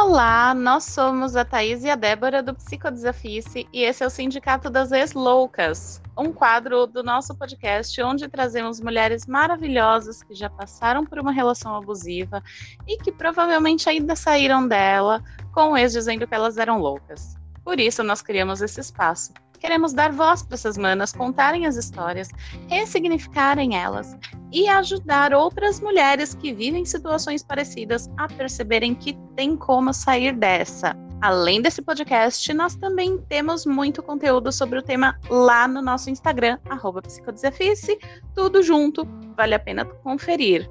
Olá, 0.00 0.54
nós 0.54 0.84
somos 0.84 1.34
a 1.34 1.44
Thaís 1.44 1.82
e 1.82 1.90
a 1.90 1.96
Débora 1.96 2.40
do 2.40 2.54
Psicodesafice 2.54 3.68
e 3.72 3.82
esse 3.82 4.04
é 4.04 4.06
o 4.06 4.10
Sindicato 4.10 4.70
das 4.70 4.92
Ex-Loucas, 4.92 6.00
um 6.16 6.32
quadro 6.32 6.86
do 6.86 7.02
nosso 7.02 7.34
podcast 7.36 8.00
onde 8.02 8.28
trazemos 8.28 8.80
mulheres 8.80 9.26
maravilhosas 9.26 10.22
que 10.22 10.34
já 10.34 10.48
passaram 10.48 11.04
por 11.04 11.18
uma 11.18 11.32
relação 11.32 11.74
abusiva 11.74 12.40
e 12.86 12.96
que 12.96 13.10
provavelmente 13.10 13.88
ainda 13.90 14.14
saíram 14.14 14.68
dela 14.68 15.20
com 15.52 15.76
ex 15.76 15.94
dizendo 15.94 16.28
que 16.28 16.34
elas 16.34 16.58
eram 16.58 16.78
loucas. 16.78 17.34
Por 17.64 17.80
isso 17.80 18.04
nós 18.04 18.22
criamos 18.22 18.62
esse 18.62 18.80
espaço 18.80 19.32
Queremos 19.58 19.92
dar 19.92 20.12
voz 20.12 20.42
para 20.42 20.54
essas 20.54 20.78
manas 20.78 21.12
contarem 21.12 21.66
as 21.66 21.76
histórias, 21.76 22.28
ressignificarem 22.68 23.76
elas 23.76 24.16
e 24.52 24.68
ajudar 24.68 25.34
outras 25.34 25.80
mulheres 25.80 26.34
que 26.34 26.52
vivem 26.52 26.84
situações 26.84 27.42
parecidas 27.42 28.08
a 28.16 28.28
perceberem 28.28 28.94
que 28.94 29.16
tem 29.36 29.56
como 29.56 29.92
sair 29.92 30.34
dessa. 30.34 30.96
Além 31.20 31.60
desse 31.60 31.82
podcast, 31.82 32.52
nós 32.54 32.76
também 32.76 33.18
temos 33.28 33.66
muito 33.66 34.02
conteúdo 34.02 34.52
sobre 34.52 34.78
o 34.78 34.82
tema 34.82 35.18
lá 35.28 35.66
no 35.66 35.82
nosso 35.82 36.08
Instagram, 36.08 36.58
psicodesafice, 37.02 37.98
tudo 38.34 38.62
junto, 38.62 39.04
vale 39.36 39.54
a 39.54 39.58
pena 39.58 39.84
conferir. 39.84 40.70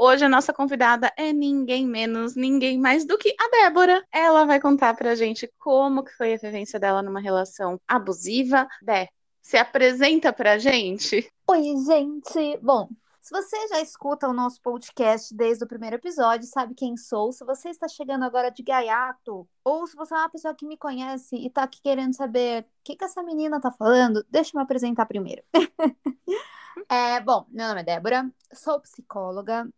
Hoje 0.00 0.24
a 0.24 0.28
nossa 0.28 0.52
convidada 0.52 1.12
é 1.16 1.32
ninguém 1.32 1.84
menos, 1.84 2.36
ninguém 2.36 2.78
mais 2.78 3.04
do 3.04 3.18
que 3.18 3.34
a 3.36 3.48
Débora. 3.50 4.06
Ela 4.12 4.44
vai 4.44 4.60
contar 4.60 4.94
pra 4.94 5.16
gente 5.16 5.52
como 5.58 6.04
que 6.04 6.16
foi 6.16 6.34
a 6.34 6.36
vivência 6.36 6.78
dela 6.78 7.02
numa 7.02 7.18
relação 7.18 7.80
abusiva. 7.84 8.68
Dé, 8.80 9.08
se 9.42 9.56
apresenta 9.56 10.32
pra 10.32 10.56
gente. 10.56 11.28
Oi, 11.48 11.74
gente. 11.84 12.58
Bom, 12.62 12.88
se 13.20 13.32
você 13.32 13.56
já 13.66 13.80
escuta 13.80 14.28
o 14.28 14.32
nosso 14.32 14.62
podcast 14.62 15.34
desde 15.34 15.64
o 15.64 15.66
primeiro 15.66 15.96
episódio, 15.96 16.46
sabe 16.46 16.76
quem 16.76 16.96
sou. 16.96 17.32
Se 17.32 17.44
você 17.44 17.68
está 17.68 17.88
chegando 17.88 18.24
agora 18.24 18.50
de 18.50 18.62
gaiato, 18.62 19.48
ou 19.64 19.84
se 19.84 19.96
você 19.96 20.14
é 20.14 20.18
uma 20.18 20.30
pessoa 20.30 20.54
que 20.54 20.64
me 20.64 20.76
conhece 20.76 21.34
e 21.34 21.48
está 21.48 21.64
aqui 21.64 21.80
querendo 21.82 22.14
saber 22.14 22.62
o 22.62 22.66
que, 22.84 22.94
que 22.94 23.04
essa 23.04 23.20
menina 23.20 23.60
tá 23.60 23.72
falando, 23.72 24.24
deixa 24.30 24.52
eu 24.54 24.58
me 24.60 24.62
apresentar 24.62 25.06
primeiro. 25.06 25.42
é, 26.88 27.18
bom, 27.18 27.44
meu 27.48 27.66
nome 27.66 27.80
é 27.80 27.84
Débora, 27.84 28.30
sou 28.54 28.80
psicóloga, 28.80 29.68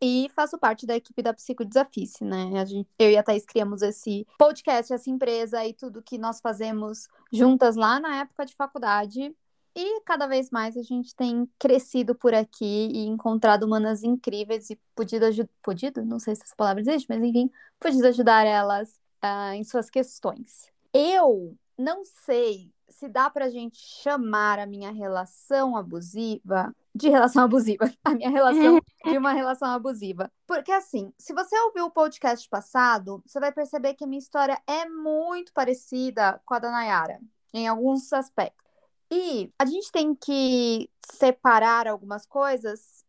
e 0.00 0.30
faço 0.34 0.58
parte 0.58 0.86
da 0.86 0.96
equipe 0.96 1.22
da 1.22 1.32
Psicodesafice, 1.32 2.24
né? 2.24 2.64
Gente, 2.66 2.88
eu 2.98 3.10
e 3.10 3.16
a 3.16 3.22
Thaís 3.22 3.44
criamos 3.44 3.82
esse 3.82 4.26
podcast, 4.38 4.92
essa 4.92 5.10
empresa 5.10 5.64
e 5.64 5.72
tudo 5.72 6.02
que 6.02 6.18
nós 6.18 6.40
fazemos 6.40 7.08
juntas 7.32 7.76
lá 7.76 7.98
na 7.98 8.20
época 8.20 8.44
de 8.44 8.54
faculdade. 8.54 9.34
E 9.74 10.00
cada 10.02 10.26
vez 10.26 10.50
mais 10.50 10.76
a 10.76 10.82
gente 10.82 11.14
tem 11.14 11.46
crescido 11.58 12.14
por 12.14 12.32
aqui 12.32 12.88
e 12.92 13.06
encontrado 13.06 13.68
manas 13.68 14.02
incríveis 14.02 14.70
e 14.70 14.80
podido 14.94 15.24
ajudar. 15.24 15.50
Podido? 15.62 16.04
Não 16.04 16.18
sei 16.18 16.34
se 16.34 16.42
essa 16.42 16.56
palavra 16.56 16.80
existe, 16.80 17.06
mas 17.08 17.22
enfim, 17.22 17.50
podido 17.78 18.06
ajudar 18.06 18.46
elas 18.46 18.98
uh, 19.22 19.52
em 19.54 19.64
suas 19.64 19.90
questões. 19.90 20.70
Eu 20.94 21.54
não 21.76 22.04
sei 22.04 22.72
se 22.96 23.08
dá 23.08 23.28
pra 23.28 23.50
gente 23.50 23.78
chamar 23.78 24.58
a 24.58 24.64
minha 24.64 24.90
relação 24.90 25.76
abusiva 25.76 26.74
de 26.94 27.10
relação 27.10 27.44
abusiva, 27.44 27.92
a 28.02 28.14
minha 28.14 28.30
relação 28.30 28.80
de 29.04 29.18
uma 29.18 29.32
relação 29.32 29.70
abusiva. 29.70 30.32
Porque 30.46 30.72
assim, 30.72 31.12
se 31.18 31.34
você 31.34 31.58
ouviu 31.60 31.84
o 31.84 31.90
podcast 31.90 32.48
passado, 32.48 33.22
você 33.26 33.38
vai 33.38 33.52
perceber 33.52 33.92
que 33.94 34.04
a 34.04 34.06
minha 34.06 34.18
história 34.18 34.58
é 34.66 34.88
muito 34.88 35.52
parecida 35.52 36.40
com 36.46 36.54
a 36.54 36.58
da 36.58 36.70
Nayara, 36.70 37.20
em 37.52 37.68
alguns 37.68 38.10
aspectos. 38.14 38.64
E 39.10 39.52
a 39.58 39.66
gente 39.66 39.92
tem 39.92 40.14
que 40.14 40.90
separar 41.12 41.86
algumas 41.86 42.24
coisas 42.24 43.04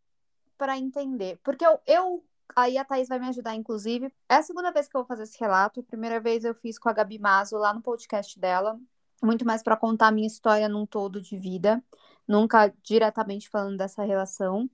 para 0.57 0.77
entender. 0.77 1.39
Porque 1.43 1.65
eu, 1.65 1.79
eu 1.87 2.23
Aí 2.55 2.77
a 2.77 2.83
Thaís 2.83 3.07
vai 3.07 3.19
me 3.19 3.27
ajudar, 3.27 3.55
inclusive. 3.55 4.11
É 4.27 4.35
a 4.35 4.43
segunda 4.43 4.71
vez 4.71 4.87
que 4.87 4.97
eu 4.97 5.01
vou 5.01 5.07
fazer 5.07 5.23
esse 5.23 5.39
relato. 5.39 5.79
A 5.79 5.83
primeira 5.83 6.19
vez 6.19 6.43
eu 6.43 6.55
fiz 6.55 6.79
com 6.79 6.89
a 6.89 6.93
Gabi 6.93 7.19
Mazo 7.19 7.57
lá 7.57 7.73
no 7.73 7.81
podcast 7.81 8.39
dela. 8.39 8.79
Muito 9.23 9.45
mais 9.45 9.63
para 9.63 9.75
contar 9.75 10.07
a 10.07 10.11
minha 10.11 10.27
história 10.27 10.69
num 10.69 10.85
todo 10.85 11.21
de 11.21 11.37
vida 11.37 11.83
nunca 12.27 12.73
diretamente 12.83 13.49
falando 13.49 13.77
dessa 13.77 14.03
relação, 14.03 14.69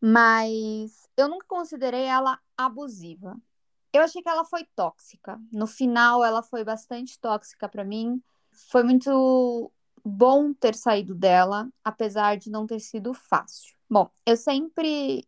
mas 0.00 1.08
eu 1.16 1.28
nunca 1.28 1.46
considerei 1.46 2.04
ela 2.04 2.38
abusiva. 2.56 3.36
Eu 3.92 4.02
achei 4.02 4.22
que 4.22 4.28
ela 4.28 4.44
foi 4.44 4.64
tóxica. 4.76 5.40
No 5.52 5.66
final, 5.66 6.24
ela 6.24 6.42
foi 6.42 6.64
bastante 6.64 7.18
tóxica 7.18 7.68
para 7.68 7.84
mim. 7.84 8.22
Foi 8.70 8.82
muito 8.82 9.70
bom 10.04 10.52
ter 10.52 10.74
saído 10.74 11.14
dela, 11.14 11.68
apesar 11.82 12.36
de 12.36 12.50
não 12.50 12.66
ter 12.66 12.80
sido 12.80 13.14
fácil. 13.14 13.74
Bom, 13.88 14.10
eu 14.26 14.36
sempre 14.36 15.26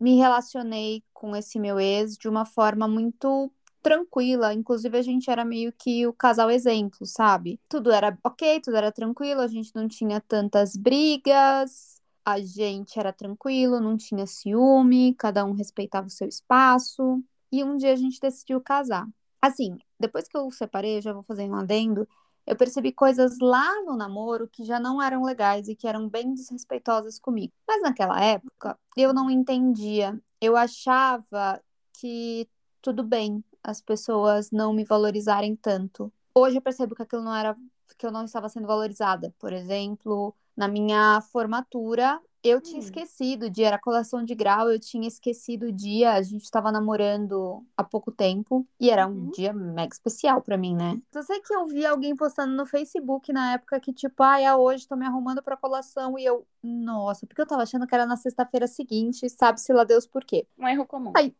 me 0.00 0.16
relacionei 0.16 1.02
com 1.12 1.34
esse 1.34 1.58
meu 1.58 1.78
ex 1.78 2.16
de 2.16 2.28
uma 2.28 2.44
forma 2.44 2.88
muito 2.88 3.50
tranquila. 3.86 4.52
Inclusive, 4.52 4.98
a 4.98 5.02
gente 5.02 5.30
era 5.30 5.44
meio 5.44 5.72
que 5.72 6.04
o 6.08 6.12
casal 6.12 6.50
exemplo, 6.50 7.06
sabe? 7.06 7.60
Tudo 7.68 7.92
era 7.92 8.18
ok, 8.24 8.60
tudo 8.60 8.76
era 8.76 8.90
tranquilo, 8.90 9.40
a 9.40 9.46
gente 9.46 9.70
não 9.76 9.86
tinha 9.86 10.20
tantas 10.20 10.76
brigas, 10.76 12.00
a 12.24 12.40
gente 12.40 12.98
era 12.98 13.12
tranquilo, 13.12 13.78
não 13.78 13.96
tinha 13.96 14.26
ciúme, 14.26 15.14
cada 15.14 15.44
um 15.44 15.52
respeitava 15.52 16.08
o 16.08 16.10
seu 16.10 16.26
espaço. 16.26 17.22
E 17.52 17.62
um 17.62 17.76
dia 17.76 17.92
a 17.92 17.96
gente 17.96 18.18
decidiu 18.20 18.60
casar. 18.60 19.06
Assim, 19.40 19.78
depois 20.00 20.26
que 20.26 20.36
eu 20.36 20.50
separei, 20.50 21.00
já 21.00 21.12
vou 21.12 21.22
fazer 21.22 21.44
um 21.44 21.54
adendo, 21.54 22.08
eu 22.44 22.56
percebi 22.56 22.90
coisas 22.90 23.38
lá 23.40 23.82
no 23.84 23.96
namoro 23.96 24.48
que 24.48 24.64
já 24.64 24.80
não 24.80 25.00
eram 25.00 25.22
legais 25.22 25.68
e 25.68 25.76
que 25.76 25.86
eram 25.86 26.08
bem 26.08 26.34
desrespeitosas 26.34 27.20
comigo. 27.20 27.52
Mas 27.68 27.80
naquela 27.82 28.20
época, 28.20 28.76
eu 28.96 29.14
não 29.14 29.30
entendia. 29.30 30.20
Eu 30.40 30.56
achava 30.56 31.62
que 31.92 32.48
tudo 32.86 33.02
bem, 33.02 33.42
as 33.66 33.80
pessoas 33.80 34.50
não 34.52 34.72
me 34.72 34.84
valorizarem 34.84 35.56
tanto. 35.56 36.12
Hoje 36.32 36.56
eu 36.56 36.62
percebo 36.62 36.94
que 36.94 37.02
aquilo 37.02 37.22
não 37.22 37.34
era 37.34 37.56
que 37.98 38.06
eu 38.06 38.12
não 38.12 38.24
estava 38.24 38.48
sendo 38.48 38.66
valorizada. 38.66 39.34
Por 39.38 39.52
exemplo, 39.52 40.34
na 40.56 40.68
minha 40.68 41.20
formatura, 41.32 42.20
eu 42.44 42.60
tinha 42.60 42.76
hum. 42.76 42.82
esquecido 42.82 43.46
o 43.46 43.50
dia, 43.50 43.68
era 43.68 43.78
colação 43.78 44.22
de 44.22 44.34
grau, 44.34 44.70
eu 44.70 44.78
tinha 44.78 45.08
esquecido 45.08 45.66
o 45.66 45.72
dia, 45.72 46.12
a 46.12 46.22
gente 46.22 46.44
estava 46.44 46.70
namorando 46.70 47.64
há 47.76 47.82
pouco 47.82 48.12
tempo 48.12 48.66
e 48.78 48.88
era 48.90 49.06
um 49.06 49.24
uhum. 49.24 49.30
dia 49.30 49.52
mega 49.52 49.92
especial 49.92 50.40
para 50.40 50.56
mim, 50.56 50.76
né? 50.76 51.00
Eu 51.12 51.22
sei 51.22 51.40
que 51.40 51.52
eu 51.52 51.66
vi 51.66 51.84
alguém 51.84 52.14
postando 52.14 52.54
no 52.54 52.66
Facebook 52.66 53.32
na 53.32 53.54
época 53.54 53.80
que 53.80 53.92
tipo, 53.92 54.22
ah, 54.22 54.40
é 54.40 54.54
hoje 54.54 54.86
tô 54.86 54.94
me 54.94 55.06
arrumando 55.06 55.42
para 55.42 55.56
colação 55.56 56.16
e 56.18 56.24
eu, 56.24 56.46
nossa, 56.62 57.26
porque 57.26 57.40
eu 57.40 57.46
tava 57.46 57.62
achando 57.62 57.86
que 57.86 57.94
era 57.94 58.06
na 58.06 58.16
sexta-feira 58.16 58.68
seguinte, 58.68 59.28
sabe-se 59.28 59.72
lá 59.72 59.82
Deus 59.82 60.06
por 60.06 60.24
quê. 60.24 60.46
Um 60.58 60.68
erro 60.68 60.86
comum. 60.86 61.12
Aí, 61.16 61.34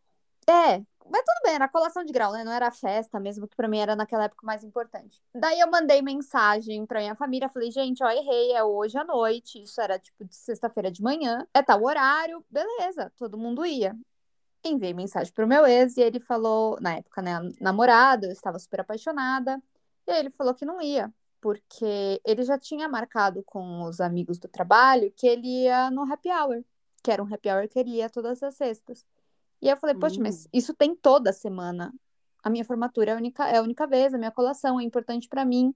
é, 0.49 0.83
mas 1.11 1.23
tudo 1.25 1.41
bem, 1.45 1.55
era 1.55 1.69
colação 1.69 2.05
de 2.05 2.13
grau, 2.13 2.33
né? 2.33 2.45
Não 2.45 2.53
era 2.53 2.71
festa 2.71 3.19
mesmo, 3.21 3.47
que 3.47 3.57
para 3.57 3.69
mim 3.69 3.79
era 3.79 3.95
naquela 3.97 4.25
época 4.25 4.47
mais 4.47 4.65
importante. 4.65 5.21
Daí 5.35 5.61
eu 5.61 5.71
mandei 5.71 6.03
mensagem 6.03 6.85
pra 6.87 7.01
minha 7.01 7.15
família, 7.15 7.49
falei, 7.49 7.71
gente, 7.71 8.03
ó, 8.03 8.11
errei, 8.11 8.53
é 8.53 8.63
hoje 8.65 8.99
à 8.99 9.05
noite. 9.05 9.63
Isso 9.63 9.81
era 9.81 9.99
tipo 9.99 10.25
de 10.25 10.35
sexta-feira 10.35 10.91
de 10.91 11.03
manhã, 11.03 11.47
é 11.55 11.63
tal 11.63 11.83
horário, 11.83 12.45
beleza, 12.51 13.13
todo 13.17 13.39
mundo 13.39 13.65
ia. 13.65 13.97
Enviei 14.65 14.93
mensagem 14.95 15.33
pro 15.33 15.47
meu 15.47 15.67
ex 15.67 15.97
e 15.97 16.03
ele 16.03 16.19
falou, 16.21 16.79
na 16.81 16.97
época, 16.97 17.23
né, 17.23 17.39
namorado, 17.61 18.27
eu 18.27 18.33
estava 18.33 18.59
super 18.59 18.81
apaixonada. 18.81 19.63
E 20.07 20.11
aí 20.13 20.19
ele 20.21 20.31
falou 20.31 20.55
que 20.55 20.65
não 20.65 20.81
ia, 20.81 21.13
porque 21.41 22.21
ele 22.25 22.43
já 22.43 22.59
tinha 22.59 22.89
marcado 22.89 23.43
com 23.45 23.83
os 23.83 24.01
amigos 24.01 24.39
do 24.39 24.49
trabalho 24.49 25.13
que 25.17 25.27
ele 25.27 25.65
ia 25.65 25.91
no 25.91 26.03
happy 26.11 26.31
hour, 26.31 26.65
que 27.03 27.11
era 27.11 27.23
um 27.23 27.33
happy 27.33 27.51
hour 27.51 27.69
que 27.69 27.79
ele 27.79 27.91
ia 27.97 28.11
todas 28.11 28.43
as 28.43 28.55
sextas. 28.57 29.07
E 29.61 29.69
eu 29.69 29.77
falei, 29.77 29.95
poxa, 29.97 30.21
mas 30.21 30.47
hum. 30.47 30.49
isso 30.53 30.75
tem 30.75 30.95
toda 30.95 31.33
semana. 31.33 31.93
A 32.43 32.51
minha 32.51 32.65
formatura 32.65 33.11
é 33.11 33.15
a 33.15 33.17
única, 33.17 33.49
é 33.49 33.57
a 33.59 33.63
única 33.63 33.87
vez, 33.87 34.15
a 34.15 34.19
minha 34.19 34.31
colação 34.31 34.79
é 34.79 34.85
importante 34.85 35.29
para 35.29 35.45
mim. 35.45 35.75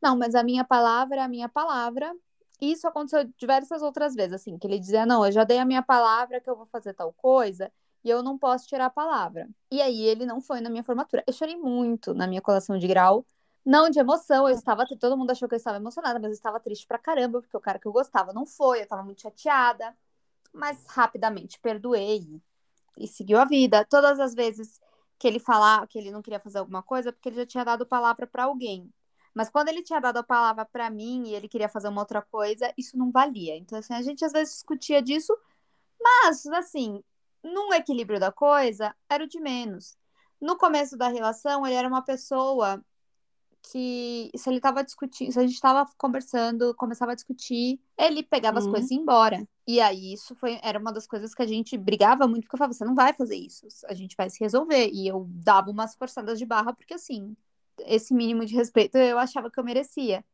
Não, 0.00 0.16
mas 0.16 0.34
a 0.34 0.42
minha 0.42 0.64
palavra 0.64 1.16
é 1.16 1.20
a 1.20 1.28
minha 1.28 1.48
palavra. 1.48 2.14
E 2.60 2.72
isso 2.72 2.86
aconteceu 2.86 3.24
diversas 3.38 3.82
outras 3.82 4.14
vezes, 4.14 4.34
assim, 4.34 4.58
que 4.58 4.66
ele 4.66 4.78
dizia, 4.78 5.06
não, 5.06 5.24
eu 5.24 5.32
já 5.32 5.44
dei 5.44 5.58
a 5.58 5.64
minha 5.64 5.82
palavra 5.82 6.40
que 6.40 6.48
eu 6.48 6.56
vou 6.56 6.66
fazer 6.66 6.92
tal 6.94 7.12
coisa 7.14 7.72
e 8.04 8.10
eu 8.10 8.22
não 8.22 8.38
posso 8.38 8.66
tirar 8.66 8.86
a 8.86 8.90
palavra. 8.90 9.48
E 9.70 9.80
aí 9.80 10.02
ele 10.02 10.26
não 10.26 10.40
foi 10.40 10.60
na 10.60 10.70
minha 10.70 10.82
formatura. 10.84 11.24
Eu 11.26 11.32
chorei 11.32 11.56
muito 11.56 12.14
na 12.14 12.26
minha 12.26 12.40
colação 12.40 12.78
de 12.78 12.86
grau. 12.86 13.26
Não 13.64 13.90
de 13.90 13.98
emoção, 13.98 14.48
eu 14.48 14.54
estava. 14.54 14.86
Todo 14.98 15.16
mundo 15.16 15.30
achou 15.30 15.48
que 15.48 15.54
eu 15.54 15.58
estava 15.58 15.76
emocionada, 15.78 16.18
mas 16.18 16.30
eu 16.30 16.34
estava 16.34 16.60
triste 16.60 16.86
pra 16.86 16.98
caramba, 16.98 17.40
porque 17.40 17.56
o 17.56 17.60
cara 17.60 17.78
que 17.78 17.86
eu 17.86 17.92
gostava 17.92 18.32
não 18.32 18.46
foi, 18.46 18.78
eu 18.80 18.84
estava 18.84 19.02
muito 19.02 19.22
chateada. 19.22 19.96
Mas 20.52 20.84
rapidamente 20.86 21.58
perdoei 21.60 22.40
e 22.98 23.06
seguiu 23.06 23.38
a 23.38 23.44
vida. 23.44 23.84
Todas 23.88 24.20
as 24.20 24.34
vezes 24.34 24.80
que 25.18 25.28
ele 25.28 25.38
falar 25.38 25.86
que 25.86 25.98
ele 25.98 26.10
não 26.10 26.22
queria 26.22 26.40
fazer 26.40 26.58
alguma 26.58 26.82
coisa, 26.82 27.12
porque 27.12 27.28
ele 27.28 27.36
já 27.36 27.46
tinha 27.46 27.64
dado 27.64 27.86
palavra 27.86 28.26
para 28.26 28.44
alguém. 28.44 28.90
Mas 29.34 29.48
quando 29.50 29.68
ele 29.68 29.82
tinha 29.82 30.00
dado 30.00 30.18
a 30.18 30.22
palavra 30.22 30.64
para 30.64 30.90
mim 30.90 31.28
e 31.28 31.34
ele 31.34 31.48
queria 31.48 31.68
fazer 31.68 31.88
uma 31.88 32.00
outra 32.00 32.22
coisa, 32.22 32.72
isso 32.76 32.96
não 32.98 33.10
valia. 33.10 33.56
Então, 33.56 33.78
assim, 33.78 33.94
a 33.94 34.02
gente 34.02 34.24
às 34.24 34.32
vezes 34.32 34.54
discutia 34.54 35.02
disso, 35.02 35.36
mas, 36.00 36.46
assim, 36.46 37.02
num 37.42 37.72
equilíbrio 37.72 38.18
da 38.18 38.32
coisa, 38.32 38.94
era 39.08 39.24
o 39.24 39.28
de 39.28 39.40
menos. 39.40 39.96
No 40.40 40.56
começo 40.56 40.96
da 40.96 41.08
relação, 41.08 41.66
ele 41.66 41.76
era 41.76 41.88
uma 41.88 42.02
pessoa 42.02 42.82
que 43.62 44.30
se 44.36 44.48
ele 44.50 44.60
tava 44.60 44.82
discutindo, 44.84 45.32
se 45.32 45.38
a 45.38 45.46
gente 45.46 45.60
tava 45.60 45.88
conversando, 45.98 46.74
começava 46.74 47.12
a 47.12 47.14
discutir, 47.14 47.80
ele 47.98 48.22
pegava 48.22 48.58
as 48.58 48.66
Uhum. 48.66 48.70
coisas 48.70 48.90
e 48.90 48.94
ia 48.94 49.00
embora. 49.00 49.46
E 49.66 49.80
aí 49.80 50.12
isso 50.14 50.34
foi, 50.34 50.58
era 50.62 50.78
uma 50.78 50.92
das 50.92 51.06
coisas 51.06 51.34
que 51.34 51.42
a 51.42 51.46
gente 51.46 51.76
brigava 51.78 52.26
muito, 52.26 52.44
porque 52.44 52.56
eu 52.56 52.58
falava, 52.58 52.72
você 52.74 52.84
não 52.84 52.94
vai 52.94 53.12
fazer 53.12 53.36
isso, 53.36 53.66
a 53.86 53.94
gente 53.94 54.16
vai 54.16 54.28
se 54.30 54.40
resolver. 54.40 54.90
E 54.92 55.06
eu 55.06 55.26
dava 55.30 55.70
umas 55.70 55.94
forçadas 55.94 56.38
de 56.38 56.46
barra, 56.46 56.72
porque 56.72 56.94
assim, 56.94 57.36
esse 57.80 58.12
mínimo 58.14 58.44
de 58.44 58.54
respeito 58.54 58.96
eu 58.98 59.18
achava 59.18 59.50
que 59.50 59.58
eu 59.60 59.64
merecia. 59.64 60.24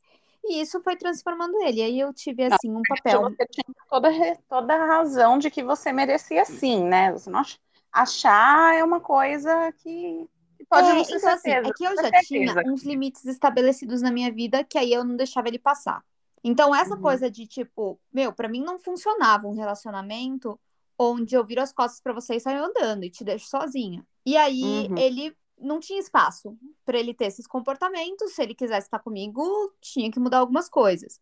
E 0.45 0.61
isso 0.61 0.81
foi 0.81 0.97
transformando 0.97 1.61
ele. 1.63 1.81
E 1.81 1.83
aí 1.83 2.01
eu 2.01 2.13
tive, 2.13 2.45
assim, 2.45 2.71
um 2.71 2.83
papel. 2.85 3.23
Você 3.23 3.47
tinha 3.47 3.65
toda, 3.91 4.09
toda 4.49 4.75
a 4.75 4.87
razão 4.87 5.39
de 5.39 5.51
que 5.51 5.63
você 5.63 5.93
merecia 5.93 6.45
sim, 6.45 6.85
né? 6.85 7.13
Você 7.13 7.29
não 7.31 7.41
ach- 7.41 7.59
achar 7.93 8.75
é 8.77 8.85
uma 8.85 9.01
coisa 9.01 9.73
que 9.73 10.29
pode 10.69 10.89
É, 10.89 10.95
não 10.95 11.05
ser 11.05 11.19
então, 11.19 11.31
assim, 11.33 11.51
certeza. 11.51 11.69
é 11.69 11.73
que 11.73 11.85
eu 11.85 11.97
já 11.97 12.11
certeza. 12.11 12.61
tinha 12.61 12.61
uns 12.65 12.83
limites 12.83 13.25
estabelecidos 13.25 14.03
na 14.03 14.11
minha 14.11 14.33
vida 14.33 14.65
que 14.65 14.79
aí 14.79 14.93
eu 14.93 15.05
não 15.05 15.17
deixava 15.17 15.49
ele 15.49 15.59
passar. 15.59 16.05
Então, 16.45 16.75
essa 16.75 16.95
Uhum. 16.95 17.03
coisa 17.03 17.31
de 17.31 17.47
tipo, 17.47 18.01
meu, 18.13 18.33
pra 18.33 18.49
mim 18.49 18.61
não 18.63 18.79
funcionava 18.79 19.47
um 19.49 19.55
relacionamento 19.55 20.59
onde 20.99 21.35
eu 21.35 21.45
viro 21.45 21.61
as 21.63 21.73
costas 21.73 22.01
pra 22.01 22.13
você 22.13 22.37
e 22.37 22.41
saio 22.41 22.65
andando 22.65 23.05
e 23.05 23.11
te 23.11 23.25
deixo 23.25 23.47
sozinha. 23.49 24.07
E 24.25 24.37
aí 24.37 24.89
Uhum. 24.91 24.99
ele 24.99 25.37
não 25.59 25.81
tinha 25.81 25.99
espaço 25.99 26.57
pra 26.85 26.99
ele 26.99 27.15
ter 27.15 27.27
esses 27.27 27.47
comportamentos. 27.47 28.33
Se 28.35 28.43
ele 28.43 28.55
quisesse 28.55 28.87
estar 28.87 28.99
comigo, 29.01 29.43
tinha 29.81 30.11
que 30.11 30.21
mudar 30.21 30.39
algumas 30.39 30.69
coisas. 30.69 31.21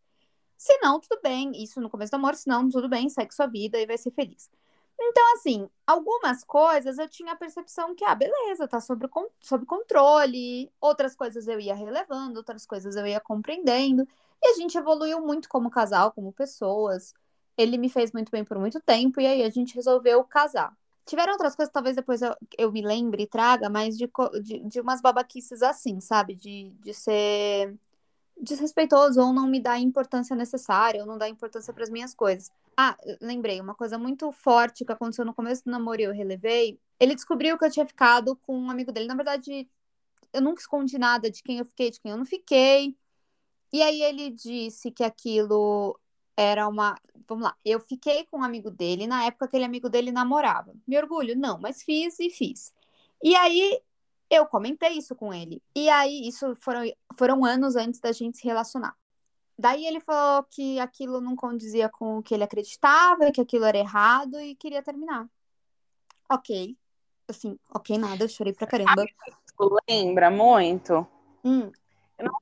Se 0.56 0.76
não, 0.78 1.00
tudo 1.00 1.20
bem. 1.22 1.52
Isso 1.62 1.80
no 1.80 1.90
começo 1.90 2.10
do 2.12 2.16
amor, 2.16 2.34
se 2.36 2.48
não, 2.48 2.68
tudo 2.68 2.88
bem, 2.88 3.08
segue 3.08 3.34
sua 3.34 3.46
vida 3.46 3.78
e 3.80 3.86
vai 3.86 3.98
ser 3.98 4.10
feliz. 4.12 4.50
Então, 4.98 5.34
assim, 5.34 5.68
algumas 5.86 6.44
coisas 6.44 6.98
eu 6.98 7.08
tinha 7.08 7.32
a 7.32 7.36
percepção 7.36 7.94
que, 7.94 8.04
ah, 8.04 8.14
beleza, 8.14 8.66
tá 8.68 8.80
sob, 8.80 9.08
con- 9.08 9.28
sob 9.40 9.66
controle. 9.66 10.70
Outras 10.80 11.14
coisas 11.16 11.46
eu 11.48 11.60
ia 11.60 11.74
relevando, 11.74 12.38
outras 12.38 12.64
coisas 12.66 12.96
eu 12.96 13.06
ia 13.06 13.20
compreendendo. 13.20 14.06
E 14.42 14.48
a 14.48 14.54
gente 14.54 14.76
evoluiu 14.78 15.20
muito 15.20 15.48
como 15.48 15.70
casal, 15.70 16.12
como 16.12 16.32
pessoas. 16.32 17.12
Ele 17.56 17.78
me 17.78 17.88
fez 17.88 18.12
muito 18.12 18.30
bem 18.30 18.44
por 18.44 18.58
muito 18.58 18.80
tempo, 18.80 19.20
e 19.20 19.26
aí 19.26 19.42
a 19.42 19.50
gente 19.50 19.74
resolveu 19.74 20.24
casar. 20.24 20.76
Tiveram 21.04 21.32
outras 21.32 21.54
coisas, 21.54 21.72
talvez 21.72 21.94
depois 21.96 22.22
eu, 22.22 22.34
eu 22.58 22.72
me 22.72 22.80
lembre 22.82 23.24
e 23.24 23.26
traga, 23.26 23.68
mas 23.68 23.96
de, 23.98 24.10
de, 24.42 24.60
de 24.60 24.80
umas 24.80 25.00
babaquices 25.02 25.62
assim, 25.62 26.00
sabe? 26.00 26.34
De, 26.34 26.70
de 26.82 26.94
ser 26.94 27.76
desrespeitoso 28.40 29.20
ou 29.20 29.32
não 29.32 29.46
me 29.46 29.60
dar 29.60 29.72
a 29.72 29.78
importância 29.78 30.34
necessária, 30.36 31.00
ou 31.00 31.06
não 31.06 31.16
dar 31.18 31.28
importância 31.28 31.72
para 31.72 31.84
as 31.84 31.90
minhas 31.90 32.14
coisas. 32.14 32.50
Ah, 32.76 32.96
lembrei, 33.20 33.60
uma 33.60 33.74
coisa 33.74 33.98
muito 33.98 34.30
forte 34.32 34.84
que 34.84 34.92
aconteceu 34.92 35.24
no 35.24 35.34
começo 35.34 35.64
do 35.64 35.70
namoro 35.70 36.00
e 36.00 36.04
eu 36.04 36.12
relevei. 36.12 36.78
Ele 36.98 37.14
descobriu 37.14 37.56
que 37.58 37.64
eu 37.64 37.70
tinha 37.70 37.86
ficado 37.86 38.36
com 38.36 38.58
um 38.58 38.70
amigo 38.70 38.90
dele. 38.92 39.06
Na 39.06 39.14
verdade, 39.14 39.68
eu 40.32 40.42
nunca 40.42 40.60
escondi 40.60 40.98
nada 40.98 41.30
de 41.30 41.42
quem 41.42 41.58
eu 41.58 41.64
fiquei, 41.64 41.90
de 41.90 42.00
quem 42.00 42.10
eu 42.10 42.18
não 42.18 42.26
fiquei. 42.26 42.96
E 43.72 43.82
aí 43.82 44.02
ele 44.02 44.30
disse 44.30 44.90
que 44.90 45.04
aquilo 45.04 45.98
era 46.36 46.66
uma. 46.68 46.96
Vamos 47.26 47.44
lá, 47.44 47.56
eu 47.64 47.80
fiquei 47.80 48.24
com 48.26 48.38
um 48.38 48.44
amigo 48.44 48.70
dele 48.70 49.06
na 49.06 49.24
época 49.24 49.46
que 49.46 49.50
aquele 49.50 49.64
amigo 49.64 49.88
dele 49.88 50.12
namorava. 50.12 50.74
Me 50.86 50.98
orgulho? 50.98 51.36
Não, 51.36 51.58
mas 51.58 51.82
fiz 51.82 52.18
e 52.20 52.30
fiz. 52.30 52.74
E 53.22 53.34
aí 53.36 53.80
eu 54.30 54.46
comentei 54.46 54.92
isso 54.92 55.14
com 55.14 55.32
ele. 55.32 55.62
E 55.74 55.88
aí, 55.88 56.26
isso 56.26 56.54
foram, 56.56 56.82
foram 57.16 57.44
anos 57.44 57.76
antes 57.76 58.00
da 58.00 58.12
gente 58.12 58.38
se 58.38 58.44
relacionar. 58.44 58.94
Daí 59.56 59.86
ele 59.86 60.00
falou 60.00 60.44
que 60.50 60.80
aquilo 60.80 61.20
não 61.20 61.36
condizia 61.36 61.88
com 61.88 62.18
o 62.18 62.22
que 62.22 62.34
ele 62.34 62.42
acreditava, 62.42 63.30
que 63.30 63.40
aquilo 63.40 63.64
era 63.64 63.78
errado 63.78 64.40
e 64.40 64.56
queria 64.56 64.82
terminar. 64.82 65.26
Ok. 66.28 66.76
Assim, 67.28 67.58
ok, 67.72 67.96
nada, 67.96 68.24
eu 68.24 68.28
chorei 68.28 68.52
pra 68.52 68.66
caramba. 68.66 69.04
Lembra 69.88 70.30
muito? 70.30 71.06
Hum, 71.44 71.70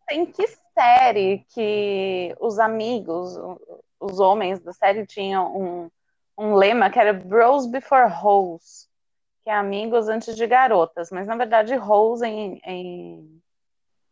Tem 0.07 0.27
que 0.27 0.47
série 0.75 1.45
que 1.51 2.35
os 2.41 2.59
amigos, 2.59 3.39
os 4.01 4.19
homens 4.19 4.61
da 4.61 4.73
série 4.73 5.07
tinham 5.07 5.57
um, 5.57 5.91
um 6.37 6.55
lema 6.55 6.91
que 6.91 6.99
era 6.99 7.13
Bros 7.13 7.67
Before 7.67 8.11
Hoes, 8.11 8.89
que 9.43 9.51
é 9.51 9.55
amigos 9.55 10.09
antes 10.09 10.37
de 10.37 10.47
garotas, 10.47 11.11
mas 11.11 11.27
na 11.27 11.37
verdade 11.37 11.77
hoes 11.77 12.23
em, 12.23 12.61
em, 12.65 13.43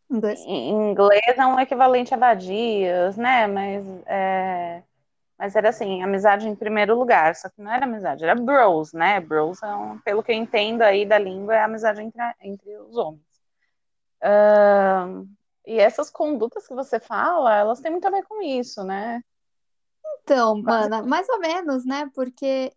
inglês. 0.09 0.39
em 0.41 0.69
inglês 0.69 1.37
é 1.37 1.45
um 1.45 1.59
equivalente 1.59 2.13
a 2.13 2.17
vadias, 2.17 3.15
né? 3.17 3.47
Mas, 3.47 3.85
é, 4.05 4.83
mas 5.37 5.55
era 5.55 5.69
assim, 5.69 6.03
amizade 6.03 6.47
em 6.47 6.55
primeiro 6.55 6.97
lugar, 6.97 7.35
só 7.35 7.49
que 7.49 7.61
não 7.61 7.71
era 7.71 7.85
amizade, 7.85 8.23
era 8.23 8.35
bros, 8.35 8.93
né? 8.93 9.19
Bros, 9.19 9.61
é 9.63 9.73
um, 9.73 9.97
pelo 9.99 10.21
que 10.21 10.31
eu 10.31 10.35
entendo 10.35 10.81
aí 10.81 11.05
da 11.05 11.17
língua, 11.17 11.55
é 11.55 11.63
amizade 11.63 12.01
entre, 12.01 12.21
entre 12.41 12.77
os 12.77 12.97
homens. 12.97 13.31
E 15.65 15.79
essas 15.79 16.09
condutas 16.09 16.67
que 16.67 16.73
você 16.73 16.99
fala, 16.99 17.55
elas 17.55 17.79
têm 17.79 17.91
muito 17.91 18.07
a 18.07 18.11
ver 18.11 18.23
com 18.23 18.41
isso, 18.41 18.83
né? 18.83 19.23
Então, 20.23 20.61
mana, 20.61 21.01
mais 21.01 21.27
ou 21.29 21.39
menos, 21.39 21.85
né? 21.85 22.09
Porque 22.13 22.73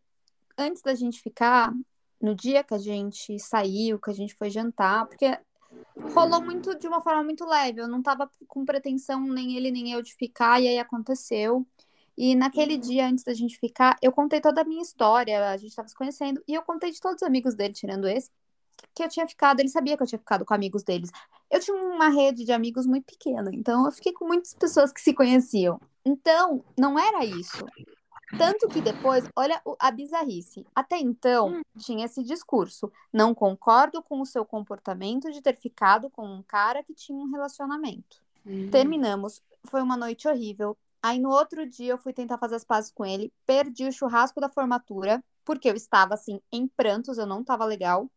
antes 0.57 0.83
da 0.83 0.95
gente 0.95 1.21
ficar, 1.21 1.73
no 2.25 2.35
dia 2.35 2.65
que 2.65 2.73
a 2.73 2.79
gente 2.79 3.39
saiu, 3.39 3.99
que 3.99 4.11
a 4.11 4.15
gente 4.15 4.35
foi 4.35 4.49
jantar, 4.49 5.07
porque 5.07 5.39
rolou 6.15 6.41
muito 6.41 6.75
de 6.79 6.89
uma 6.89 7.03
forma 7.03 7.23
muito 7.23 7.45
leve. 7.45 7.83
Eu 7.83 7.87
não 7.87 8.03
tava 8.03 8.31
com 8.49 8.65
pretensão 8.65 9.21
nem 9.21 9.59
ele 9.59 9.71
nem 9.71 9.93
eu 9.93 10.01
de 10.01 10.15
ficar, 10.15 10.59
e 10.59 10.67
aí 10.67 10.79
aconteceu. 10.79 11.67
E 12.17 12.35
naquele 12.35 12.79
dia, 12.79 13.07
antes 13.07 13.25
da 13.25 13.35
gente 13.35 13.59
ficar, 13.59 13.99
eu 14.01 14.11
contei 14.11 14.41
toda 14.41 14.63
a 14.63 14.65
minha 14.65 14.81
história, 14.81 15.51
a 15.51 15.57
gente 15.59 15.77
tava 15.77 15.87
se 15.87 15.95
conhecendo, 15.95 16.43
e 16.49 16.55
eu 16.55 16.63
contei 16.63 16.91
de 16.91 16.99
todos 16.99 17.21
os 17.21 17.29
amigos 17.29 17.55
dele, 17.55 17.75
tirando 17.75 18.09
esse, 18.09 18.31
que 18.95 19.03
eu 19.03 19.09
tinha 19.09 19.29
ficado, 19.29 19.61
ele 19.61 19.69
sabia 19.69 19.95
que 19.95 20.03
eu 20.03 20.07
tinha 20.07 20.19
ficado 20.19 20.47
com 20.47 20.55
amigos 20.55 20.83
deles. 20.83 21.11
Eu 21.51 21.61
tinha 21.61 21.77
uma 21.77 22.09
rede 22.09 22.47
de 22.47 22.53
amigos 22.53 22.87
muito 22.87 23.05
pequena, 23.05 23.51
então 23.53 23.85
eu 23.85 23.93
fiquei 23.93 24.15
com 24.15 24.27
muitas 24.27 24.55
pessoas 24.55 24.91
que 24.91 25.01
se 25.03 25.13
conheciam. 25.13 25.79
Então, 26.03 26.65
não 26.79 26.99
era 26.99 27.23
isso. 27.23 27.67
Tanto 28.37 28.69
que 28.69 28.81
depois, 28.81 29.25
olha 29.37 29.61
a 29.79 29.91
bizarrice. 29.91 30.67
Até 30.75 30.99
então, 30.99 31.63
tinha 31.79 32.07
esse 32.07 32.23
discurso. 32.23 32.91
Não 33.13 33.35
concordo 33.35 34.03
com 34.03 34.21
o 34.21 34.27
seu 34.27 34.45
comportamento 34.45 35.31
de 35.31 35.41
ter 35.41 35.57
ficado 35.57 36.11
com 36.11 36.27
um 36.27 36.43
cara 36.43 36.83
que 36.83 36.95
tinha 36.95 37.19
um 37.19 37.31
relacionamento. 37.31 38.23
Terminamos. 38.71 39.43
Foi 39.65 39.83
uma 39.83 39.97
noite 39.97 40.27
horrível. 40.29 40.77
Aí 41.03 41.19
no 41.19 41.31
outro 41.31 41.69
dia 41.69 41.93
eu 41.93 41.99
fui 41.99 42.13
tentar 42.13 42.39
fazer 42.39 42.55
as 42.55 42.65
pazes 42.65 42.91
com 42.91 43.05
ele. 43.05 43.33
Perdi 43.47 43.87
o 43.87 43.93
churrasco 43.93 44.41
da 44.41 44.49
formatura, 44.49 45.23
porque 45.45 45.69
eu 45.69 45.75
estava 45.75 46.15
assim 46.15 46.41
em 46.51 46.67
prantos, 46.67 47.19
eu 47.19 47.27
não 47.27 47.43
estava 47.43 47.65
legal. 47.65 48.11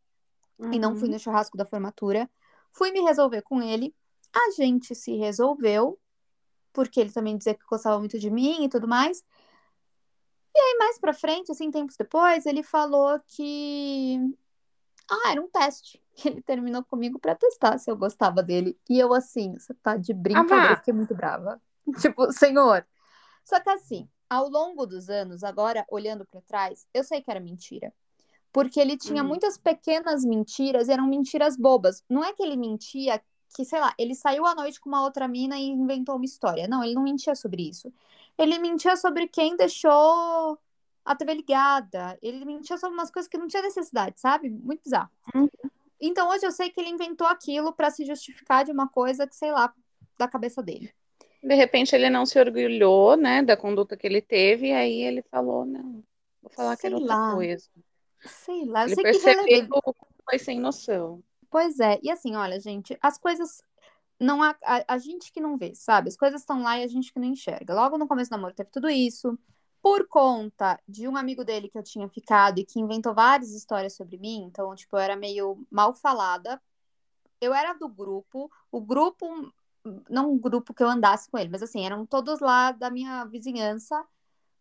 E 0.71 0.79
não 0.79 0.95
fui 0.95 1.07
no 1.07 1.19
churrasco 1.19 1.55
da 1.55 1.65
formatura. 1.65 2.29
Fui 2.71 2.91
me 2.91 3.01
resolver 3.01 3.41
com 3.43 3.61
ele. 3.61 3.93
A 4.33 4.51
gente 4.51 4.95
se 4.95 5.15
resolveu, 5.15 5.99
porque 6.73 6.99
ele 6.99 7.11
também 7.11 7.37
dizia 7.37 7.53
que 7.53 7.63
gostava 7.69 7.99
muito 7.99 8.17
de 8.17 8.29
mim 8.29 8.63
e 8.63 8.69
tudo 8.69 8.87
mais. 8.87 9.23
E 10.57 10.59
aí, 10.59 10.77
mais 10.79 10.97
pra 10.99 11.13
frente, 11.13 11.51
assim, 11.51 11.69
tempos 11.69 11.95
depois, 11.95 12.45
ele 12.47 12.63
falou 12.63 13.19
que. 13.27 14.17
Ah, 15.09 15.31
era 15.31 15.41
um 15.41 15.49
teste. 15.49 16.03
Ele 16.25 16.41
terminou 16.41 16.83
comigo 16.83 17.19
pra 17.19 17.35
testar 17.35 17.77
se 17.77 17.91
eu 17.91 17.95
gostava 17.97 18.43
dele. 18.43 18.77
E 18.89 18.99
eu, 18.99 19.13
assim, 19.13 19.53
você 19.53 19.73
tá 19.75 19.95
de 19.97 20.13
brincadeira, 20.13 20.73
eu 20.73 20.77
fiquei 20.77 20.93
muito 20.93 21.15
brava. 21.15 21.61
Tipo, 22.01 22.31
senhor. 22.33 22.85
Só 23.45 23.59
que 23.59 23.69
assim, 23.69 24.09
ao 24.29 24.49
longo 24.49 24.85
dos 24.85 25.09
anos, 25.09 25.43
agora 25.43 25.85
olhando 25.89 26.25
pra 26.25 26.41
trás, 26.41 26.87
eu 26.93 27.03
sei 27.03 27.21
que 27.21 27.31
era 27.31 27.39
mentira. 27.39 27.93
Porque 28.51 28.79
ele 28.79 28.97
tinha 28.97 29.23
Uhum. 29.23 29.29
muitas 29.29 29.57
pequenas 29.57 30.25
mentiras 30.25 30.87
e 30.89 30.93
eram 30.93 31.07
mentiras 31.07 31.57
bobas. 31.57 32.03
Não 32.09 32.23
é 32.23 32.33
que 32.33 32.43
ele 32.43 32.57
mentia 32.57 33.21
que, 33.55 33.65
sei 33.65 33.79
lá, 33.79 33.93
ele 33.97 34.13
saiu 34.15 34.45
à 34.45 34.53
noite 34.53 34.79
com 34.79 34.89
uma 34.89 35.03
outra 35.03 35.27
mina 35.27 35.57
e 35.57 35.65
inventou 35.65 36.15
uma 36.15 36.25
história. 36.25 36.67
Não, 36.67 36.83
ele 36.83 36.93
não 36.93 37.03
mentia 37.03 37.35
sobre 37.35 37.67
isso. 37.67 37.91
Ele 38.37 38.59
mentia 38.59 38.95
sobre 38.95 39.27
quem 39.27 39.55
deixou 39.55 40.57
a 41.03 41.15
TV 41.15 41.33
ligada. 41.35 42.17
Ele 42.21 42.45
mentia 42.45 42.77
sobre 42.77 42.93
umas 42.95 43.09
coisas 43.09 43.29
que 43.29 43.37
não 43.37 43.47
tinha 43.47 43.61
necessidade, 43.63 44.19
sabe? 44.19 44.49
Muito 44.49 44.83
bizarro. 44.83 45.09
Uhum. 45.33 45.49
Então 45.99 46.29
hoje 46.29 46.45
eu 46.45 46.51
sei 46.51 46.69
que 46.69 46.79
ele 46.79 46.89
inventou 46.89 47.25
aquilo 47.25 47.73
pra 47.73 47.89
se 47.89 48.05
justificar 48.05 48.63
de 48.63 48.71
uma 48.71 48.87
coisa 48.87 49.25
que, 49.25 49.35
sei 49.35 49.51
lá, 49.51 49.73
da 50.17 50.27
cabeça 50.27 50.61
dele. 50.61 50.93
De 51.41 51.55
repente 51.55 51.95
ele 51.95 52.09
não 52.09 52.25
se 52.25 52.39
orgulhou, 52.39 53.15
né, 53.15 53.41
da 53.41 53.55
conduta 53.55 53.95
que 53.95 54.05
ele 54.05 54.21
teve, 54.21 54.67
e 54.67 54.73
aí 54.73 55.01
ele 55.01 55.21
falou, 55.23 55.65
não, 55.65 56.03
vou 56.41 56.51
falar 56.51 56.75
que 56.75 56.85
era 56.87 56.95
Sei 56.97 57.03
outra 57.03 57.17
lá. 57.17 57.33
coisa. 57.33 57.69
Sei 58.25 58.65
lá, 58.65 58.81
eu 58.81 58.87
Ele 58.87 58.95
sei 58.95 59.03
que 59.03 59.19
percebeu 59.19 59.45
que 59.45 59.93
foi 60.29 60.39
sem 60.39 60.59
noção. 60.59 61.23
Pois 61.49 61.79
é, 61.79 61.99
e 62.03 62.11
assim, 62.11 62.35
olha, 62.35 62.59
gente, 62.59 62.97
as 63.01 63.17
coisas 63.17 63.63
não 64.19 64.41
há 64.43 64.55
a, 64.63 64.95
a 64.95 64.97
gente 64.97 65.31
que 65.31 65.39
não 65.39 65.57
vê, 65.57 65.73
sabe? 65.75 66.09
As 66.09 66.17
coisas 66.17 66.41
estão 66.41 66.61
lá 66.63 66.77
e 66.79 66.83
a 66.83 66.87
gente 66.87 67.13
que 67.13 67.19
não 67.19 67.27
enxerga. 67.27 67.73
Logo 67.73 67.97
no 67.97 68.07
começo 68.07 68.29
do 68.29 68.33
namoro 68.33 68.53
teve 68.53 68.69
tudo 68.69 68.89
isso. 68.89 69.37
Por 69.81 70.07
conta 70.07 70.79
de 70.87 71.07
um 71.07 71.15
amigo 71.15 71.45
dele 71.45 71.69
que 71.69 71.77
eu 71.77 71.83
tinha 71.83 72.09
ficado 72.09 72.59
e 72.59 72.65
que 72.65 72.79
inventou 72.79 73.13
várias 73.13 73.51
histórias 73.51 73.95
sobre 73.95 74.17
mim, 74.17 74.43
então, 74.43 74.73
tipo, 74.75 74.95
eu 74.97 74.99
era 74.99 75.15
meio 75.15 75.65
mal 75.71 75.93
falada. 75.93 76.61
Eu 77.39 77.53
era 77.53 77.73
do 77.73 77.87
grupo, 77.87 78.51
o 78.71 78.81
grupo, 78.81 79.53
não 80.09 80.31
um 80.33 80.39
grupo 80.39 80.73
que 80.73 80.83
eu 80.83 80.89
andasse 80.89 81.29
com 81.29 81.37
ele, 81.37 81.49
mas 81.49 81.61
assim, 81.63 81.85
eram 81.85 82.05
todos 82.05 82.39
lá 82.39 82.71
da 82.71 82.89
minha 82.89 83.23
vizinhança. 83.25 84.03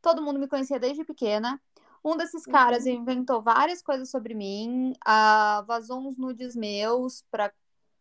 Todo 0.02 0.22
mundo 0.22 0.38
me 0.38 0.46
conhecia 0.46 0.78
desde 0.78 1.04
pequena. 1.04 1.60
Um 2.06 2.16
desses 2.16 2.46
caras 2.46 2.86
inventou 2.86 3.42
várias 3.42 3.82
coisas 3.82 4.08
sobre 4.08 4.32
mim, 4.32 4.92
ah, 5.04 5.64
vazou 5.66 5.98
uns 5.98 6.16
nudes 6.16 6.54
meus 6.54 7.24
pra 7.32 7.52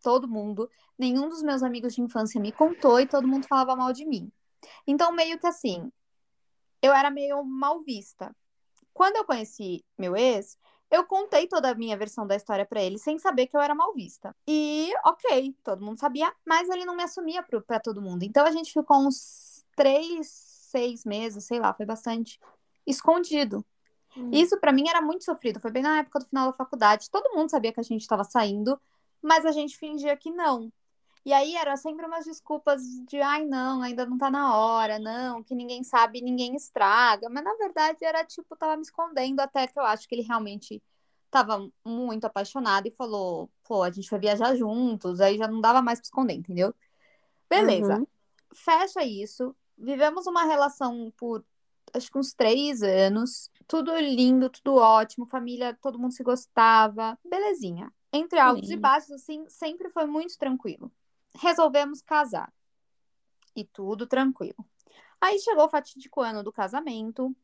todo 0.04 0.28
mundo. 0.28 0.70
Nenhum 0.96 1.28
dos 1.28 1.42
meus 1.42 1.64
amigos 1.64 1.96
de 1.96 2.04
infância 2.04 2.40
me 2.40 2.52
contou 2.52 3.00
e 3.00 3.08
todo 3.08 3.28
mundo 3.28 3.48
falava 3.48 3.76
mal 3.76 3.92
de 3.92 4.06
mim. 4.06 4.32
Então, 4.86 5.12
meio 5.12 5.40
que 5.40 5.48
assim, 5.48 5.92
eu 6.84 6.94
era 6.94 7.10
meio 7.10 7.44
mal 7.44 7.82
vista. 7.82 8.32
Quando 8.94 9.16
eu 9.16 9.26
conheci 9.26 9.84
meu 9.98 10.16
ex, 10.16 10.56
eu 10.92 11.04
contei 11.08 11.48
toda 11.48 11.72
a 11.72 11.76
minha 11.76 11.98
versão 11.98 12.28
da 12.28 12.36
história 12.36 12.64
para 12.64 12.84
ele 12.84 13.00
sem 13.00 13.18
saber 13.18 13.48
que 13.48 13.58
eu 13.58 13.62
era 13.62 13.74
mal 13.74 13.92
vista. 13.96 14.36
E, 14.48 14.94
ok, 15.04 15.56
todo 15.64 15.84
mundo 15.84 16.00
sabia, 16.00 16.32
mas 16.46 16.70
ele 16.70 16.86
não 16.86 16.96
me 16.96 17.02
assumia 17.02 17.42
para 17.42 17.80
todo 17.80 18.04
mundo. 18.04 18.22
Então 18.22 18.46
a 18.46 18.52
gente 18.52 18.72
ficou 18.72 18.98
uns 18.98 19.66
três, 19.76 20.28
seis 20.30 21.04
meses, 21.04 21.46
sei 21.46 21.60
lá, 21.60 21.74
foi 21.74 21.88
bastante 21.88 22.40
escondido. 22.86 23.66
Hum. 24.18 24.30
Isso 24.32 24.60
para 24.60 24.72
mim 24.72 24.88
era 24.88 25.02
muito 25.02 25.24
sofrido. 25.24 25.60
Foi 25.60 25.72
bem 25.72 25.84
na 25.84 26.00
época 26.00 26.20
do 26.20 26.26
final 26.26 26.48
da 26.48 26.54
faculdade. 26.54 27.10
Todo 27.10 27.36
mundo 27.36 27.50
sabia 27.50 27.74
que 27.74 27.80
a 27.80 27.84
gente 27.84 28.02
estava 28.02 28.24
saindo, 28.24 28.80
mas 29.22 29.46
a 29.46 29.52
gente 29.52 29.78
fingia 29.78 30.16
que 30.16 30.32
não. 30.32 30.72
E 31.26 31.34
aí 31.34 31.56
era 31.56 31.76
sempre 31.76 32.06
umas 32.06 32.26
desculpas 32.26 32.84
de 33.08 33.20
ai 33.20 33.46
não, 33.46 33.82
ainda 33.82 34.06
não 34.06 34.16
tá 34.16 34.30
na 34.30 34.56
hora, 34.56 35.00
não, 35.00 35.42
que 35.42 35.56
ninguém 35.56 35.84
sabe, 35.84 36.22
ninguém 36.22 36.56
estraga. 36.56 37.28
Mas 37.30 37.44
na 37.44 37.56
verdade 37.56 38.06
era 38.06 38.24
tipo, 38.24 38.56
tava 38.56 38.76
me 38.76 38.84
escondendo 38.84 39.40
até 39.40 39.66
que 39.66 39.80
eu 39.80 39.84
acho 39.84 40.08
que 40.08 40.14
ele 40.14 40.22
realmente 40.22 40.82
tava 41.32 41.68
muito 41.84 42.26
apaixonado 42.26 42.88
e 42.88 42.92
falou, 42.92 43.50
pô, 43.64 43.82
a 43.82 43.90
gente 43.90 44.10
vai 44.10 44.20
viajar 44.20 44.56
juntos, 44.56 45.20
aí 45.20 45.38
já 45.38 45.48
não 45.48 45.60
dava 45.60 45.82
mais 45.82 46.00
pra 46.00 46.06
esconder, 46.06 46.34
entendeu? 46.36 46.74
Beleza. 47.50 47.98
Uhum. 47.98 48.08
Fecha 48.54 49.04
isso. 49.04 49.56
Vivemos 49.78 50.28
uma 50.28 50.44
relação 50.44 51.12
por 51.18 51.44
acho 51.96 52.12
que 52.12 52.18
uns 52.18 52.34
três 52.34 52.82
anos. 52.82 53.50
Tudo 53.68 53.96
lindo, 53.98 54.50
tudo 54.50 54.76
ótimo, 54.76 55.26
família, 55.26 55.78
todo 55.82 56.00
mundo 56.00 56.14
se 56.14 56.24
gostava. 56.24 57.18
Belezinha. 57.24 57.92
Entre 58.14 58.40
altos 58.40 58.68
Sim. 58.68 58.76
e 58.76 58.78
baixos, 58.78 59.12
assim, 59.12 59.46
sempre 59.50 59.90
foi 59.90 60.06
muito 60.06 60.38
tranquilo 60.38 60.92
resolvemos 61.38 62.02
casar. 62.02 62.52
E 63.56 63.64
tudo 63.64 64.08
tranquilo. 64.08 64.66
Aí 65.20 65.40
chegou 65.40 65.66
o 65.66 65.70
fatídico 65.70 66.22
ano 66.22 66.44
do 66.44 66.52
casamento, 66.52 67.36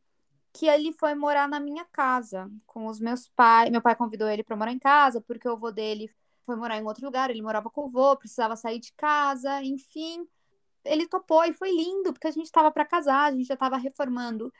que 0.53 0.67
ele 0.67 0.91
foi 0.91 1.15
morar 1.15 1.47
na 1.47 1.59
minha 1.59 1.85
casa 1.85 2.51
com 2.65 2.87
os 2.87 2.99
meus 2.99 3.29
pais. 3.29 3.71
Meu 3.71 3.81
pai 3.81 3.95
convidou 3.95 4.27
ele 4.27 4.43
para 4.43 4.55
morar 4.55 4.71
em 4.71 4.79
casa, 4.79 5.21
porque 5.21 5.47
o 5.47 5.53
avô 5.53 5.71
dele 5.71 6.09
foi 6.45 6.55
morar 6.55 6.77
em 6.77 6.85
outro 6.85 7.05
lugar, 7.05 7.29
ele 7.29 7.41
morava 7.41 7.69
com 7.69 7.81
o 7.81 7.85
avô, 7.85 8.17
precisava 8.17 8.55
sair 8.55 8.79
de 8.79 8.91
casa, 8.93 9.63
enfim. 9.63 10.27
Ele 10.83 11.07
topou 11.07 11.43
e 11.45 11.53
foi 11.53 11.71
lindo, 11.71 12.11
porque 12.13 12.27
a 12.27 12.31
gente 12.31 12.45
estava 12.45 12.71
para 12.71 12.85
casar, 12.85 13.25
a 13.25 13.31
gente 13.31 13.47
já 13.47 13.53
estava 13.53 13.77
reformando 13.77 14.51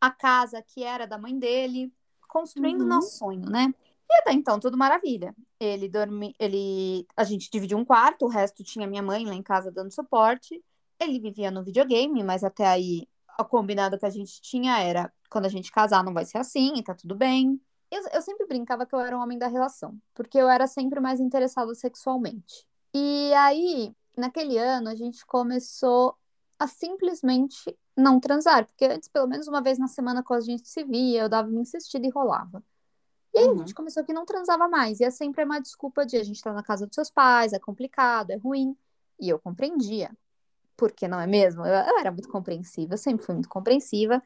a 0.00 0.10
casa 0.10 0.62
que 0.62 0.82
era 0.82 1.06
da 1.06 1.18
mãe 1.18 1.38
dele, 1.38 1.92
construindo 2.28 2.82
uhum. 2.82 2.88
nosso 2.88 3.18
sonho, 3.18 3.48
né? 3.48 3.72
E 4.10 4.20
até 4.20 4.32
então, 4.32 4.58
tudo 4.58 4.76
maravilha. 4.76 5.34
Ele 5.60 5.88
dorme, 5.88 6.34
ele, 6.38 7.06
a 7.16 7.24
gente 7.24 7.50
dividiu 7.50 7.76
um 7.76 7.84
quarto, 7.84 8.24
o 8.24 8.28
resto 8.28 8.64
tinha 8.64 8.86
minha 8.86 9.02
mãe 9.02 9.26
lá 9.26 9.34
em 9.34 9.42
casa 9.42 9.70
dando 9.70 9.92
suporte. 9.92 10.62
Ele 10.98 11.20
vivia 11.20 11.50
no 11.50 11.62
videogame, 11.62 12.22
mas 12.24 12.42
até 12.42 12.66
aí 12.66 13.06
a 13.36 13.44
combinado 13.44 13.98
que 13.98 14.06
a 14.06 14.10
gente 14.10 14.40
tinha 14.40 14.80
era 14.80 15.12
quando 15.30 15.44
a 15.44 15.48
gente 15.48 15.70
casar 15.70 16.02
não 16.02 16.14
vai 16.14 16.24
ser 16.24 16.38
assim, 16.38 16.74
e 16.76 16.82
tá 16.82 16.94
tudo 16.94 17.14
bem. 17.14 17.60
Eu, 17.90 18.02
eu 18.12 18.22
sempre 18.22 18.46
brincava 18.46 18.84
que 18.84 18.94
eu 18.94 19.00
era 19.00 19.16
um 19.16 19.22
homem 19.22 19.38
da 19.38 19.46
relação, 19.46 19.96
porque 20.14 20.38
eu 20.38 20.48
era 20.48 20.66
sempre 20.66 21.00
mais 21.00 21.20
interessado 21.20 21.74
sexualmente. 21.74 22.66
E 22.92 23.32
aí, 23.34 23.94
naquele 24.18 24.58
ano, 24.58 24.88
a 24.88 24.94
gente 24.94 25.24
começou 25.26 26.16
a 26.58 26.66
simplesmente 26.66 27.76
não 27.96 28.18
transar, 28.20 28.66
porque 28.66 28.84
antes, 28.84 29.08
pelo 29.08 29.26
menos 29.26 29.48
uma 29.48 29.62
vez 29.62 29.78
na 29.78 29.88
semana, 29.88 30.22
quando 30.22 30.42
a 30.42 30.44
gente 30.44 30.68
se 30.68 30.84
via, 30.84 31.22
eu 31.22 31.28
dava 31.28 31.48
uma 31.48 31.60
insistida 31.60 32.06
e 32.06 32.10
rolava. 32.10 32.62
E 33.34 33.38
aí 33.38 33.46
uhum. 33.46 33.54
a 33.54 33.58
gente 33.58 33.74
começou 33.74 34.04
que 34.04 34.12
não 34.12 34.24
transava 34.24 34.68
mais. 34.68 35.00
E 35.00 35.04
é 35.04 35.10
sempre 35.10 35.44
uma 35.44 35.60
desculpa 35.60 36.04
de 36.04 36.16
a 36.16 36.24
gente 36.24 36.36
estar 36.36 36.50
tá 36.50 36.56
na 36.56 36.62
casa 36.62 36.86
dos 36.86 36.94
seus 36.94 37.10
pais, 37.10 37.52
é 37.52 37.58
complicado, 37.58 38.30
é 38.30 38.36
ruim. 38.36 38.76
E 39.20 39.28
eu 39.28 39.38
compreendia. 39.38 40.10
Porque 40.76 41.08
não 41.08 41.20
é 41.20 41.26
mesmo? 41.26 41.64
Eu, 41.66 41.74
eu 41.74 41.98
era 41.98 42.10
muito 42.10 42.28
compreensiva, 42.28 42.94
eu 42.94 42.98
sempre 42.98 43.24
fui 43.24 43.34
muito 43.34 43.48
compreensiva. 43.48 44.22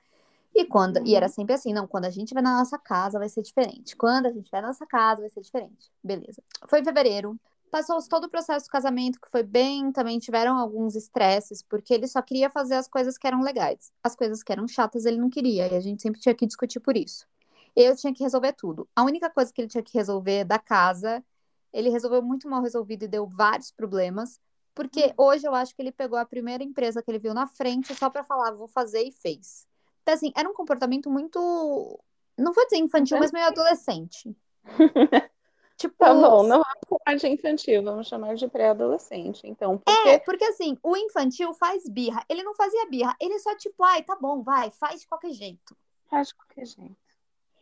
E 0.55 0.67
quando 0.67 1.07
e 1.07 1.15
era 1.15 1.27
uhum. 1.27 1.33
sempre 1.33 1.55
assim, 1.55 1.73
não, 1.73 1.87
quando 1.87 2.05
a 2.05 2.11
gente 2.11 2.35
vai 2.35 2.43
na 2.43 2.59
nossa 2.59 2.79
casa 2.79 3.19
vai 3.19 3.29
ser 3.29 3.43
diferente. 3.43 3.97
Quando 3.97 4.27
a 4.27 4.33
gente 4.33 4.51
vai 4.51 4.61
na 4.61 4.69
nossa 4.69 4.87
casa 4.87 5.23
vai 5.23 5.31
ser 5.31 5.41
diferente. 5.41 5.91
Beleza. 6.03 6.43
Foi 6.69 6.81
em 6.81 6.85
fevereiro. 6.85 7.39
Passou 7.73 7.99
todo 8.07 8.25
o 8.25 8.29
processo 8.29 8.67
do 8.67 8.71
casamento, 8.71 9.19
que 9.19 9.31
foi 9.31 9.43
bem, 9.43 9.91
também 9.91 10.19
tiveram 10.19 10.59
alguns 10.59 10.95
estresses, 10.95 11.63
porque 11.63 11.95
ele 11.95 12.07
só 12.07 12.21
queria 12.21 12.51
fazer 12.51 12.75
as 12.75 12.87
coisas 12.87 13.17
que 13.17 13.27
eram 13.27 13.41
legais. 13.41 13.91
As 14.05 14.15
coisas 14.15 14.43
que 14.43 14.53
eram 14.53 14.69
chatas 14.69 15.07
ele 15.07 15.17
não 15.17 15.31
queria, 15.31 15.67
e 15.67 15.75
a 15.75 15.81
gente 15.81 16.03
sempre 16.03 16.21
tinha 16.21 16.35
que 16.35 16.45
discutir 16.45 16.81
por 16.81 16.99
isso. 16.99 17.27
Eu 17.75 17.97
tinha 17.97 18.13
que 18.13 18.23
resolver 18.23 18.53
tudo. 18.53 18.87
A 18.95 19.03
única 19.03 19.31
coisa 19.31 19.51
que 19.51 19.59
ele 19.59 19.69
tinha 19.69 19.83
que 19.83 19.97
resolver 19.97 20.45
da 20.45 20.59
casa, 20.59 21.25
ele 21.73 21.89
resolveu 21.89 22.21
muito 22.21 22.47
mal 22.47 22.61
resolvido 22.61 23.05
e 23.05 23.09
deu 23.09 23.27
vários 23.27 23.71
problemas. 23.71 24.39
Porque 24.75 25.07
hum. 25.07 25.15
hoje 25.17 25.49
eu 25.49 25.55
acho 25.55 25.75
que 25.75 25.81
ele 25.81 25.93
pegou 25.93 26.19
a 26.19 26.27
primeira 26.27 26.63
empresa 26.63 27.03
que 27.03 27.11
ele 27.11 27.19
viu 27.19 27.33
na 27.33 27.47
frente 27.47 27.95
só 27.95 28.11
para 28.11 28.23
falar, 28.23 28.51
vou 28.51 28.69
fazer 28.69 29.01
e 29.01 29.11
fez. 29.11 29.67
Então, 30.03 30.13
assim, 30.13 30.31
era 30.37 30.47
um 30.47 30.53
comportamento 30.53 31.11
muito. 31.11 31.99
Não 32.37 32.53
vou 32.53 32.67
dizer 32.67 32.77
infantil, 32.77 33.19
mas 33.19 33.33
meio 33.33 33.47
adolescente. 33.47 34.37
tipo. 35.77 35.95
Tá 35.97 36.15
bom, 36.15 36.43
não 36.43 36.63
vamos 36.63 36.89
chamar 36.89 37.17
de 37.17 37.29
infantil, 37.29 37.83
vamos 37.83 38.07
chamar 38.07 38.35
de 38.35 38.49
pré-adolescente. 38.49 39.43
Então, 39.45 39.79
porque... 39.79 40.09
É, 40.09 40.19
porque 40.19 40.45
assim, 40.45 40.79
o 40.83 40.97
infantil 40.97 41.53
faz 41.55 41.89
birra. 41.89 42.25
Ele 42.29 42.43
não 42.43 42.55
fazia 42.55 42.89
birra, 42.89 43.15
ele 43.21 43.39
só, 43.39 43.55
tipo, 43.57 43.83
ai, 43.85 44.03
tá 44.03 44.17
bom, 44.17 44.43
vai, 44.43 44.71
faz 44.71 45.01
de 45.01 45.07
qualquer 45.07 45.33
jeito. 45.33 45.77
Faz 46.09 46.29
de 46.29 46.35
qualquer 46.35 46.67
jeito. 46.67 46.97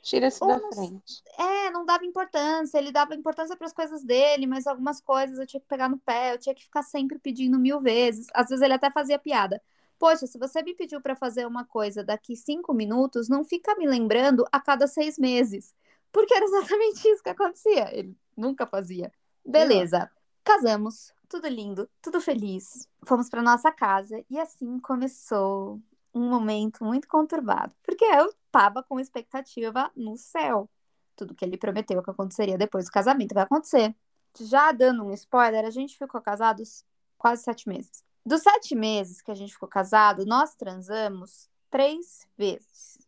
Tira-se 0.02 0.40
da 0.40 0.58
não, 0.58 0.72
frente. 0.72 1.22
É, 1.38 1.70
não 1.70 1.84
dava 1.84 2.04
importância. 2.04 2.78
Ele 2.78 2.90
dava 2.90 3.14
importância 3.14 3.54
para 3.56 3.66
as 3.66 3.72
coisas 3.72 4.02
dele, 4.02 4.46
mas 4.46 4.66
algumas 4.66 5.00
coisas 5.00 5.38
eu 5.38 5.46
tinha 5.46 5.60
que 5.60 5.66
pegar 5.66 5.88
no 5.88 5.98
pé, 5.98 6.32
eu 6.32 6.38
tinha 6.38 6.54
que 6.54 6.64
ficar 6.64 6.82
sempre 6.82 7.18
pedindo 7.18 7.58
mil 7.58 7.80
vezes. 7.80 8.26
Às 8.32 8.48
vezes 8.48 8.62
ele 8.62 8.74
até 8.74 8.90
fazia 8.90 9.18
piada. 9.18 9.62
Poxa, 9.98 10.26
se 10.26 10.38
você 10.38 10.62
me 10.62 10.74
pediu 10.74 11.00
para 11.00 11.14
fazer 11.14 11.46
uma 11.46 11.64
coisa 11.66 12.02
daqui 12.02 12.34
cinco 12.34 12.72
minutos, 12.72 13.28
não 13.28 13.44
fica 13.44 13.74
me 13.74 13.86
lembrando 13.86 14.46
a 14.50 14.58
cada 14.58 14.86
seis 14.86 15.18
meses. 15.18 15.74
Porque 16.12 16.34
era 16.34 16.44
exatamente 16.44 17.06
isso 17.08 17.22
que 17.22 17.30
acontecia. 17.30 17.96
Ele 17.96 18.16
nunca 18.36 18.66
fazia. 18.66 19.12
Beleza. 19.44 20.10
Casamos, 20.44 21.12
tudo 21.28 21.46
lindo, 21.48 21.88
tudo 22.02 22.20
feliz. 22.20 22.88
Fomos 23.04 23.28
para 23.28 23.42
nossa 23.42 23.70
casa 23.70 24.24
e 24.28 24.38
assim 24.38 24.78
começou 24.80 25.80
um 26.12 26.28
momento 26.28 26.84
muito 26.84 27.06
conturbado, 27.06 27.74
porque 27.82 28.04
eu 28.04 28.34
tava 28.50 28.82
com 28.82 28.98
expectativa 28.98 29.90
no 29.94 30.16
céu. 30.16 30.68
Tudo 31.14 31.34
que 31.34 31.44
ele 31.44 31.56
prometeu 31.56 32.02
que 32.02 32.10
aconteceria 32.10 32.58
depois 32.58 32.86
do 32.86 32.90
casamento 32.90 33.34
vai 33.34 33.44
acontecer. 33.44 33.94
Já 34.40 34.72
dando 34.72 35.04
um 35.04 35.12
spoiler, 35.12 35.64
a 35.64 35.70
gente 35.70 35.96
ficou 35.96 36.20
casados 36.20 36.84
quase 37.16 37.42
sete 37.42 37.68
meses. 37.68 38.02
Dos 38.24 38.42
sete 38.42 38.74
meses 38.74 39.20
que 39.20 39.30
a 39.30 39.34
gente 39.34 39.52
ficou 39.52 39.68
casado, 39.68 40.24
nós 40.24 40.54
transamos 40.54 41.48
três 41.70 42.26
vezes. 42.36 42.98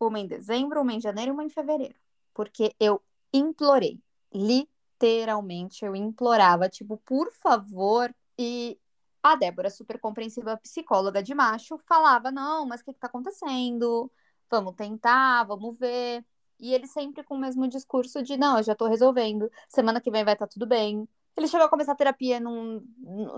Uma 0.00 0.20
em 0.20 0.26
dezembro, 0.26 0.80
uma 0.80 0.92
em 0.92 1.00
janeiro 1.00 1.32
e 1.32 1.34
uma 1.34 1.44
em 1.44 1.50
fevereiro. 1.50 1.94
Porque 2.38 2.72
eu 2.78 3.02
implorei. 3.32 4.00
Literalmente, 4.32 5.84
eu 5.84 5.96
implorava, 5.96 6.68
tipo, 6.68 6.96
por 6.98 7.32
favor. 7.32 8.14
E 8.38 8.78
a 9.20 9.34
Débora, 9.34 9.68
super 9.68 9.98
compreensiva, 9.98 10.56
psicóloga 10.58 11.20
de 11.20 11.34
macho, 11.34 11.76
falava: 11.78 12.30
não, 12.30 12.64
mas 12.64 12.80
o 12.80 12.84
que, 12.84 12.92
que 12.92 13.00
tá 13.00 13.08
acontecendo? 13.08 14.08
Vamos 14.48 14.76
tentar, 14.76 15.42
vamos 15.48 15.76
ver. 15.76 16.24
E 16.60 16.72
ele 16.72 16.86
sempre 16.86 17.24
com 17.24 17.34
o 17.34 17.40
mesmo 17.40 17.66
discurso 17.66 18.22
de: 18.22 18.36
não, 18.36 18.58
eu 18.58 18.62
já 18.62 18.74
tô 18.76 18.86
resolvendo, 18.86 19.50
semana 19.68 20.00
que 20.00 20.08
vem 20.08 20.22
vai 20.22 20.34
estar 20.34 20.46
tá 20.46 20.52
tudo 20.52 20.64
bem. 20.64 21.08
Ele 21.36 21.48
chegou 21.48 21.66
a 21.66 21.68
começar 21.68 21.90
a 21.90 21.96
terapia, 21.96 22.38
não, 22.38 22.80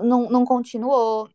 não, 0.02 0.28
não 0.28 0.44
continuou. 0.44 1.26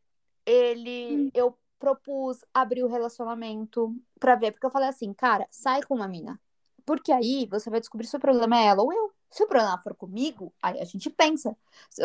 Ele, 0.45 1.17
hum. 1.17 1.31
eu 1.33 1.57
propus 1.79 2.45
abrir 2.53 2.83
o 2.83 2.87
relacionamento 2.87 3.95
pra 4.19 4.35
ver, 4.35 4.51
porque 4.51 4.67
eu 4.67 4.71
falei 4.71 4.89
assim, 4.89 5.11
cara, 5.15 5.47
sai 5.49 5.81
com 5.81 5.95
uma 5.95 6.07
mina. 6.07 6.39
Porque 6.85 7.11
aí 7.11 7.47
você 7.49 7.69
vai 7.69 7.79
descobrir 7.79 8.05
se 8.07 8.15
o 8.15 8.19
problema 8.19 8.57
é 8.57 8.65
ela 8.65 8.83
ou 8.83 8.93
eu. 8.93 9.11
Se 9.29 9.43
o 9.43 9.47
problema 9.47 9.81
for 9.81 9.95
comigo, 9.95 10.53
aí 10.61 10.79
a 10.79 10.85
gente 10.85 11.09
pensa. 11.09 11.57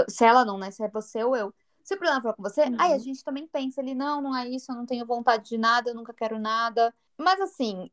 Se 0.08 0.24
ela 0.24 0.44
não, 0.44 0.58
né? 0.58 0.70
Se 0.70 0.82
é 0.82 0.88
você 0.88 1.22
ou 1.22 1.36
eu. 1.36 1.54
Se 1.84 1.94
o 1.94 1.98
problema 1.98 2.22
for 2.22 2.34
com 2.34 2.42
você, 2.42 2.62
uhum. 2.62 2.76
aí 2.78 2.92
a 2.92 2.98
gente 2.98 3.24
também 3.24 3.46
pensa 3.46 3.80
ali, 3.80 3.94
não, 3.94 4.20
não 4.20 4.36
é 4.36 4.48
isso, 4.48 4.70
eu 4.70 4.76
não 4.76 4.86
tenho 4.86 5.06
vontade 5.06 5.48
de 5.48 5.58
nada, 5.58 5.90
eu 5.90 5.94
nunca 5.94 6.12
quero 6.12 6.38
nada. 6.38 6.94
Mas 7.16 7.40
assim, 7.40 7.90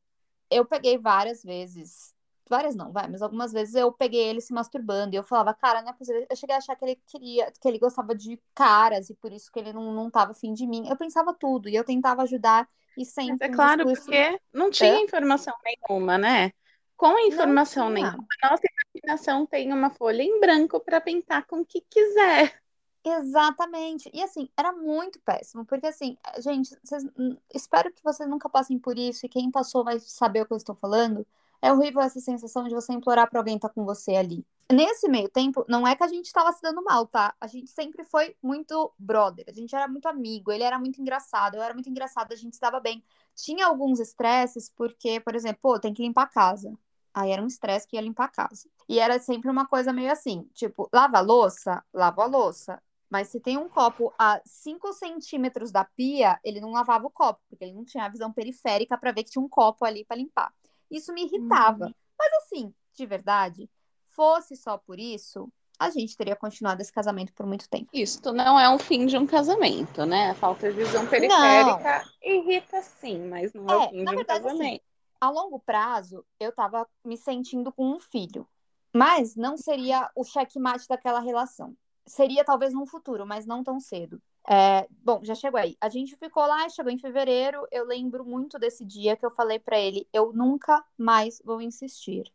eu 0.51 0.65
peguei 0.65 0.98
várias 0.98 1.44
vezes, 1.44 2.13
várias 2.50 2.75
não, 2.75 2.91
vai, 2.91 3.08
mas 3.08 3.22
algumas 3.22 3.51
vezes 3.51 3.75
eu 3.75 3.91
peguei 3.91 4.22
ele 4.22 4.41
se 4.41 4.53
masturbando 4.53 5.15
e 5.15 5.17
eu 5.17 5.24
falava, 5.24 5.53
cara, 5.53 5.82
não 5.82 5.89
é 5.89 5.94
possível. 5.94 6.25
Eu 6.29 6.36
cheguei 6.36 6.56
a 6.56 6.60
achar 6.60 6.75
que 6.75 6.86
ele 6.86 7.01
queria, 7.08 7.51
que 7.60 7.67
ele 7.67 7.79
gostava 7.79 8.13
de 8.13 8.39
caras 8.53 9.10
e 9.10 9.15
por 9.15 9.32
isso 9.32 9.51
que 9.51 9.60
ele 9.60 9.74
não, 9.74 9.94
não 9.94 10.10
tava 10.10 10.32
afim 10.32 10.53
de 10.53 10.67
mim. 10.67 10.88
Eu 10.88 10.98
pensava 10.98 11.34
tudo 11.34 11.70
e 11.70 11.75
eu 11.75 11.84
tentava 11.84 12.24
ajudar 12.24 12.67
e 12.98 13.06
sempre. 13.06 13.38
Mas 13.39 13.50
é 13.50 13.53
claro, 13.53 13.86
discurso... 13.86 14.03
porque 14.03 14.41
não 14.53 14.70
tinha 14.70 15.01
informação 15.01 15.53
nenhuma, 15.63 16.17
né? 16.17 16.51
Com 16.98 17.18
informação 17.20 17.92
nenhuma, 17.92 18.25
a 18.42 18.50
nossa 18.50 18.63
imaginação 18.96 19.46
tem 19.46 19.72
uma 19.72 19.92
folha 19.92 20.24
em 20.24 20.39
branco 20.39 20.80
para 20.80 21.00
pintar 21.00 21.46
com 21.46 21.60
o 21.60 21.66
que 21.66 21.80
quiser. 21.82 22.60
Exatamente. 23.06 24.10
E 24.13 24.22
assim, 24.22 24.50
era 24.58 24.74
muito 24.74 25.20
péssimo, 25.22 25.63
porque 25.63 25.88
assim, 25.88 26.18
gente, 26.39 26.75
vocês, 26.84 27.06
hum, 27.18 27.38
espero 27.54 27.92
que 27.94 28.04
vocês 28.04 28.27
nunca 28.27 28.50
passem 28.50 28.77
por 28.77 28.98
isso 28.98 29.25
e 29.25 29.30
quem 29.30 29.50
passou 29.51 29.84
vai 29.84 30.00
saber 30.00 30.42
o 30.42 30.46
que 30.46 30.54
eu 30.54 30.58
estou 30.58 30.75
falando. 30.75 31.25
É 31.62 31.72
horrível 31.72 32.01
essa 32.01 32.20
sensação 32.20 32.68
de 32.68 32.74
você 32.74 32.94
implorar 32.94 33.30
para 33.30 33.39
alguém 33.39 33.56
estar 33.56 33.70
tá 33.70 33.74
com 33.74 33.86
você 33.86 34.16
ali. 34.16 34.46
Nesse 34.72 35.08
meio 35.08 35.30
tempo, 35.30 35.66
não 35.68 35.88
é 35.88 35.96
que 35.96 36.04
a 36.04 36.08
gente 36.08 36.25
estava 36.25 36.51
se 36.51 36.62
dando 36.62 36.84
mal, 36.84 37.08
tá? 37.08 37.34
A 37.39 37.48
gente 37.48 37.70
sempre 37.70 38.04
foi 38.04 38.36
muito 38.44 38.92
brother, 39.00 39.46
a 39.48 39.54
gente 39.54 39.74
era 39.74 39.88
muito 39.88 40.08
amigo, 40.08 40.51
ele 40.51 40.63
era 40.63 40.77
muito 40.77 41.00
engraçado, 41.00 41.56
eu 41.56 41.62
era 41.62 41.74
muito 41.74 41.89
engraçado, 41.89 42.34
a 42.34 42.36
gente 42.36 42.56
se 42.56 42.62
dava 42.62 42.80
bem. 42.80 43.04
Tinha 43.34 43.66
alguns 43.68 44.00
estresses, 44.00 44.70
porque, 44.70 45.20
por 45.22 45.36
exemplo, 45.36 45.60
pô, 45.62 45.80
tem 45.80 45.94
que 45.94 46.01
limpar 46.01 46.24
a 46.24 46.27
casa. 46.27 46.77
Aí 47.18 47.32
era 47.32 47.42
um 47.42 47.48
estresse 47.48 47.88
que 47.88 47.96
ia 47.96 48.02
limpar 48.02 48.26
a 48.26 48.28
casa. 48.28 48.70
E 48.88 49.00
era 49.00 49.18
sempre 49.18 49.50
uma 49.50 49.66
coisa 49.66 49.92
meio 49.92 50.12
assim, 50.12 50.48
tipo, 50.54 50.88
lava 50.94 51.18
a 51.18 51.22
louça, 51.22 51.84
lava 51.92 52.22
a 52.22 52.28
louça. 52.28 52.80
Mas 53.10 53.30
se 53.30 53.40
tem 53.40 53.58
um 53.58 53.68
copo 53.68 54.14
a 54.20 54.40
5 54.46 54.94
centímetros 54.94 55.72
da 55.72 55.84
pia, 55.84 56.40
ele 56.44 56.62
não 56.62 56.70
lavava 56.70 57.08
o 57.08 57.10
copo, 57.10 57.42
porque 57.50 57.64
ele 57.64 57.74
não 57.74 57.84
tinha 57.84 58.06
a 58.06 58.10
visão 58.10 58.32
periférica 58.32 58.96
para 59.00 59.12
ver 59.12 59.24
que 59.24 59.32
tinha 59.32 59.44
um 59.44 59.50
copo 59.50 59.84
ali 59.84 60.06
para 60.06 60.16
limpar. 60.16 60.54
Isso 60.92 61.12
me 61.12 61.24
irritava. 61.24 61.86
Uhum. 61.86 61.94
Mas 62.20 62.30
assim, 62.44 62.72
de 62.94 63.06
verdade, 63.08 63.68
fosse 64.06 64.56
só 64.56 64.78
por 64.78 65.00
isso, 65.00 65.52
a 65.80 65.90
gente 65.90 66.16
teria 66.16 66.36
continuado 66.36 66.84
esse 66.84 66.92
casamento 66.92 67.34
por 67.34 67.48
muito 67.48 67.68
tempo. 67.68 67.90
Isso 67.92 68.32
não 68.32 68.60
é 68.60 68.70
um 68.70 68.78
fim 68.78 69.08
de 69.08 69.18
um 69.18 69.26
casamento, 69.26 70.06
né? 70.06 70.30
A 70.30 70.36
falta 70.36 70.70
de 70.70 70.76
visão 70.76 71.08
periférica 71.08 72.04
não. 72.24 72.32
irrita 72.32 72.80
sim, 72.84 73.28
mas 73.28 73.54
não 73.54 73.68
é, 73.68 73.74
é 73.74 73.78
o 73.78 73.90
fim 73.90 74.04
de 74.06 74.12
um 74.12 74.16
verdade, 74.16 74.40
assim, 74.40 74.58
casamento. 74.58 74.84
Assim, 74.84 74.87
a 75.20 75.30
longo 75.30 75.60
prazo, 75.60 76.26
eu 76.40 76.52
tava 76.52 76.88
me 77.04 77.18
sentindo 77.18 77.72
com 77.72 77.86
um 77.92 78.00
filho. 78.00 78.48
Mas 78.94 79.36
não 79.36 79.58
seria 79.58 80.10
o 80.16 80.24
checkmate 80.24 80.88
daquela 80.88 81.20
relação. 81.20 81.76
Seria 82.06 82.44
talvez 82.44 82.74
no 82.74 82.86
futuro, 82.86 83.26
mas 83.26 83.46
não 83.46 83.64
tão 83.64 83.80
cedo. 83.80 84.22
É, 84.50 84.88
bom, 85.04 85.20
já 85.24 85.36
chegou 85.36 85.60
aí. 85.60 85.76
A 85.82 85.90
gente 85.90 86.16
ficou 86.16 86.46
lá, 86.46 86.70
chegou 86.70 86.92
em 86.92 86.98
fevereiro. 86.98 87.68
Eu 87.70 87.86
lembro 87.86 88.24
muito 88.24 88.58
desse 88.58 88.86
dia 88.86 89.18
que 89.18 89.26
eu 89.26 89.32
falei 89.32 89.60
para 89.60 89.78
ele: 89.78 90.08
eu 90.14 90.32
nunca 90.32 90.84
mais 90.98 91.42
vou 91.44 91.62
insistir. 91.62 92.32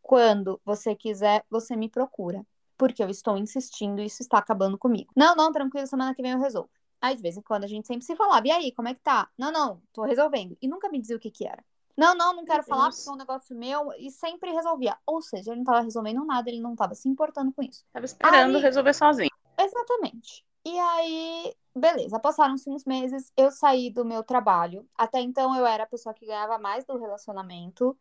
Quando 0.00 0.60
você 0.64 0.94
quiser, 0.94 1.44
você 1.50 1.74
me 1.74 1.88
procura. 1.88 2.46
Porque 2.76 3.02
eu 3.02 3.08
estou 3.08 3.36
insistindo 3.36 4.00
e 4.00 4.06
isso 4.06 4.22
está 4.22 4.38
acabando 4.38 4.78
comigo. 4.78 5.12
Não, 5.16 5.34
não, 5.34 5.52
tranquilo, 5.52 5.86
semana 5.86 6.14
que 6.14 6.22
vem 6.22 6.32
eu 6.32 6.40
resolvo. 6.40 6.70
Aí, 7.02 7.16
de 7.16 7.22
vez 7.22 7.36
em 7.36 7.42
quando, 7.42 7.64
a 7.64 7.66
gente 7.66 7.88
sempre 7.88 8.04
se 8.04 8.14
falava, 8.14 8.46
e 8.46 8.50
aí, 8.52 8.72
como 8.72 8.86
é 8.86 8.94
que 8.94 9.00
tá? 9.00 9.28
Não, 9.36 9.50
não, 9.50 9.82
tô 9.92 10.04
resolvendo. 10.04 10.56
E 10.62 10.68
nunca 10.68 10.88
me 10.88 11.00
dizia 11.00 11.16
o 11.16 11.18
que 11.18 11.32
que 11.32 11.44
era. 11.44 11.62
Não, 11.96 12.14
não, 12.14 12.34
não 12.34 12.44
quero 12.44 12.62
falar 12.62 12.90
porque 12.90 13.08
é 13.08 13.12
um 13.12 13.16
negócio 13.16 13.56
meu. 13.56 13.92
E 13.98 14.08
sempre 14.10 14.52
resolvia. 14.52 14.96
Ou 15.04 15.20
seja, 15.20 15.50
ele 15.50 15.58
não 15.58 15.64
tava 15.64 15.80
resolvendo 15.80 16.24
nada, 16.24 16.48
ele 16.48 16.60
não 16.60 16.76
tava 16.76 16.94
se 16.94 17.08
importando 17.08 17.52
com 17.52 17.62
isso. 17.62 17.84
Tava 17.92 18.06
esperando 18.06 18.56
aí... 18.56 18.62
resolver 18.62 18.94
sozinho. 18.94 19.30
Exatamente. 19.58 20.44
E 20.64 20.78
aí, 20.78 21.54
beleza, 21.74 22.20
passaram-se 22.20 22.70
uns 22.70 22.84
meses, 22.84 23.32
eu 23.36 23.50
saí 23.50 23.90
do 23.90 24.04
meu 24.04 24.22
trabalho. 24.22 24.88
Até 24.96 25.20
então 25.20 25.56
eu 25.56 25.66
era 25.66 25.82
a 25.82 25.88
pessoa 25.88 26.14
que 26.14 26.24
ganhava 26.24 26.56
mais 26.56 26.84
do 26.84 26.96
relacionamento. 26.96 27.98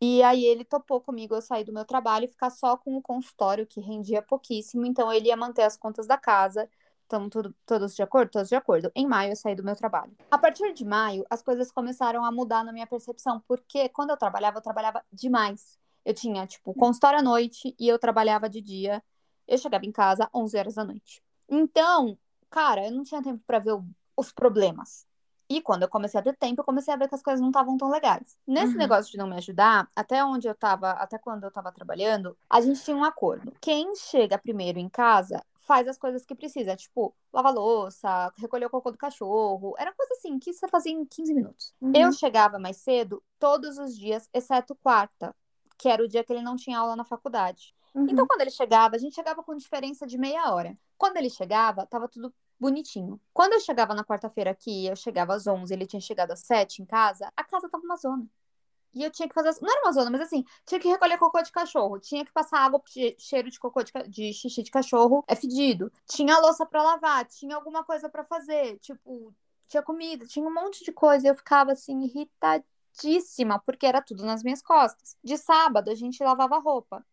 E 0.00 0.20
aí 0.24 0.44
ele 0.44 0.64
topou 0.64 1.00
comigo 1.00 1.34
eu 1.34 1.40
sair 1.40 1.62
do 1.62 1.72
meu 1.72 1.84
trabalho 1.84 2.24
e 2.24 2.28
ficar 2.28 2.50
só 2.50 2.76
com 2.76 2.96
o 2.96 3.02
consultório, 3.02 3.66
que 3.66 3.80
rendia 3.80 4.20
pouquíssimo. 4.20 4.84
Então 4.84 5.12
ele 5.12 5.28
ia 5.28 5.36
manter 5.36 5.62
as 5.62 5.76
contas 5.76 6.08
da 6.08 6.18
casa. 6.18 6.68
Estamos 7.12 7.52
todos 7.66 7.94
de 7.94 8.02
acordo? 8.02 8.30
Todos 8.30 8.48
de 8.48 8.54
acordo. 8.54 8.90
Em 8.94 9.06
maio 9.06 9.32
eu 9.32 9.36
saí 9.36 9.54
do 9.54 9.62
meu 9.62 9.76
trabalho. 9.76 10.16
A 10.30 10.38
partir 10.38 10.72
de 10.72 10.82
maio, 10.82 11.26
as 11.28 11.42
coisas 11.42 11.70
começaram 11.70 12.24
a 12.24 12.32
mudar 12.32 12.64
na 12.64 12.72
minha 12.72 12.86
percepção, 12.86 13.42
porque 13.46 13.90
quando 13.90 14.10
eu 14.10 14.16
trabalhava, 14.16 14.56
eu 14.56 14.62
trabalhava 14.62 15.04
demais. 15.12 15.78
Eu 16.06 16.14
tinha, 16.14 16.46
tipo, 16.46 16.72
consultório 16.72 17.18
à 17.18 17.22
noite 17.22 17.76
e 17.78 17.86
eu 17.86 17.98
trabalhava 17.98 18.48
de 18.48 18.62
dia. 18.62 19.02
Eu 19.46 19.58
chegava 19.58 19.84
em 19.84 19.92
casa 19.92 20.24
às 20.24 20.30
11 20.34 20.58
horas 20.58 20.74
da 20.74 20.84
noite. 20.84 21.22
Então, 21.50 22.16
cara, 22.48 22.86
eu 22.86 22.92
não 22.92 23.02
tinha 23.02 23.22
tempo 23.22 23.42
para 23.46 23.58
ver 23.58 23.78
os 24.16 24.32
problemas. 24.32 25.06
E 25.50 25.60
quando 25.60 25.82
eu 25.82 25.88
comecei 25.88 26.18
a 26.18 26.22
ter 26.22 26.34
tempo, 26.34 26.62
eu 26.62 26.64
comecei 26.64 26.94
a 26.94 26.96
ver 26.96 27.10
que 27.10 27.14
as 27.14 27.22
coisas 27.22 27.42
não 27.42 27.50
estavam 27.50 27.76
tão 27.76 27.90
legais. 27.90 28.38
Nesse 28.46 28.72
uhum. 28.72 28.78
negócio 28.78 29.12
de 29.12 29.18
não 29.18 29.26
me 29.26 29.36
ajudar, 29.36 29.86
até 29.94 30.24
onde 30.24 30.48
eu 30.48 30.54
tava, 30.54 30.92
até 30.92 31.18
quando 31.18 31.44
eu 31.44 31.50
tava 31.50 31.70
trabalhando, 31.70 32.34
a 32.48 32.58
gente 32.62 32.82
tinha 32.82 32.96
um 32.96 33.04
acordo. 33.04 33.52
Quem 33.60 33.94
chega 33.96 34.38
primeiro 34.38 34.78
em 34.78 34.88
casa 34.88 35.44
faz 35.62 35.88
as 35.88 35.96
coisas 35.96 36.24
que 36.24 36.34
precisa, 36.34 36.76
tipo, 36.76 37.14
lavar 37.32 37.52
louça, 37.52 38.32
recolher 38.36 38.66
o 38.66 38.70
cocô 38.70 38.90
do 38.90 38.98
cachorro. 38.98 39.74
Era 39.78 39.92
coisa 39.92 40.14
assim 40.14 40.38
que 40.38 40.52
você 40.52 40.68
fazia 40.68 40.92
em 40.92 41.04
15 41.04 41.34
minutos. 41.34 41.74
Uhum. 41.80 41.92
Eu 41.94 42.12
chegava 42.12 42.58
mais 42.58 42.76
cedo 42.78 43.22
todos 43.38 43.78
os 43.78 43.96
dias, 43.96 44.28
exceto 44.32 44.74
quarta, 44.76 45.34
que 45.78 45.88
era 45.88 46.02
o 46.02 46.08
dia 46.08 46.24
que 46.24 46.32
ele 46.32 46.42
não 46.42 46.56
tinha 46.56 46.78
aula 46.78 46.96
na 46.96 47.04
faculdade. 47.04 47.74
Uhum. 47.94 48.06
Então, 48.08 48.26
quando 48.26 48.40
ele 48.40 48.50
chegava, 48.50 48.96
a 48.96 48.98
gente 48.98 49.14
chegava 49.14 49.42
com 49.42 49.56
diferença 49.56 50.06
de 50.06 50.18
meia 50.18 50.52
hora. 50.52 50.76
Quando 50.98 51.16
ele 51.16 51.30
chegava, 51.30 51.86
tava 51.86 52.08
tudo 52.08 52.32
bonitinho. 52.58 53.20
Quando 53.32 53.54
eu 53.54 53.60
chegava 53.60 53.94
na 53.94 54.04
quarta-feira 54.04 54.50
aqui, 54.50 54.86
eu 54.86 54.96
chegava 54.96 55.34
às 55.34 55.46
11, 55.46 55.72
ele 55.72 55.86
tinha 55.86 56.00
chegado 56.00 56.30
às 56.30 56.40
7 56.40 56.82
em 56.82 56.84
casa, 56.84 57.32
a 57.36 57.44
casa 57.44 57.68
tava 57.68 57.84
uma 57.84 57.96
zona. 57.96 58.26
E 58.94 59.02
eu 59.02 59.10
tinha 59.10 59.28
que 59.28 59.34
fazer. 59.34 59.58
Não 59.60 59.70
era 59.70 59.82
uma 59.82 59.92
zona, 59.92 60.10
mas 60.10 60.20
assim, 60.20 60.44
tinha 60.66 60.78
que 60.78 60.88
recolher 60.88 61.18
cocô 61.18 61.40
de 61.42 61.50
cachorro, 61.50 61.98
tinha 61.98 62.24
que 62.24 62.32
passar 62.32 62.58
água, 62.58 62.78
porque 62.78 63.16
cheiro 63.18 63.50
de 63.50 63.58
cocô 63.58 63.82
de, 63.82 63.92
de 64.08 64.32
xixi 64.32 64.62
de 64.62 64.70
cachorro 64.70 65.24
é 65.26 65.34
fedido. 65.34 65.90
Tinha 66.06 66.38
louça 66.38 66.66
para 66.66 66.82
lavar, 66.82 67.24
tinha 67.26 67.56
alguma 67.56 67.82
coisa 67.84 68.08
para 68.08 68.24
fazer, 68.24 68.78
tipo, 68.80 69.34
tinha 69.68 69.82
comida, 69.82 70.26
tinha 70.26 70.46
um 70.46 70.52
monte 70.52 70.84
de 70.84 70.92
coisa. 70.92 71.26
E 71.26 71.30
eu 71.30 71.34
ficava 71.34 71.72
assim, 71.72 72.02
irritadíssima, 72.02 73.58
porque 73.60 73.86
era 73.86 74.02
tudo 74.02 74.24
nas 74.24 74.42
minhas 74.42 74.62
costas. 74.62 75.16
De 75.24 75.38
sábado, 75.38 75.90
a 75.90 75.94
gente 75.94 76.22
lavava 76.22 76.58
roupa. 76.58 77.04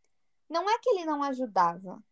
Não 0.50 0.70
é 0.70 0.80
que 0.80 0.89
ele 0.89 1.06
não 1.06 1.24
ajudava, 1.24 2.04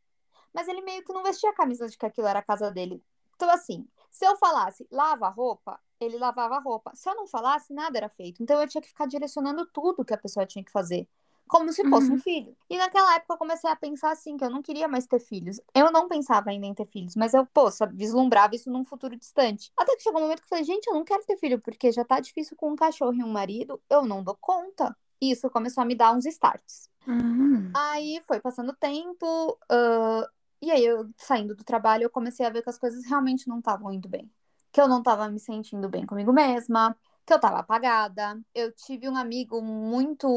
mas 0.53 0.67
ele 0.67 0.81
meio 0.81 1.03
que 1.03 1.11
não 1.11 1.23
vestia 1.23 1.49
a 1.49 1.55
camisa 1.55 1.89
de 1.89 1.97
que 1.97 2.05
aquilo 2.05 2.27
era 2.27 2.39
a 2.39 2.43
casa 2.43 2.71
dele. 2.71 3.03
Então, 3.35 3.49
assim, 3.49 3.87
se 4.09 4.25
eu 4.25 4.35
falasse 4.37 4.87
lava 4.91 5.27
a 5.27 5.29
roupa, 5.29 5.79
ele 5.99 6.17
lavava 6.17 6.55
a 6.55 6.59
roupa. 6.59 6.91
Se 6.95 7.09
eu 7.09 7.15
não 7.15 7.27
falasse, 7.27 7.73
nada 7.73 7.97
era 7.97 8.09
feito. 8.09 8.41
Então 8.41 8.61
eu 8.61 8.67
tinha 8.67 8.81
que 8.81 8.87
ficar 8.87 9.07
direcionando 9.07 9.65
tudo 9.65 10.05
que 10.05 10.13
a 10.13 10.17
pessoa 10.17 10.45
tinha 10.45 10.63
que 10.63 10.71
fazer. 10.71 11.07
Como 11.47 11.71
se 11.71 11.87
fosse 11.89 12.09
uhum. 12.09 12.15
um 12.15 12.19
filho. 12.19 12.55
E 12.69 12.77
naquela 12.77 13.15
época 13.15 13.33
eu 13.33 13.37
comecei 13.37 13.69
a 13.69 13.75
pensar 13.75 14.11
assim, 14.11 14.35
que 14.35 14.43
eu 14.43 14.49
não 14.49 14.61
queria 14.61 14.87
mais 14.87 15.07
ter 15.07 15.19
filhos. 15.19 15.61
Eu 15.73 15.91
não 15.91 16.07
pensava 16.07 16.49
ainda 16.49 16.65
em 16.65 16.73
ter 16.73 16.85
filhos, 16.85 17.15
mas 17.15 17.33
eu, 17.33 17.45
pô, 17.45 17.69
vislumbrava 17.93 18.53
isso 18.53 18.69
num 18.69 18.83
futuro 18.83 19.15
distante. 19.15 19.71
Até 19.77 19.95
que 19.95 20.03
chegou 20.03 20.19
um 20.19 20.23
momento 20.23 20.39
que 20.39 20.45
eu 20.45 20.49
falei, 20.49 20.65
gente, 20.65 20.87
eu 20.87 20.93
não 20.93 21.05
quero 21.05 21.23
ter 21.23 21.37
filho, 21.37 21.59
porque 21.59 21.91
já 21.91 22.03
tá 22.03 22.19
difícil 22.19 22.57
com 22.57 22.71
um 22.71 22.75
cachorro 22.75 23.13
e 23.13 23.23
um 23.23 23.31
marido, 23.31 23.81
eu 23.89 24.05
não 24.05 24.21
dou 24.21 24.37
conta. 24.39 24.95
E 25.21 25.31
isso 25.31 25.49
começou 25.49 25.81
a 25.81 25.85
me 25.85 25.95
dar 25.95 26.13
uns 26.13 26.25
starts. 26.25 26.89
Uhum. 27.07 27.71
Aí 27.73 28.21
foi 28.27 28.41
passando 28.41 28.71
o 28.71 28.75
tempo, 28.75 29.57
uh, 29.71 30.27
e 30.61 30.71
aí, 30.71 30.83
eu 30.85 31.09
saindo 31.17 31.55
do 31.55 31.63
trabalho, 31.63 32.03
eu 32.03 32.09
comecei 32.09 32.45
a 32.45 32.49
ver 32.49 32.61
que 32.63 32.69
as 32.69 32.77
coisas 32.77 33.05
realmente 33.05 33.47
não 33.47 33.59
estavam 33.59 33.91
indo 33.91 34.09
bem. 34.09 34.29
Que 34.71 34.81
eu 34.81 34.87
não 34.87 34.99
estava 34.99 35.29
me 35.29 35.39
sentindo 35.39 35.89
bem 35.89 36.05
comigo 36.05 36.33
mesma, 36.33 36.97
que 37.25 37.33
eu 37.33 37.37
estava 37.37 37.59
apagada. 37.59 38.39
Eu 38.53 38.71
tive 38.73 39.09
um 39.09 39.15
amigo 39.15 39.61
muito, 39.61 40.27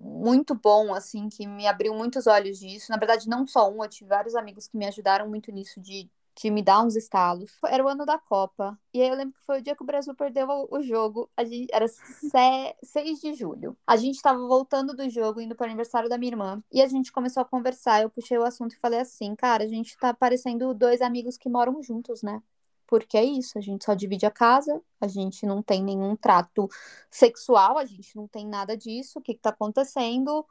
muito 0.00 0.54
bom, 0.54 0.94
assim, 0.94 1.28
que 1.28 1.46
me 1.46 1.66
abriu 1.66 1.94
muitos 1.94 2.26
olhos 2.26 2.58
disso. 2.58 2.90
Na 2.90 2.98
verdade, 2.98 3.28
não 3.28 3.46
só 3.46 3.70
um, 3.70 3.82
eu 3.82 3.88
tive 3.88 4.08
vários 4.08 4.34
amigos 4.34 4.66
que 4.68 4.76
me 4.76 4.86
ajudaram 4.86 5.28
muito 5.28 5.50
nisso, 5.52 5.80
de 5.80 6.10
de 6.34 6.50
me 6.50 6.62
dar 6.62 6.82
uns 6.82 6.96
estalos. 6.96 7.58
Era 7.66 7.84
o 7.84 7.88
ano 7.88 8.06
da 8.06 8.18
Copa. 8.18 8.78
E 8.92 9.02
aí 9.02 9.08
eu 9.08 9.14
lembro 9.14 9.34
que 9.34 9.44
foi 9.44 9.58
o 9.60 9.62
dia 9.62 9.76
que 9.76 9.82
o 9.82 9.86
Brasil 9.86 10.14
perdeu 10.14 10.46
o, 10.70 10.82
jogo. 10.82 11.30
A 11.36 11.44
gente, 11.44 11.68
era 11.72 11.86
6 11.88 13.20
de 13.20 13.34
julho. 13.34 13.76
A 13.86 13.96
gente 13.96 14.20
tava 14.22 14.38
voltando 14.46 14.94
do 14.94 15.08
jogo, 15.10 15.40
indo 15.40 15.54
pro 15.54 15.66
aniversário 15.66 16.08
da 16.08 16.18
minha 16.18 16.32
irmã. 16.32 16.62
E 16.72 16.80
a 16.82 16.86
gente 16.86 17.12
começou 17.12 17.42
a 17.42 17.44
conversar. 17.44 18.02
Eu 18.02 18.10
puxei 18.10 18.38
o 18.38 18.44
assunto 18.44 18.74
e 18.74 18.78
falei 18.78 19.00
assim: 19.00 19.34
cara, 19.36 19.64
a 19.64 19.68
gente 19.68 19.96
tá 19.98 20.14
parecendo 20.14 20.74
dois 20.74 21.02
amigos 21.02 21.36
que 21.36 21.48
moram 21.48 21.82
juntos, 21.82 22.22
né? 22.22 22.42
Porque 22.86 23.16
é 23.16 23.24
isso, 23.24 23.56
a 23.58 23.60
gente 23.60 23.84
só 23.86 23.94
divide 23.94 24.26
a 24.26 24.30
casa, 24.30 24.82
a 25.00 25.08
gente 25.08 25.46
não 25.46 25.62
tem 25.62 25.82
nenhum 25.82 26.14
trato 26.14 26.68
sexual, 27.10 27.78
a 27.78 27.86
gente 27.86 28.14
não 28.16 28.28
tem 28.28 28.46
nada 28.46 28.76
disso, 28.76 29.18
o 29.18 29.22
que, 29.22 29.34
que 29.34 29.40
tá 29.40 29.48
acontecendo? 29.50 30.46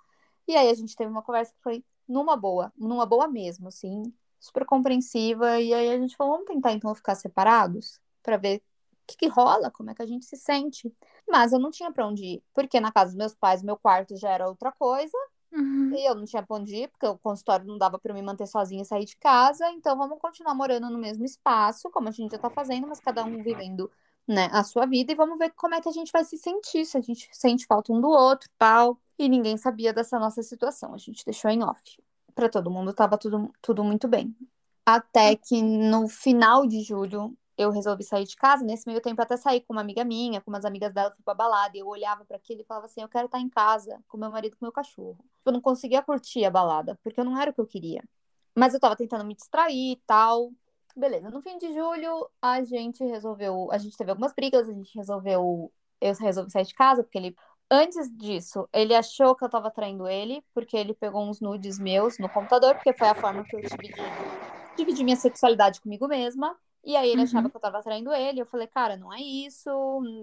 E 0.47 0.55
aí 0.55 0.69
a 0.69 0.73
gente 0.73 0.95
teve 0.95 1.11
uma 1.11 1.21
conversa 1.21 1.53
que 1.53 1.61
foi 1.61 1.83
numa 2.07 2.35
boa, 2.35 2.73
numa 2.75 3.05
boa 3.05 3.27
mesmo, 3.27 3.67
assim 3.67 4.11
super 4.41 4.65
compreensiva. 4.65 5.61
E 5.61 5.73
aí 5.73 5.89
a 5.89 5.97
gente 5.97 6.17
falou, 6.17 6.33
vamos 6.33 6.47
tentar 6.47 6.73
então 6.73 6.93
ficar 6.95 7.15
separados 7.15 8.01
para 8.23 8.35
ver 8.35 8.57
o 8.57 8.61
que, 9.07 9.17
que, 9.17 9.27
rola, 9.27 9.71
como 9.71 9.91
é 9.91 9.95
que 9.95 10.01
a 10.01 10.05
gente 10.05 10.25
se 10.25 10.35
sente. 10.35 10.91
Mas 11.29 11.53
eu 11.53 11.59
não 11.59 11.69
tinha 11.69 11.91
para 11.91 12.05
onde 12.05 12.23
ir, 12.23 12.43
porque 12.53 12.79
na 12.79 12.91
casa 12.91 13.11
dos 13.11 13.17
meus 13.17 13.35
pais, 13.35 13.61
meu 13.61 13.77
quarto 13.77 14.17
já 14.17 14.31
era 14.31 14.49
outra 14.49 14.71
coisa. 14.71 15.17
Uhum. 15.53 15.93
E 15.93 16.05
eu 16.05 16.15
não 16.15 16.25
tinha 16.25 16.41
pra 16.41 16.57
onde 16.57 16.75
ir, 16.75 16.87
porque 16.89 17.05
o 17.05 17.17
consultório 17.17 17.65
não 17.65 17.77
dava 17.77 17.99
para 17.99 18.13
me 18.13 18.21
manter 18.21 18.47
sozinha 18.47 18.81
e 18.81 18.85
sair 18.85 19.05
de 19.05 19.15
casa. 19.17 19.69
Então 19.71 19.97
vamos 19.97 20.17
continuar 20.19 20.55
morando 20.55 20.89
no 20.89 20.97
mesmo 20.97 21.23
espaço, 21.23 21.89
como 21.91 22.09
a 22.09 22.11
gente 22.11 22.31
já 22.31 22.37
tá 22.39 22.49
fazendo, 22.49 22.87
mas 22.87 22.99
cada 22.99 23.23
um 23.23 23.43
vivendo 23.43 23.91
né, 24.27 24.49
a 24.51 24.63
sua 24.63 24.85
vida. 24.85 25.11
E 25.11 25.15
vamos 25.15 25.37
ver 25.37 25.51
como 25.51 25.75
é 25.75 25.81
que 25.81 25.89
a 25.89 25.91
gente 25.91 26.11
vai 26.11 26.23
se 26.23 26.37
sentir, 26.37 26.85
se 26.85 26.97
a 26.97 27.01
gente 27.01 27.29
sente 27.31 27.65
falta 27.65 27.91
um 27.91 28.01
do 28.01 28.09
outro 28.09 28.49
tal. 28.57 28.97
E 29.19 29.29
ninguém 29.29 29.57
sabia 29.57 29.93
dessa 29.93 30.17
nossa 30.17 30.41
situação. 30.41 30.93
A 30.93 30.97
gente 30.97 31.23
deixou 31.25 31.51
em 31.51 31.63
off 31.63 32.01
para 32.35 32.49
todo 32.49 32.71
mundo 32.71 32.91
estava 32.91 33.17
tudo, 33.17 33.51
tudo 33.61 33.83
muito 33.83 34.07
bem. 34.07 34.35
Até 34.85 35.35
que 35.35 35.61
no 35.61 36.07
final 36.07 36.65
de 36.65 36.81
julho 36.81 37.37
eu 37.57 37.69
resolvi 37.71 38.03
sair 38.03 38.25
de 38.25 38.35
casa. 38.35 38.63
Nesse 38.63 38.87
meio 38.87 39.01
tempo, 39.01 39.21
até 39.21 39.37
saí 39.37 39.61
com 39.61 39.73
uma 39.73 39.81
amiga 39.81 40.03
minha, 40.03 40.41
com 40.41 40.49
umas 40.49 40.65
amigas 40.65 40.93
dela, 40.93 41.11
fui 41.11 41.23
pra 41.23 41.33
balada. 41.33 41.77
E 41.77 41.79
eu 41.79 41.87
olhava 41.87 42.25
para 42.25 42.37
aquilo 42.37 42.61
e 42.61 42.65
falava 42.65 42.85
assim: 42.85 43.01
eu 43.01 43.09
quero 43.09 43.25
estar 43.25 43.39
em 43.39 43.49
casa 43.49 44.01
com 44.07 44.17
meu 44.17 44.31
marido 44.31 44.57
com 44.57 44.65
meu 44.65 44.71
cachorro. 44.71 45.23
Eu 45.45 45.51
não 45.51 45.61
conseguia 45.61 46.01
curtir 46.01 46.45
a 46.45 46.51
balada, 46.51 46.99
porque 47.03 47.19
eu 47.19 47.25
não 47.25 47.39
era 47.39 47.51
o 47.51 47.53
que 47.53 47.61
eu 47.61 47.67
queria. 47.67 48.03
Mas 48.55 48.73
eu 48.73 48.79
tava 48.79 48.95
tentando 48.95 49.25
me 49.25 49.35
distrair 49.35 49.93
e 49.93 50.01
tal. 50.05 50.51
Beleza, 50.95 51.29
no 51.29 51.41
fim 51.41 51.57
de 51.57 51.73
julho, 51.73 52.29
a 52.41 52.63
gente 52.63 53.03
resolveu. 53.05 53.69
A 53.71 53.77
gente 53.77 53.95
teve 53.95 54.11
algumas 54.11 54.33
brigas, 54.33 54.67
a 54.67 54.73
gente 54.73 54.95
resolveu. 54.97 55.71
Eu 56.01 56.15
resolvi 56.15 56.51
sair 56.51 56.65
de 56.65 56.73
casa, 56.73 57.03
porque 57.03 57.17
ele 57.17 57.35
Antes 57.73 58.11
disso, 58.17 58.67
ele 58.73 58.93
achou 58.93 59.33
que 59.33 59.45
eu 59.45 59.49
tava 59.49 59.71
traindo 59.71 60.05
ele, 60.05 60.43
porque 60.53 60.75
ele 60.75 60.93
pegou 60.93 61.21
uns 61.23 61.39
nudes 61.39 61.79
meus 61.79 62.17
no 62.19 62.27
computador, 62.27 62.75
porque 62.75 62.91
foi 62.91 63.07
a 63.07 63.15
forma 63.15 63.45
que 63.45 63.55
eu 63.55 63.61
dividir 64.77 65.03
minha 65.05 65.15
sexualidade 65.15 65.79
comigo 65.79 66.07
mesma. 66.07 66.57
E 66.83 66.95
aí 66.97 67.09
ele 67.09 67.19
Uhum. 67.19 67.23
achava 67.27 67.49
que 67.49 67.55
eu 67.55 67.61
tava 67.61 67.81
traindo 67.81 68.11
ele. 68.11 68.41
Eu 68.41 68.45
falei, 68.45 68.67
cara, 68.67 68.97
não 68.97 69.13
é 69.13 69.21
isso, 69.21 69.69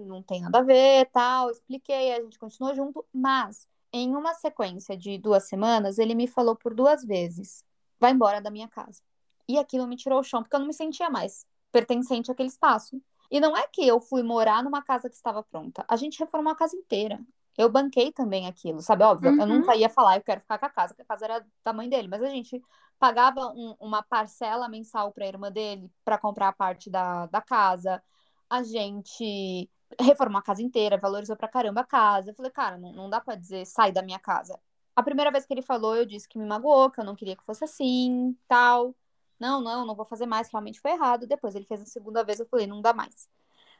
não 0.05 0.21
tem 0.21 0.41
nada 0.41 0.59
a 0.59 0.61
ver, 0.61 1.09
tal. 1.11 1.49
Expliquei, 1.49 2.13
a 2.13 2.21
gente 2.21 2.37
continuou 2.37 2.75
junto. 2.75 3.03
Mas, 3.13 3.67
em 3.93 4.15
uma 4.15 4.33
sequência 4.35 4.95
de 4.95 5.17
duas 5.17 5.47
semanas, 5.47 5.97
ele 5.97 6.13
me 6.13 6.27
falou 6.27 6.55
por 6.55 6.73
duas 6.73 7.03
vezes: 7.03 7.63
vai 7.99 8.11
embora 8.11 8.41
da 8.41 8.51
minha 8.51 8.67
casa. 8.67 9.01
E 9.47 9.57
aquilo 9.57 9.87
me 9.87 9.95
tirou 9.95 10.19
o 10.19 10.23
chão, 10.23 10.43
porque 10.43 10.55
eu 10.55 10.59
não 10.59 10.67
me 10.67 10.73
sentia 10.73 11.09
mais 11.09 11.45
pertencente 11.71 12.29
àquele 12.31 12.49
espaço. 12.49 13.01
E 13.31 13.39
não 13.39 13.55
é 13.55 13.65
que 13.67 13.87
eu 13.87 13.99
fui 14.01 14.21
morar 14.21 14.63
numa 14.63 14.81
casa 14.83 15.09
que 15.09 15.15
estava 15.15 15.41
pronta. 15.43 15.85
A 15.87 15.95
gente 15.95 16.19
reformou 16.19 16.51
a 16.51 16.55
casa 16.55 16.75
inteira. 16.75 17.19
Eu 17.59 17.69
banquei 17.69 18.11
também 18.13 18.47
aquilo, 18.47 18.81
sabe? 18.81 19.03
Óbvio, 19.03 19.31
eu 19.31 19.45
Uhum. 19.47 19.47
nunca 19.47 19.75
ia 19.75 19.89
falar, 19.89 20.17
eu 20.17 20.23
quero 20.23 20.39
ficar 20.41 20.57
com 20.57 20.65
a 20.65 20.69
casa, 20.69 20.93
porque 20.93 21.01
a 21.03 21.05
casa 21.05 21.25
era 21.25 21.45
da 21.63 21.73
mãe 21.73 21.89
dele. 21.89 22.07
Mas 22.07 22.23
a 22.23 22.29
gente 22.29 22.61
pagava 22.97 23.47
um- 23.53 23.75
uma 23.79 24.01
parcela 24.03 24.69
mensal 24.69 25.11
para 25.11 25.25
a 25.25 25.27
irmã 25.27 25.51
dele 25.51 25.91
para 26.05 26.17
comprar 26.17 26.47
a 26.49 26.53
parte 26.53 26.89
da, 26.89 27.25
da 27.27 27.41
casa. 27.41 28.01
A 28.49 28.63
gente 28.63 29.69
reformou 29.99 30.39
a 30.39 30.43
casa 30.43 30.61
inteira, 30.61 30.97
valorizou 30.97 31.35
pra 31.35 31.47
caramba 31.49 31.81
a 31.81 31.85
casa. 31.85 32.31
Eu 32.31 32.35
falei, 32.35 32.51
cara, 32.51 32.77
não, 32.77 32.93
não 32.93 33.09
dá 33.09 33.19
pra 33.21 33.35
dizer 33.35 33.65
sai 33.65 33.91
da 33.91 34.01
minha 34.01 34.19
casa. 34.19 34.59
A 34.95 35.03
primeira 35.03 35.31
vez 35.31 35.45
que 35.45 35.53
ele 35.53 35.61
falou, 35.61 35.95
eu 35.95 36.05
disse 36.05 36.27
que 36.29 36.39
me 36.39 36.45
magoou, 36.45 36.89
que 36.91 36.99
eu 37.01 37.05
não 37.05 37.15
queria 37.15 37.35
que 37.35 37.43
fosse 37.45 37.63
assim, 37.65 38.37
tal. 38.47 38.95
Não, 39.39 39.61
não, 39.61 39.85
não 39.85 39.95
vou 39.95 40.05
fazer 40.05 40.25
mais, 40.25 40.49
realmente 40.51 40.79
foi 40.81 40.91
errado. 40.91 41.27
Depois 41.27 41.55
ele 41.55 41.65
fez 41.65 41.81
a 41.81 41.85
segunda 41.85 42.23
vez, 42.23 42.39
eu 42.39 42.47
falei, 42.47 42.67
não 42.67 42.81
dá 42.81 42.93
mais. 42.93 43.27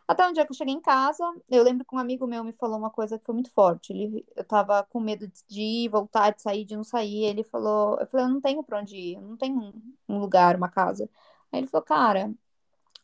Até 0.10 0.28
um 0.28 0.34
dia 0.34 0.44
que 0.46 0.52
eu 0.52 0.56
cheguei 0.58 0.74
em 0.74 0.82
casa, 0.82 1.24
eu 1.50 1.64
lembro 1.64 1.86
que 1.86 1.96
um 1.96 2.00
amigo 2.00 2.26
meu 2.26 2.44
me 2.44 2.52
falou 2.52 2.80
uma 2.80 2.90
coisa 2.90 3.20
que 3.20 3.26
foi 3.26 3.36
muito 3.36 3.52
forte. 3.52 3.94
Ele, 3.94 4.26
eu 4.36 4.44
tava 4.44 4.84
com 4.86 5.00
medo 5.00 5.28
de- 5.48 5.62
ir, 5.62 5.90
voltar, 5.90 6.32
de 6.32 6.42
sair, 6.42 6.66
de 6.66 6.76
não 6.76 6.84
sair. 6.84 7.26
Ele 7.26 7.44
falou, 7.44 8.00
eu 8.00 8.08
falei, 8.08 8.26
eu 8.26 8.30
não 8.30 8.42
tenho 8.42 8.64
pra 8.64 8.80
onde 8.80 8.96
ir, 8.96 9.16
eu 9.16 9.22
não 9.22 9.38
tenho 9.38 9.56
um, 9.60 9.94
um 10.10 10.20
lugar, 10.20 10.56
uma 10.56 10.68
casa. 10.70 11.08
Aí 11.52 11.60
ele 11.60 11.68
falou, 11.68 11.86
cara, 11.86 12.34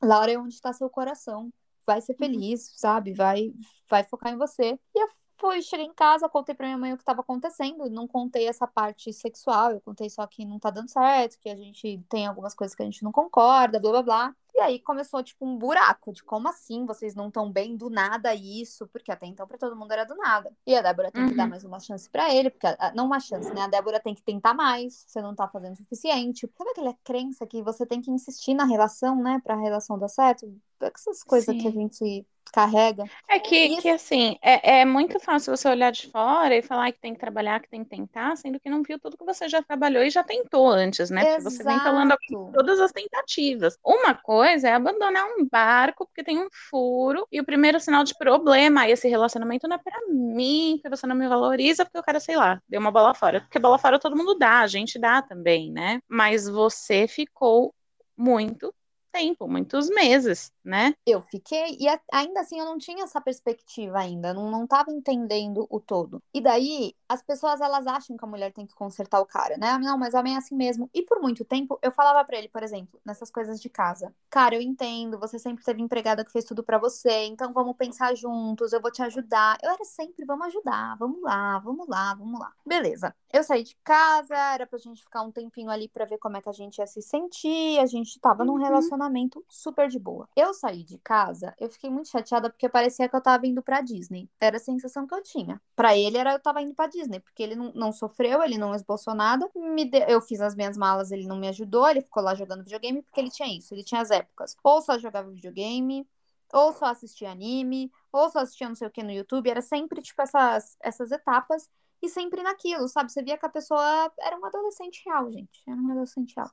Laura 0.02 0.32
é 0.32 0.38
onde 0.40 0.54
está 0.56 0.74
seu 0.74 0.90
coração. 0.90 1.52
Vai 1.86 2.02
ser 2.02 2.16
feliz, 2.16 2.74
sabe? 2.78 3.14
Vai, 3.14 3.54
vai 3.90 4.04
focar 4.04 4.34
em 4.34 4.38
você. 4.38 4.80
E 4.96 5.00
eu 5.04 5.10
fui, 5.40 5.62
cheguei 5.62 5.86
em 5.86 5.94
casa, 5.94 6.30
contei 6.30 6.56
pra 6.56 6.68
minha 6.68 6.78
mãe 6.78 6.94
o 6.94 6.98
que 6.98 7.04
estava 7.04 7.22
acontecendo. 7.22 7.90
Não 7.90 8.08
contei 8.08 8.48
essa 8.48 8.68
parte 8.68 9.14
sexual, 9.14 9.72
eu 9.72 9.82
contei 9.82 10.10
só 10.10 10.28
que 10.28 10.46
não 10.46 10.60
tá 10.60 10.70
dando 10.72 10.90
certo, 10.90 11.40
que 11.40 11.50
a 11.50 11.56
gente 11.56 12.00
tem 12.10 12.26
algumas 12.28 12.56
coisas 12.56 12.76
que 12.76 12.84
a 12.84 12.86
gente 12.86 13.04
não 13.04 13.12
concorda, 13.12 13.80
blá 13.80 13.92
blá 13.92 14.04
blá. 14.04 14.36
E 14.58 14.62
aí 14.62 14.80
começou, 14.80 15.22
tipo, 15.22 15.46
um 15.46 15.58
buraco 15.58 16.14
de 16.14 16.24
como 16.24 16.48
assim 16.48 16.86
vocês 16.86 17.14
não 17.14 17.28
estão 17.28 17.52
bem 17.52 17.76
do 17.76 17.90
nada 17.90 18.34
isso, 18.34 18.88
porque 18.88 19.12
até 19.12 19.26
então 19.26 19.46
pra 19.46 19.58
todo 19.58 19.76
mundo 19.76 19.92
era 19.92 20.06
do 20.06 20.16
nada. 20.16 20.56
E 20.66 20.74
a 20.76 20.82
Débora 20.82 21.12
tem 21.12 21.26
que 21.26 21.36
dar 21.36 21.44
Uhum. 21.44 21.50
mais 21.50 21.66
uma 21.66 21.80
chance 21.80 22.10
pra 22.10 22.34
ele, 22.34 22.50
porque 22.50 22.66
a- 22.68 22.94
não 22.96 23.06
uma 23.06 23.20
chance, 23.20 23.54
né? 23.54 23.62
A 23.64 23.68
Débora 23.68 24.00
tem 24.00 24.16
que 24.16 24.22
tentar 24.24 24.54
mais, 24.54 25.04
você 25.08 25.22
não 25.22 25.36
tá 25.36 25.48
fazendo 25.50 25.74
o 25.74 25.78
suficiente. 25.78 26.50
Sabe 26.58 26.70
aquela 26.72 26.94
crença 27.04 27.46
que 27.46 27.62
você 27.62 27.86
tem 27.86 28.02
que 28.02 28.10
insistir 28.12 28.54
na 28.54 28.64
relação, 28.66 29.22
né, 29.22 29.42
pra 29.44 29.56
relação 29.56 30.00
dar 30.00 30.08
certo? 30.08 30.48
Essas 30.80 31.22
coisas 31.24 31.54
que 31.56 31.68
a 31.68 31.72
Sim. 31.72 31.90
gente 31.90 32.26
carrega. 32.54 33.04
É 33.28 33.40
que, 33.40 33.56
Isso. 33.56 33.82
que 33.82 33.90
assim, 33.90 34.38
é, 34.42 34.82
é 34.82 34.86
muito 34.86 35.20
fácil 35.20 35.56
você 35.56 35.68
olhar 35.68 35.92
de 35.92 36.10
fora 36.12 36.56
e 36.56 36.62
falar 36.62 36.92
que 36.92 37.00
tem 37.00 37.14
que 37.14 37.20
trabalhar, 37.20 37.60
que 37.60 37.68
tem 37.70 37.84
que 37.84 37.90
tentar, 37.90 38.36
sendo 38.38 38.60
que 38.60 38.70
não 38.70 38.84
viu 38.84 39.00
tudo 39.00 39.18
que 39.18 39.26
você 39.26 39.50
já 39.50 39.62
trabalhou 39.64 40.04
e 40.04 40.10
já 40.10 40.24
tentou 40.24 40.68
antes, 40.70 41.10
né? 41.10 41.26
Porque 41.26 41.42
você 41.42 41.64
vem 41.64 41.80
falando 41.80 42.16
Exato. 42.22 42.52
todas 42.54 42.80
as 42.80 42.92
tentativas. 42.92 43.78
Uma 43.84 44.14
coisa 44.16 44.45
é 44.46 44.74
abandonar 44.74 45.26
um 45.38 45.48
barco 45.50 46.06
porque 46.06 46.24
tem 46.24 46.40
um 46.40 46.48
furo 46.70 47.28
e 47.32 47.40
o 47.40 47.46
primeiro 47.46 47.80
sinal 47.80 48.04
de 48.04 48.16
problema, 48.18 48.82
aí 48.82 48.92
esse 48.92 49.08
relacionamento 49.08 49.68
não 49.68 49.76
é 49.76 49.80
pra 49.80 50.00
mim, 50.10 50.78
porque 50.78 50.96
você 50.96 51.08
não 51.08 51.16
me 51.16 51.28
valoriza, 51.28 51.86
porque 51.86 52.00
o 52.00 52.04
cara, 52.04 52.20
sei 52.20 52.36
lá, 52.36 52.62
deu 52.68 52.80
uma 52.80 52.92
bola 52.92 53.14
fora. 53.14 53.42
Porque 53.42 53.60
bola 53.60 53.78
fora 53.78 54.00
todo 54.00 54.16
mundo 54.16 54.36
dá, 54.36 54.60
a 54.60 54.68
gente 54.68 55.00
dá 55.00 55.22
também, 55.22 55.72
né? 55.72 56.00
Mas 56.08 56.48
você 56.48 57.08
ficou 57.08 57.74
muito 58.18 58.74
tempo, 59.12 59.48
muitos 59.48 59.90
meses, 59.90 60.52
né? 60.66 60.94
Eu 61.06 61.22
fiquei, 61.22 61.78
e 61.80 61.88
a- 61.88 62.00
ainda 62.12 62.42
assim 62.42 62.60
eu 62.60 62.66
não 62.66 62.78
tinha 62.78 63.04
essa 63.04 63.22
perspectiva 63.22 64.00
ainda, 64.00 64.34
não, 64.34 64.50
não 64.50 64.66
tava 64.68 64.92
entendendo 64.92 65.68
o 65.70 65.80
todo. 65.80 66.22
E 66.34 66.42
daí, 66.42 66.96
as 67.08 67.22
pessoas, 67.22 67.62
elas 67.62 67.86
acham 67.88 68.18
que 68.18 68.26
a 68.26 68.28
mulher 68.28 68.52
tem 68.52 68.66
que 68.66 68.74
consertar 68.76 69.20
o 69.22 69.26
cara, 69.26 69.58
né? 69.58 69.78
Não, 69.78 69.98
mas 69.98 70.14
homem 70.14 70.34
é 70.36 70.38
assim 70.38 70.56
mesmo. 70.56 70.90
E 70.94 71.04
por 71.04 71.22
muito 71.22 71.46
tempo, 71.46 71.78
eu 71.82 71.92
falava 71.92 72.24
pra 72.26 72.38
ele, 72.38 72.50
por 72.50 72.64
exemplo, 72.64 73.00
nessas 73.06 73.30
coisas 73.30 73.62
de 73.62 73.70
casa. 73.70 74.14
Cara, 74.30 74.56
eu 74.56 74.62
entendo, 74.62 75.20
você 75.20 75.38
sempre 75.38 75.64
teve 75.64 75.82
empregada 75.82 76.26
que 76.26 76.32
fez 76.32 76.44
tudo 76.46 76.64
pra 76.64 76.78
você, 76.78 77.26
então 77.26 77.54
vamos 77.54 77.76
pensar 77.78 78.16
juntos, 78.16 78.74
eu 78.74 78.82
vou 78.82 78.92
te 78.92 79.02
ajudar. 79.04 79.58
Eu 79.64 79.72
era 79.72 79.84
sempre, 79.86 80.26
vamos 80.26 80.48
ajudar, 80.48 80.96
vamos 80.98 81.22
lá, 81.22 81.60
vamos 81.60 81.88
lá, 81.88 82.14
vamos 82.16 82.40
lá. 82.40 82.52
Beleza. 82.66 83.16
Eu 83.32 83.44
saí 83.44 83.64
de 83.64 83.76
casa, 83.84 84.36
era 84.36 84.66
pra 84.66 84.80
gente 84.80 85.04
ficar 85.04 85.22
um 85.22 85.32
tempinho 85.32 85.70
ali 85.70 85.88
pra 85.90 86.06
ver 86.06 86.18
como 86.18 86.38
é 86.38 86.42
que 86.42 86.50
a 86.50 86.54
gente 86.54 86.78
ia 86.80 86.88
se 86.88 87.02
sentir, 87.02 87.80
a 87.80 87.86
gente 87.86 88.20
tava 88.20 88.44
num 88.46 88.54
Uhum. 88.54 88.60
relacionamento 88.64 89.44
super 89.50 89.88
de 89.90 90.00
boa. 90.00 90.28
Eu 90.36 90.54
saí 90.56 90.84
de 90.84 90.98
casa, 91.00 91.56
eu 91.60 91.70
fiquei 91.70 91.90
muito 91.90 92.10
chateada 92.10 92.50
porque 92.50 92.68
parecia 92.70 93.08
que 93.10 93.16
eu 93.16 93.22
tava 93.22 93.46
indo 93.48 93.62
pra 93.64 93.82
Disney. 93.82 94.30
Era 94.40 94.58
a 94.58 94.60
sensação 94.60 95.06
que 95.08 95.14
eu 95.16 95.22
tinha. 95.24 95.62
Pra 95.76 95.96
ele 95.98 96.18
era 96.18 96.34
eu 96.34 96.40
tava 96.40 96.62
indo 96.62 96.74
pra 96.76 96.88
Disney, 96.88 97.20
porque 97.20 97.44
ele 97.44 97.56
não, 97.56 97.72
não 97.74 97.92
sofreu, 97.94 98.42
ele 98.44 98.58
não 98.58 98.74
esboçou 98.76 99.14
nada. 99.16 99.50
Deu- 99.92 100.08
eu 100.08 100.22
fiz 100.22 100.42
as 100.42 100.56
minhas 100.56 100.78
malas, 100.78 101.12
ele 101.12 101.28
não 101.28 101.38
me 101.38 101.48
ajudou, 101.50 101.88
ele 101.90 102.02
ficou 102.02 102.24
lá 102.24 102.34
jogando 102.36 102.64
videogame 102.64 103.02
porque 103.04 103.20
ele 103.20 103.30
tinha 103.30 103.48
isso, 103.58 103.74
ele 103.74 103.84
tinha 103.84 104.02
as 104.02 104.12
épocas. 104.12 104.56
Ou 104.64 104.82
só 104.82 104.98
jogava 104.98 105.30
videogame, 105.30 106.08
ou 106.54 106.74
só 106.74 106.86
assistia 106.86 107.32
anime, 107.32 107.92
ou 108.12 108.30
só 108.30 108.40
assistia 108.40 108.68
não 108.68 108.76
sei 108.76 108.88
o 108.88 108.92
que 108.92 109.04
no 109.04 109.12
YouTube. 109.12 109.50
Era 109.50 109.62
sempre, 109.62 110.02
tipo, 110.02 110.22
essas, 110.22 110.78
essas 110.82 111.12
etapas. 111.12 111.70
E 112.02 112.10
sempre 112.10 112.44
naquilo, 112.44 112.88
sabe? 112.88 113.12
Você 113.12 113.24
via 113.24 113.38
que 113.38 113.46
a 113.46 113.50
pessoa 113.50 114.12
era 114.20 114.38
um 114.38 114.46
adolescente 114.46 115.02
real, 115.06 115.32
gente. 115.32 115.62
Era 115.68 115.78
um 115.82 115.92
adolescente 115.92 116.34
real. 116.36 116.52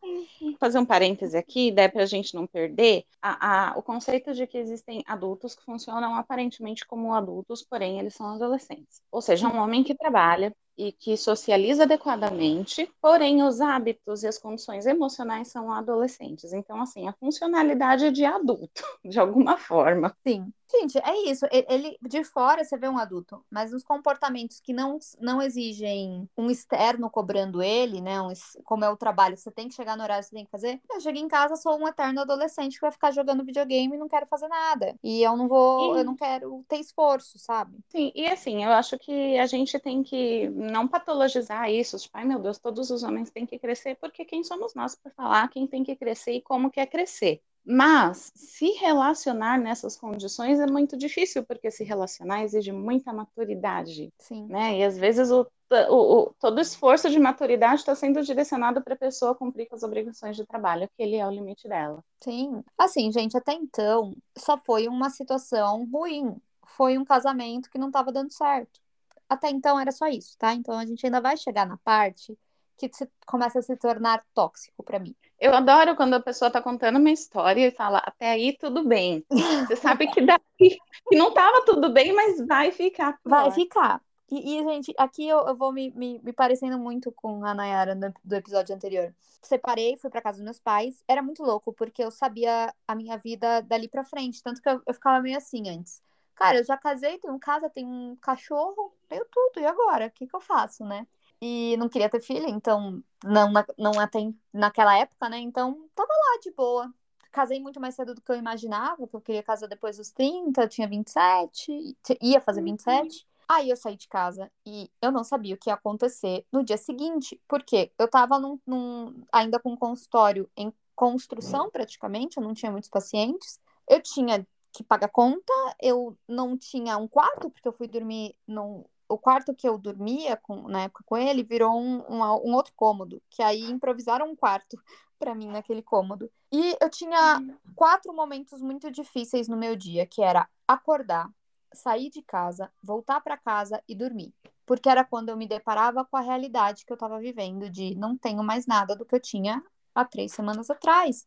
fazer 0.58 0.78
um 0.78 0.86
parêntese 0.86 1.36
aqui, 1.36 1.70
daí 1.72 1.88
para 1.88 2.02
a 2.02 2.06
gente 2.06 2.34
não 2.34 2.46
perder, 2.46 3.04
a, 3.20 3.72
a- 3.72 3.78
o 3.78 3.82
conceito 3.82 4.32
de 4.34 4.46
que 4.46 4.58
existem 4.58 5.02
adultos 5.06 5.54
que 5.54 5.64
funcionam 5.64 6.14
aparentemente 6.14 6.86
como 6.86 7.14
adultos, 7.14 7.62
porém 7.62 7.98
eles 7.98 8.14
são 8.14 8.26
adolescentes. 8.26 9.02
Ou 9.10 9.20
seja, 9.20 9.48
um 9.48 9.58
homem 9.58 9.82
que 9.84 9.94
trabalha 9.94 10.54
e 10.76 10.90
que 10.92 11.16
socializa 11.16 11.82
adequadamente, 11.82 12.90
porém 13.00 13.42
os 13.42 13.60
hábitos 13.60 14.22
e 14.22 14.26
as 14.28 14.38
condições 14.38 14.86
emocionais 14.86 15.48
são 15.48 15.70
adolescentes. 15.70 16.52
Então, 16.52 16.80
assim, 16.80 17.06
a 17.08 17.12
funcionalidade 17.12 18.06
é 18.06 18.10
de 18.10 18.24
adulto, 18.24 18.82
de 19.04 19.18
alguma 19.20 19.56
forma. 19.58 20.16
Sim. 20.26 20.52
Gente, 20.74 20.98
é 20.98 21.30
isso. 21.30 21.44
Ele, 21.68 21.98
de 22.00 22.24
fora 22.24 22.64
você 22.64 22.78
vê 22.78 22.88
um 22.88 22.96
adulto, 22.98 23.44
mas 23.50 23.72
nos 23.72 23.84
comportamentos 23.84 24.58
que 24.60 24.72
não, 24.72 24.98
não 25.20 25.42
exigem 25.42 26.28
um 26.36 26.50
externo 26.50 27.10
cobrando 27.10 27.62
ele, 27.62 28.00
né? 28.00 28.20
Um, 28.22 28.32
como 28.64 28.84
é 28.84 28.88
o 28.90 28.96
trabalho, 28.96 29.36
você 29.36 29.50
tem 29.50 29.68
que 29.68 29.74
chegar 29.74 29.96
no 29.96 30.02
horário, 30.02 30.24
você 30.24 30.34
tem 30.34 30.44
que 30.44 30.50
fazer. 30.50 30.80
Eu 30.90 31.00
chego 31.00 31.18
em 31.18 31.28
casa, 31.28 31.56
sou 31.56 31.78
um 31.78 31.86
eterno 31.86 32.20
adolescente 32.22 32.74
que 32.74 32.80
vai 32.80 32.90
ficar 32.92 33.10
jogando 33.12 33.44
videogame 33.44 33.94
e 33.94 33.98
não 33.98 34.08
quero 34.08 34.26
fazer 34.26 34.48
nada. 34.48 34.96
E 35.02 35.22
eu 35.22 35.36
não 35.36 35.46
vou, 35.46 35.96
E- 35.96 35.98
eu 35.98 36.04
não 36.04 36.16
quero 36.16 36.64
ter 36.68 36.78
esforço, 36.78 37.38
sabe? 37.38 37.78
Sim, 37.90 38.10
e 38.14 38.26
assim, 38.26 38.64
eu 38.64 38.70
acho 38.72 38.98
que 38.98 39.38
a 39.38 39.46
gente 39.46 39.78
tem 39.78 40.02
que 40.02 40.48
não 40.50 40.88
patologizar 40.88 41.70
isso, 41.70 41.98
tipo, 41.98 42.16
ai 42.16 42.24
meu 42.24 42.38
Deus, 42.40 42.58
todos 42.58 42.90
os 42.90 43.02
homens 43.02 43.30
têm 43.30 43.46
que 43.46 43.58
crescer, 43.58 43.96
porque 43.96 44.24
quem 44.24 44.42
somos 44.42 44.74
nós 44.74 44.94
para 44.96 45.12
falar 45.12 45.48
quem 45.48 45.66
tem 45.66 45.84
que 45.84 45.94
crescer 45.94 46.32
e 46.32 46.42
como 46.42 46.70
quer 46.70 46.86
crescer? 46.86 47.42
Mas 47.64 48.32
se 48.34 48.72
relacionar 48.72 49.58
nessas 49.58 49.96
condições 49.96 50.58
é 50.58 50.66
muito 50.66 50.96
difícil, 50.96 51.44
porque 51.44 51.70
se 51.70 51.84
relacionar 51.84 52.42
exige 52.42 52.72
muita 52.72 53.12
maturidade, 53.12 54.12
Sim. 54.18 54.46
né? 54.46 54.78
E 54.78 54.84
às 54.84 54.98
vezes 54.98 55.30
o, 55.30 55.46
o, 55.70 56.22
o- 56.22 56.34
todo 56.40 56.60
esforço 56.60 57.08
de 57.08 57.18
maturidade 57.20 57.76
está 57.76 57.94
sendo 57.94 58.22
direcionado 58.22 58.82
para 58.82 58.94
a 58.94 58.98
pessoa 58.98 59.34
cumprir 59.34 59.68
com 59.68 59.76
as 59.76 59.82
obrigações 59.82 60.36
de 60.36 60.44
trabalho, 60.44 60.88
que 60.96 61.02
ele 61.02 61.16
é 61.16 61.26
o 61.26 61.30
limite 61.30 61.68
dela. 61.68 62.02
Sim. 62.22 62.62
Assim, 62.76 63.10
gente, 63.12 63.36
até 63.36 63.52
então 63.52 64.14
só 64.36 64.58
foi 64.58 64.88
uma 64.88 65.10
situação 65.10 65.88
ruim. 65.90 66.36
Foi 66.66 66.96
um 66.98 67.04
casamento 67.04 67.70
que 67.70 67.78
não 67.78 67.88
estava 67.88 68.10
dando 68.12 68.32
certo. 68.32 68.80
Até 69.28 69.50
então 69.50 69.78
era 69.78 69.90
só 69.92 70.06
isso, 70.08 70.36
tá? 70.38 70.52
Então 70.54 70.78
a 70.78 70.84
gente 70.84 71.04
ainda 71.06 71.20
vai 71.20 71.36
chegar 71.36 71.66
na 71.66 71.76
parte 71.78 72.36
que 72.76 72.90
se- 72.92 73.08
começa 73.26 73.58
a 73.58 73.62
se 73.62 73.76
tornar 73.76 74.24
tóxico 74.34 74.82
pra 74.82 74.98
mim. 74.98 75.14
Eu 75.42 75.52
adoro 75.54 75.96
quando 75.96 76.14
a 76.14 76.20
pessoa 76.20 76.46
está 76.46 76.62
contando 76.62 77.00
uma 77.00 77.10
história 77.10 77.66
e 77.66 77.72
fala, 77.72 77.98
até 77.98 78.30
aí 78.30 78.56
tudo 78.56 78.86
bem. 78.86 79.24
Você 79.66 79.74
sabe 79.74 80.06
que 80.06 80.20
daqui 80.24 80.78
que 81.08 81.16
não 81.16 81.30
estava 81.30 81.64
tudo 81.64 81.92
bem, 81.92 82.12
mas 82.12 82.46
vai 82.46 82.70
ficar 82.70 83.18
Vai 83.24 83.50
pior. 83.50 83.52
ficar. 83.52 84.00
E, 84.30 84.56
e, 84.56 84.62
gente, 84.62 84.94
aqui 84.96 85.26
eu, 85.28 85.38
eu 85.48 85.56
vou 85.56 85.72
me, 85.72 85.90
me, 85.90 86.20
me 86.22 86.32
parecendo 86.32 86.78
muito 86.78 87.10
com 87.10 87.44
a 87.44 87.52
Nayara 87.52 87.94
no- 87.94 88.14
do 88.24 88.34
episódio 88.36 88.74
anterior. 88.74 89.12
Separei, 89.42 89.96
fui 89.96 90.10
pra 90.10 90.22
casa 90.22 90.38
dos 90.38 90.44
meus 90.44 90.60
pais. 90.60 91.02
Era 91.08 91.22
muito 91.22 91.42
louco, 91.42 91.72
porque 91.72 92.04
eu 92.04 92.10
sabia 92.12 92.72
a 92.86 92.94
minha 92.94 93.18
vida 93.18 93.60
dali 93.62 93.88
pra 93.88 94.04
frente. 94.04 94.42
Tanto 94.42 94.62
que 94.62 94.68
eu, 94.68 94.80
eu 94.86 94.94
ficava 94.94 95.20
meio 95.20 95.36
assim 95.36 95.68
antes. 95.68 96.00
Cara, 96.36 96.58
eu 96.58 96.64
já 96.64 96.76
casei, 96.78 97.18
tenho 97.18 97.38
casa, 97.40 97.68
tenho 97.68 97.88
um 97.88 98.16
cachorro, 98.16 98.94
tenho 99.08 99.24
tudo. 99.30 99.60
E 99.60 99.66
agora? 99.66 100.06
O 100.06 100.10
que 100.10 100.26
que 100.26 100.34
eu 100.36 100.40
faço, 100.40 100.84
né? 100.84 101.06
E 101.44 101.76
não 101.76 101.88
queria 101.88 102.08
ter 102.08 102.20
filho, 102.22 102.48
então, 102.48 103.02
não, 103.24 103.52
não 103.76 103.98
até 103.98 104.20
naquela 104.52 104.96
época, 104.96 105.28
né? 105.28 105.38
Então, 105.40 105.88
tava 105.92 106.08
lá 106.12 106.38
de 106.40 106.52
boa. 106.52 106.94
Casei 107.32 107.58
muito 107.60 107.80
mais 107.80 107.96
cedo 107.96 108.14
do 108.14 108.20
que 108.20 108.30
eu 108.30 108.36
imaginava, 108.36 108.98
porque 108.98 109.16
eu 109.16 109.20
queria 109.20 109.42
casar 109.42 109.66
depois 109.66 109.96
dos 109.96 110.10
30, 110.12 110.62
eu 110.62 110.68
tinha 110.68 110.86
27, 110.86 111.96
t- 112.02 112.18
ia 112.22 112.40
fazer 112.40 112.62
27. 112.62 113.26
Aí 113.48 113.68
eu 113.70 113.76
saí 113.76 113.96
de 113.96 114.06
casa 114.06 114.50
e 114.64 114.88
eu 115.02 115.10
não 115.10 115.24
sabia 115.24 115.54
o 115.56 115.58
que 115.58 115.68
ia 115.68 115.74
acontecer 115.74 116.46
no 116.52 116.62
dia 116.62 116.76
seguinte, 116.76 117.40
porque 117.48 117.90
eu 117.98 118.06
tava 118.08 118.38
num, 118.38 118.58
num, 118.64 119.24
ainda 119.32 119.58
com 119.58 119.72
um 119.72 119.76
consultório 119.76 120.48
em 120.56 120.72
construção 120.94 121.68
praticamente, 121.70 122.36
eu 122.36 122.42
não 122.42 122.54
tinha 122.54 122.70
muitos 122.70 122.88
pacientes. 122.88 123.58
Eu 123.88 124.00
tinha 124.00 124.46
que 124.72 124.84
pagar 124.84 125.08
conta, 125.08 125.52
eu 125.80 126.16
não 126.28 126.56
tinha 126.56 126.96
um 126.96 127.08
quarto, 127.08 127.50
porque 127.50 127.66
eu 127.66 127.72
fui 127.72 127.88
dormir 127.88 128.36
num. 128.46 128.84
O 129.08 129.18
quarto 129.18 129.54
que 129.54 129.68
eu 129.68 129.76
dormia 129.76 130.36
com, 130.36 130.68
na 130.68 130.82
época 130.82 131.04
com 131.06 131.16
ele 131.16 131.42
virou 131.42 131.78
um, 131.78 132.02
um, 132.08 132.22
um 132.22 132.54
outro 132.54 132.72
cômodo, 132.74 133.22
que 133.30 133.42
aí 133.42 133.62
improvisaram 133.62 134.30
um 134.30 134.36
quarto 134.36 134.76
para 135.18 135.34
mim 135.34 135.48
naquele 135.48 135.82
cômodo. 135.82 136.30
E 136.50 136.76
eu 136.80 136.90
tinha 136.90 137.38
uhum. 137.38 137.56
quatro 137.74 138.12
momentos 138.12 138.60
muito 138.60 138.90
difíceis 138.90 139.48
no 139.48 139.56
meu 139.56 139.76
dia, 139.76 140.06
que 140.06 140.22
era 140.22 140.48
acordar, 140.66 141.30
sair 141.72 142.10
de 142.10 142.22
casa, 142.22 142.70
voltar 142.82 143.20
para 143.20 143.36
casa 143.36 143.82
e 143.88 143.94
dormir. 143.94 144.32
Porque 144.66 144.88
era 144.88 145.04
quando 145.04 145.28
eu 145.28 145.36
me 145.36 145.46
deparava 145.46 146.04
com 146.04 146.16
a 146.16 146.20
realidade 146.20 146.84
que 146.84 146.92
eu 146.92 146.96
estava 146.96 147.18
vivendo 147.18 147.70
de 147.70 147.94
não 147.94 148.16
tenho 148.16 148.42
mais 148.42 148.66
nada 148.66 148.96
do 148.96 149.04
que 149.04 149.14
eu 149.14 149.20
tinha 149.20 149.62
há 149.94 150.04
três 150.04 150.32
semanas 150.32 150.70
atrás. 150.70 151.26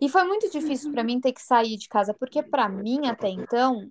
E 0.00 0.08
foi 0.08 0.22
muito 0.24 0.48
difícil 0.50 0.92
para 0.92 1.02
mim 1.02 1.20
ter 1.20 1.32
que 1.32 1.42
sair 1.42 1.76
de 1.76 1.88
casa, 1.88 2.14
porque 2.14 2.42
para 2.42 2.68
mim 2.68 3.06
até 3.06 3.28
então 3.28 3.90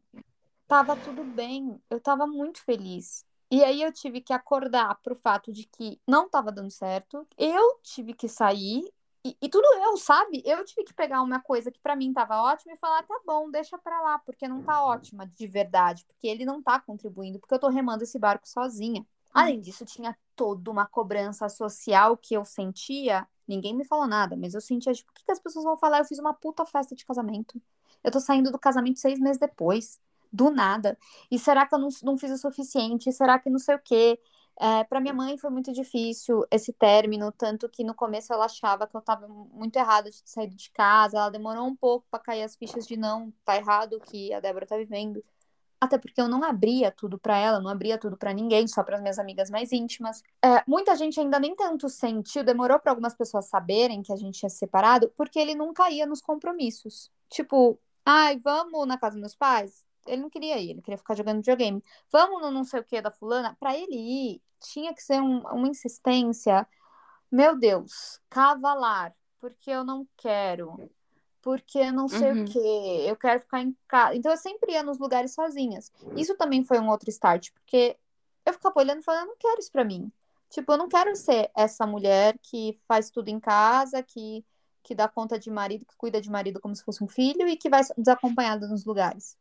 tava 0.68 0.96
tudo 0.98 1.24
bem, 1.24 1.82
eu 1.90 2.00
tava 2.00 2.28
muito 2.28 2.62
feliz. 2.64 3.26
E 3.50 3.64
aí 3.64 3.82
eu 3.82 3.92
tive 3.94 4.20
que 4.22 4.34
acordar 4.34 4.96
pro 5.02 5.16
fato 5.16 5.54
de 5.54 5.64
que 5.64 6.00
não 6.06 6.30
tava 6.30 6.52
dando 6.52 6.70
certo. 6.70 7.26
Eu 7.38 7.80
tive 7.82 8.14
que 8.14 8.28
sair 8.28 8.84
e, 9.28 9.36
e, 9.42 9.50
tudo 9.50 9.66
eu, 9.84 9.98
sabe? 9.98 10.42
Eu 10.46 10.64
tive 10.64 10.84
que 10.84 10.94
pegar 10.94 11.22
uma 11.22 11.42
coisa 11.42 11.70
que 11.72 11.80
para 11.80 11.96
mim 11.96 12.14
tava 12.14 12.42
ótima 12.42 12.74
e 12.74 12.78
falar, 12.78 13.04
tá 13.04 13.20
bom, 13.26 13.50
deixa 13.50 13.78
pra 13.78 14.02
lá, 14.02 14.20
porque 14.20 14.48
não 14.48 14.64
tá 14.64 14.84
ótima 14.84 15.28
de 15.28 15.48
verdade, 15.48 16.06
porque 16.06 16.28
ele 16.28 16.46
não 16.46 16.62
tá 16.62 16.80
contribuindo, 16.80 17.40
porque 17.40 17.54
eu 17.54 17.60
tô 17.60 17.68
remando 17.68 18.04
esse 18.04 18.18
barco 18.18 18.48
sozinha. 18.48 19.06
Além 19.34 19.60
disso, 19.60 19.86
tinha 19.86 20.18
toda 20.36 20.72
uma 20.72 20.86
cobrança 20.86 21.50
social 21.50 22.16
que 22.18 22.36
eu 22.36 22.46
sentia. 22.46 23.28
Ninguém 23.48 23.76
me 23.76 23.86
falou 23.86 24.08
nada, 24.08 24.36
mas 24.36 24.54
eu 24.54 24.62
sentia, 24.62 24.94
tipo, 24.94 25.12
o 25.12 25.14
que, 25.14 25.26
que 25.26 25.32
as 25.32 25.40
pessoas 25.40 25.66
vão 25.66 25.78
falar? 25.78 26.00
Eu 26.00 26.06
fiz 26.06 26.20
uma 26.20 26.34
puta 26.34 26.66
festa 26.66 26.96
de 26.96 27.06
casamento. 27.06 27.62
Eu 28.04 28.12
tô 28.12 28.20
saindo 28.20 28.52
do 28.52 28.58
casamento 28.58 29.00
seis 29.00 29.20
meses 29.20 29.38
depois. 29.38 30.00
Do 30.32 30.50
nada. 30.50 30.98
E 31.32 31.40
será 31.40 31.66
que 31.66 31.76
eu 31.76 31.80
não, 31.80 31.90
não 32.04 32.18
fiz 32.18 32.32
o 32.32 32.38
suficiente? 32.38 33.12
Será 33.12 33.40
que 33.40 33.50
não 33.50 33.60
sei 33.60 33.76
o 33.76 33.80
quê? 33.80 34.20
É, 34.60 34.84
para 34.84 35.00
minha 35.00 35.14
mãe 35.14 35.38
foi 35.38 35.52
muito 35.52 35.72
difícil 35.72 36.44
esse 36.50 36.74
término, 36.74 37.32
tanto 37.32 37.70
que 37.70 37.84
no 37.84 37.94
começo 37.94 38.34
ela 38.34 38.46
achava 38.46 38.88
que 38.88 38.96
eu 38.96 39.00
estava 39.00 39.28
muito 39.28 39.76
errada 39.78 40.10
de 40.10 40.20
saído 40.26 40.56
de 40.56 40.72
casa. 40.72 41.18
Ela 41.18 41.30
demorou 41.30 41.66
um 41.66 41.76
pouco 41.76 42.08
para 42.10 42.20
cair 42.20 42.44
as 42.44 42.56
fichas 42.56 42.88
de 42.88 42.98
não, 42.98 43.32
tá 43.46 43.56
errado 43.56 43.94
o 43.94 44.00
que 44.00 44.34
a 44.34 44.40
Débora 44.40 44.66
tá 44.66 44.76
vivendo. 44.78 45.24
Até 45.80 46.00
porque 46.00 46.20
eu 46.20 46.28
não 46.28 46.44
abria 46.44 46.92
tudo 46.92 47.20
para 47.20 47.38
ela, 47.38 47.60
não 47.60 47.70
abria 47.70 48.00
tudo 48.00 48.18
para 48.18 48.34
ninguém, 48.34 48.68
só 48.68 48.84
para 48.84 49.00
minhas 49.00 49.20
amigas 49.20 49.52
mais 49.52 49.72
íntimas. 49.72 50.24
É, 50.44 50.64
muita 50.68 50.96
gente 50.96 51.20
ainda 51.20 51.40
nem 51.40 51.56
tanto 51.56 51.88
sentiu, 51.88 52.44
demorou 52.44 52.80
para 52.80 52.92
algumas 52.92 53.16
pessoas 53.16 53.46
saberem 53.46 54.02
que 54.02 54.12
a 54.12 54.16
gente 54.16 54.40
tinha 54.40 54.50
se 54.50 54.58
separado, 54.58 55.12
porque 55.16 55.38
ele 55.38 55.54
nunca 55.54 55.88
ia 55.92 56.08
nos 56.08 56.20
compromissos. 56.20 57.12
Tipo, 57.30 57.80
ai, 58.04 58.40
vamos 58.40 58.88
na 58.88 58.98
casa 58.98 59.14
dos 59.14 59.22
meus 59.22 59.36
pais? 59.36 59.87
Ele 60.08 60.22
não 60.22 60.30
queria 60.30 60.58
ir, 60.58 60.72
ele 60.72 60.82
queria 60.82 60.98
ficar 60.98 61.16
jogando 61.16 61.38
videogame. 61.38 61.84
Vamos 62.12 62.42
no 62.42 62.52
não 62.52 62.64
sei 62.64 62.80
o 62.80 62.84
que 62.84 63.02
da 63.02 63.12
fulana? 63.12 63.56
Para 63.60 63.78
ele 63.78 63.96
ir, 63.96 64.42
tinha 64.60 64.94
que 64.94 65.02
ser 65.04 65.22
um, 65.22 65.40
uma 65.48 65.68
insistência, 65.68 66.68
meu 67.32 67.58
Deus, 67.58 68.20
cavalar, 68.30 69.16
porque 69.40 69.70
eu 69.70 69.84
não 69.84 70.08
quero, 70.18 70.90
porque 71.42 71.92
não 71.92 72.08
sei 72.08 72.32
uhum. 72.32 72.44
o 72.44 72.46
quê, 72.46 73.06
eu 73.08 73.16
quero 73.16 73.42
ficar 73.42 73.62
em 73.62 73.76
casa. 73.88 74.16
Então 74.16 74.32
eu 74.32 74.38
sempre 74.38 74.74
ia 74.74 74.84
nos 74.84 74.98
lugares 74.98 75.34
sozinhas. 75.34 75.92
Isso 76.16 76.36
também 76.36 76.64
foi 76.64 76.80
um 76.80 76.90
outro 76.90 77.10
start, 77.10 77.52
porque 77.52 77.98
eu 78.46 78.54
ficava 78.54 78.80
olhando 78.80 79.00
e 79.00 79.04
falando, 79.04 79.24
eu 79.24 79.28
não 79.28 79.38
quero 79.38 79.60
isso 79.60 79.72
pra 79.72 79.84
mim. 79.84 80.12
Tipo, 80.50 80.72
eu 80.72 80.78
não 80.78 80.88
quero 80.88 81.16
ser 81.16 81.52
essa 81.56 81.86
mulher 81.86 82.38
que 82.42 82.80
faz 82.88 83.10
tudo 83.10 83.28
em 83.28 83.40
casa, 83.40 84.02
que, 84.02 84.46
que 84.82 84.96
dá 84.96 85.08
conta 85.08 85.38
de 85.38 85.52
marido, 85.52 85.86
que 85.86 85.96
cuida 85.98 86.22
de 86.22 86.30
marido 86.30 86.62
como 86.62 86.76
se 86.76 86.84
fosse 86.84 87.04
um 87.04 87.08
filho 87.08 87.48
e 87.48 87.58
que 87.58 87.70
vai 87.70 87.82
desacompanhada 87.98 88.68
nos 88.68 88.86
lugares. 88.86 89.38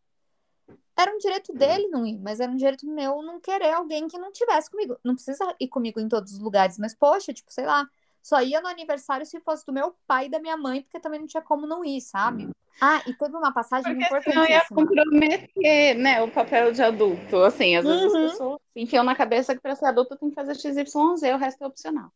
Era 0.99 1.13
um 1.13 1.19
direito 1.19 1.53
dele 1.53 1.89
não 1.89 2.07
ir, 2.07 2.19
mas 2.19 2.41
era 2.41 2.51
um 2.51 2.57
direito 2.57 2.87
meu 2.87 3.21
não 3.23 3.39
querer 3.39 3.73
alguém 3.73 4.09
que 4.09 4.19
não 4.19 4.33
tivesse 4.33 4.71
comigo. 4.71 4.97
Não 5.05 5.15
precisa 5.15 5.55
ir 5.61 5.69
comigo 5.69 6.01
em 6.01 6.09
todos 6.09 6.33
os 6.33 6.39
lugares, 6.39 6.79
mas 6.79 6.95
poxa, 6.95 7.35
tipo, 7.35 7.53
sei 7.53 7.67
lá, 7.67 7.87
só 8.23 8.41
ia 8.43 8.61
no 8.61 8.67
aniversário 8.67 9.25
se 9.25 9.39
fosse 9.41 9.65
do 9.65 9.73
meu 9.73 9.95
pai 10.07 10.27
e 10.27 10.29
da 10.31 10.41
minha 10.41 10.57
mãe, 10.57 10.83
porque 10.83 10.99
também 10.99 11.21
não 11.21 11.27
tinha 11.27 11.43
como 11.43 11.67
não 11.67 11.85
ir, 11.85 12.01
sabe? 12.01 12.49
Ah, 12.81 13.01
e 13.07 13.15
teve 13.15 13.37
uma 13.37 13.53
passagem 13.53 13.93
porque 13.93 14.07
importantíssima. 14.07 14.47
Senão 14.47 14.59
ia 14.59 14.67
comprometer, 14.69 15.95
né, 15.97 16.23
o 16.23 16.31
papel 16.31 16.73
de 16.73 16.83
adulto. 16.83 17.37
Assim, 17.39 17.77
às 17.77 17.85
vezes 17.85 18.13
uhum. 18.13 18.25
as 18.25 18.33
pessoas 18.33 18.61
enfiam 18.75 19.05
na 19.05 19.15
cabeça 19.15 19.55
que 19.55 19.61
para 19.61 19.77
ser 19.77 19.87
adulto 19.87 20.17
tem 20.17 20.29
que 20.29 20.35
fazer 20.35 20.55
XYZ, 20.55 21.23
o 21.35 21.37
resto 21.37 21.63
é 21.63 21.67
opcional. 21.67 22.11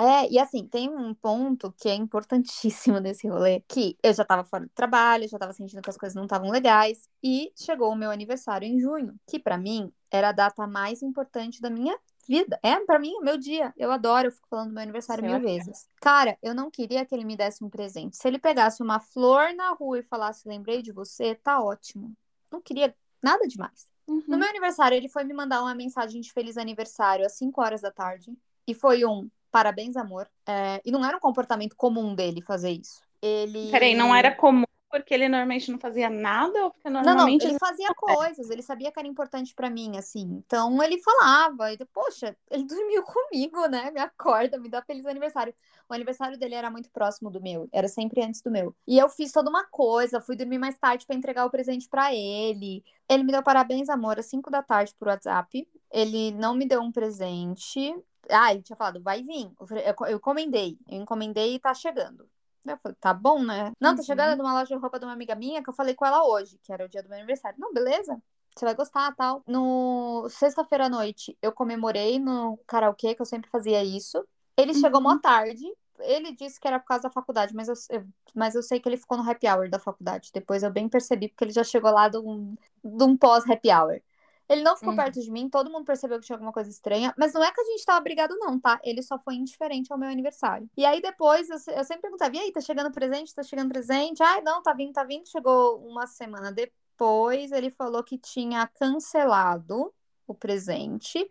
É, 0.00 0.30
e 0.30 0.38
assim, 0.38 0.64
tem 0.64 0.88
um 0.88 1.12
ponto 1.12 1.74
que 1.76 1.88
é 1.88 1.94
importantíssimo 1.94 3.00
nesse 3.00 3.26
rolê, 3.26 3.60
que 3.66 3.98
eu 4.00 4.14
já 4.14 4.24
tava 4.24 4.44
fora 4.44 4.64
do 4.64 4.70
trabalho, 4.72 5.28
já 5.28 5.38
tava 5.38 5.52
sentindo 5.52 5.82
que 5.82 5.90
as 5.90 5.96
coisas 5.96 6.14
não 6.14 6.24
estavam 6.24 6.50
legais, 6.50 7.08
e 7.22 7.52
chegou 7.56 7.90
o 7.90 7.96
meu 7.96 8.10
aniversário 8.10 8.66
em 8.66 8.78
junho, 8.78 9.18
que 9.26 9.40
para 9.40 9.58
mim 9.58 9.92
era 10.08 10.28
a 10.28 10.32
data 10.32 10.66
mais 10.66 11.02
importante 11.02 11.60
da 11.60 11.68
minha 11.68 11.98
vida. 12.28 12.60
É, 12.62 12.78
para 12.84 12.98
mim, 12.98 13.18
meu 13.22 13.36
dia. 13.36 13.74
Eu 13.76 13.90
adoro, 13.90 14.28
eu 14.28 14.32
fico 14.32 14.46
falando 14.48 14.68
do 14.68 14.74
meu 14.74 14.82
aniversário 14.82 15.24
Sim, 15.24 15.30
mil 15.30 15.40
vezes. 15.40 15.88
Cara, 16.00 16.38
eu 16.42 16.54
não 16.54 16.70
queria 16.70 17.04
que 17.04 17.14
ele 17.14 17.24
me 17.24 17.36
desse 17.36 17.64
um 17.64 17.70
presente. 17.70 18.16
Se 18.16 18.28
ele 18.28 18.38
pegasse 18.38 18.82
uma 18.82 19.00
flor 19.00 19.52
na 19.54 19.70
rua 19.72 19.98
e 19.98 20.02
falasse, 20.02 20.48
lembrei 20.48 20.80
de 20.80 20.92
você, 20.92 21.34
tá 21.34 21.60
ótimo. 21.60 22.14
Não 22.52 22.60
queria 22.60 22.94
nada 23.22 23.46
demais. 23.48 23.88
Uhum. 24.06 24.22
No 24.28 24.38
meu 24.38 24.48
aniversário, 24.48 24.96
ele 24.96 25.08
foi 25.08 25.24
me 25.24 25.34
mandar 25.34 25.60
uma 25.60 25.74
mensagem 25.74 26.20
de 26.20 26.32
feliz 26.32 26.56
aniversário 26.56 27.26
às 27.26 27.32
5 27.32 27.60
horas 27.60 27.80
da 27.80 27.90
tarde. 27.90 28.32
E 28.66 28.74
foi 28.74 29.04
um 29.04 29.28
parabéns, 29.50 29.96
amor. 29.96 30.28
É, 30.46 30.80
e 30.84 30.90
não 30.90 31.04
era 31.04 31.16
um 31.16 31.20
comportamento 31.20 31.76
comum 31.76 32.14
dele 32.14 32.42
fazer 32.42 32.70
isso. 32.70 33.00
Ele. 33.20 33.70
Peraí, 33.70 33.94
não 33.94 34.14
era 34.14 34.34
comum 34.34 34.64
porque 34.90 35.12
ele 35.12 35.28
normalmente 35.28 35.70
não 35.70 35.78
fazia 35.78 36.08
nada 36.08 36.64
ou 36.64 36.70
porque 36.70 36.88
normalmente. 36.88 37.44
Não, 37.44 37.50
não, 37.50 37.50
ele 37.50 37.58
fazia 37.58 37.88
coisas, 37.94 38.50
ele 38.50 38.62
sabia 38.62 38.90
que 38.90 38.98
era 38.98 39.06
importante 39.06 39.54
para 39.54 39.70
mim, 39.70 39.96
assim. 39.96 40.42
Então 40.46 40.82
ele 40.82 41.00
falava, 41.00 41.68
poxa, 41.92 42.36
ele 42.50 42.64
dormiu 42.66 43.02
comigo, 43.02 43.66
né? 43.66 43.90
Me 43.90 44.00
acorda, 44.00 44.58
me 44.58 44.68
dá 44.68 44.82
feliz 44.82 45.04
aniversário. 45.06 45.54
O 45.88 45.94
aniversário 45.94 46.38
dele 46.38 46.54
era 46.54 46.70
muito 46.70 46.90
próximo 46.90 47.30
do 47.30 47.40
meu, 47.40 47.68
era 47.72 47.88
sempre 47.88 48.22
antes 48.22 48.42
do 48.42 48.50
meu. 48.50 48.74
E 48.86 48.98
eu 48.98 49.08
fiz 49.08 49.32
toda 49.32 49.48
uma 49.48 49.64
coisa, 49.64 50.20
fui 50.20 50.36
dormir 50.36 50.58
mais 50.58 50.76
tarde 50.78 51.06
para 51.06 51.16
entregar 51.16 51.46
o 51.46 51.50
presente 51.50 51.88
para 51.88 52.14
ele. 52.14 52.84
Ele 53.08 53.22
me 53.22 53.32
deu 53.32 53.42
parabéns, 53.42 53.88
amor, 53.88 54.18
às 54.18 54.26
5 54.26 54.50
da 54.50 54.62
tarde 54.62 54.94
por 54.98 55.08
WhatsApp. 55.08 55.66
Ele 55.90 56.32
não 56.32 56.54
me 56.54 56.66
deu 56.66 56.80
um 56.82 56.92
presente. 56.92 57.94
Ah, 58.30 58.52
ele 58.52 58.62
tinha 58.62 58.76
falado, 58.76 59.02
vai 59.02 59.22
vir. 59.22 59.50
Eu, 59.60 60.06
eu 60.06 60.16
encomendei, 60.16 60.78
eu 60.88 61.00
encomendei 61.00 61.54
e 61.54 61.58
tá 61.58 61.74
chegando. 61.74 62.28
Eu 62.66 62.76
falei, 62.78 62.96
tá 63.00 63.14
bom, 63.14 63.42
né? 63.42 63.72
Não, 63.80 63.96
tá 63.96 64.02
chegando 64.02 64.34
de 64.34 64.42
uma 64.42 64.52
loja 64.52 64.74
de 64.74 64.80
roupa 64.80 64.98
de 64.98 65.04
uma 65.04 65.12
amiga 65.12 65.34
minha 65.34 65.62
que 65.62 65.70
eu 65.70 65.74
falei 65.74 65.94
com 65.94 66.04
ela 66.04 66.24
hoje, 66.24 66.58
que 66.62 66.72
era 66.72 66.84
o 66.84 66.88
dia 66.88 67.02
do 67.02 67.08
meu 67.08 67.18
aniversário. 67.18 67.58
Não, 67.58 67.72
beleza? 67.72 68.20
Você 68.54 68.64
vai 68.64 68.74
gostar, 68.74 69.14
tal. 69.14 69.42
No 69.46 70.28
sexta-feira 70.28 70.86
à 70.86 70.88
noite, 70.88 71.36
eu 71.40 71.52
comemorei 71.52 72.18
no 72.18 72.58
karaokê, 72.66 73.14
que 73.14 73.22
eu 73.22 73.26
sempre 73.26 73.48
fazia 73.50 73.82
isso. 73.84 74.24
Ele 74.56 74.72
uhum. 74.72 74.80
chegou 74.80 75.00
uma 75.00 75.20
tarde. 75.20 75.64
Ele 76.00 76.32
disse 76.32 76.60
que 76.60 76.68
era 76.68 76.78
por 76.78 76.86
causa 76.86 77.04
da 77.04 77.10
faculdade, 77.10 77.54
mas 77.54 77.68
eu, 77.68 77.74
eu, 77.90 78.06
mas 78.34 78.54
eu 78.54 78.62
sei 78.62 78.78
que 78.78 78.88
ele 78.88 78.96
ficou 78.96 79.18
no 79.18 79.28
happy 79.28 79.48
hour 79.48 79.68
da 79.68 79.78
faculdade. 79.78 80.30
Depois 80.32 80.62
eu 80.62 80.70
bem 80.70 80.88
percebi, 80.88 81.28
porque 81.28 81.44
ele 81.44 81.52
já 81.52 81.64
chegou 81.64 81.90
lá 81.90 82.08
de 82.08 82.18
um, 82.18 82.54
de 82.84 83.04
um 83.04 83.16
pós-happy 83.16 83.70
hour. 83.72 84.00
Ele 84.48 84.62
não 84.62 84.76
ficou 84.76 84.90
uhum. 84.90 84.96
perto 84.96 85.20
de 85.20 85.30
mim, 85.30 85.48
todo 85.48 85.70
mundo 85.70 85.84
percebeu 85.84 86.18
que 86.18 86.26
tinha 86.26 86.36
alguma 86.36 86.52
coisa 86.52 86.70
estranha, 86.70 87.14
mas 87.18 87.34
não 87.34 87.44
é 87.44 87.52
que 87.52 87.60
a 87.60 87.64
gente 87.64 87.84
tava 87.84 88.00
brigado, 88.00 88.34
não, 88.38 88.58
tá? 88.58 88.80
Ele 88.82 89.02
só 89.02 89.18
foi 89.18 89.34
indiferente 89.34 89.92
ao 89.92 89.98
meu 89.98 90.08
aniversário. 90.08 90.68
E 90.76 90.86
aí 90.86 91.02
depois 91.02 91.50
eu, 91.50 91.56
eu 91.74 91.84
sempre 91.84 92.02
perguntava: 92.02 92.34
e 92.36 92.38
aí, 92.38 92.52
tá 92.52 92.60
chegando 92.60 92.90
presente? 92.90 93.34
Tá 93.34 93.42
chegando 93.42 93.68
presente? 93.68 94.22
Ai, 94.22 94.40
não, 94.42 94.62
tá 94.62 94.72
vindo, 94.72 94.92
tá 94.92 95.04
vindo. 95.04 95.28
Chegou 95.28 95.78
uma 95.86 96.06
semana 96.06 96.50
depois, 96.50 97.52
ele 97.52 97.70
falou 97.70 98.02
que 98.02 98.16
tinha 98.16 98.66
cancelado 98.66 99.92
o 100.26 100.34
presente 100.34 101.28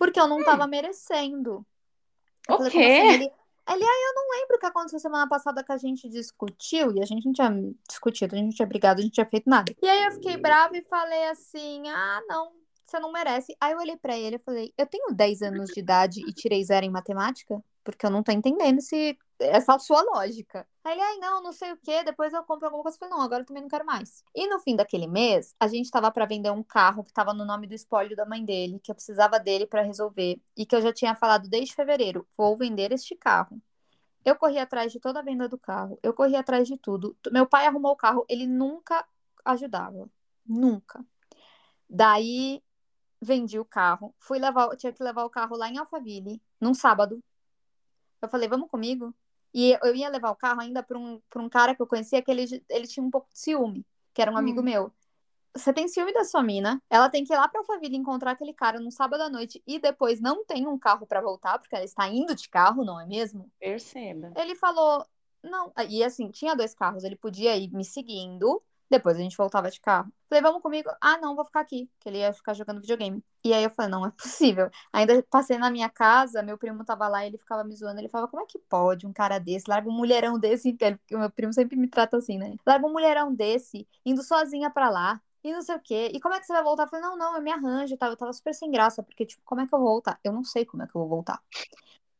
porque 0.00 0.18
eu 0.18 0.26
não 0.26 0.38
hum. 0.38 0.44
tava 0.44 0.66
merecendo. 0.66 1.62
Eu 2.48 2.56
o 2.56 2.70
quê? 2.70 2.78
Assim? 2.78 2.82
Ele, 2.86 3.24
ele, 3.24 3.84
ah, 3.84 4.08
eu 4.08 4.14
não 4.14 4.30
lembro 4.40 4.56
o 4.56 4.58
que 4.58 4.64
aconteceu 4.64 4.98
semana 4.98 5.28
passada 5.28 5.62
que 5.62 5.70
a 5.70 5.76
gente 5.76 6.08
discutiu, 6.08 6.96
e 6.96 7.02
a 7.02 7.04
gente 7.04 7.26
não 7.26 7.34
tinha 7.34 7.50
discutido, 7.86 8.34
a 8.34 8.38
gente 8.38 8.46
não 8.46 8.54
tinha 8.54 8.66
brigado, 8.66 9.00
a 9.00 9.02
gente 9.02 9.12
tinha 9.12 9.26
feito 9.26 9.50
nada. 9.50 9.70
E 9.80 9.86
aí 9.86 10.04
eu 10.04 10.12
fiquei 10.12 10.38
brava 10.38 10.74
e 10.74 10.82
falei 10.84 11.28
assim: 11.28 11.86
ah, 11.90 12.22
não, 12.26 12.50
você 12.90 13.00
não 13.00 13.12
merece. 13.12 13.56
Aí 13.60 13.72
eu 13.72 13.78
olhei 13.78 13.96
para 13.96 14.18
ele 14.18 14.36
e 14.36 14.40
falei: 14.40 14.74
eu 14.76 14.86
tenho 14.86 15.14
10 15.14 15.42
anos 15.42 15.70
de 15.70 15.80
idade 15.80 16.20
e 16.26 16.32
tirei 16.32 16.62
zero 16.64 16.84
em 16.84 16.90
matemática? 16.90 17.62
Porque 17.82 18.04
eu 18.04 18.10
não 18.10 18.22
tô 18.22 18.32
entendendo 18.32 18.80
se 18.80 19.18
essa 19.38 19.78
sua 19.78 20.02
lógica. 20.02 20.66
Aí 20.84 20.92
ele, 20.92 21.02
ai, 21.02 21.16
não, 21.18 21.42
não 21.42 21.52
sei 21.52 21.72
o 21.72 21.76
que, 21.76 22.04
depois 22.04 22.32
eu 22.32 22.42
compro 22.44 22.66
alguma 22.66 22.82
coisa. 22.82 22.96
Eu 22.96 22.98
falei, 22.98 23.14
não, 23.14 23.22
agora 23.22 23.42
eu 23.42 23.46
também 23.46 23.62
não 23.62 23.70
quero 23.70 23.86
mais. 23.86 24.22
E 24.34 24.46
no 24.48 24.58
fim 24.60 24.76
daquele 24.76 25.06
mês, 25.06 25.54
a 25.58 25.66
gente 25.66 25.90
tava 25.90 26.10
para 26.10 26.26
vender 26.26 26.50
um 26.50 26.62
carro 26.62 27.02
que 27.02 27.12
tava 27.12 27.32
no 27.32 27.44
nome 27.44 27.66
do 27.66 27.74
espólio 27.74 28.14
da 28.14 28.26
mãe 28.26 28.44
dele, 28.44 28.78
que 28.82 28.90
eu 28.90 28.94
precisava 28.94 29.38
dele 29.38 29.66
para 29.66 29.82
resolver, 29.82 30.38
e 30.56 30.66
que 30.66 30.76
eu 30.76 30.82
já 30.82 30.92
tinha 30.92 31.14
falado 31.14 31.48
desde 31.48 31.74
fevereiro, 31.74 32.26
vou 32.36 32.56
vender 32.56 32.92
este 32.92 33.16
carro. 33.16 33.60
Eu 34.24 34.36
corri 34.36 34.58
atrás 34.58 34.92
de 34.92 35.00
toda 35.00 35.20
a 35.20 35.22
venda 35.22 35.48
do 35.48 35.58
carro, 35.58 35.98
eu 36.02 36.12
corri 36.12 36.36
atrás 36.36 36.68
de 36.68 36.76
tudo. 36.76 37.16
Meu 37.32 37.46
pai 37.46 37.66
arrumou 37.66 37.92
o 37.92 37.96
carro, 37.96 38.26
ele 38.28 38.46
nunca 38.46 39.06
ajudava. 39.44 40.10
Nunca. 40.46 41.04
Daí 41.88 42.62
vendi 43.20 43.58
o 43.58 43.64
carro, 43.64 44.14
fui 44.18 44.38
levar, 44.38 44.74
tinha 44.76 44.92
que 44.92 45.02
levar 45.02 45.24
o 45.24 45.30
carro 45.30 45.56
lá 45.56 45.68
em 45.68 45.78
Alphaville, 45.78 46.40
num 46.60 46.74
sábado. 46.74 47.22
Eu 48.22 48.28
falei, 48.28 48.48
vamos 48.48 48.70
comigo? 48.70 49.14
E 49.52 49.76
eu 49.82 49.94
ia 49.94 50.08
levar 50.08 50.30
o 50.30 50.36
carro 50.36 50.60
ainda 50.60 50.82
para 50.82 50.98
um, 50.98 51.20
pra 51.28 51.42
um 51.42 51.48
cara 51.48 51.74
que 51.74 51.82
eu 51.82 51.86
conhecia 51.86 52.22
que 52.22 52.30
ele, 52.30 52.64
ele 52.68 52.86
tinha 52.86 53.04
um 53.04 53.10
pouco 53.10 53.28
de 53.32 53.38
ciúme, 53.38 53.84
que 54.14 54.22
era 54.22 54.30
um 54.30 54.36
amigo 54.36 54.60
Hum. 54.60 54.64
meu. 54.64 54.92
Você 55.54 55.72
tem 55.72 55.88
ciúme 55.88 56.12
da 56.12 56.22
sua 56.24 56.42
mina, 56.44 56.80
ela 56.88 57.08
tem 57.08 57.24
que 57.24 57.32
ir 57.32 57.36
lá 57.36 57.48
pra 57.48 57.60
Alphaville 57.60 57.96
encontrar 57.96 58.32
aquele 58.32 58.54
cara 58.54 58.78
no 58.78 58.92
sábado 58.92 59.22
à 59.22 59.28
noite 59.28 59.60
e 59.66 59.80
depois 59.80 60.20
não 60.20 60.44
tem 60.44 60.66
um 60.68 60.78
carro 60.78 61.06
pra 61.06 61.20
voltar, 61.20 61.58
porque 61.58 61.74
ela 61.74 61.84
está 61.84 62.08
indo 62.08 62.34
de 62.36 62.48
carro, 62.48 62.84
não 62.84 63.00
é 63.00 63.04
mesmo? 63.04 63.50
Perceba. 63.58 64.32
Ele 64.36 64.54
falou, 64.54 65.04
não, 65.42 65.72
e 65.88 66.04
assim, 66.04 66.30
tinha 66.30 66.54
dois 66.54 66.72
carros, 66.72 67.02
ele 67.02 67.16
podia 67.16 67.56
ir 67.56 67.72
me 67.72 67.84
seguindo, 67.84 68.62
depois 68.90 69.16
a 69.16 69.20
gente 69.20 69.36
voltava 69.36 69.70
de 69.70 69.80
carro. 69.80 70.12
Falei, 70.28 70.42
vamos 70.42 70.60
comigo? 70.60 70.90
Ah, 71.00 71.16
não, 71.18 71.36
vou 71.36 71.44
ficar 71.44 71.60
aqui, 71.60 71.88
que 72.00 72.08
ele 72.08 72.18
ia 72.18 72.32
ficar 72.32 72.54
jogando 72.54 72.80
videogame. 72.80 73.22
E 73.44 73.54
aí 73.54 73.62
eu 73.62 73.70
falei, 73.70 73.90
não 73.90 74.04
é 74.04 74.10
possível. 74.10 74.68
Ainda 74.92 75.22
passei 75.30 75.56
na 75.58 75.70
minha 75.70 75.88
casa, 75.88 76.42
meu 76.42 76.58
primo 76.58 76.84
tava 76.84 77.06
lá 77.08 77.24
e 77.24 77.28
ele 77.28 77.38
ficava 77.38 77.62
me 77.62 77.74
zoando. 77.74 78.00
Ele 78.00 78.08
falava, 78.08 78.30
como 78.30 78.42
é 78.42 78.46
que 78.46 78.58
pode 78.58 79.06
um 79.06 79.12
cara 79.12 79.38
desse, 79.38 79.68
larga 79.68 79.88
um 79.88 79.92
mulherão 79.92 80.38
desse, 80.38 80.72
porque 80.72 80.98
meu 81.10 81.30
primo 81.30 81.52
sempre 81.52 81.76
me 81.76 81.88
trata 81.88 82.16
assim, 82.16 82.36
né? 82.36 82.56
Larga 82.66 82.86
um 82.86 82.92
mulherão 82.92 83.32
desse, 83.32 83.86
indo 84.04 84.22
sozinha 84.22 84.70
pra 84.70 84.90
lá. 84.90 85.20
E 85.42 85.52
não 85.52 85.62
sei 85.62 85.76
o 85.76 85.80
quê. 85.80 86.10
E 86.12 86.20
como 86.20 86.34
é 86.34 86.40
que 86.40 86.46
você 86.46 86.52
vai 86.52 86.62
voltar? 86.62 86.82
Eu 86.84 86.88
falei, 86.88 87.02
não, 87.04 87.16
não, 87.16 87.36
eu 87.36 87.42
me 87.42 87.50
arranjo 87.50 87.94
e 87.94 87.96
tal. 87.96 88.10
Eu 88.10 88.16
tava 88.16 88.32
super 88.32 88.54
sem 88.54 88.70
graça, 88.70 89.02
porque, 89.02 89.24
tipo, 89.24 89.42
como 89.44 89.60
é 89.62 89.66
que 89.66 89.74
eu 89.74 89.78
vou 89.78 89.88
voltar? 89.88 90.20
Eu 90.22 90.32
não 90.32 90.44
sei 90.44 90.66
como 90.66 90.82
é 90.82 90.86
que 90.86 90.94
eu 90.94 91.00
vou 91.00 91.08
voltar. 91.08 91.40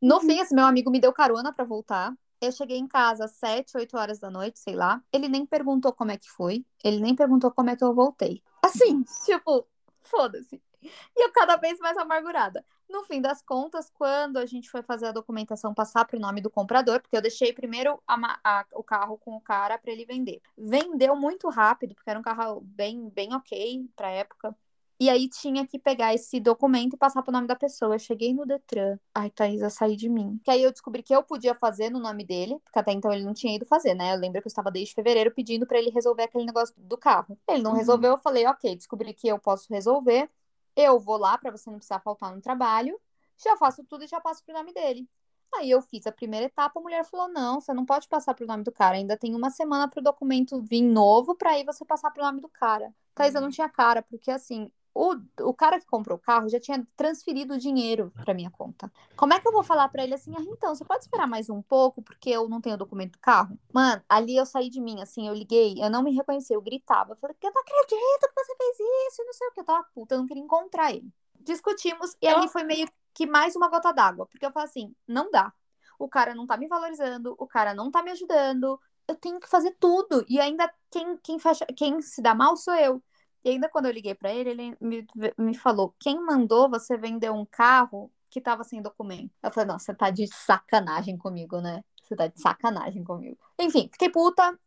No 0.01 0.19
fim, 0.19 0.39
esse 0.39 0.55
meu 0.55 0.65
amigo 0.65 0.89
me 0.89 0.99
deu 0.99 1.13
carona 1.13 1.53
pra 1.53 1.63
voltar. 1.63 2.11
Eu 2.41 2.51
cheguei 2.51 2.77
em 2.77 2.87
casa 2.87 3.25
às 3.25 3.31
7, 3.33 3.77
8 3.77 3.95
horas 3.97 4.19
da 4.19 4.29
noite, 4.29 4.59
sei 4.59 4.75
lá. 4.75 5.01
Ele 5.13 5.27
nem 5.27 5.45
perguntou 5.45 5.93
como 5.93 6.11
é 6.11 6.17
que 6.17 6.29
foi. 6.29 6.65
Ele 6.83 6.99
nem 6.99 7.15
perguntou 7.15 7.51
como 7.51 7.69
é 7.69 7.75
que 7.75 7.83
eu 7.83 7.93
voltei. 7.93 8.43
Assim, 8.63 9.03
tipo, 9.25 9.67
foda-se. 10.01 10.61
E 10.83 11.23
eu 11.25 11.31
cada 11.31 11.57
vez 11.57 11.77
mais 11.79 11.95
amargurada. 11.97 12.65
No 12.89 13.03
fim 13.03 13.21
das 13.21 13.41
contas, 13.41 13.89
quando 13.93 14.37
a 14.37 14.45
gente 14.45 14.69
foi 14.69 14.81
fazer 14.81 15.05
a 15.07 15.11
documentação 15.11 15.73
passar 15.73 16.05
pro 16.05 16.19
nome 16.19 16.41
do 16.41 16.49
comprador, 16.49 16.99
porque 17.01 17.15
eu 17.15 17.21
deixei 17.21 17.53
primeiro 17.53 18.01
a 18.07 18.39
a- 18.43 18.65
o 18.73 18.83
carro 18.83 19.17
com 19.19 19.35
o 19.35 19.41
cara 19.41 19.77
para 19.77 19.91
ele 19.91 20.05
vender. 20.05 20.41
Vendeu 20.57 21.15
muito 21.15 21.47
rápido, 21.49 21.93
porque 21.95 22.09
era 22.09 22.19
um 22.19 22.23
carro 22.23 22.61
bem, 22.61 23.07
bem 23.09 23.33
ok 23.35 23.87
pra 23.95 24.09
época. 24.09 24.55
E 25.01 25.09
aí 25.09 25.27
tinha 25.27 25.65
que 25.65 25.79
pegar 25.79 26.13
esse 26.13 26.39
documento 26.39 26.93
e 26.93 26.97
passar 26.97 27.23
pro 27.23 27.31
nome 27.31 27.47
da 27.47 27.55
pessoa. 27.55 27.95
Eu 27.95 27.99
cheguei 27.99 28.35
no 28.35 28.45
Detran. 28.45 28.99
Ai, 29.15 29.31
Thaisa, 29.31 29.67
saí 29.67 29.95
de 29.95 30.07
mim. 30.07 30.39
Que 30.43 30.51
aí 30.51 30.61
eu 30.61 30.71
descobri 30.71 31.01
que 31.01 31.11
eu 31.11 31.23
podia 31.23 31.55
fazer 31.55 31.89
no 31.89 31.99
nome 31.99 32.23
dele, 32.23 32.59
porque 32.63 32.77
até 32.77 32.91
então 32.91 33.11
ele 33.11 33.25
não 33.25 33.33
tinha 33.33 33.55
ido 33.55 33.65
fazer, 33.65 33.95
né? 33.95 34.13
Eu 34.13 34.19
lembro 34.19 34.39
que 34.39 34.47
eu 34.47 34.49
estava 34.51 34.69
desde 34.69 34.93
fevereiro 34.93 35.31
pedindo 35.33 35.65
pra 35.65 35.79
ele 35.79 35.89
resolver 35.89 36.21
aquele 36.21 36.45
negócio 36.45 36.75
do 36.77 36.95
carro. 36.99 37.35
Ele 37.49 37.63
não 37.63 37.71
Uhum. 37.71 37.77
resolveu, 37.77 38.11
eu 38.11 38.19
falei, 38.19 38.45
ok, 38.45 38.75
descobri 38.75 39.11
que 39.11 39.27
eu 39.27 39.39
posso 39.39 39.73
resolver. 39.73 40.29
Eu 40.75 40.99
vou 40.99 41.17
lá 41.17 41.35
pra 41.35 41.49
você 41.49 41.67
não 41.71 41.77
precisar 41.79 41.99
faltar 42.01 42.35
no 42.35 42.39
trabalho. 42.39 42.95
Já 43.43 43.57
faço 43.57 43.83
tudo 43.83 44.03
e 44.03 44.07
já 44.07 44.21
passo 44.21 44.43
pro 44.45 44.53
nome 44.53 44.71
dele. 44.71 45.09
Aí 45.55 45.71
eu 45.71 45.81
fiz 45.81 46.05
a 46.05 46.11
primeira 46.11 46.45
etapa, 46.45 46.79
a 46.79 46.83
mulher 46.83 47.03
falou: 47.05 47.27
não, 47.27 47.59
você 47.59 47.73
não 47.73 47.87
pode 47.87 48.07
passar 48.07 48.35
pro 48.35 48.45
nome 48.45 48.63
do 48.63 48.71
cara. 48.71 48.97
Ainda 48.97 49.17
tem 49.17 49.33
uma 49.33 49.49
semana 49.49 49.87
pro 49.89 49.99
documento 49.99 50.61
vir 50.61 50.83
novo 50.83 51.33
pra 51.33 51.53
aí 51.53 51.63
você 51.65 51.83
passar 51.83 52.11
pro 52.11 52.23
nome 52.23 52.39
do 52.39 52.47
cara. 52.47 52.93
Thaís, 53.15 53.33
eu 53.33 53.41
não 53.41 53.49
tinha 53.49 53.67
cara, 53.67 54.01
porque 54.03 54.29
assim, 54.31 54.71
o, 54.93 55.15
o 55.41 55.53
cara 55.53 55.79
que 55.79 55.85
comprou 55.85 56.17
o 56.17 56.21
carro 56.21 56.49
já 56.49 56.59
tinha 56.59 56.85
transferido 56.95 57.53
o 57.53 57.57
dinheiro 57.57 58.11
pra 58.23 58.33
minha 58.33 58.51
conta. 58.51 58.91
Como 59.15 59.33
é 59.33 59.39
que 59.39 59.47
eu 59.47 59.51
vou 59.51 59.63
falar 59.63 59.87
pra 59.89 60.03
ele 60.03 60.13
assim, 60.13 60.33
ah, 60.37 60.41
então, 60.41 60.75
você 60.75 60.83
pode 60.83 61.03
esperar 61.03 61.27
mais 61.27 61.49
um 61.49 61.61
pouco, 61.61 62.01
porque 62.01 62.29
eu 62.29 62.49
não 62.49 62.59
tenho 62.59 62.75
o 62.75 62.77
documento 62.77 63.13
do 63.13 63.19
carro? 63.19 63.57
Mano, 63.73 64.03
ali 64.09 64.35
eu 64.35 64.45
saí 64.45 64.69
de 64.69 64.81
mim, 64.81 65.01
assim, 65.01 65.27
eu 65.27 65.33
liguei, 65.33 65.75
eu 65.81 65.89
não 65.89 66.03
me 66.03 66.13
reconheci, 66.13 66.53
eu 66.53 66.61
gritava. 66.61 67.13
Eu 67.13 67.17
falei, 67.17 67.35
eu 67.41 67.51
não 67.53 67.61
acredito 67.61 68.33
que 68.33 68.43
você 68.43 68.55
fez 68.55 68.77
isso, 69.07 69.21
e 69.21 69.25
não 69.25 69.33
sei 69.33 69.47
o 69.47 69.51
que. 69.51 69.59
Eu 69.61 69.65
tava 69.65 69.83
puta, 69.93 70.15
eu 70.15 70.19
não 70.19 70.27
queria 70.27 70.43
encontrar 70.43 70.91
ele. 70.91 71.11
Discutimos, 71.39 72.15
e 72.21 72.27
ali 72.27 72.47
foi 72.49 72.63
meio 72.63 72.87
que 73.13 73.25
mais 73.25 73.55
uma 73.55 73.69
gota 73.69 73.91
d'água, 73.91 74.25
porque 74.27 74.45
eu 74.45 74.51
falei 74.51 74.69
assim, 74.69 74.95
não 75.07 75.31
dá. 75.31 75.53
O 75.97 76.09
cara 76.09 76.35
não 76.35 76.45
tá 76.45 76.57
me 76.57 76.67
valorizando, 76.67 77.35
o 77.37 77.47
cara 77.47 77.73
não 77.73 77.91
tá 77.91 78.01
me 78.03 78.11
ajudando, 78.11 78.79
eu 79.07 79.15
tenho 79.15 79.39
que 79.39 79.47
fazer 79.47 79.75
tudo. 79.79 80.25
E 80.27 80.39
ainda 80.39 80.71
quem, 80.89 81.17
quem, 81.17 81.39
fecha, 81.39 81.65
quem 81.75 82.01
se 82.01 82.21
dá 82.21 82.33
mal 82.33 82.57
sou 82.57 82.73
eu. 82.75 83.03
E 83.43 83.49
ainda 83.49 83.69
quando 83.69 83.87
eu 83.87 83.91
liguei 83.91 84.13
pra 84.13 84.33
ele, 84.33 84.49
ele 84.51 84.77
me, 84.79 85.07
me 85.37 85.57
falou: 85.57 85.93
quem 85.99 86.19
mandou 86.23 86.69
você 86.69 86.97
vender 86.97 87.31
um 87.31 87.45
carro 87.45 88.11
que 88.29 88.41
tava 88.41 88.63
sem 88.63 88.81
documento? 88.81 89.31
Eu 89.41 89.51
falei: 89.51 89.67
não, 89.67 89.79
você 89.79 89.93
tá 89.93 90.09
de 90.09 90.27
sacanagem 90.27 91.17
comigo, 91.17 91.59
né? 91.59 91.83
Você 92.03 92.15
tá 92.15 92.27
de 92.27 92.39
sacanagem 92.41 93.03
comigo. 93.03 93.37
Enfim, 93.59 93.89
fiquei 93.91 94.09
puta. 94.09 94.57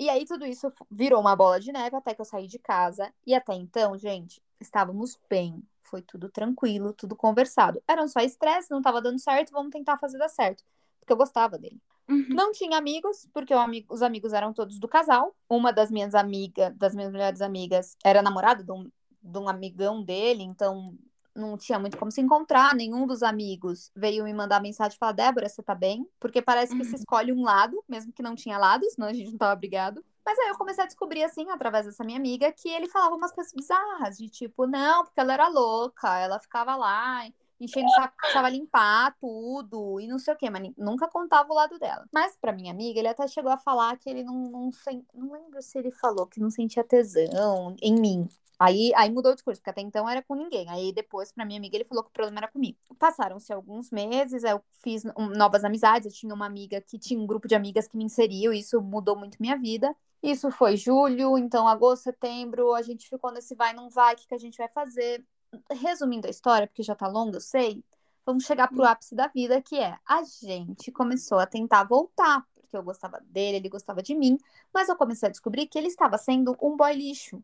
E 0.00 0.08
aí 0.08 0.24
tudo 0.24 0.46
isso 0.46 0.72
virou 0.90 1.20
uma 1.20 1.34
bola 1.34 1.58
de 1.58 1.72
neve 1.72 1.96
até 1.96 2.14
que 2.14 2.20
eu 2.20 2.24
saí 2.24 2.46
de 2.46 2.58
casa. 2.58 3.12
E 3.26 3.34
até 3.34 3.54
então, 3.54 3.96
gente, 3.98 4.40
estávamos 4.60 5.18
bem. 5.28 5.62
Foi 5.82 6.02
tudo 6.02 6.28
tranquilo, 6.28 6.92
tudo 6.92 7.16
conversado. 7.16 7.82
Era 7.88 8.06
só 8.06 8.20
estresse, 8.20 8.70
não 8.70 8.82
tava 8.82 9.00
dando 9.02 9.18
certo, 9.18 9.52
vamos 9.52 9.70
tentar 9.70 9.98
fazer 9.98 10.18
dar 10.18 10.28
certo. 10.28 10.62
Porque 11.00 11.12
eu 11.12 11.16
gostava 11.16 11.58
dele. 11.58 11.80
Uhum. 12.08 12.26
Não 12.30 12.52
tinha 12.52 12.78
amigos, 12.78 13.28
porque 13.32 13.52
os 13.88 14.02
amigos 14.02 14.32
eram 14.32 14.52
todos 14.52 14.78
do 14.78 14.88
casal. 14.88 15.34
Uma 15.48 15.72
das 15.72 15.90
minhas 15.90 16.14
amigas, 16.14 16.74
das 16.76 16.94
minhas 16.94 17.12
melhores 17.12 17.40
amigas, 17.40 17.96
era 18.04 18.22
namorada 18.22 18.62
de 18.64 18.72
um, 18.72 18.90
de 19.22 19.38
um 19.38 19.48
amigão 19.48 20.02
dele, 20.02 20.42
então 20.42 20.94
não 21.34 21.56
tinha 21.56 21.78
muito 21.78 21.96
como 21.96 22.10
se 22.10 22.20
encontrar. 22.20 22.74
Nenhum 22.74 23.06
dos 23.06 23.22
amigos 23.22 23.90
veio 23.94 24.24
me 24.24 24.32
mandar 24.32 24.60
mensagem 24.60 24.96
e 24.96 24.98
falar: 24.98 25.12
Débora, 25.12 25.48
você 25.48 25.62
tá 25.62 25.74
bem? 25.74 26.08
Porque 26.18 26.40
parece 26.42 26.74
que 26.74 26.82
Uhum. 26.82 26.88
se 26.88 26.96
escolhe 26.96 27.32
um 27.32 27.42
lado, 27.42 27.82
mesmo 27.88 28.12
que 28.12 28.22
não 28.22 28.34
tinha 28.34 28.58
lados, 28.58 28.92
senão 28.94 29.08
a 29.08 29.12
gente 29.12 29.30
não 29.30 29.38
tava 29.38 29.54
brigado. 29.54 30.04
Mas 30.24 30.38
aí 30.40 30.48
eu 30.48 30.58
comecei 30.58 30.84
a 30.84 30.86
descobrir, 30.86 31.22
assim, 31.22 31.48
através 31.50 31.86
dessa 31.86 32.04
minha 32.04 32.18
amiga, 32.18 32.52
que 32.52 32.68
ele 32.68 32.86
falava 32.88 33.14
umas 33.14 33.32
coisas 33.32 33.52
bizarras, 33.52 34.18
de 34.18 34.28
tipo, 34.28 34.66
não, 34.66 35.04
porque 35.04 35.18
ela 35.20 35.32
era 35.32 35.48
louca, 35.48 36.18
ela 36.18 36.38
ficava 36.38 36.76
lá 36.76 37.26
enchendo 37.60 37.86
o 37.86 37.90
saco, 37.90 38.16
precisava 38.16 38.48
limpar 38.48 39.16
tudo 39.20 40.00
e 40.00 40.06
não 40.06 40.18
sei 40.18 40.34
o 40.34 40.36
quê, 40.36 40.50
mas 40.50 40.72
nunca 40.76 41.08
contava 41.08 41.50
o 41.52 41.54
lado 41.54 41.78
dela. 41.78 42.06
Mas 42.12 42.36
pra 42.40 42.52
minha 42.52 42.72
amiga, 42.72 42.98
ele 42.98 43.08
até 43.08 43.26
chegou 43.26 43.50
a 43.50 43.58
falar 43.58 43.96
que 43.98 44.08
ele 44.08 44.22
não, 44.22 44.34
não, 44.50 44.70
não 45.14 45.32
lembro 45.32 45.60
se 45.62 45.78
ele 45.78 45.90
falou 45.90 46.26
que 46.26 46.40
não 46.40 46.50
sentia 46.50 46.84
tesão 46.84 47.76
em 47.82 47.94
mim. 47.94 48.28
Aí, 48.58 48.92
aí 48.96 49.08
mudou 49.08 49.30
o 49.30 49.34
discurso, 49.36 49.60
porque 49.60 49.70
até 49.70 49.80
então 49.80 50.08
era 50.08 50.20
com 50.20 50.34
ninguém. 50.34 50.68
Aí 50.68 50.92
depois, 50.92 51.30
pra 51.30 51.44
minha 51.44 51.58
amiga, 51.58 51.76
ele 51.76 51.84
falou 51.84 52.02
que 52.02 52.10
o 52.10 52.12
problema 52.12 52.40
era 52.40 52.48
comigo. 52.48 52.76
Passaram-se 52.98 53.52
alguns 53.52 53.90
meses, 53.92 54.42
eu 54.42 54.60
fiz 54.82 55.04
novas 55.36 55.62
amizades. 55.62 56.06
Eu 56.06 56.12
tinha 56.12 56.34
uma 56.34 56.46
amiga 56.46 56.80
que 56.80 56.98
tinha 56.98 57.20
um 57.20 57.26
grupo 57.26 57.46
de 57.46 57.54
amigas 57.54 57.86
que 57.86 57.96
me 57.96 58.04
inseriu, 58.04 58.52
e 58.52 58.58
isso 58.58 58.80
mudou 58.80 59.16
muito 59.16 59.38
minha 59.40 59.56
vida. 59.56 59.94
Isso 60.20 60.50
foi 60.50 60.76
julho, 60.76 61.38
então 61.38 61.68
agosto, 61.68 62.04
setembro, 62.04 62.74
a 62.74 62.82
gente 62.82 63.08
ficou 63.08 63.30
nesse 63.30 63.54
vai, 63.54 63.72
não 63.72 63.88
vai, 63.88 64.14
o 64.14 64.16
que, 64.16 64.26
que 64.26 64.34
a 64.34 64.38
gente 64.38 64.58
vai 64.58 64.68
fazer? 64.68 65.24
Resumindo 65.70 66.26
a 66.26 66.30
história, 66.30 66.66
porque 66.66 66.82
já 66.82 66.94
tá 66.94 67.06
longa, 67.08 67.36
eu 67.36 67.40
sei, 67.40 67.82
vamos 68.24 68.44
chegar 68.44 68.68
pro 68.68 68.84
ápice 68.84 69.14
da 69.14 69.28
vida, 69.28 69.60
que 69.62 69.78
é 69.78 69.96
a 70.06 70.22
gente 70.22 70.92
começou 70.92 71.38
a 71.38 71.46
tentar 71.46 71.84
voltar, 71.84 72.46
porque 72.54 72.76
eu 72.76 72.82
gostava 72.82 73.20
dele, 73.20 73.56
ele 73.56 73.68
gostava 73.68 74.02
de 74.02 74.14
mim, 74.14 74.38
mas 74.72 74.88
eu 74.88 74.96
comecei 74.96 75.28
a 75.28 75.32
descobrir 75.32 75.66
que 75.66 75.78
ele 75.78 75.88
estava 75.88 76.18
sendo 76.18 76.56
um 76.60 76.76
boy 76.76 76.92
lixo. 76.94 77.42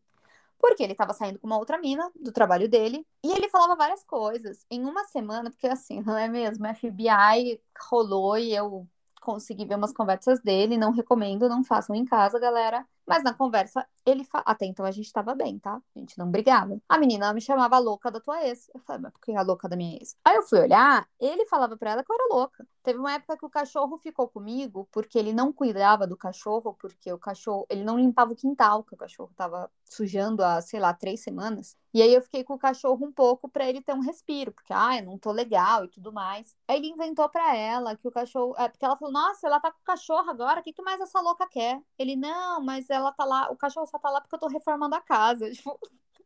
Porque 0.58 0.82
ele 0.82 0.92
estava 0.92 1.12
saindo 1.12 1.38
com 1.38 1.46
uma 1.46 1.58
outra 1.58 1.78
mina 1.78 2.10
do 2.18 2.32
trabalho 2.32 2.68
dele 2.68 3.06
e 3.22 3.32
ele 3.32 3.48
falava 3.50 3.76
várias 3.76 4.02
coisas. 4.04 4.64
Em 4.70 4.84
uma 4.84 5.04
semana, 5.04 5.50
porque 5.50 5.66
assim, 5.66 6.00
não 6.06 6.16
é 6.16 6.28
mesmo? 6.28 6.66
FBI 6.66 7.60
rolou 7.90 8.38
e 8.38 8.54
eu 8.54 8.86
consegui 9.20 9.66
ver 9.66 9.76
umas 9.76 9.92
conversas 9.92 10.40
dele. 10.40 10.78
Não 10.78 10.92
recomendo, 10.92 11.48
não 11.48 11.64
façam 11.64 11.94
em 11.94 12.04
casa, 12.04 12.38
galera. 12.38 12.86
Mas 13.06 13.22
na 13.22 13.34
conversa, 13.34 13.86
ele 14.04 14.24
fa... 14.24 14.42
até 14.46 14.66
então 14.66 14.84
a 14.84 14.90
gente 14.90 15.12
tava 15.12 15.34
bem, 15.34 15.58
tá? 15.58 15.80
A 15.94 15.98
gente 15.98 16.18
não 16.18 16.30
brigava. 16.30 16.78
A 16.88 16.98
menina 16.98 17.32
me 17.32 17.40
chamava 17.40 17.78
louca 17.78 18.10
da 18.10 18.20
tua 18.20 18.44
ex. 18.46 18.70
Eu 18.74 18.80
falei, 18.80 19.02
mas 19.02 19.12
por 19.12 19.20
que 19.20 19.32
a 19.32 19.42
louca 19.42 19.68
da 19.68 19.76
minha 19.76 19.96
ex? 19.98 20.16
Aí 20.24 20.36
eu 20.36 20.42
fui 20.42 20.60
olhar, 20.60 21.08
ele 21.20 21.46
falava 21.46 21.76
pra 21.76 21.92
ela 21.92 22.04
que 22.04 22.10
eu 22.10 22.16
era 22.16 22.34
louca. 22.34 22.66
Teve 22.82 22.98
uma 22.98 23.12
época 23.14 23.38
que 23.38 23.46
o 23.46 23.50
cachorro 23.50 23.96
ficou 23.98 24.28
comigo 24.28 24.86
porque 24.92 25.18
ele 25.18 25.32
não 25.32 25.52
cuidava 25.52 26.06
do 26.06 26.16
cachorro, 26.16 26.74
porque 26.74 27.12
o 27.12 27.18
cachorro, 27.18 27.66
ele 27.70 27.82
não 27.82 27.98
limpava 27.98 28.32
o 28.32 28.36
quintal, 28.36 28.84
que 28.84 28.94
o 28.94 28.96
cachorro 28.96 29.32
tava 29.34 29.70
sujando 29.84 30.42
há, 30.44 30.60
sei 30.60 30.80
lá, 30.80 30.92
três 30.92 31.22
semanas. 31.22 31.76
E 31.94 32.02
aí 32.02 32.12
eu 32.12 32.20
fiquei 32.20 32.42
com 32.44 32.54
o 32.54 32.58
cachorro 32.58 33.06
um 33.06 33.12
pouco 33.12 33.48
pra 33.48 33.68
ele 33.68 33.80
ter 33.80 33.94
um 33.94 34.00
respiro, 34.00 34.52
porque, 34.52 34.72
ah, 34.72 34.98
eu 34.98 35.04
não 35.04 35.18
tô 35.18 35.30
legal 35.30 35.84
e 35.84 35.88
tudo 35.88 36.12
mais. 36.12 36.56
Aí 36.66 36.76
ele 36.78 36.88
inventou 36.88 37.28
pra 37.28 37.56
ela 37.56 37.96
que 37.96 38.06
o 38.06 38.10
cachorro, 38.10 38.54
é, 38.58 38.68
porque 38.68 38.84
ela 38.84 38.96
falou, 38.96 39.12
nossa, 39.12 39.46
ela 39.46 39.60
tá 39.60 39.70
com 39.70 39.78
o 39.78 39.84
cachorro 39.84 40.28
agora, 40.28 40.60
o 40.60 40.62
que, 40.62 40.72
que 40.72 40.82
mais 40.82 41.00
essa 41.00 41.20
louca 41.20 41.46
quer? 41.48 41.80
Ele, 41.96 42.16
não, 42.16 42.60
mas 42.62 42.90
ela 42.94 43.12
tá 43.12 43.24
lá, 43.24 43.50
o 43.50 43.56
cachorro 43.56 43.86
só 43.86 43.98
tá 43.98 44.10
lá 44.10 44.20
porque 44.20 44.34
eu 44.34 44.40
tô 44.40 44.48
reformando 44.48 44.94
a 44.94 45.00
casa. 45.00 45.50
Tipo, 45.52 45.78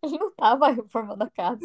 ele 0.03 0.19
não 0.19 0.31
tava 0.31 0.69
reformando 0.71 1.25
a 1.25 1.31
casa. 1.31 1.61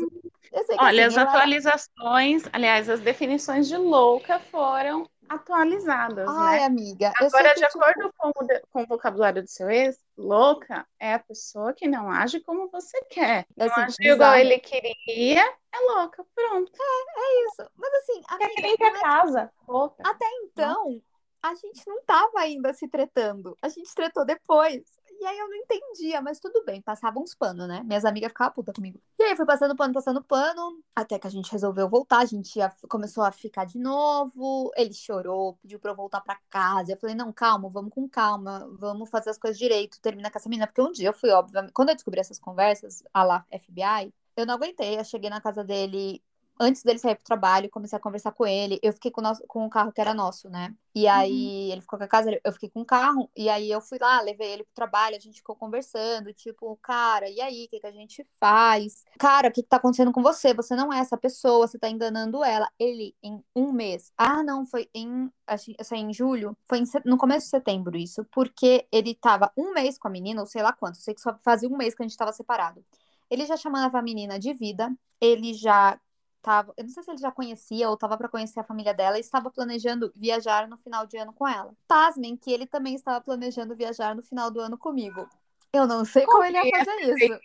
Olha, 0.80 1.06
assim, 1.06 1.16
as 1.16 1.18
era- 1.18 1.24
atualizações, 1.30 2.44
aliás, 2.52 2.90
as 2.90 3.00
definições 3.00 3.68
de 3.68 3.78
louca 3.78 4.40
foram 4.40 5.08
atualizadas, 5.30 6.28
Ai, 6.30 6.60
né? 6.60 6.66
amiga, 6.66 7.14
Agora, 7.18 7.54
de 7.54 7.62
que, 7.62 7.68
tipo, 7.68 7.80
acordo 7.80 8.14
com 8.18 8.32
o, 8.36 8.44
de- 8.48 8.62
com 8.72 8.84
o 8.84 8.88
vocabulário 8.88 9.42
do 9.42 9.48
seu 9.50 9.70
ex, 9.70 9.98
louca 10.18 10.86
é 11.00 11.14
a 11.14 11.20
pessoa 11.20 11.74
que 11.74 11.88
não 11.88 12.10
age 12.10 12.40
como 12.42 12.70
você 12.70 13.00
quer. 13.06 13.46
Não 13.56 13.66
assim, 13.68 13.82
agiu 13.82 14.16
igual 14.16 14.36
ele 14.36 14.60
queria, 14.60 15.42
é 15.72 15.80
louca. 15.92 16.26
Pronto. 16.36 16.72
É 17.18 17.46
isso. 17.48 17.72
Mas 17.76 17.94
assim, 17.96 18.22
Quer 18.38 18.50
que 18.50 18.62
limpe 18.62 18.84
a 18.84 18.88
é 18.88 19.02
casa. 19.02 19.52
Louca. 19.68 20.04
Então, 20.44 21.02
a 21.44 21.54
gente 21.56 21.86
não 21.86 22.02
tava 22.06 22.40
ainda 22.40 22.74
se 22.74 22.88
tretando. 22.88 23.58
A 23.62 23.68
gente 23.68 23.94
tretou 23.94 24.26
depois. 24.26 24.82
E 25.20 25.26
aí 25.26 25.38
eu 25.38 25.50
não 25.50 25.56
entendia, 25.56 26.22
mas 26.22 26.40
tudo 26.40 26.64
bem, 26.66 26.82
passava 26.82 27.20
uns 27.20 27.36
panos, 27.36 27.68
né? 27.68 27.82
Minhas 27.84 28.04
amigas 28.04 28.30
ficavam 28.30 28.54
puta 28.54 28.74
comigo. 28.74 29.00
E 29.20 29.24
aí 29.24 29.36
foi 29.36 29.46
passando 29.46 29.76
pano, 29.76 29.94
passando 29.94 30.24
pano, 30.24 30.82
até 30.96 31.20
que 31.20 31.28
a 31.28 31.30
gente 31.30 31.52
resolveu 31.52 31.88
voltar, 31.88 32.20
a 32.20 32.26
gente 32.26 32.58
ia, 32.58 32.74
começou 32.90 33.24
a 33.24 33.32
ficar 33.32 33.66
de 33.66 33.78
novo, 33.78 34.72
ele 34.76 34.94
chorou, 34.94 35.56
pediu 35.62 35.80
pra 35.80 35.92
eu 35.92 35.96
voltar 35.96 36.20
pra 36.22 36.40
casa, 36.50 36.92
eu 36.92 36.98
falei, 36.98 37.16
não, 37.16 37.32
calma, 37.32 37.70
vamos 37.70 37.94
com 37.94 38.08
calma, 38.10 38.68
vamos 38.78 39.10
fazer 39.10 39.30
as 39.30 39.38
coisas 39.38 39.58
direito, 39.58 40.02
termina 40.02 40.30
com 40.30 40.38
essa 40.38 40.50
menina, 40.50 40.68
porque 40.68 40.82
um 40.82 40.92
dia 40.92 41.08
eu 41.10 41.14
fui, 41.14 41.30
obviamente, 41.30 41.72
quando 41.74 41.90
eu 41.90 41.96
descobri 41.96 42.20
essas 42.20 42.40
conversas, 42.40 43.02
a 43.14 43.24
lá, 43.24 43.46
FBI, 43.50 44.14
eu 44.36 44.46
não 44.46 44.56
aguentei, 44.56 45.00
eu 45.00 45.06
cheguei 45.06 45.30
na 45.30 45.40
casa 45.40 45.64
dele 45.64 46.22
antes 46.60 46.84
dele 46.84 47.00
sair 47.00 47.16
pro 47.16 47.24
trabalho, 47.24 47.70
comecei 47.70 47.98
a 47.98 48.02
conversar 48.02 48.32
com 48.32 48.46
ele. 48.46 48.80
Eu 48.82 48.94
fiquei 48.94 49.12
com 49.12 49.22
o, 49.22 49.24
nosso, 49.24 49.44
com 49.48 49.66
o 49.66 49.70
carro 49.70 49.92
que 49.92 50.02
era 50.02 50.14
nosso, 50.14 50.50
né? 50.50 50.74
E 50.96 51.08
aí 51.08 51.68
uhum. 51.68 51.72
ele 51.72 51.82
ficou 51.82 51.98
com 51.98 52.06
a 52.06 52.08
casa, 52.08 52.40
eu 52.44 52.54
fiquei 52.54 52.70
com 52.70 52.82
o 52.82 52.86
carro. 52.86 53.30
E 53.36 53.50
aí 53.50 53.70
eu 53.70 53.82
fui 53.82 53.98
lá, 54.00 54.22
levei 54.22 54.52
ele 54.52 54.64
pro 54.64 54.74
trabalho, 54.74 55.16
a 55.16 55.20
gente 55.20 55.38
ficou 55.38 55.56
conversando, 55.56 56.32
tipo, 56.34 56.78
cara, 56.82 57.30
e 57.30 57.42
aí, 57.42 57.66
o 57.66 57.70
que, 57.70 57.80
que 57.80 57.88
a 57.88 57.92
gente 57.92 58.24
faz? 58.40 59.04
Cara, 59.18 59.48
o 59.48 59.52
que, 59.52 59.64
que 59.64 59.70
tá 59.70 59.78
acontecendo 59.78 60.12
com 60.12 60.22
você? 60.22 60.54
Você 60.54 60.76
não 60.76 60.94
é 60.94 61.00
essa 61.00 61.18
pessoa, 61.18 61.68
você 61.68 61.80
tá 61.80 61.90
enganando 61.90 62.44
ela. 62.44 62.70
Ele, 62.80 63.16
em 63.24 63.44
um 63.56 63.72
mês. 63.72 64.12
Ah, 64.18 64.44
não, 64.44 64.66
foi 64.66 64.90
em. 64.94 65.32
Que 65.64 65.96
em 65.96 66.14
julho. 66.14 66.56
Foi 66.68 66.80
em, 66.80 66.84
no 67.06 67.18
começo 67.18 67.46
de 67.46 67.50
setembro 67.50 67.98
isso. 67.98 68.26
Porque 68.32 68.88
ele 68.92 69.16
tava 69.16 69.52
um 69.58 69.74
mês 69.74 69.98
com 69.98 70.08
a 70.08 70.12
menina, 70.12 70.42
ou 70.42 70.48
sei 70.48 70.62
lá 70.62 70.72
quanto. 70.74 70.98
Sei 70.98 71.14
que 71.14 71.22
só 71.22 71.36
fazia 71.44 71.70
um 71.70 71.78
mês 71.78 71.96
que 71.96 72.04
a 72.04 72.08
gente 72.08 72.18
tava 72.18 72.32
separado. 72.32 72.84
Ele 73.30 73.46
já 73.46 73.58
chamava 73.58 73.98
a 73.98 74.02
menina 74.02 74.38
de 74.38 74.54
vida, 74.54 74.94
ele 75.20 75.54
já 75.54 76.00
tava, 76.44 76.74
eu 76.76 76.84
não 76.84 76.92
sei 76.92 77.02
se 77.02 77.10
ele 77.10 77.18
já 77.18 77.32
conhecia 77.32 77.88
ou 77.88 77.96
estava 77.96 78.18
para 78.18 78.28
conhecer 78.28 78.60
a 78.60 78.64
família 78.64 78.94
dela 78.94 79.18
e 79.18 79.22
estava 79.22 79.50
planejando 79.50 80.12
viajar 80.14 80.68
no 80.68 80.78
final 80.78 81.08
de 81.08 81.18
ano 81.18 81.34
com 81.34 81.48
ela. 81.48 81.74
Pasmem 81.88 82.36
que 82.36 82.52
ele 82.52 82.68
também 82.68 82.94
estava 82.94 83.22
planejando 83.22 83.76
viajar 83.76 84.14
no 84.14 84.22
final 84.22 84.52
do 84.52 84.60
ano 84.60 84.78
comigo. 84.78 85.28
Eu 85.72 85.88
não 85.88 86.04
sei 86.04 86.26
como, 86.26 86.40
como 86.40 86.50
ele 86.50 86.58
ia 86.58 86.86
fazer 86.86 87.02
isso. 87.02 87.40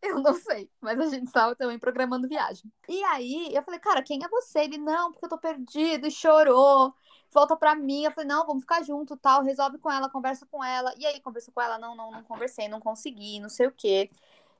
Eu 0.00 0.18
não 0.18 0.34
sei, 0.34 0.68
mas 0.80 0.98
a 0.98 1.06
gente 1.06 1.26
estava 1.26 1.54
também 1.54 1.78
programando 1.78 2.26
viagem. 2.26 2.64
E 2.88 3.04
aí 3.04 3.54
eu 3.54 3.62
falei, 3.62 3.78
cara, 3.78 4.02
quem 4.02 4.18
é 4.24 4.28
você? 4.28 4.60
Ele, 4.60 4.78
não, 4.78 5.12
porque 5.12 5.26
eu 5.26 5.28
tô 5.28 5.38
perdido, 5.38 6.08
e 6.08 6.10
chorou. 6.10 6.92
Volta 7.30 7.56
pra 7.56 7.76
mim. 7.76 8.04
Eu 8.04 8.10
falei, 8.10 8.26
não, 8.26 8.44
vamos 8.44 8.62
ficar 8.62 8.82
junto, 8.82 9.16
tal, 9.16 9.44
resolve 9.44 9.78
com 9.78 9.88
ela, 9.88 10.10
conversa 10.10 10.44
com 10.50 10.64
ela. 10.64 10.92
E 10.98 11.06
aí, 11.06 11.20
conversa 11.20 11.52
com 11.52 11.60
ela, 11.60 11.78
não, 11.78 11.94
não, 11.94 12.10
não 12.10 12.24
conversei, 12.24 12.66
não 12.66 12.80
consegui, 12.80 13.38
não 13.38 13.48
sei 13.48 13.68
o 13.68 13.72
quê. 13.72 14.10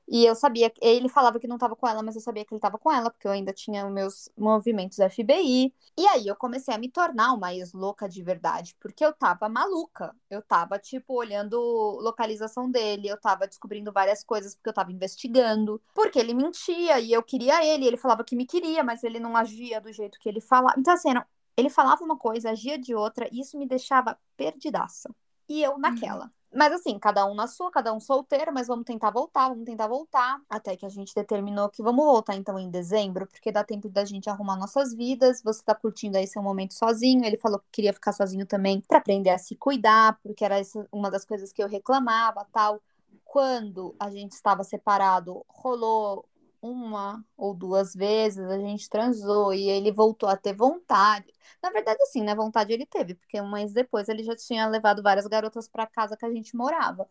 E 0.07 0.25
eu 0.25 0.35
sabia, 0.35 0.71
ele 0.81 1.07
falava 1.07 1.39
que 1.39 1.47
não 1.47 1.55
estava 1.55 1.75
com 1.75 1.87
ela, 1.87 2.03
mas 2.03 2.15
eu 2.15 2.21
sabia 2.21 2.43
que 2.43 2.53
ele 2.53 2.57
estava 2.57 2.77
com 2.77 2.91
ela, 2.91 3.09
porque 3.09 3.27
eu 3.27 3.31
ainda 3.31 3.53
tinha 3.53 3.85
os 3.85 3.93
meus 3.93 4.29
movimentos 4.37 4.97
FBI. 4.97 5.73
E 5.97 6.07
aí 6.07 6.27
eu 6.27 6.35
comecei 6.35 6.73
a 6.73 6.77
me 6.77 6.89
tornar 6.89 7.33
uma 7.33 7.53
ex-louca 7.53 8.07
de 8.09 8.21
verdade, 8.21 8.75
porque 8.79 9.03
eu 9.05 9.13
tava 9.13 9.47
maluca. 9.47 10.13
Eu 10.29 10.41
tava, 10.41 10.77
tipo, 10.77 11.13
olhando 11.13 11.57
localização 12.01 12.69
dele, 12.69 13.07
eu 13.07 13.19
tava 13.19 13.47
descobrindo 13.47 13.91
várias 13.91 14.23
coisas, 14.23 14.55
porque 14.55 14.69
eu 14.69 14.73
tava 14.73 14.91
investigando. 14.91 15.81
Porque 15.93 16.19
ele 16.19 16.33
mentia 16.33 16.99
e 16.99 17.13
eu 17.13 17.23
queria 17.23 17.65
ele, 17.65 17.85
ele 17.85 17.97
falava 17.97 18.23
que 18.23 18.35
me 18.35 18.45
queria, 18.45 18.83
mas 18.83 19.03
ele 19.03 19.19
não 19.19 19.37
agia 19.37 19.79
do 19.79 19.91
jeito 19.91 20.19
que 20.19 20.27
ele 20.27 20.41
falava. 20.41 20.75
Então, 20.77 20.93
assim, 20.93 21.09
ele 21.55 21.69
falava 21.69 22.03
uma 22.03 22.17
coisa, 22.17 22.51
agia 22.51 22.77
de 22.77 22.93
outra, 22.93 23.27
e 23.31 23.39
isso 23.39 23.57
me 23.57 23.65
deixava 23.65 24.17
perdidaça. 24.35 25.09
E 25.47 25.61
eu 25.61 25.77
naquela. 25.77 26.25
Uhum. 26.25 26.31
Mas 26.53 26.71
assim, 26.71 26.99
cada 26.99 27.25
um 27.25 27.33
na 27.33 27.47
sua, 27.47 27.71
cada 27.71 27.91
um 27.93 27.99
solteiro, 27.99 28.53
mas 28.53 28.67
vamos 28.67 28.85
tentar 28.85 29.09
voltar, 29.09 29.49
vamos 29.49 29.65
tentar 29.65 29.87
voltar. 29.87 30.39
Até 30.49 30.75
que 30.77 30.85
a 30.85 30.89
gente 30.89 31.13
determinou 31.15 31.69
que 31.69 31.81
vamos 31.81 32.05
voltar 32.05 32.35
então 32.35 32.59
em 32.59 32.69
dezembro, 32.69 33.27
porque 33.27 33.51
dá 33.51 33.63
tempo 33.63 33.89
da 33.89 34.05
gente 34.05 34.29
arrumar 34.29 34.55
nossas 34.57 34.93
vidas. 34.93 35.41
Você 35.43 35.63
tá 35.63 35.73
curtindo 35.73 36.17
aí 36.17 36.27
seu 36.27 36.43
momento 36.43 36.73
sozinho. 36.73 37.25
Ele 37.25 37.37
falou 37.37 37.59
que 37.59 37.65
queria 37.71 37.93
ficar 37.93 38.13
sozinho 38.13 38.45
também 38.45 38.81
para 38.81 38.99
aprender 38.99 39.31
a 39.31 39.37
se 39.37 39.55
cuidar, 39.55 40.19
porque 40.21 40.45
era 40.45 40.59
essa 40.59 40.87
uma 40.91 41.09
das 41.09 41.25
coisas 41.25 41.51
que 41.51 41.63
eu 41.63 41.67
reclamava, 41.67 42.45
tal. 42.51 42.81
Quando 43.25 43.95
a 43.99 44.11
gente 44.11 44.33
estava 44.33 44.63
separado, 44.63 45.43
rolou 45.49 46.25
uma 46.63 47.23
ou 47.35 47.53
duas 47.53 47.93
vezes, 47.93 48.39
a 48.39 48.57
gente 48.57 48.89
transou 48.89 49.53
e 49.53 49.69
ele 49.69 49.91
voltou 49.91 50.29
a 50.29 50.37
ter 50.37 50.53
vontade. 50.53 51.27
Na 51.61 51.69
verdade, 51.69 52.01
assim, 52.03 52.23
né? 52.23 52.33
Vontade 52.33 52.71
ele 52.71 52.85
teve, 52.85 53.15
porque 53.15 53.39
um 53.41 53.51
mês 53.51 53.73
depois 53.73 54.07
ele 54.07 54.23
já 54.23 54.35
tinha 54.35 54.67
levado 54.67 55.03
várias 55.03 55.27
garotas 55.27 55.67
para 55.67 55.85
casa 55.85 56.15
que 56.15 56.25
a 56.25 56.31
gente 56.31 56.55
morava. 56.55 57.07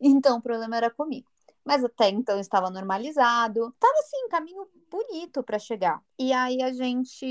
Então 0.00 0.38
o 0.38 0.42
problema 0.42 0.76
era 0.76 0.90
comigo. 0.90 1.30
Mas 1.64 1.84
até 1.84 2.08
então 2.10 2.38
estava 2.40 2.70
normalizado. 2.70 3.74
Tava 3.78 3.94
assim, 4.00 4.28
caminho 4.28 4.68
bonito 4.90 5.42
para 5.42 5.58
chegar. 5.58 6.02
E 6.18 6.32
aí 6.32 6.62
a 6.62 6.72
gente 6.72 7.24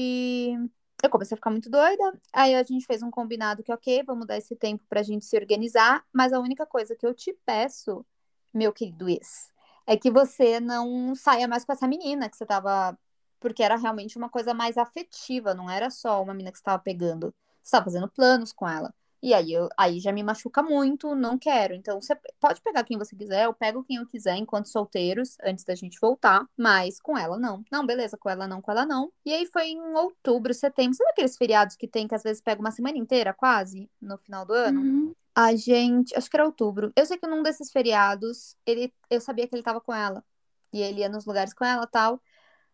eu 1.03 1.09
comecei 1.09 1.35
a 1.35 1.37
ficar 1.37 1.51
muito 1.51 1.69
doida. 1.69 2.19
Aí 2.33 2.55
a 2.55 2.63
gente 2.63 2.85
fez 2.85 3.03
um 3.03 3.11
combinado 3.11 3.63
que, 3.63 3.71
ok, 3.71 4.03
vamos 4.03 4.25
dar 4.25 4.37
esse 4.37 4.55
tempo 4.55 4.83
pra 4.89 5.03
gente 5.03 5.25
se 5.25 5.37
organizar. 5.37 6.05
Mas 6.11 6.33
a 6.33 6.39
única 6.39 6.65
coisa 6.65 6.95
que 6.95 7.05
eu 7.05 7.13
te 7.13 7.33
peço, 7.45 8.05
meu 8.53 8.73
querido 8.73 9.09
ex, 9.09 9.51
é 9.87 9.97
que 9.97 10.11
você 10.11 10.59
não 10.59 11.15
saia 11.15 11.47
mais 11.47 11.65
com 11.65 11.71
essa 11.71 11.87
menina 11.87 12.29
que 12.29 12.37
você 12.37 12.45
tava. 12.45 12.97
Porque 13.39 13.61
era 13.61 13.75
realmente 13.75 14.17
uma 14.17 14.29
coisa 14.29 14.53
mais 14.53 14.77
afetiva, 14.77 15.53
não 15.53 15.69
era 15.69 15.89
só 15.89 16.21
uma 16.23 16.33
menina 16.33 16.51
que 16.51 16.57
você 16.57 16.63
tava 16.63 16.81
pegando. 16.81 17.33
Você 17.61 17.71
tava 17.71 17.85
fazendo 17.85 18.09
planos 18.09 18.51
com 18.51 18.67
ela. 18.67 18.93
E 19.25 19.33
aí, 19.33 19.53
eu, 19.53 19.67
aí 19.75 19.99
já 19.99 20.11
me 20.11 20.21
machuca 20.21 20.61
muito, 20.61 21.15
não 21.15 21.35
quero. 21.37 21.73
Então, 21.73 21.99
você 21.99 22.15
pode 22.39 22.61
pegar 22.61 22.83
quem 22.83 22.95
você 22.97 23.15
quiser, 23.15 23.45
eu 23.45 23.53
pego 23.55 23.83
quem 23.83 23.97
eu 23.97 24.05
quiser 24.05 24.35
enquanto 24.35 24.67
solteiros, 24.67 25.35
antes 25.43 25.65
da 25.65 25.73
gente 25.73 25.99
voltar. 25.99 26.45
Mas 26.55 26.99
com 26.99 27.17
ela, 27.17 27.37
não. 27.37 27.63
Não, 27.71 27.83
beleza, 27.83 28.17
com 28.17 28.29
ela 28.29 28.47
não, 28.47 28.61
com 28.61 28.71
ela 28.71 28.85
não. 28.85 29.11
E 29.25 29.33
aí 29.33 29.47
foi 29.47 29.69
em 29.69 29.81
outubro, 29.95 30.53
setembro. 30.53 30.95
Sabe 30.95 31.09
aqueles 31.09 31.37
feriados 31.37 31.75
que 31.75 31.87
tem 31.87 32.07
que 32.07 32.13
às 32.13 32.21
vezes 32.21 32.41
pega 32.41 32.61
uma 32.61 32.69
semana 32.69 32.99
inteira, 32.99 33.33
quase, 33.33 33.89
no 33.99 34.17
final 34.19 34.45
do 34.45 34.53
ano? 34.53 34.81
Uhum. 34.81 35.15
A 35.35 35.55
gente, 35.55 36.15
acho 36.15 36.29
que 36.29 36.37
era 36.37 36.45
outubro. 36.45 36.93
Eu 36.95 37.05
sei 37.05 37.17
que 37.17 37.27
num 37.27 37.43
desses 37.43 37.71
feriados, 37.71 38.55
ele, 38.65 38.93
eu 39.09 39.19
sabia 39.19 39.47
que 39.47 39.55
ele 39.55 39.63
tava 39.63 39.81
com 39.81 39.93
ela. 39.93 40.23
E 40.71 40.81
ele 40.81 41.01
ia 41.01 41.09
nos 41.09 41.25
lugares 41.25 41.53
com 41.53 41.65
ela 41.65 41.85
tal. 41.87 42.21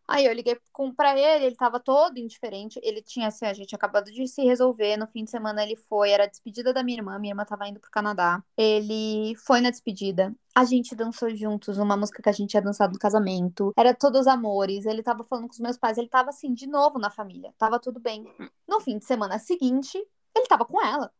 Aí 0.07 0.25
eu 0.25 0.33
liguei 0.33 0.59
com, 0.73 0.93
pra 0.93 1.17
ele, 1.17 1.45
ele 1.45 1.55
tava 1.55 1.79
todo 1.79 2.17
indiferente. 2.17 2.79
Ele 2.83 3.01
tinha, 3.01 3.27
assim, 3.29 3.45
a 3.45 3.53
gente 3.53 3.73
acabado 3.73 4.11
de 4.11 4.27
se 4.27 4.43
resolver. 4.43 4.97
No 4.97 5.07
fim 5.07 5.23
de 5.23 5.31
semana 5.31 5.63
ele 5.63 5.75
foi, 5.75 6.11
era 6.11 6.25
a 6.25 6.27
despedida 6.27 6.73
da 6.73 6.83
minha 6.83 6.97
irmã. 6.97 7.17
Minha 7.17 7.31
irmã 7.31 7.45
tava 7.45 7.67
indo 7.67 7.79
pro 7.79 7.89
Canadá. 7.89 8.43
Ele 8.57 9.33
foi 9.37 9.61
na 9.61 9.69
despedida. 9.69 10.35
A 10.53 10.65
gente 10.65 10.95
dançou 10.95 11.33
juntos, 11.35 11.77
uma 11.77 11.95
música 11.95 12.21
que 12.21 12.29
a 12.29 12.33
gente 12.33 12.49
tinha 12.49 12.61
dançado 12.61 12.93
no 12.93 12.99
casamento. 12.99 13.71
Era 13.77 13.93
todos 13.93 14.27
amores. 14.27 14.85
Ele 14.85 15.01
tava 15.01 15.23
falando 15.23 15.47
com 15.47 15.53
os 15.53 15.59
meus 15.59 15.77
pais. 15.77 15.97
Ele 15.97 16.09
tava, 16.09 16.29
assim, 16.29 16.53
de 16.53 16.67
novo 16.67 16.99
na 16.99 17.09
família. 17.09 17.53
Tava 17.57 17.79
tudo 17.79 17.99
bem. 17.99 18.25
No 18.67 18.81
fim 18.81 18.97
de 18.97 19.05
semana 19.05 19.39
seguinte, 19.39 19.97
ele 20.35 20.47
tava 20.47 20.65
com 20.65 20.83
ela. 20.83 21.11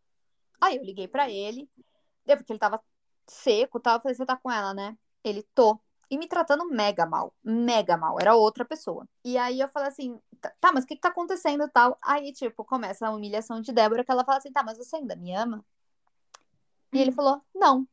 Aí 0.62 0.78
eu 0.78 0.84
liguei 0.84 1.08
para 1.08 1.30
ele, 1.30 1.68
porque 2.26 2.54
ele 2.54 2.60
tava 2.60 2.82
seco 3.28 3.80
e 3.80 3.82
tal. 3.82 3.96
Eu 3.96 4.02
falei, 4.02 4.16
você 4.16 4.26
tá 4.26 4.38
com 4.38 4.52
ela, 4.52 4.74
né? 4.74 4.98
Ele, 5.24 5.44
tô. 5.56 5.80
E 6.10 6.18
me 6.18 6.28
tratando 6.28 6.68
mega 6.70 7.06
mal, 7.06 7.34
mega 7.44 7.98
mal. 7.98 8.18
Era 8.20 8.36
outra 8.36 8.66
pessoa. 8.66 9.08
E 9.24 9.38
aí 9.38 9.62
eu 9.62 9.70
falei 9.70 9.88
assim, 9.90 10.20
tá, 10.42 10.54
tá 10.60 10.72
mas 10.74 10.84
o 10.84 10.88
que 10.88 10.96
que 10.96 11.02
tá 11.02 11.10
acontecendo 11.10 11.70
tal? 11.70 11.98
Aí, 12.02 12.34
tipo, 12.34 12.66
começa 12.66 13.08
a 13.08 13.12
humilhação 13.12 13.62
de 13.62 13.72
Débora, 13.72 14.04
que 14.04 14.12
ela 14.12 14.26
fala 14.26 14.38
assim, 14.38 14.52
tá, 14.52 14.62
mas 14.62 14.78
você 14.78 14.98
ainda 14.98 15.16
me 15.16 15.34
ama? 15.34 15.66
E 16.94 17.00
ele 17.00 17.12
hum. 17.12 17.14
falou, 17.14 17.42
não. 17.56 17.88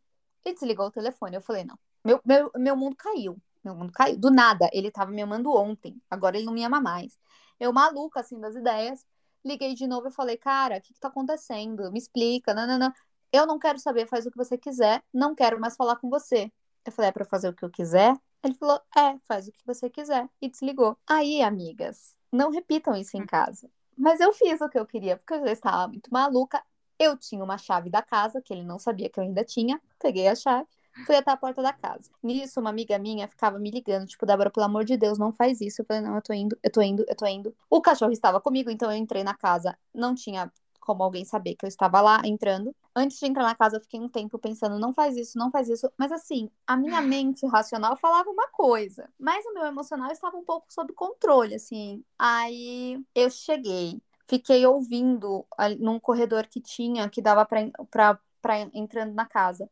E 0.44 0.52
desligou 0.52 0.86
o 0.86 0.90
telefone. 0.90 1.36
Eu 1.36 1.42
falei, 1.42 1.64
não. 1.64 1.78
Meu, 2.04 2.20
meu, 2.24 2.50
meu 2.56 2.76
mundo 2.76 2.96
caiu. 2.96 3.40
Meu 3.62 3.74
mundo 3.74 3.92
caiu. 3.92 4.18
Do 4.18 4.30
nada. 4.30 4.68
Ele 4.72 4.90
tava 4.90 5.10
me 5.10 5.22
amando 5.22 5.50
ontem. 5.54 6.00
Agora 6.10 6.36
ele 6.36 6.46
não 6.46 6.52
me 6.52 6.64
ama 6.64 6.80
mais. 6.80 7.18
Eu 7.60 7.72
maluca, 7.72 8.20
assim, 8.20 8.40
das 8.40 8.56
ideias. 8.56 9.06
Liguei 9.44 9.74
de 9.74 9.86
novo 9.86 10.08
e 10.08 10.12
falei, 10.12 10.36
cara, 10.36 10.78
o 10.78 10.80
que, 10.80 10.92
que 10.92 11.00
tá 11.00 11.08
acontecendo? 11.08 11.90
Me 11.92 11.98
explica, 11.98 12.54
não, 12.54 12.66
não, 12.66 12.78
não. 12.78 12.92
Eu 13.32 13.46
não 13.46 13.58
quero 13.58 13.78
saber, 13.78 14.06
faz 14.06 14.26
o 14.26 14.30
que 14.30 14.36
você 14.36 14.56
quiser, 14.56 15.02
não 15.12 15.34
quero 15.34 15.60
mais 15.60 15.76
falar 15.76 15.96
com 15.96 16.08
você. 16.08 16.50
Eu 16.84 16.92
falei, 16.92 17.10
é 17.10 17.12
pra 17.12 17.24
fazer 17.24 17.48
o 17.48 17.52
que 17.52 17.64
eu 17.64 17.70
quiser? 17.70 18.16
Ele 18.42 18.54
falou, 18.54 18.80
é, 18.96 19.18
faz 19.26 19.48
o 19.48 19.52
que 19.52 19.64
você 19.66 19.90
quiser. 19.90 20.28
E 20.40 20.48
desligou. 20.48 20.96
Aí, 21.06 21.42
amigas, 21.42 22.16
não 22.32 22.50
repitam 22.50 22.94
isso 22.94 23.16
em 23.16 23.26
casa. 23.26 23.70
Mas 23.96 24.20
eu 24.20 24.32
fiz 24.32 24.60
o 24.60 24.68
que 24.68 24.78
eu 24.78 24.86
queria, 24.86 25.16
porque 25.16 25.34
eu 25.34 25.40
já 25.40 25.52
estava 25.52 25.88
muito 25.88 26.10
maluca. 26.12 26.62
Eu 26.98 27.16
tinha 27.16 27.44
uma 27.44 27.58
chave 27.58 27.90
da 27.90 28.00
casa, 28.00 28.40
que 28.40 28.52
ele 28.52 28.64
não 28.64 28.78
sabia 28.78 29.08
que 29.10 29.20
eu 29.20 29.24
ainda 29.24 29.44
tinha. 29.44 29.80
Peguei 29.98 30.28
a 30.28 30.34
chave 30.34 30.66
Fui 31.06 31.16
até 31.16 31.30
a 31.30 31.36
porta 31.36 31.62
da 31.62 31.72
casa. 31.72 32.10
Nisso, 32.22 32.60
uma 32.60 32.70
amiga 32.70 32.98
minha 32.98 33.28
ficava 33.28 33.58
me 33.58 33.70
ligando, 33.70 34.06
tipo, 34.06 34.26
Débora, 34.26 34.50
pelo 34.50 34.66
amor 34.66 34.84
de 34.84 34.96
Deus, 34.96 35.18
não 35.18 35.32
faz 35.32 35.60
isso. 35.60 35.82
Eu 35.82 35.86
falei, 35.86 36.02
não, 36.02 36.14
eu 36.16 36.22
tô 36.22 36.32
indo, 36.32 36.58
eu 36.62 36.70
tô 36.70 36.82
indo, 36.82 37.04
eu 37.08 37.16
tô 37.16 37.26
indo. 37.26 37.54
O 37.70 37.80
cachorro 37.80 38.12
estava 38.12 38.40
comigo, 38.40 38.70
então 38.70 38.90
eu 38.90 38.96
entrei 38.96 39.24
na 39.24 39.34
casa. 39.34 39.76
Não 39.94 40.14
tinha 40.14 40.52
como 40.80 41.02
alguém 41.02 41.22
saber 41.22 41.54
que 41.54 41.66
eu 41.66 41.68
estava 41.68 42.00
lá 42.00 42.22
entrando. 42.24 42.74
Antes 42.96 43.18
de 43.18 43.26
entrar 43.26 43.42
na 43.42 43.54
casa, 43.54 43.76
eu 43.76 43.80
fiquei 43.80 44.00
um 44.00 44.08
tempo 44.08 44.38
pensando, 44.38 44.78
não 44.78 44.92
faz 44.92 45.18
isso, 45.18 45.36
não 45.38 45.50
faz 45.50 45.68
isso. 45.68 45.92
Mas 45.98 46.10
assim, 46.10 46.50
a 46.66 46.76
minha 46.78 47.02
mente 47.02 47.46
racional 47.46 47.94
falava 47.96 48.30
uma 48.30 48.48
coisa, 48.48 49.06
mas 49.18 49.44
o 49.44 49.52
meu 49.52 49.66
emocional 49.66 50.10
estava 50.10 50.36
um 50.36 50.44
pouco 50.44 50.66
sob 50.70 50.92
controle, 50.94 51.54
assim. 51.54 52.02
Aí 52.18 53.04
eu 53.14 53.30
cheguei, 53.30 54.00
fiquei 54.26 54.64
ouvindo 54.66 55.46
num 55.78 56.00
corredor 56.00 56.46
que 56.46 56.58
tinha, 56.60 57.06
que 57.10 57.20
dava 57.20 57.44
pra 57.44 58.58
entrando 58.72 59.12
na 59.12 59.26
casa. 59.26 59.68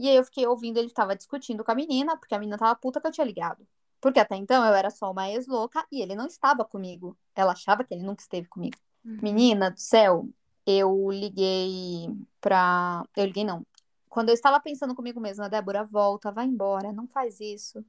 E 0.00 0.08
aí 0.08 0.16
eu 0.16 0.24
fiquei 0.24 0.46
ouvindo, 0.46 0.78
ele 0.78 0.88
tava 0.90 1.14
discutindo 1.14 1.62
com 1.62 1.70
a 1.70 1.74
menina, 1.74 2.16
porque 2.16 2.34
a 2.34 2.38
menina 2.38 2.56
tava 2.56 2.74
puta 2.74 3.00
que 3.00 3.06
eu 3.06 3.12
tinha 3.12 3.26
ligado. 3.26 3.66
Porque 4.00 4.18
até 4.18 4.34
então 4.34 4.64
eu 4.64 4.72
era 4.72 4.88
só 4.88 5.10
uma 5.10 5.28
ex-louca 5.30 5.86
e 5.92 6.00
ele 6.00 6.14
não 6.14 6.26
estava 6.26 6.64
comigo. 6.64 7.14
Ela 7.34 7.52
achava 7.52 7.84
que 7.84 7.92
ele 7.92 8.02
nunca 8.02 8.22
esteve 8.22 8.48
comigo. 8.48 8.78
Uhum. 9.04 9.18
Menina 9.22 9.70
do 9.70 9.78
céu, 9.78 10.26
eu 10.66 11.10
liguei 11.10 12.08
pra. 12.40 13.04
Eu 13.14 13.26
liguei 13.26 13.44
não. 13.44 13.66
Quando 14.08 14.30
eu 14.30 14.34
estava 14.34 14.58
pensando 14.58 14.94
comigo 14.94 15.20
mesma, 15.20 15.50
Débora, 15.50 15.84
volta, 15.84 16.32
vai 16.32 16.46
embora, 16.46 16.92
não 16.92 17.06
faz 17.06 17.38
isso. 17.40 17.84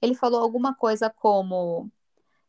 ele 0.00 0.14
falou 0.14 0.40
alguma 0.40 0.74
coisa 0.74 1.10
como: 1.10 1.90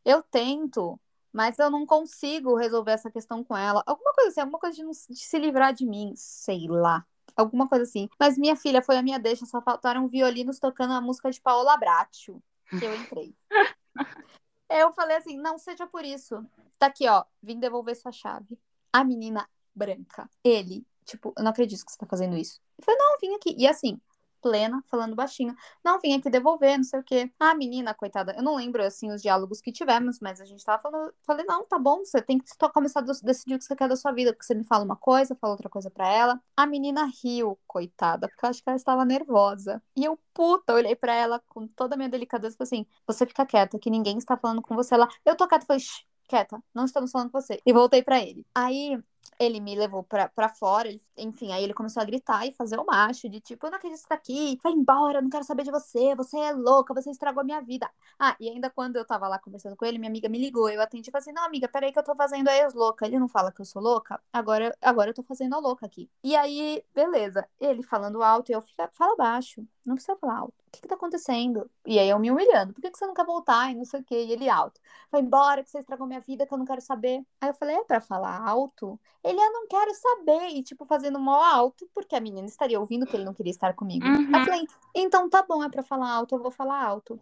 Eu 0.04 0.22
tento, 0.22 0.98
mas 1.32 1.58
eu 1.58 1.70
não 1.70 1.84
consigo 1.84 2.56
resolver 2.56 2.92
essa 2.92 3.10
questão 3.10 3.44
com 3.44 3.54
ela. 3.54 3.82
Alguma 3.86 4.14
coisa 4.14 4.30
assim, 4.30 4.40
alguma 4.40 4.58
coisa 4.58 4.76
de, 4.76 4.82
não, 4.82 4.90
de 4.90 5.20
se 5.20 5.38
livrar 5.38 5.74
de 5.74 5.84
mim, 5.84 6.14
sei 6.16 6.66
lá. 6.66 7.06
Alguma 7.36 7.68
coisa 7.68 7.84
assim. 7.84 8.08
Mas 8.18 8.38
minha 8.38 8.56
filha 8.56 8.82
foi 8.82 8.96
a 8.96 9.02
minha 9.02 9.18
deixa, 9.18 9.44
só 9.44 9.60
faltaram 9.60 10.08
violinos 10.08 10.58
tocando 10.58 10.94
a 10.94 11.00
música 11.00 11.30
de 11.30 11.40
Paola 11.40 11.76
Bracho. 11.76 12.42
Que 12.70 12.84
eu 12.84 12.94
entrei. 12.96 13.34
eu 14.70 14.92
falei 14.92 15.16
assim: 15.16 15.36
não 15.36 15.58
seja 15.58 15.86
por 15.86 16.04
isso. 16.04 16.44
Tá 16.78 16.86
aqui, 16.86 17.08
ó. 17.08 17.24
Vim 17.42 17.60
devolver 17.60 17.96
sua 17.96 18.12
chave. 18.12 18.58
A 18.92 19.04
menina 19.04 19.48
branca. 19.74 20.28
Ele, 20.42 20.84
tipo, 21.04 21.32
eu 21.36 21.44
não 21.44 21.50
acredito 21.50 21.84
que 21.84 21.92
você 21.92 21.98
tá 21.98 22.06
fazendo 22.06 22.36
isso. 22.36 22.60
Eu 22.78 22.84
falei, 22.84 22.98
não, 22.98 23.18
vim 23.20 23.34
aqui. 23.34 23.54
E 23.58 23.66
assim, 23.66 24.00
plena, 24.46 24.82
falando 24.88 25.16
baixinho. 25.16 25.56
Não, 25.84 25.98
vim 25.98 26.14
aqui 26.14 26.30
devolver, 26.30 26.76
não 26.76 26.84
sei 26.84 27.00
o 27.00 27.02
quê. 27.02 27.32
Ah, 27.38 27.54
menina, 27.54 27.92
coitada, 27.92 28.32
eu 28.36 28.42
não 28.44 28.54
lembro, 28.54 28.80
assim, 28.82 29.10
os 29.10 29.20
diálogos 29.20 29.60
que 29.60 29.72
tivemos, 29.72 30.20
mas 30.20 30.40
a 30.40 30.44
gente 30.44 30.64
tava 30.64 30.80
falando, 30.80 31.12
falei, 31.22 31.44
não, 31.44 31.64
tá 31.66 31.78
bom, 31.78 32.04
você 32.04 32.22
tem 32.22 32.38
que 32.38 32.46
começar 32.72 33.00
a 33.00 33.02
decidir 33.02 33.56
o 33.56 33.58
que 33.58 33.64
você 33.64 33.74
quer 33.74 33.88
da 33.88 33.96
sua 33.96 34.12
vida, 34.12 34.32
porque 34.32 34.46
você 34.46 34.54
me 34.54 34.62
fala 34.64 34.84
uma 34.84 34.94
coisa, 34.94 35.34
fala 35.34 35.54
outra 35.54 35.68
coisa 35.68 35.90
para 35.90 36.08
ela. 36.08 36.40
A 36.56 36.64
menina 36.64 37.10
riu, 37.24 37.58
coitada, 37.66 38.28
porque 38.28 38.44
eu 38.44 38.50
acho 38.50 38.62
que 38.62 38.68
ela 38.68 38.76
estava 38.76 39.04
nervosa. 39.04 39.82
E 39.96 40.04
eu, 40.04 40.16
puta, 40.32 40.74
olhei 40.74 40.94
para 40.94 41.12
ela 41.12 41.42
com 41.48 41.66
toda 41.66 41.94
a 41.94 41.98
minha 41.98 42.08
delicadeza 42.08 42.54
e 42.54 42.58
falei 42.58 42.82
assim, 42.82 42.86
você 43.04 43.26
fica 43.26 43.44
quieta, 43.44 43.78
que 43.80 43.90
ninguém 43.90 44.16
está 44.18 44.36
falando 44.36 44.62
com 44.62 44.76
você 44.76 44.96
lá. 44.96 45.08
Eu 45.24 45.34
tô 45.36 45.48
quieta, 45.48 45.66
falei, 45.66 45.82
quieta, 46.28 46.62
não 46.72 46.84
estamos 46.84 47.10
falando 47.10 47.30
com 47.32 47.40
você. 47.40 47.60
E 47.66 47.72
voltei 47.72 48.02
para 48.02 48.20
ele. 48.20 48.46
Aí 48.54 48.96
ele 49.38 49.60
me 49.60 49.74
levou 49.74 50.02
pra, 50.02 50.28
pra 50.28 50.48
fora, 50.48 50.88
ele, 50.88 51.00
enfim, 51.16 51.52
aí 51.52 51.62
ele 51.64 51.74
começou 51.74 52.02
a 52.02 52.06
gritar 52.06 52.46
e 52.46 52.52
fazer 52.52 52.78
o 52.78 52.84
macho, 52.84 53.28
de 53.28 53.40
tipo, 53.40 53.66
eu 53.66 53.70
não 53.70 53.78
acredito 53.78 53.98
que 53.98 54.02
você 54.02 54.08
tá 54.08 54.14
aqui, 54.14 54.58
vai 54.62 54.72
embora, 54.72 55.20
não 55.20 55.30
quero 55.30 55.44
saber 55.44 55.62
de 55.64 55.70
você, 55.70 56.14
você 56.14 56.38
é 56.38 56.52
louca, 56.52 56.94
você 56.94 57.10
estragou 57.10 57.40
a 57.40 57.44
minha 57.44 57.60
vida. 57.60 57.90
Ah, 58.18 58.36
e 58.40 58.48
ainda 58.48 58.70
quando 58.70 58.96
eu 58.96 59.04
tava 59.04 59.28
lá 59.28 59.38
conversando 59.38 59.76
com 59.76 59.84
ele, 59.84 59.98
minha 59.98 60.10
amiga 60.10 60.28
me 60.28 60.38
ligou, 60.38 60.68
eu 60.68 60.80
atendi 60.80 61.08
e 61.08 61.12
falei 61.12 61.22
assim, 61.22 61.32
não, 61.32 61.44
amiga, 61.44 61.68
peraí 61.68 61.92
que 61.92 61.98
eu 61.98 62.02
tô 62.04 62.14
fazendo 62.14 62.48
a 62.48 62.56
ex-louca. 62.56 63.06
Ele 63.06 63.18
não 63.18 63.28
fala 63.28 63.52
que 63.52 63.60
eu 63.60 63.64
sou 63.64 63.82
louca? 63.82 64.20
Agora, 64.32 64.76
agora 64.80 65.10
eu 65.10 65.14
tô 65.14 65.22
fazendo 65.22 65.54
a 65.54 65.58
louca 65.58 65.86
aqui. 65.86 66.10
E 66.22 66.34
aí, 66.36 66.82
beleza, 66.94 67.46
ele 67.60 67.82
falando 67.82 68.22
alto, 68.22 68.50
eu 68.52 68.60
fico, 68.62 68.82
fala 68.92 69.16
baixo, 69.16 69.66
não 69.84 69.94
precisa 69.94 70.16
falar 70.16 70.38
alto. 70.38 70.65
O 70.76 70.78
que 70.78 70.82
que 70.82 70.88
tá 70.88 70.94
acontecendo? 70.94 71.70
E 71.86 71.98
aí 71.98 72.10
eu 72.10 72.18
me 72.18 72.30
humilhando, 72.30 72.74
por 72.74 72.82
que, 72.82 72.90
que 72.90 72.98
você 72.98 73.06
não 73.06 73.14
quer 73.14 73.24
voltar? 73.24 73.70
E 73.70 73.74
não 73.74 73.84
sei 73.84 74.00
o 74.00 74.04
quê, 74.04 74.24
e 74.24 74.32
ele 74.32 74.48
alto. 74.48 74.78
Vai 75.10 75.22
embora, 75.22 75.64
que 75.64 75.70
você 75.70 75.78
estragou 75.78 76.06
minha 76.06 76.20
vida, 76.20 76.46
que 76.46 76.52
eu 76.52 76.58
não 76.58 76.66
quero 76.66 76.82
saber. 76.82 77.24
Aí 77.40 77.48
eu 77.48 77.54
falei, 77.54 77.76
é 77.76 77.84
pra 77.84 78.00
falar 78.00 78.46
alto? 78.46 79.00
Ele, 79.24 79.40
eu 79.40 79.52
não 79.52 79.66
quero 79.66 79.90
saber. 79.94 80.48
E, 80.50 80.62
tipo, 80.62 80.84
fazendo 80.84 81.18
mó 81.18 81.42
alto, 81.42 81.88
porque 81.94 82.14
a 82.14 82.20
menina 82.20 82.46
estaria 82.46 82.78
ouvindo 82.78 83.06
que 83.06 83.16
ele 83.16 83.24
não 83.24 83.32
queria 83.32 83.50
estar 83.50 83.74
comigo. 83.74 84.06
Uhum. 84.06 84.38
Eu 84.38 84.44
falei, 84.44 84.66
então 84.94 85.30
tá 85.30 85.42
bom, 85.42 85.64
é 85.64 85.68
pra 85.70 85.82
falar 85.82 86.10
alto, 86.10 86.34
eu 86.34 86.42
vou 86.42 86.50
falar 86.50 86.84
alto. 86.84 87.18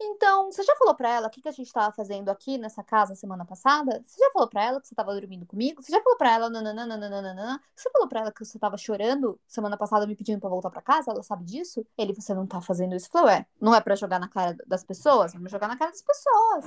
Então, 0.00 0.50
você 0.50 0.62
já 0.62 0.74
falou 0.76 0.94
pra 0.94 1.10
ela 1.10 1.26
o 1.26 1.30
que, 1.30 1.42
que 1.42 1.48
a 1.48 1.52
gente 1.52 1.72
tava 1.72 1.92
fazendo 1.94 2.28
aqui 2.28 2.56
nessa 2.56 2.82
casa 2.82 3.14
semana 3.14 3.44
passada? 3.44 4.02
Você 4.06 4.18
já 4.18 4.30
falou 4.32 4.48
pra 4.48 4.64
ela 4.64 4.80
que 4.80 4.88
você 4.88 4.94
tava 4.94 5.12
dormindo 5.12 5.44
comigo? 5.44 5.82
Você 5.82 5.92
já 5.92 6.00
falou 6.02 6.16
pra 6.16 6.32
ela, 6.32 6.48
nananana? 6.48 7.60
Você 7.74 7.90
falou 7.90 8.08
pra 8.08 8.20
ela 8.20 8.32
que 8.32 8.44
você 8.44 8.58
tava 8.58 8.76
chorando 8.76 9.38
semana 9.46 9.76
passada 9.76 10.06
me 10.06 10.14
pedindo 10.14 10.40
pra 10.40 10.48
voltar 10.48 10.70
pra 10.70 10.80
casa? 10.80 11.10
Ela 11.10 11.22
sabe 11.22 11.44
disso? 11.44 11.84
Ele, 11.96 12.12
você 12.12 12.34
não 12.34 12.46
tá 12.46 12.60
fazendo 12.60 12.91
isso? 12.94 13.06
Eu 13.08 13.12
falei, 13.12 13.36
ué, 13.36 13.46
não 13.60 13.74
é 13.74 13.80
pra 13.80 13.94
jogar 13.96 14.18
na 14.18 14.28
cara 14.28 14.56
das 14.66 14.84
pessoas? 14.84 15.32
Vamos 15.32 15.50
jogar 15.50 15.68
na 15.68 15.76
cara 15.76 15.90
das 15.90 16.02
pessoas. 16.02 16.66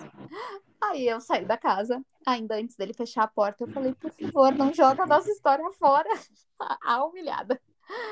Aí 0.81 1.07
eu 1.07 1.19
saí 1.21 1.45
da 1.45 1.57
casa, 1.57 2.03
ainda 2.25 2.55
antes 2.55 2.75
dele 2.75 2.93
fechar 2.93 3.23
a 3.23 3.27
porta, 3.27 3.63
eu 3.63 3.67
falei, 3.67 3.93
por 3.95 4.11
favor, 4.11 4.53
não 4.55 4.73
joga 4.73 5.03
a 5.03 5.07
nossa 5.07 5.31
história 5.31 5.65
fora. 5.73 6.09
A 6.83 7.03
humilhada. 7.05 7.59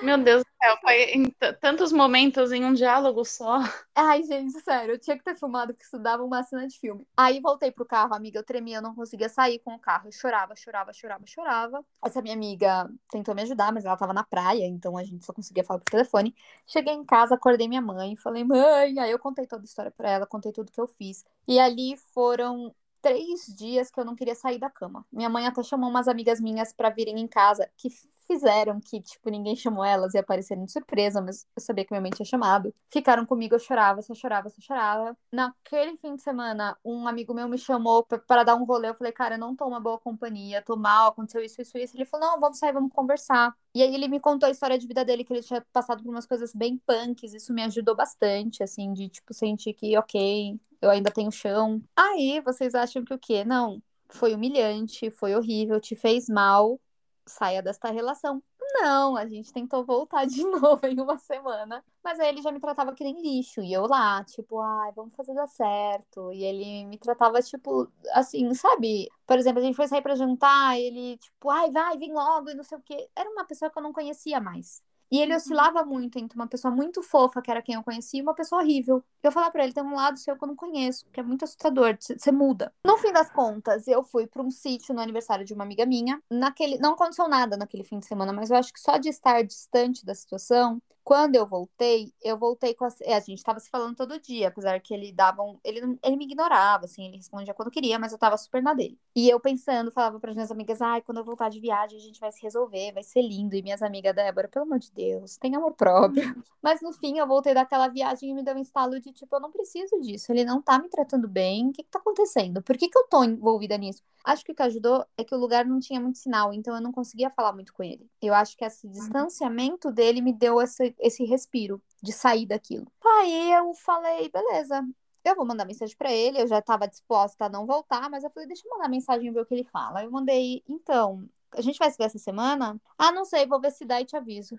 Meu 0.02 0.18
Deus 0.18 0.44
do 0.44 0.50
céu, 0.62 0.78
foi 0.82 1.04
em 1.12 1.30
tantos 1.60 1.92
momentos 1.92 2.52
em 2.52 2.64
um 2.66 2.74
diálogo 2.74 3.24
só. 3.24 3.60
Ai, 3.96 4.24
gente, 4.24 4.60
sério, 4.62 4.96
eu 4.96 5.00
tinha 5.00 5.18
que 5.18 5.24
ter 5.24 5.36
filmado 5.36 5.74
porque 5.74 5.86
isso 5.86 5.98
dava 5.98 6.24
uma 6.24 6.44
cena 6.44 6.68
de 6.68 6.78
filme. 6.78 7.08
Aí 7.16 7.40
voltei 7.40 7.72
pro 7.72 7.86
carro, 7.86 8.14
amiga, 8.14 8.40
eu 8.40 8.44
tremia, 8.44 8.78
eu 8.78 8.82
não 8.82 8.94
conseguia 8.94 9.30
sair 9.30 9.60
com 9.60 9.74
o 9.76 9.80
carro. 9.80 10.08
Eu 10.08 10.12
chorava, 10.12 10.56
chorava, 10.56 10.94
chorava, 10.94 11.26
chorava. 11.26 11.86
Essa 12.04 12.22
minha 12.22 12.36
amiga 12.36 12.90
tentou 13.10 13.34
me 13.34 13.42
ajudar, 13.44 13.72
mas 13.72 13.86
ela 13.86 13.98
tava 13.98 14.14
na 14.14 14.24
praia, 14.24 14.66
então 14.66 14.98
a 14.98 15.04
gente 15.04 15.26
só 15.26 15.34
conseguia 15.34 15.64
falar 15.64 15.80
por 15.80 15.90
telefone. 15.90 16.36
Cheguei 16.68 16.94
em 16.94 17.06
casa, 17.06 17.36
acordei 17.36 17.68
minha 17.68 17.82
mãe, 17.82 18.16
falei, 18.16 18.44
mãe, 18.44 19.00
aí 19.00 19.12
eu 19.12 19.20
contei 19.20 19.48
toda 19.48 19.64
a 19.64 19.66
história 19.66 19.92
pra 19.92 20.10
ela, 20.10 20.26
contei 20.26 20.52
tudo 20.52 20.72
que 20.72 20.82
eu 20.82 20.88
fiz. 20.88 21.24
E 21.48 21.60
ali 21.60 21.96
foram 22.14 22.74
três 23.04 23.46
dias 23.56 23.92
que 23.92 24.00
eu 24.00 24.06
não 24.06 24.16
queria 24.16 24.34
sair 24.34 24.58
da 24.58 24.70
cama. 24.70 25.06
Minha 25.12 25.30
mãe 25.30 25.46
até 25.46 25.62
chamou 25.62 25.90
umas 25.90 26.08
amigas 26.08 26.40
minhas 26.40 26.72
para 26.72 26.90
virem 26.90 27.20
em 27.20 27.28
casa, 27.28 27.70
que 27.78 27.90
fizeram 28.26 28.80
que, 28.80 29.02
tipo, 29.02 29.30
ninguém 29.30 29.58
chamou 29.58 29.84
elas 29.84 30.14
e 30.14 30.18
apareceram 30.18 30.64
de 30.64 30.72
surpresa, 30.72 31.22
mas 31.22 31.46
eu 31.54 31.62
sabia 31.62 31.84
que 31.84 31.92
minha 31.92 32.02
mãe 32.02 32.12
tinha 32.12 32.26
chamado. 32.26 32.74
Ficaram 32.90 33.26
comigo, 33.26 33.56
eu 33.56 33.60
chorava, 33.60 34.02
só 34.02 34.16
chorava, 34.16 34.50
só 34.50 34.62
chorava. 34.62 35.18
Naquele 35.30 35.98
fim 35.98 36.16
de 36.16 36.22
semana, 36.22 36.78
um 36.84 37.06
amigo 37.06 37.34
meu 37.34 37.50
me 37.50 37.58
chamou 37.58 38.04
para 38.04 38.46
dar 38.46 38.56
um 38.56 38.64
rolê. 38.64 38.88
Eu 38.88 38.96
falei, 38.96 39.12
cara, 39.12 39.36
eu 39.36 39.40
não 39.40 39.54
tô 39.54 39.68
uma 39.68 39.82
boa 39.82 40.00
companhia, 40.00 40.62
tô 40.62 40.78
mal, 40.78 41.10
aconteceu 41.10 41.44
isso, 41.44 41.62
isso, 41.62 41.78
isso. 41.78 41.98
Ele 41.98 42.06
falou, 42.06 42.28
não, 42.28 42.40
vamos 42.40 42.58
sair, 42.58 42.72
vamos 42.72 42.94
conversar. 42.94 43.54
E 43.76 43.82
aí 43.82 43.94
ele 43.94 44.08
me 44.08 44.20
contou 44.20 44.48
a 44.48 44.52
história 44.52 44.78
de 44.78 44.88
vida 44.88 45.04
dele, 45.04 45.26
que 45.26 45.34
ele 45.34 45.44
tinha 45.44 45.62
passado 45.74 46.02
por 46.02 46.10
umas 46.10 46.26
coisas 46.26 46.54
bem 46.54 46.78
punks. 46.88 47.34
Isso 47.34 47.54
me 47.54 47.64
ajudou 47.64 47.96
bastante, 47.96 48.64
assim, 48.64 48.94
de, 48.94 49.10
tipo, 49.10 49.34
sentir 49.34 49.74
que, 49.74 49.98
ok, 49.98 50.58
eu 50.84 50.90
ainda 50.90 51.12
tenho 51.12 51.32
chão. 51.32 51.82
Aí, 51.96 52.42
vocês 52.42 52.76
acham 52.76 53.04
que 53.06 53.14
o 53.14 53.20
quê? 53.20 53.44
Não, 53.46 53.82
foi 54.10 54.34
humilhante, 54.34 55.10
foi 55.12 55.36
horrível, 55.36 55.80
te 55.80 55.96
fez 55.96 56.28
mal, 56.30 56.80
saia 57.26 57.62
desta 57.62 57.90
relação. 57.92 58.44
Não, 58.76 59.16
a 59.16 59.26
gente 59.28 59.54
tentou 59.54 59.86
voltar 59.86 60.26
de 60.26 60.44
novo 60.44 60.86
em 60.86 61.00
uma 61.00 61.18
semana. 61.18 61.84
Mas 62.04 62.20
aí 62.20 62.30
ele 62.30 62.42
já 62.42 62.52
me 62.52 62.60
tratava 62.60 62.94
que 62.94 63.04
nem 63.04 63.22
lixo. 63.22 63.62
E 63.62 63.72
eu 63.72 63.86
lá, 63.88 64.24
tipo, 64.26 64.60
ai, 64.60 64.92
vamos 64.94 65.16
fazer 65.16 65.34
dar 65.34 65.48
certo. 65.48 66.34
E 66.34 66.44
ele 66.44 66.86
me 66.86 66.98
tratava, 66.98 67.42
tipo, 67.42 67.90
assim, 68.12 68.54
sabe? 68.54 69.10
Por 69.26 69.38
exemplo, 69.38 69.60
a 69.60 69.64
gente 69.64 69.76
foi 69.76 69.88
sair 69.88 70.02
pra 70.02 70.16
jantar, 70.16 70.78
ele, 70.80 71.18
tipo, 71.18 71.50
ai, 71.50 71.72
vai, 71.72 71.98
vem 71.98 72.12
logo 72.14 72.50
e 72.50 72.56
não 72.56 72.64
sei 72.64 72.78
o 72.78 72.82
quê. 72.82 73.10
Era 73.16 73.30
uma 73.30 73.46
pessoa 73.46 73.70
que 73.72 73.78
eu 73.78 73.84
não 73.84 73.94
conhecia 73.94 74.40
mais. 74.42 74.82
E 75.14 75.22
ele 75.22 75.36
oscilava 75.36 75.86
muito 75.86 76.18
entre 76.18 76.36
uma 76.36 76.48
pessoa 76.48 76.74
muito 76.74 77.04
fofa, 77.04 77.40
que 77.40 77.52
era 77.52 77.62
quem 77.62 77.76
eu 77.76 77.84
conhecia, 77.84 78.20
e 78.20 78.24
uma 78.24 78.34
pessoa 78.34 78.64
horrível. 78.64 79.04
Eu 79.22 79.32
falava 79.32 79.52
pra 79.52 79.64
ele, 79.64 79.72
tem 79.72 79.84
um 79.84 79.94
lado 79.94 80.18
seu 80.18 80.36
que 80.36 80.44
eu 80.44 80.48
não 80.48 80.56
conheço, 80.56 81.06
que 81.14 81.20
é 81.20 81.24
muito 81.24 81.46
assustador, 81.46 81.96
você 82.00 82.32
muda. 82.32 82.74
No 82.84 82.98
fim 82.98 83.14
das 83.14 83.30
contas, 83.30 83.88
eu 83.88 84.04
fui 84.04 84.26
para 84.26 84.42
um 84.42 84.50
sítio 84.50 84.92
no 84.92 85.00
aniversário 85.00 85.46
de 85.46 85.54
uma 85.54 85.64
amiga 85.64 85.86
minha. 85.86 86.20
Naquele, 86.32 86.80
não 86.80 86.94
aconteceu 86.94 87.28
nada 87.28 87.56
naquele 87.56 87.84
fim 87.84 88.00
de 88.00 88.08
semana, 88.08 88.34
mas 88.34 88.50
eu 88.50 88.58
acho 88.58 88.74
que 88.74 88.80
só 88.80 88.98
de 88.98 89.10
estar 89.10 89.44
distante 89.44 90.04
da 90.04 90.16
situação, 90.16 90.82
quando 91.04 91.36
eu 91.36 91.46
voltei, 91.46 92.14
eu 92.22 92.38
voltei 92.38 92.74
com 92.74 92.86
a. 92.86 92.90
É, 93.02 93.16
a 93.16 93.20
gente 93.20 93.44
tava 93.44 93.60
se 93.60 93.70
falando 93.70 93.96
todo 93.96 94.20
dia, 94.20 94.48
apesar 94.48 94.80
que 94.80 94.94
ele 94.94 95.12
dava 95.12 95.44
um. 95.44 95.60
Ele, 95.64 95.98
ele 96.02 96.16
me 96.16 96.26
ignorava, 96.26 96.86
assim, 96.86 97.06
ele 97.06 97.18
respondia 97.18 97.54
quando 97.54 97.70
queria, 97.70 98.00
mas 98.00 98.14
eu 98.14 98.18
tava 98.18 98.38
super 98.38 98.64
na 98.64 98.74
dele. 98.74 98.98
E 99.16 99.30
eu 99.30 99.40
pensando, 99.40 99.92
falava 99.92 100.20
para 100.20 100.30
as 100.30 100.36
minhas 100.36 100.52
amigas, 100.52 100.82
ai, 100.82 101.02
quando 101.02 101.18
eu 101.18 101.24
voltar 101.26 101.50
de 101.50 101.60
viagem, 101.60 101.98
a 101.98 102.02
gente 102.02 102.20
vai 102.20 102.32
se 102.32 102.42
resolver, 102.42 102.94
vai 102.94 103.04
ser 103.04 103.22
lindo. 103.22 103.56
E 103.56 103.62
minhas 103.62 103.82
amigas, 103.82 104.16
Débora, 104.16 104.48
pelo 104.48 104.66
amor 104.66 104.80
de 104.80 104.92
Deus, 104.92 105.38
tem 105.38 105.56
amor 105.56 105.74
próprio. 105.74 106.24
mas 106.62 106.82
no 106.82 106.94
fim, 106.94 107.18
eu 107.18 107.28
voltei 107.28 107.54
daquela 107.54 107.88
viagem 107.90 108.30
e 108.30 108.34
me 108.34 108.44
deu 108.44 108.56
um 108.56 108.62
estalo 108.62 109.00
de 109.00 109.12
tipo, 109.12 109.36
eu 109.36 109.42
não 109.42 109.52
preciso 109.52 110.00
disso, 110.00 110.32
ele 110.32 110.46
não 110.46 110.62
tá 110.62 110.80
me 110.80 110.88
tratando 110.88 111.28
bem, 111.28 111.70
o 111.70 111.74
que 111.74 111.84
que 111.84 111.90
tá 111.90 112.00
acontecendo? 112.00 112.62
Por 112.62 112.78
que 112.78 112.88
que 112.88 112.98
eu 112.98 113.08
tô 113.08 113.24
envolvida 113.24 113.78
nisso? 113.78 114.02
Acho 114.24 114.46
que 114.46 114.54
o 114.54 114.56
que 114.56 114.64
ajudou 114.64 115.06
é 115.18 115.24
que 115.24 115.36
o 115.36 115.38
lugar 115.38 115.66
não 115.66 115.80
tinha 115.80 116.00
muito 116.00 116.18
sinal, 116.18 116.54
então 116.54 116.74
eu 116.74 116.82
não 116.82 116.94
conseguia 116.94 117.30
falar 117.30 117.52
muito 117.52 117.74
com 117.74 117.84
ele. 117.84 118.10
Eu 118.22 118.34
acho 118.34 118.56
que 118.56 118.64
esse 118.64 118.88
distanciamento 118.88 119.92
dele 119.92 120.22
me 120.22 120.32
deu 120.32 120.62
esse, 121.00 121.24
respiro 121.26 121.82
de 122.02 122.12
sair 122.12 122.46
daquilo. 122.46 122.88
Aí 123.04 123.52
eu 123.52 123.74
falei, 123.74 124.30
beleza, 124.30 124.86
eu 125.24 125.36
vou 125.36 125.46
mandar 125.46 125.66
mensagem 125.66 125.96
para 125.98 126.12
ele. 126.12 126.42
Eu 126.42 126.48
já 126.48 126.60
estava 126.60 126.88
disposta 126.88 127.46
a 127.46 127.50
não 127.50 127.66
voltar, 127.66 128.10
mas 128.10 128.24
eu 128.24 128.30
falei, 128.30 128.48
deixa 128.48 128.68
eu 128.68 128.72
mandar 128.72 128.90
mensagem 128.90 129.28
e 129.28 129.32
ver 129.32 129.42
o 129.42 129.46
que 129.46 129.54
ele 129.54 129.64
fala. 129.66 130.04
Eu 130.04 130.12
mandei, 130.12 130.64
então, 130.68 131.28
a 131.52 131.62
gente 131.62 131.80
vai 131.80 131.90
se 131.90 131.98
ver 131.98 132.06
essa 132.06 132.20
semana? 132.20 132.80
Ah, 132.98 133.12
não 133.12 133.26
sei, 133.26 133.46
vou 133.46 133.60
ver 133.60 133.72
se 133.72 133.86
dá 133.86 134.02
e 134.02 134.06
te 134.06 134.16
aviso. 134.16 134.58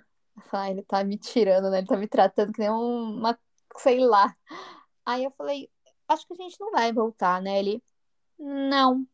Ah, 0.53 0.71
ele 0.71 0.83
tá 0.83 1.05
me 1.05 1.17
tirando, 1.19 1.71
né? 1.71 1.79
Ele 1.79 1.87
tá 1.87 1.97
me 1.97 2.09
tratando 2.09 2.53
que 2.53 2.61
nem 2.61 2.71
uma, 2.71 3.39
sei 3.77 4.01
lá. 4.01 4.35
Aí 5.05 5.25
eu 5.25 5.31
falei, 5.33 5.71
acho 6.09 6.27
que 6.27 6.33
a 6.35 6.37
gente 6.37 6.59
não 6.61 6.71
vai 6.71 6.93
voltar, 6.93 7.41
né? 7.43 7.59
Ele, 7.59 7.83
não. 8.39 9.07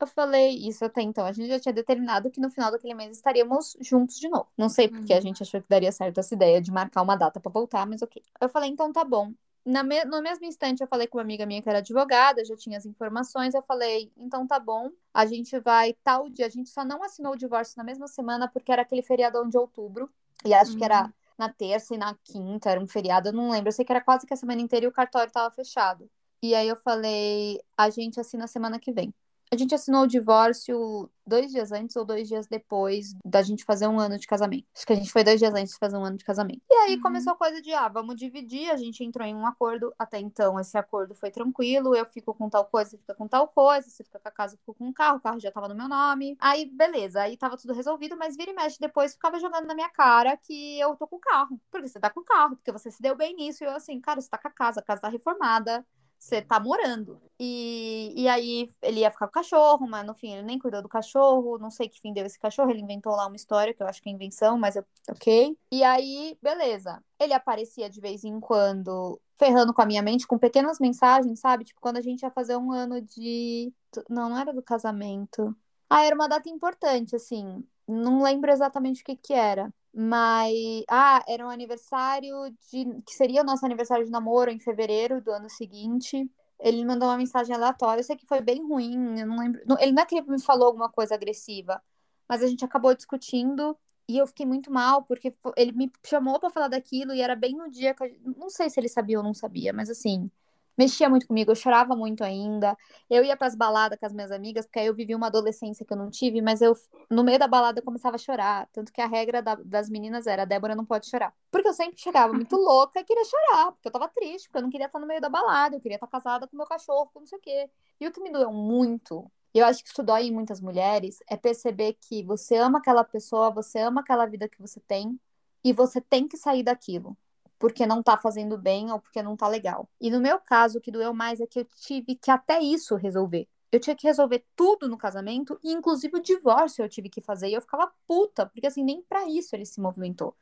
Eu 0.00 0.06
falei 0.06 0.50
isso 0.68 0.84
até 0.84 1.00
então. 1.02 1.24
A 1.24 1.32
gente 1.32 1.48
já 1.48 1.58
tinha 1.58 1.72
determinado 1.72 2.30
que 2.30 2.40
no 2.40 2.50
final 2.50 2.70
daquele 2.70 2.94
mês 2.94 3.16
estaríamos 3.16 3.76
juntos 3.80 4.18
de 4.18 4.28
novo. 4.28 4.48
Não 4.56 4.68
sei 4.68 4.88
porque 4.88 5.12
a 5.14 5.20
gente 5.20 5.42
achou 5.42 5.60
que 5.62 5.68
daria 5.68 5.90
certo 5.90 6.18
essa 6.18 6.34
ideia 6.34 6.60
de 6.60 6.70
marcar 6.70 7.02
uma 7.02 7.16
data 7.16 7.40
para 7.40 7.50
voltar, 7.50 7.86
mas 7.86 8.02
ok. 8.02 8.22
Eu 8.40 8.48
falei, 8.48 8.68
então 8.70 8.92
tá 8.92 9.04
bom. 9.04 9.32
Na 9.64 9.82
me... 9.82 10.04
No 10.04 10.22
mesmo 10.22 10.44
instante, 10.44 10.80
eu 10.82 10.86
falei 10.86 11.06
com 11.06 11.18
uma 11.18 11.22
amiga 11.24 11.46
minha 11.46 11.62
que 11.62 11.68
era 11.68 11.78
advogada, 11.78 12.44
já 12.44 12.54
tinha 12.56 12.76
as 12.78 12.84
informações. 12.86 13.54
Eu 13.54 13.62
falei, 13.62 14.12
então 14.16 14.46
tá 14.46 14.60
bom, 14.60 14.90
a 15.14 15.24
gente 15.26 15.58
vai 15.60 15.94
tal 16.04 16.28
dia. 16.28 16.46
A 16.46 16.48
gente 16.50 16.68
só 16.70 16.84
não 16.84 17.02
assinou 17.02 17.32
o 17.32 17.36
divórcio 17.36 17.74
na 17.78 17.84
mesma 17.84 18.06
semana 18.06 18.48
porque 18.48 18.70
era 18.70 18.82
aquele 18.82 19.02
feriadão 19.02 19.48
de 19.48 19.56
outubro. 19.58 20.10
E 20.44 20.52
acho 20.54 20.72
Uhum. 20.72 20.76
que 20.76 20.84
era 20.84 21.12
na 21.38 21.48
terça 21.52 21.94
e 21.94 21.98
na 21.98 22.14
quinta, 22.24 22.70
era 22.70 22.80
um 22.80 22.86
feriado, 22.86 23.28
eu 23.28 23.32
não 23.32 23.50
lembro. 23.50 23.68
Eu 23.68 23.72
sei 23.72 23.84
que 23.84 23.92
era 23.92 24.00
quase 24.00 24.26
que 24.26 24.34
a 24.34 24.36
semana 24.36 24.60
inteira 24.60 24.86
e 24.86 24.88
o 24.88 24.92
cartório 24.92 25.32
tava 25.32 25.50
fechado. 25.54 26.08
E 26.42 26.54
aí 26.54 26.68
eu 26.68 26.76
falei, 26.76 27.60
a 27.76 27.90
gente 27.90 28.20
assina 28.20 28.46
semana 28.46 28.78
que 28.78 28.92
vem. 28.92 29.12
A 29.52 29.56
gente 29.56 29.74
assinou 29.74 30.02
o 30.02 30.06
divórcio 30.08 31.08
dois 31.26 31.50
dias 31.50 31.72
antes 31.72 31.96
ou 31.96 32.04
dois 32.04 32.28
dias 32.28 32.46
depois 32.46 33.14
da 33.24 33.42
gente 33.42 33.64
fazer 33.64 33.86
um 33.88 33.98
ano 33.98 34.18
de 34.18 34.26
casamento. 34.26 34.66
Acho 34.74 34.86
que 34.86 34.92
a 34.92 34.96
gente 34.96 35.10
foi 35.10 35.24
dois 35.24 35.38
dias 35.38 35.52
antes 35.52 35.72
de 35.72 35.78
fazer 35.78 35.96
um 35.96 36.04
ano 36.04 36.16
de 36.16 36.24
casamento. 36.24 36.62
E 36.70 36.74
aí 36.74 36.94
uhum. 36.96 37.02
começou 37.02 37.32
a 37.32 37.36
coisa 37.36 37.60
de, 37.60 37.72
ah, 37.72 37.88
vamos 37.88 38.16
dividir. 38.16 38.70
A 38.70 38.76
gente 38.76 39.02
entrou 39.04 39.26
em 39.26 39.34
um 39.34 39.46
acordo. 39.46 39.92
Até 39.98 40.18
então, 40.18 40.58
esse 40.58 40.76
acordo 40.78 41.14
foi 41.14 41.30
tranquilo. 41.30 41.94
Eu 41.94 42.06
fico 42.06 42.32
com 42.34 42.48
tal 42.48 42.64
coisa, 42.64 42.90
você 42.90 42.98
fica 42.98 43.14
com 43.14 43.26
tal 43.26 43.48
coisa. 43.48 43.88
Você 43.88 44.04
fica 44.04 44.18
com 44.18 44.28
a 44.28 44.32
casa, 44.32 44.54
eu 44.54 44.58
fico 44.58 44.74
com 44.74 44.88
o 44.88 44.94
carro. 44.94 45.18
O 45.18 45.20
carro 45.20 45.40
já 45.40 45.50
tava 45.50 45.68
no 45.68 45.74
meu 45.74 45.88
nome. 45.88 46.36
Aí, 46.40 46.66
beleza. 46.66 47.22
Aí 47.22 47.36
tava 47.36 47.56
tudo 47.56 47.72
resolvido. 47.72 48.16
Mas 48.16 48.36
vira 48.36 48.50
e 48.50 48.54
mexe 48.54 48.78
depois 48.80 49.12
ficava 49.12 49.38
jogando 49.38 49.66
na 49.66 49.74
minha 49.74 49.90
cara 49.90 50.36
que 50.36 50.78
eu 50.78 50.94
tô 50.96 51.06
com 51.06 51.16
o 51.16 51.20
carro. 51.20 51.60
Porque 51.70 51.88
você 51.88 51.98
tá 51.98 52.10
com 52.10 52.20
o 52.20 52.24
carro. 52.24 52.56
Porque 52.56 52.72
você 52.72 52.90
se 52.90 53.02
deu 53.02 53.16
bem 53.16 53.34
nisso. 53.34 53.64
E 53.64 53.66
eu 53.66 53.72
assim, 53.72 54.00
cara, 54.00 54.20
você 54.20 54.28
tá 54.28 54.38
com 54.38 54.48
a 54.48 54.50
casa. 54.50 54.80
A 54.80 54.82
casa 54.82 55.00
tá 55.00 55.08
reformada 55.08 55.84
você 56.18 56.42
tá 56.42 56.58
morando. 56.58 57.20
E, 57.38 58.12
e 58.16 58.28
aí 58.28 58.72
ele 58.82 59.00
ia 59.00 59.10
ficar 59.10 59.26
com 59.26 59.30
o 59.30 59.42
cachorro, 59.42 59.86
mas 59.86 60.06
no 60.06 60.14
fim 60.14 60.32
ele 60.32 60.42
nem 60.42 60.58
cuidou 60.58 60.82
do 60.82 60.88
cachorro, 60.88 61.58
não 61.58 61.70
sei 61.70 61.88
que 61.88 62.00
fim 62.00 62.12
deu 62.12 62.24
esse 62.24 62.38
cachorro, 62.38 62.70
ele 62.70 62.80
inventou 62.80 63.14
lá 63.14 63.26
uma 63.26 63.36
história 63.36 63.74
que 63.74 63.82
eu 63.82 63.86
acho 63.86 64.02
que 64.02 64.08
é 64.08 64.12
invenção, 64.12 64.58
mas 64.58 64.76
ok. 65.08 65.56
E 65.70 65.84
aí, 65.84 66.38
beleza. 66.42 67.02
Ele 67.18 67.32
aparecia 67.32 67.88
de 67.90 68.00
vez 68.00 68.24
em 68.24 68.40
quando 68.40 69.20
ferrando 69.36 69.72
com 69.72 69.82
a 69.82 69.86
minha 69.86 70.02
mente, 70.02 70.26
com 70.26 70.38
pequenas 70.38 70.78
mensagens, 70.80 71.40
sabe? 71.40 71.64
Tipo, 71.64 71.80
quando 71.80 71.98
a 71.98 72.02
gente 72.02 72.22
ia 72.22 72.30
fazer 72.30 72.56
um 72.56 72.72
ano 72.72 73.00
de. 73.00 73.72
Não, 74.08 74.30
não 74.30 74.38
era 74.38 74.52
do 74.52 74.62
casamento. 74.62 75.54
Ah, 75.88 76.04
era 76.04 76.14
uma 76.14 76.28
data 76.28 76.48
importante, 76.48 77.14
assim. 77.14 77.64
Não 77.86 78.22
lembro 78.22 78.50
exatamente 78.50 79.02
o 79.02 79.04
que 79.04 79.16
que 79.16 79.32
era. 79.32 79.72
Mas, 79.98 80.54
ah, 80.90 81.24
era 81.26 81.46
um 81.46 81.48
aniversário 81.48 82.34
de. 82.70 82.84
que 83.06 83.14
seria 83.14 83.40
o 83.40 83.44
nosso 83.44 83.64
aniversário 83.64 84.04
de 84.04 84.10
namoro 84.10 84.50
em 84.50 84.60
fevereiro 84.60 85.22
do 85.22 85.30
ano 85.30 85.48
seguinte. 85.48 86.30
Ele 86.60 86.84
mandou 86.84 87.08
uma 87.08 87.16
mensagem 87.16 87.54
aleatória. 87.56 88.00
Eu 88.00 88.04
sei 88.04 88.14
que 88.14 88.26
foi 88.26 88.42
bem 88.42 88.62
ruim, 88.62 89.18
eu 89.18 89.26
não 89.26 89.38
lembro. 89.38 89.62
Ele 89.80 89.92
não 89.92 90.02
é 90.02 90.06
que 90.06 90.16
ele 90.16 90.30
me 90.30 90.42
falou 90.42 90.66
alguma 90.66 90.90
coisa 90.90 91.14
agressiva, 91.14 91.82
mas 92.28 92.42
a 92.42 92.46
gente 92.46 92.62
acabou 92.62 92.94
discutindo 92.94 93.74
e 94.06 94.18
eu 94.18 94.26
fiquei 94.26 94.44
muito 94.44 94.70
mal, 94.70 95.02
porque 95.02 95.34
ele 95.56 95.72
me 95.72 95.90
chamou 96.04 96.38
para 96.38 96.50
falar 96.50 96.68
daquilo 96.68 97.14
e 97.14 97.22
era 97.22 97.34
bem 97.34 97.54
no 97.54 97.70
dia 97.70 97.94
que. 97.94 98.20
Não 98.36 98.50
sei 98.50 98.68
se 98.68 98.78
ele 98.78 98.90
sabia 98.90 99.16
ou 99.16 99.24
não 99.24 99.32
sabia, 99.32 99.72
mas 99.72 99.88
assim 99.88 100.30
mexia 100.76 101.08
muito 101.08 101.26
comigo, 101.26 101.50
eu 101.50 101.54
chorava 101.54 101.96
muito 101.96 102.22
ainda. 102.22 102.76
Eu 103.08 103.24
ia 103.24 103.36
para 103.36 103.46
as 103.46 103.54
baladas 103.54 103.98
com 103.98 104.06
as 104.06 104.12
minhas 104.12 104.30
amigas, 104.30 104.66
porque 104.66 104.78
aí 104.80 104.86
eu 104.86 104.94
vivi 104.94 105.14
uma 105.14 105.28
adolescência 105.28 105.84
que 105.84 105.92
eu 105.92 105.96
não 105.96 106.10
tive, 106.10 106.40
mas 106.42 106.60
eu, 106.60 106.74
no 107.10 107.24
meio 107.24 107.38
da 107.38 107.48
balada, 107.48 107.80
eu 107.80 107.84
começava 107.84 108.16
a 108.16 108.18
chorar. 108.18 108.68
Tanto 108.72 108.92
que 108.92 109.00
a 109.00 109.06
regra 109.06 109.42
da, 109.42 109.54
das 109.56 109.88
meninas 109.88 110.26
era: 110.26 110.42
a 110.42 110.44
Débora 110.44 110.74
não 110.74 110.84
pode 110.84 111.08
chorar. 111.08 111.32
Porque 111.50 111.68
eu 111.68 111.72
sempre 111.72 111.98
chegava 112.00 112.32
muito 112.32 112.56
louca 112.56 113.00
e 113.00 113.04
queria 113.04 113.24
chorar, 113.24 113.72
porque 113.72 113.88
eu 113.88 113.92
tava 113.92 114.08
triste, 114.08 114.48
porque 114.48 114.58
eu 114.58 114.62
não 114.62 114.70
queria 114.70 114.86
estar 114.86 114.98
no 114.98 115.06
meio 115.06 115.20
da 115.20 115.28
balada, 115.28 115.76
eu 115.76 115.80
queria 115.80 115.96
estar 115.96 116.06
casada 116.06 116.46
com 116.46 116.56
meu 116.56 116.66
cachorro, 116.66 117.10
com 117.12 117.20
não 117.20 117.26
sei 117.26 117.38
o 117.38 117.40
quê. 117.40 117.70
E 118.00 118.06
o 118.06 118.12
que 118.12 118.20
me 118.20 118.30
doeu 118.30 118.52
muito. 118.52 119.30
E 119.54 119.58
eu 119.58 119.64
acho 119.66 119.82
que 119.82 119.88
isso 119.88 120.02
dói 120.02 120.26
em 120.26 120.32
muitas 120.32 120.60
mulheres, 120.60 121.18
é 121.28 121.36
perceber 121.36 121.96
que 121.98 122.22
você 122.22 122.56
ama 122.56 122.78
aquela 122.78 123.02
pessoa, 123.02 123.50
você 123.50 123.78
ama 123.78 124.02
aquela 124.02 124.26
vida 124.26 124.48
que 124.48 124.60
você 124.60 124.80
tem, 124.80 125.18
e 125.64 125.72
você 125.72 126.00
tem 126.00 126.28
que 126.28 126.36
sair 126.36 126.62
daquilo 126.62 127.16
porque 127.58 127.86
não 127.86 128.02
tá 128.02 128.16
fazendo 128.16 128.58
bem 128.58 128.90
ou 128.92 129.00
porque 129.00 129.22
não 129.22 129.36
tá 129.36 129.48
legal. 129.48 129.88
E 130.00 130.10
no 130.10 130.20
meu 130.20 130.38
caso, 130.38 130.78
o 130.78 130.80
que 130.80 130.90
doeu 130.90 131.14
mais 131.14 131.40
é 131.40 131.46
que 131.46 131.60
eu 131.60 131.64
tive 131.64 132.14
que 132.16 132.30
até 132.30 132.60
isso 132.60 132.96
resolver. 132.96 133.48
Eu 133.72 133.80
tinha 133.80 133.96
que 133.96 134.06
resolver 134.06 134.44
tudo 134.54 134.88
no 134.88 134.96
casamento, 134.96 135.58
e 135.62 135.72
inclusive 135.72 136.16
o 136.16 136.22
divórcio 136.22 136.84
eu 136.84 136.88
tive 136.88 137.08
que 137.08 137.20
fazer. 137.20 137.48
E 137.48 137.54
eu 137.54 137.60
ficava 137.60 137.92
puta, 138.06 138.46
porque 138.46 138.66
assim, 138.66 138.84
nem 138.84 139.02
para 139.02 139.28
isso 139.28 139.54
ele 139.54 139.66
se 139.66 139.80
movimentou. 139.80 140.36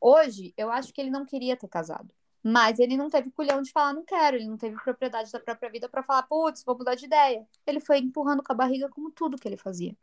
Hoje, 0.00 0.52
eu 0.56 0.70
acho 0.70 0.92
que 0.92 1.00
ele 1.00 1.10
não 1.10 1.24
queria 1.24 1.56
ter 1.56 1.68
casado. 1.68 2.12
Mas 2.42 2.78
ele 2.78 2.94
não 2.96 3.08
teve 3.08 3.30
culhão 3.30 3.62
de 3.62 3.72
falar, 3.72 3.94
não 3.94 4.04
quero. 4.04 4.36
Ele 4.36 4.46
não 4.46 4.58
teve 4.58 4.76
propriedade 4.76 5.32
da 5.32 5.40
própria 5.40 5.70
vida 5.70 5.88
para 5.88 6.02
falar, 6.02 6.24
putz, 6.24 6.62
vou 6.62 6.76
mudar 6.76 6.94
de 6.94 7.06
ideia. 7.06 7.46
Ele 7.66 7.80
foi 7.80 7.98
empurrando 7.98 8.42
com 8.42 8.52
a 8.52 8.56
barriga 8.56 8.88
como 8.90 9.10
tudo 9.10 9.38
que 9.38 9.48
ele 9.48 9.56
fazia. 9.56 9.96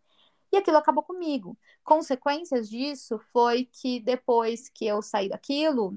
E 0.52 0.58
aquilo 0.58 0.78
acabou 0.78 1.04
comigo. 1.04 1.58
Consequências 1.84 2.68
disso 2.70 3.20
foi 3.32 3.66
que 3.66 4.00
depois 4.00 4.70
que 4.70 4.86
eu 4.88 5.02
saí 5.02 5.30
daquilo, 5.30 5.96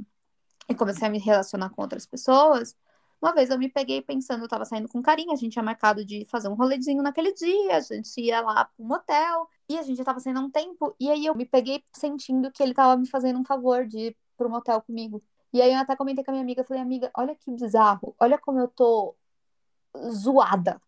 e 0.68 0.74
comecei 0.74 1.06
a 1.06 1.10
me 1.10 1.18
relacionar 1.18 1.70
com 1.70 1.82
outras 1.82 2.06
pessoas, 2.06 2.76
uma 3.24 3.32
vez 3.32 3.48
eu 3.48 3.58
me 3.58 3.70
peguei 3.70 4.02
pensando, 4.02 4.44
eu 4.44 4.48
tava 4.48 4.66
saindo 4.66 4.86
com 4.86 5.00
carinha, 5.00 5.32
a 5.32 5.36
gente 5.36 5.52
tinha 5.52 5.62
marcado 5.62 6.04
de 6.04 6.26
fazer 6.26 6.48
um 6.48 6.54
rolezinho 6.54 7.02
naquele 7.02 7.32
dia, 7.32 7.76
a 7.76 7.80
gente 7.80 8.20
ia 8.20 8.40
lá 8.42 8.66
pro 8.66 8.84
motel, 8.84 9.48
e 9.66 9.78
a 9.78 9.82
gente 9.82 9.96
já 9.96 10.04
tava 10.04 10.20
saindo 10.20 10.40
há 10.40 10.42
um 10.42 10.50
tempo, 10.50 10.94
e 11.00 11.10
aí 11.10 11.24
eu 11.24 11.34
me 11.34 11.46
peguei 11.46 11.82
sentindo 11.92 12.50
que 12.52 12.62
ele 12.62 12.74
tava 12.74 12.96
me 13.00 13.08
fazendo 13.08 13.38
um 13.38 13.44
favor 13.44 13.86
de 13.86 13.98
ir 13.98 14.16
pro 14.36 14.50
motel 14.50 14.82
comigo. 14.82 15.22
E 15.54 15.62
aí 15.62 15.72
eu 15.72 15.78
até 15.78 15.96
comentei 15.96 16.22
com 16.22 16.32
a 16.32 16.34
minha 16.34 16.42
amiga, 16.42 16.64
falei, 16.64 16.82
amiga, 16.82 17.10
olha 17.16 17.34
que 17.34 17.50
bizarro, 17.50 18.14
olha 18.20 18.36
como 18.36 18.58
eu 18.58 18.68
tô 18.68 19.16
zoada 20.10 20.78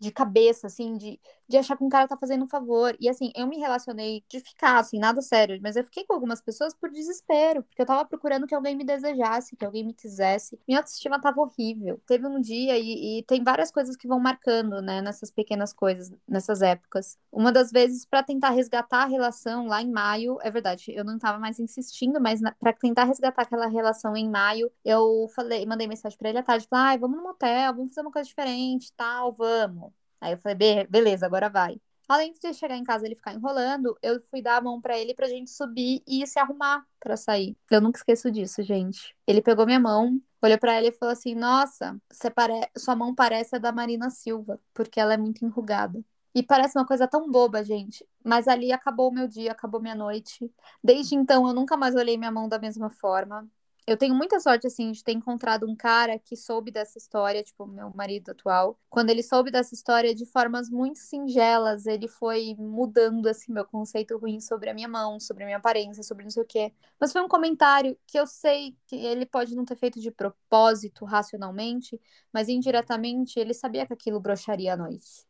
de 0.00 0.10
cabeça, 0.10 0.66
assim, 0.66 0.96
de, 0.96 1.20
de 1.48 1.56
achar 1.56 1.76
que 1.76 1.84
um 1.84 1.88
cara 1.88 2.06
tá 2.06 2.16
fazendo 2.16 2.44
um 2.44 2.48
favor. 2.48 2.96
E 3.00 3.08
assim, 3.08 3.32
eu 3.34 3.46
me 3.46 3.58
relacionei 3.58 4.22
de 4.28 4.40
ficar, 4.40 4.78
assim, 4.78 4.98
nada 4.98 5.22
sério, 5.22 5.58
mas 5.62 5.76
eu 5.76 5.84
fiquei 5.84 6.04
com 6.04 6.14
algumas 6.14 6.40
pessoas 6.40 6.74
por 6.74 6.90
desespero, 6.90 7.62
porque 7.62 7.80
eu 7.82 7.86
tava 7.86 8.04
procurando 8.04 8.46
que 8.46 8.54
alguém 8.54 8.76
me 8.76 8.84
desejasse, 8.84 9.56
que 9.56 9.64
alguém 9.64 9.84
me 9.84 9.94
quisesse. 9.94 10.58
Minha 10.66 10.80
autoestima 10.80 11.20
tava 11.20 11.40
horrível. 11.40 12.00
Teve 12.06 12.26
um 12.26 12.40
dia, 12.40 12.78
e, 12.78 13.18
e 13.20 13.22
tem 13.24 13.42
várias 13.42 13.70
coisas 13.70 13.96
que 13.96 14.06
vão 14.08 14.20
marcando, 14.20 14.80
né, 14.82 15.00
nessas 15.00 15.30
pequenas 15.30 15.72
coisas, 15.72 16.12
nessas 16.28 16.62
épocas. 16.62 17.16
Uma 17.32 17.50
das 17.52 17.70
vezes, 17.70 18.04
para 18.04 18.22
tentar 18.22 18.50
resgatar 18.50 19.02
a 19.04 19.06
relação 19.06 19.66
lá 19.66 19.80
em 19.82 19.90
maio, 19.90 20.38
é 20.42 20.50
verdade, 20.50 20.92
eu 20.94 21.04
não 21.04 21.18
tava 21.18 21.38
mais 21.38 21.58
insistindo, 21.58 22.20
mas 22.20 22.40
para 22.60 22.72
tentar 22.72 23.04
resgatar 23.04 23.42
aquela 23.42 23.66
relação 23.66 24.16
em 24.16 24.28
maio, 24.28 24.70
eu 24.84 25.28
falei, 25.34 25.64
mandei 25.66 25.86
mensagem 25.86 26.18
para 26.18 26.28
ele 26.28 26.38
à 26.38 26.42
tarde, 26.42 26.66
falei, 26.68 26.94
ah, 26.94 26.98
vamos 26.98 27.16
no 27.16 27.22
motel, 27.24 27.74
vamos 27.74 27.94
fazer 27.94 28.06
uma 28.06 28.12
coisa 28.12 28.28
diferente, 28.28 28.92
tal, 28.96 29.32
vamos. 29.32 29.97
Aí 30.20 30.32
eu 30.32 30.38
falei, 30.38 30.56
Be 30.56 30.86
beleza, 30.88 31.26
agora 31.26 31.48
vai. 31.48 31.80
Além 32.08 32.32
de 32.32 32.54
chegar 32.54 32.76
em 32.76 32.84
casa 32.84 33.04
ele 33.06 33.14
ficar 33.14 33.34
enrolando, 33.34 33.96
eu 34.02 34.20
fui 34.30 34.40
dar 34.40 34.56
a 34.56 34.60
mão 34.62 34.80
para 34.80 34.98
ele 34.98 35.14
pra 35.14 35.28
gente 35.28 35.50
subir 35.50 36.02
e 36.06 36.26
se 36.26 36.38
arrumar 36.38 36.86
para 36.98 37.16
sair. 37.16 37.54
Eu 37.70 37.80
nunca 37.82 37.98
esqueço 37.98 38.30
disso, 38.30 38.62
gente. 38.62 39.14
Ele 39.26 39.42
pegou 39.42 39.66
minha 39.66 39.78
mão, 39.78 40.18
olhou 40.42 40.58
para 40.58 40.72
ela 40.74 40.86
e 40.86 40.92
falou 40.92 41.12
assim: 41.12 41.34
"Nossa, 41.34 42.00
pare... 42.34 42.54
sua 42.76 42.96
mão 42.96 43.14
parece 43.14 43.56
a 43.56 43.58
da 43.58 43.70
Marina 43.72 44.08
Silva, 44.10 44.58
porque 44.72 44.98
ela 44.98 45.12
é 45.14 45.16
muito 45.18 45.44
enrugada". 45.44 46.02
E 46.34 46.42
parece 46.42 46.78
uma 46.78 46.86
coisa 46.86 47.06
tão 47.08 47.30
boba, 47.30 47.62
gente. 47.64 48.06
Mas 48.24 48.48
ali 48.48 48.72
acabou 48.72 49.10
o 49.10 49.12
meu 49.14 49.26
dia, 49.28 49.52
acabou 49.52 49.80
minha 49.80 49.94
noite. 49.94 50.50
Desde 50.82 51.14
então 51.14 51.46
eu 51.46 51.54
nunca 51.54 51.76
mais 51.76 51.94
olhei 51.94 52.16
minha 52.16 52.30
mão 52.30 52.48
da 52.48 52.58
mesma 52.58 52.88
forma 52.90 53.48
eu 53.88 53.96
tenho 53.96 54.14
muita 54.14 54.38
sorte, 54.40 54.66
assim, 54.66 54.92
de 54.92 55.02
ter 55.02 55.12
encontrado 55.12 55.66
um 55.68 55.74
cara 55.74 56.18
que 56.18 56.36
soube 56.36 56.70
dessa 56.70 56.98
história, 56.98 57.42
tipo, 57.42 57.66
meu 57.66 57.90
marido 57.94 58.30
atual. 58.30 58.78
Quando 58.90 59.10
ele 59.10 59.22
soube 59.22 59.50
dessa 59.50 59.74
história 59.74 60.14
de 60.14 60.26
formas 60.26 60.68
muito 60.70 60.98
singelas, 60.98 61.86
ele 61.86 62.06
foi 62.06 62.54
mudando, 62.58 63.26
assim, 63.26 63.52
meu 63.52 63.64
conceito 63.64 64.18
ruim 64.18 64.40
sobre 64.40 64.70
a 64.70 64.74
minha 64.74 64.88
mão, 64.88 65.18
sobre 65.18 65.44
a 65.44 65.46
minha 65.46 65.58
aparência, 65.58 66.02
sobre 66.02 66.24
não 66.24 66.30
sei 66.30 66.42
o 66.42 66.46
quê. 66.46 66.72
Mas 67.00 67.12
foi 67.12 67.22
um 67.22 67.28
comentário 67.28 67.98
que 68.06 68.18
eu 68.18 68.26
sei 68.26 68.76
que 68.86 68.96
ele 68.96 69.24
pode 69.26 69.54
não 69.56 69.64
ter 69.64 69.76
feito 69.76 70.00
de 70.00 70.10
propósito, 70.10 71.04
racionalmente, 71.04 72.00
mas 72.32 72.48
indiretamente 72.48 73.40
ele 73.40 73.54
sabia 73.54 73.86
que 73.86 73.92
aquilo 73.94 74.20
broxaria 74.20 74.74
a 74.74 74.76
noite. 74.76 75.26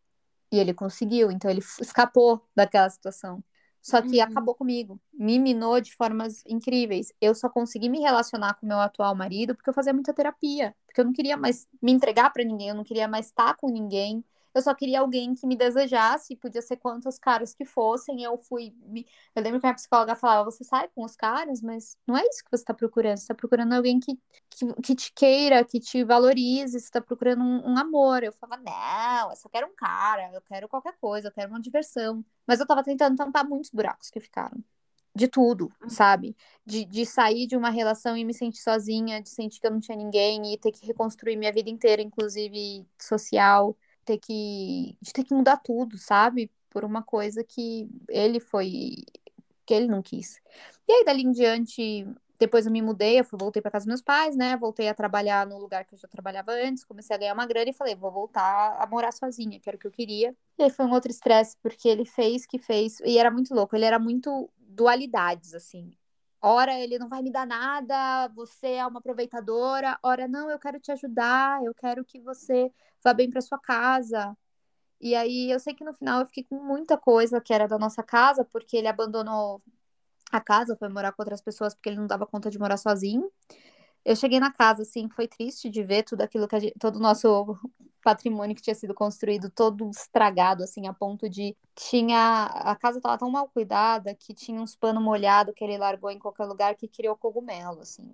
E 0.51 0.59
ele 0.59 0.75
conseguiu, 0.75 1.31
então 1.31 1.51
ele 1.51 1.61
escapou 1.81 2.45
daquela 2.57 2.89
situação. 2.91 3.43
Só 3.89 4.03
que 4.03 4.19
uhum. 4.19 4.23
acabou 4.23 4.55
comigo. 4.55 5.01
Me 5.15 5.39
minou 5.39 5.81
de 5.81 5.95
formas 5.95 6.45
incríveis. 6.47 7.11
Eu 7.19 7.35
só 7.35 7.49
consegui 7.49 7.89
me 7.89 8.01
relacionar 8.01 8.53
com 8.55 8.67
meu 8.67 8.79
atual 8.79 9.15
marido 9.15 9.55
porque 9.55 9.71
eu 9.71 9.75
fazia 9.75 9.95
muita 9.95 10.13
terapia. 10.13 10.75
Porque 10.87 11.01
eu 11.01 11.07
não 11.07 11.13
queria 11.15 11.39
mais 11.39 11.67
me 11.81 11.91
entregar 11.91 12.31
para 12.31 12.45
ninguém, 12.45 12.69
eu 12.69 12.75
não 12.75 12.85
queria 12.85 13.09
mais 13.09 13.27
estar 13.27 13.57
com 13.57 13.71
ninguém. 13.71 14.23
Eu 14.55 14.63
só 14.63 14.75
queria 14.75 15.01
alguém 15.01 15.35
que 15.35 15.47
me 15.47 15.57
desejasse, 15.57 16.37
podia 16.37 16.63
ser 16.63 16.77
quantos 16.77 17.19
caras 17.19 17.55
que 17.55 17.65
fossem. 17.65 18.23
Eu 18.23 18.39
fui. 18.39 18.75
Me... 18.87 19.07
Eu 19.35 19.43
lembro 19.43 19.61
que 19.61 19.67
a 19.67 19.69
minha 19.69 19.75
psicóloga 19.75 20.15
falava: 20.17 20.51
você 20.51 20.65
sai 20.65 20.89
com 20.89 21.05
os 21.05 21.17
caras, 21.17 21.61
mas 21.63 21.97
não 22.07 22.17
é 22.17 22.23
isso 22.27 22.45
que 22.45 22.51
você 22.51 22.63
está 22.63 22.75
procurando. 22.75 23.17
Você 23.17 23.25
está 23.25 23.35
procurando 23.35 23.73
alguém 23.73 24.01
que, 24.01 24.19
que, 24.51 24.75
que, 24.83 24.95
te 24.95 25.13
queira, 25.13 25.65
que 25.65 25.81
te 25.81 26.03
valorize, 26.05 26.73
você 26.73 26.87
está 26.87 27.01
procurando 27.01 27.43
um, 27.43 27.73
um, 27.73 27.79
amor. 27.79 28.23
Eu 28.23 28.33
falava: 28.33 28.63
não, 28.63 29.31
eu 29.31 29.37
só 29.37 29.49
quero 29.49 29.67
um 29.67 29.75
cara, 29.75 30.31
eu 30.33 30.41
quero 30.43 30.69
qualquer 30.69 30.97
coisa, 31.01 31.29
eu 31.29 31.33
quero 31.33 31.51
uma 31.51 31.61
diversão. 31.61 32.25
Mas 32.47 32.59
eu 32.59 32.65
estava 32.65 32.83
tentando 32.83 33.17
tampar 33.17 33.47
muitos 33.47 33.71
buracos 33.71 34.11
que 34.11 34.21
ficaram 34.21 34.63
de 35.15 35.27
tudo, 35.29 35.71
uhum. 35.83 35.89
sabe? 35.91 36.37
De, 36.65 36.85
de 36.85 37.05
sair 37.05 37.47
de 37.47 37.57
uma 37.57 37.71
relação 37.71 38.17
e 38.17 38.25
me 38.25 38.33
sentir 38.33 38.61
sozinha, 38.63 39.21
de 39.21 39.29
sentir 39.29 39.61
que 39.61 39.67
eu 39.67 39.71
não 39.71 39.81
tinha 39.81 39.97
ninguém 39.97 40.55
e 40.55 40.59
ter 40.59 40.71
que 40.71 40.87
reconstruir 40.87 41.37
minha 41.37 41.53
vida 41.53 41.69
inteira, 41.69 42.01
inclusive 42.01 42.87
social 42.99 43.77
ter 44.09 44.19
que, 44.19 44.97
de 45.03 45.13
ter 45.13 45.23
que 45.25 45.35
mudar 45.35 45.59
tudo, 45.59 45.99
sabe? 45.99 46.51
Por 46.71 46.83
uma 46.85 47.03
coisa 47.03 47.45
que 47.45 47.87
ele 48.09 48.41
foi, 48.41 48.95
que 49.67 49.75
ele 49.75 49.87
não 49.87 50.01
quis. 50.01 50.41
E 50.89 50.93
aí, 50.93 51.05
dali 51.05 51.23
em 51.23 51.31
diante, 51.31 52.07
depois 52.39 52.65
eu 52.65 52.73
me 52.73 52.81
mudei, 52.81 53.21
eu 53.21 53.27
voltei 53.33 53.61
para 53.61 53.71
casa 53.71 53.85
dos 53.85 53.89
meus 53.89 54.03
pais, 54.03 54.35
né? 54.35 54.57
Voltei 54.57 54.89
a 54.89 54.95
trabalhar 54.95 55.47
no 55.47 55.59
lugar 55.59 55.85
que 55.85 55.95
eu 55.95 55.99
já 55.99 56.09
trabalhava 56.09 56.53
antes, 56.53 56.85
comecei 56.85 57.15
a 57.15 57.19
ganhar 57.19 57.35
uma 57.35 57.47
grana 57.47 57.69
e 57.69 57.75
falei, 57.75 57.95
vou 57.95 58.11
voltar 58.11 58.77
a 58.81 58.87
morar 58.87 59.13
sozinha, 59.13 59.61
que 59.61 59.69
era 59.69 59.77
o 59.77 59.79
que 59.79 59.87
eu 59.87 59.91
queria. 59.91 60.35
E 60.59 60.63
aí 60.63 60.71
foi 60.71 60.87
um 60.87 60.93
outro 60.93 61.11
estresse, 61.11 61.55
porque 61.63 61.87
ele 61.87 62.07
fez 62.07 62.47
que 62.47 62.59
fez, 62.59 63.01
e 63.01 63.19
era 63.19 63.31
muito 63.31 63.55
louco, 63.55 63.77
ele 63.77 63.85
era 63.85 63.99
muito 63.99 64.49
dualidades, 64.59 65.53
assim. 65.53 65.93
Ora, 66.41 66.79
ele 66.79 66.99
não 66.99 67.09
vai 67.09 67.21
me 67.23 67.33
dar 67.33 67.47
nada, 67.47 68.29
você 68.29 68.69
é 68.75 68.87
uma 68.87 69.01
aproveitadora. 69.01 69.99
Ora, 70.03 70.29
não, 70.29 70.51
eu 70.51 70.59
quero 70.59 70.79
te 70.81 70.93
ajudar, 70.93 71.63
eu 71.65 71.75
quero 71.75 72.05
que 72.05 72.21
você 72.21 72.73
vá 73.03 73.13
bem 73.13 73.29
para 73.31 73.41
sua 73.41 73.59
casa. 73.59 74.37
E 75.01 75.15
aí 75.15 75.51
eu 75.51 75.61
sei 75.61 75.75
que 75.75 75.85
no 75.85 75.95
final 75.95 76.21
eu 76.21 76.27
fiquei 76.27 76.45
com 76.45 76.57
muita 76.63 76.97
coisa 76.99 77.41
que 77.41 77.53
era 77.55 77.69
da 77.69 77.79
nossa 77.79 78.03
casa, 78.03 78.45
porque 78.45 78.77
ele 78.77 78.89
abandonou 78.89 79.63
a 80.33 80.41
casa, 80.41 80.77
foi 80.77 80.89
morar 80.89 81.13
com 81.13 81.23
outras 81.23 81.41
pessoas 81.41 81.75
porque 81.75 81.89
ele 81.89 81.99
não 81.99 82.07
dava 82.07 82.27
conta 82.27 82.51
de 82.51 82.59
morar 82.59 82.77
sozinho. 82.77 83.31
Eu 84.09 84.17
cheguei 84.17 84.41
na 84.41 84.51
casa, 84.51 84.85
assim, 84.85 85.07
foi 85.11 85.29
triste 85.29 85.69
de 85.69 85.85
ver 85.85 86.03
tudo 86.03 86.23
aquilo 86.23 86.49
que 86.49 86.59
gente, 86.59 86.75
todo 86.79 86.97
o 86.97 86.99
nosso 86.99 87.59
patrimônio 88.03 88.57
que 88.57 88.63
tinha 88.63 88.75
sido 88.75 88.95
construído 88.95 89.51
todo 89.51 89.91
estragado, 89.91 90.63
assim, 90.63 90.87
a 90.87 90.95
ponto 90.95 91.29
de 91.29 91.55
tinha 91.75 92.45
a 92.45 92.75
casa 92.75 92.97
estava 92.97 93.19
tão 93.19 93.31
mal 93.31 93.47
cuidada 93.49 94.15
que 94.15 94.33
tinha 94.33 94.63
uns 94.63 94.75
pano 94.75 94.99
molhado 94.99 95.53
que 95.53 95.63
ele 95.63 95.77
largou 95.77 96.11
em 96.11 96.19
qualquer 96.19 96.47
lugar 96.47 96.75
que 96.75 96.89
criou 96.89 97.15
cogumelo, 97.17 97.83
assim. 97.83 98.11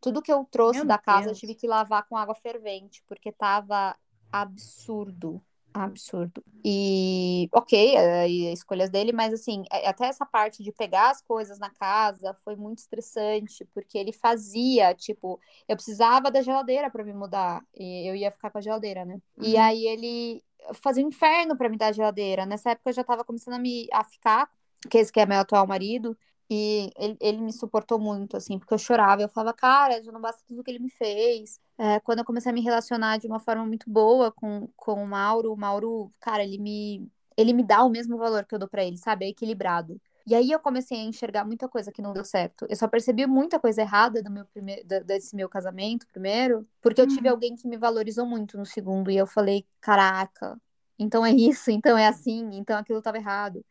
Tudo 0.00 0.20
que 0.20 0.32
eu 0.32 0.44
trouxe 0.50 0.80
Meu 0.80 0.88
da 0.88 0.98
casa 0.98 1.26
Deus. 1.26 1.36
eu 1.36 1.40
tive 1.40 1.54
que 1.54 1.68
lavar 1.68 2.08
com 2.08 2.16
água 2.16 2.34
fervente, 2.34 3.04
porque 3.06 3.30
tava 3.30 3.96
absurdo 4.32 5.40
absurdo. 5.84 6.42
E, 6.64 7.48
ok, 7.52 7.96
é, 7.96 8.28
escolhas 8.28 8.90
dele, 8.90 9.12
mas 9.12 9.32
assim, 9.32 9.64
é, 9.70 9.88
até 9.88 10.06
essa 10.06 10.26
parte 10.26 10.62
de 10.62 10.72
pegar 10.72 11.10
as 11.10 11.22
coisas 11.22 11.58
na 11.58 11.70
casa 11.70 12.34
foi 12.44 12.56
muito 12.56 12.78
estressante, 12.78 13.64
porque 13.72 13.96
ele 13.96 14.12
fazia, 14.12 14.94
tipo, 14.94 15.40
eu 15.68 15.76
precisava 15.76 16.30
da 16.30 16.42
geladeira 16.42 16.90
para 16.90 17.04
me 17.04 17.12
mudar, 17.12 17.62
e 17.74 18.08
eu 18.08 18.14
ia 18.14 18.30
ficar 18.30 18.50
com 18.50 18.58
a 18.58 18.60
geladeira, 18.60 19.04
né? 19.04 19.14
Uhum. 19.36 19.44
E 19.44 19.56
aí 19.56 19.86
ele 19.86 20.42
fazia 20.74 21.04
um 21.04 21.08
inferno 21.08 21.56
para 21.56 21.68
me 21.68 21.76
dar 21.76 21.88
a 21.88 21.92
geladeira. 21.92 22.46
Nessa 22.46 22.70
época 22.70 22.90
eu 22.90 22.94
já 22.94 23.04
tava 23.04 23.24
começando 23.24 23.54
a 23.54 23.58
me 23.58 23.86
a 23.92 24.02
ficar, 24.04 24.48
que 24.90 24.98
esse 24.98 25.12
que 25.12 25.20
é 25.20 25.26
meu 25.26 25.38
atual 25.38 25.66
marido, 25.66 26.16
e 26.48 26.90
ele, 26.96 27.16
ele, 27.20 27.38
me 27.38 27.52
suportou 27.52 27.98
muito, 27.98 28.36
assim, 28.36 28.58
porque 28.58 28.72
eu 28.72 28.78
chorava. 28.78 29.22
Eu 29.22 29.28
falava, 29.28 29.52
cara, 29.56 30.02
já 30.02 30.12
não 30.12 30.20
basta 30.20 30.42
tudo 30.46 30.62
que 30.62 30.70
ele 30.70 30.78
me 30.78 30.90
fez. 30.90 31.60
É, 31.76 32.00
quando 32.00 32.20
eu 32.20 32.24
comecei 32.24 32.50
a 32.50 32.54
me 32.54 32.60
relacionar 32.60 33.18
de 33.18 33.26
uma 33.26 33.40
forma 33.40 33.64
muito 33.66 33.90
boa 33.90 34.30
com, 34.32 34.68
com 34.76 35.02
o 35.02 35.06
Mauro, 35.06 35.52
o 35.52 35.56
Mauro, 35.56 36.10
cara, 36.20 36.44
ele 36.44 36.58
me, 36.58 37.10
ele 37.36 37.52
me 37.52 37.62
dá 37.64 37.82
o 37.84 37.90
mesmo 37.90 38.16
valor 38.16 38.44
que 38.44 38.54
eu 38.54 38.58
dou 38.58 38.68
para 38.68 38.84
ele, 38.84 38.96
sabe? 38.96 39.26
É 39.26 39.28
equilibrado. 39.28 40.00
E 40.26 40.34
aí 40.34 40.50
eu 40.50 40.58
comecei 40.58 40.98
a 40.98 41.04
enxergar 41.04 41.44
muita 41.44 41.68
coisa 41.68 41.92
que 41.92 42.02
não 42.02 42.12
deu 42.12 42.24
certo. 42.24 42.66
Eu 42.68 42.76
só 42.76 42.88
percebi 42.88 43.26
muita 43.26 43.60
coisa 43.60 43.82
errada 43.82 44.20
do 44.22 44.30
meu 44.30 44.44
primeiro, 44.46 44.84
desse 45.04 45.36
meu 45.36 45.48
casamento, 45.48 46.06
primeiro, 46.08 46.66
porque 46.82 47.00
eu 47.00 47.06
tive 47.06 47.28
uhum. 47.28 47.34
alguém 47.34 47.54
que 47.54 47.68
me 47.68 47.76
valorizou 47.76 48.26
muito 48.26 48.58
no 48.58 48.66
segundo. 48.66 49.08
E 49.10 49.16
eu 49.16 49.26
falei, 49.26 49.64
caraca, 49.80 50.60
então 50.98 51.24
é 51.24 51.30
isso, 51.32 51.70
então 51.70 51.96
é 51.96 52.08
assim, 52.08 52.50
então 52.54 52.76
aquilo 52.76 52.98
estava 52.98 53.18
errado. 53.18 53.64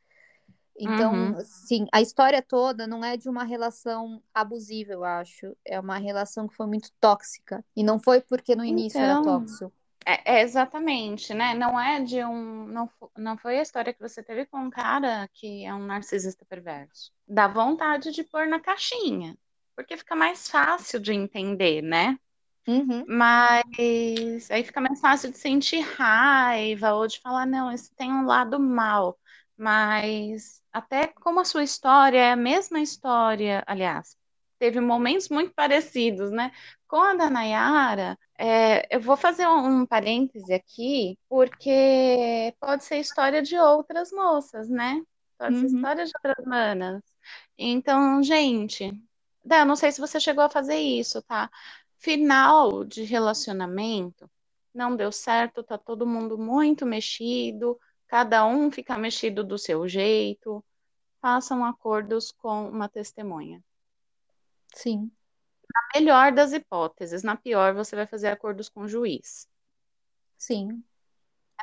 Então, 0.77 1.13
uhum. 1.13 1.39
sim, 1.39 1.87
a 1.91 2.01
história 2.01 2.41
toda 2.41 2.85
não 2.85 3.03
é 3.03 3.15
de 3.15 3.29
uma 3.29 3.43
relação 3.43 4.21
abusiva, 4.33 4.91
eu 4.91 5.03
acho. 5.03 5.55
É 5.63 5.79
uma 5.79 5.97
relação 5.97 6.47
que 6.47 6.55
foi 6.55 6.67
muito 6.67 6.91
tóxica. 6.99 7.63
E 7.75 7.83
não 7.83 7.99
foi 7.99 8.19
porque 8.19 8.55
no 8.55 8.65
início 8.65 8.99
então, 8.99 9.09
era 9.09 9.23
tóxico. 9.23 9.71
É, 10.05 10.35
é, 10.35 10.41
exatamente, 10.41 11.33
né? 11.33 11.53
Não 11.53 11.79
é 11.79 12.01
de 12.01 12.23
um. 12.23 12.67
Não, 12.67 12.89
não 13.17 13.37
foi 13.37 13.57
a 13.57 13.61
história 13.61 13.93
que 13.93 13.99
você 13.99 14.21
teve 14.21 14.45
com 14.45 14.59
um 14.59 14.69
cara 14.69 15.27
que 15.33 15.65
é 15.65 15.73
um 15.73 15.85
narcisista 15.85 16.45
perverso. 16.45 17.11
Dá 17.27 17.47
vontade 17.47 18.11
de 18.11 18.23
pôr 18.23 18.45
na 18.45 18.59
caixinha. 18.59 19.37
Porque 19.75 19.97
fica 19.97 20.15
mais 20.15 20.47
fácil 20.47 20.99
de 20.99 21.11
entender, 21.13 21.81
né? 21.81 22.17
Uhum. 22.67 23.03
Mas 23.07 24.49
aí 24.49 24.63
fica 24.63 24.79
mais 24.79 24.99
fácil 24.99 25.31
de 25.31 25.37
sentir 25.37 25.81
raiva 25.81 26.93
ou 26.93 27.07
de 27.07 27.19
falar, 27.19 27.45
não, 27.45 27.71
esse 27.71 27.93
tem 27.93 28.11
um 28.11 28.25
lado 28.25 28.59
mal. 28.59 29.19
Mas 29.57 30.61
até 30.75 31.07
como 31.07 31.39
a 31.39 31.45
sua 31.45 31.63
história 31.63 32.19
é 32.19 32.31
a 32.33 32.35
mesma 32.35 32.81
história, 32.81 33.63
aliás, 33.65 34.17
teve 34.59 34.81
momentos 34.81 35.29
muito 35.29 35.53
parecidos, 35.53 36.31
né? 36.31 36.51
Com 36.85 36.97
a 36.97 37.13
da 37.13 37.29
Nayara, 37.29 38.19
é, 38.37 38.93
eu 38.93 38.99
vou 38.99 39.15
fazer 39.15 39.47
um, 39.47 39.83
um 39.83 39.85
parêntese 39.85 40.53
aqui, 40.53 41.17
porque 41.29 42.53
pode 42.59 42.83
ser 42.83 42.97
história 42.97 43.41
de 43.41 43.57
outras 43.57 44.11
moças, 44.11 44.67
né? 44.67 45.01
Pode 45.37 45.55
ser 45.59 45.65
uhum. 45.67 45.75
história 45.75 46.05
de 46.05 46.11
outras 46.17 46.45
manas. 46.45 47.01
Então, 47.57 48.21
gente, 48.21 48.91
eu 49.49 49.65
não 49.65 49.77
sei 49.77 49.93
se 49.93 50.01
você 50.01 50.19
chegou 50.19 50.43
a 50.43 50.49
fazer 50.49 50.75
isso, 50.75 51.21
tá? 51.21 51.49
Final 51.99 52.83
de 52.83 53.03
relacionamento, 53.03 54.29
não 54.73 54.93
deu 54.93 55.09
certo, 55.09 55.63
tá 55.63 55.77
todo 55.77 56.05
mundo 56.05 56.37
muito 56.37 56.85
mexido, 56.85 57.79
Cada 58.07 58.45
um 58.45 58.71
fica 58.71 58.97
mexido 58.97 59.43
do 59.43 59.57
seu 59.57 59.87
jeito. 59.87 60.63
Façam 61.21 61.65
acordos 61.65 62.31
com 62.31 62.69
uma 62.69 62.87
testemunha. 62.87 63.63
Sim. 64.73 65.11
Na 65.73 65.99
melhor 65.99 66.31
das 66.31 66.53
hipóteses, 66.53 67.23
na 67.23 67.35
pior, 67.35 67.73
você 67.73 67.95
vai 67.95 68.05
fazer 68.05 68.27
acordos 68.27 68.69
com 68.69 68.81
o 68.81 68.87
juiz. 68.87 69.47
Sim. 70.37 70.83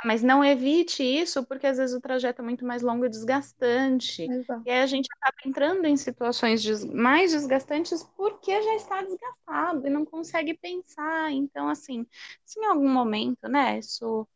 Mas 0.05 0.23
não 0.23 0.45
evite 0.45 1.03
isso, 1.03 1.45
porque 1.47 1.67
às 1.67 1.77
vezes 1.77 1.95
o 1.95 2.01
trajeto 2.01 2.43
é 2.43 2.45
muito 2.45 2.65
mais 2.65 2.83
longo 2.83 3.05
e 3.05 3.09
desgastante. 3.09 4.25
Exato. 4.25 4.63
E 4.67 4.71
aí 4.71 4.81
a 4.81 4.87
gente 4.87 5.09
acaba 5.13 5.37
entrando 5.47 5.85
em 5.87 5.97
situações 5.97 6.65
mais 6.87 7.31
desgastantes 7.31 8.03
porque 8.17 8.51
já 8.63 8.75
está 8.75 9.03
desgastado 9.03 9.87
e 9.87 9.91
não 9.91 10.05
consegue 10.05 10.55
pensar. 10.55 11.31
Então, 11.31 11.69
assim, 11.69 12.07
se 12.45 12.59
em 12.59 12.65
algum 12.65 12.89
momento, 12.89 13.49
né, 13.49 13.79
isso 13.79 14.27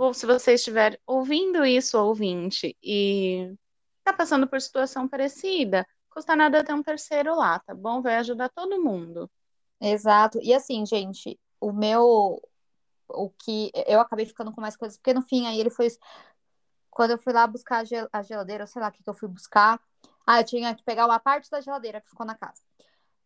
ou 0.00 0.14
se 0.14 0.26
você 0.26 0.54
estiver 0.54 0.98
ouvindo 1.06 1.64
isso, 1.64 1.98
ouvinte, 1.98 2.76
e 2.82 3.54
está 3.98 4.12
passando 4.12 4.48
por 4.48 4.60
situação 4.60 5.06
parecida, 5.08 5.86
custa 6.10 6.34
nada 6.34 6.64
ter 6.64 6.72
um 6.72 6.82
terceiro 6.82 7.34
lá, 7.36 7.58
tá 7.60 7.74
bom? 7.74 8.02
Vai 8.02 8.16
ajudar 8.16 8.48
todo 8.48 8.82
mundo. 8.82 9.30
Exato. 9.80 10.38
E 10.42 10.54
assim, 10.54 10.84
gente, 10.86 11.38
o 11.60 11.72
meu. 11.72 12.40
O 13.08 13.30
que. 13.30 13.70
Eu 13.86 14.00
acabei 14.00 14.26
ficando 14.26 14.52
com 14.52 14.60
mais 14.60 14.76
coisas, 14.76 14.96
porque 14.98 15.14
no 15.14 15.22
fim 15.22 15.46
aí 15.46 15.60
ele 15.60 15.70
foi. 15.70 15.88
Quando 16.90 17.12
eu 17.12 17.18
fui 17.18 17.32
lá 17.32 17.46
buscar 17.46 17.84
a 18.12 18.22
geladeira, 18.22 18.66
sei 18.66 18.82
lá 18.82 18.88
o 18.88 18.92
que, 18.92 19.02
que 19.02 19.10
eu 19.10 19.14
fui 19.14 19.28
buscar. 19.28 19.80
Ah, 20.26 20.40
eu 20.40 20.44
tinha 20.44 20.74
que 20.74 20.84
pegar 20.84 21.06
uma 21.06 21.20
parte 21.20 21.50
da 21.50 21.60
geladeira 21.60 22.00
que 22.00 22.08
ficou 22.10 22.26
na 22.26 22.36
casa. 22.36 22.62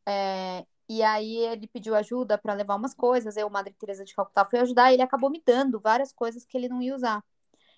É, 0.07 0.67
e 0.89 1.03
aí 1.03 1.37
ele 1.39 1.67
pediu 1.67 1.95
ajuda 1.95 2.37
para 2.37 2.55
levar 2.55 2.77
umas 2.77 2.95
coisas, 2.95 3.37
eu, 3.37 3.49
Madre 3.49 3.75
Teresa 3.75 4.05
de 4.05 4.15
Calcutá, 4.15 4.45
fui 4.45 4.59
ajudar 4.59 4.91
e 4.91 4.95
ele 4.95 5.03
acabou 5.03 5.31
me 5.31 5.43
dando 5.45 5.81
várias 5.81 6.13
coisas 6.13 6.45
que 6.45 6.57
ele 6.57 6.69
não 6.69 6.83
ia 6.83 6.95
usar. 6.95 7.25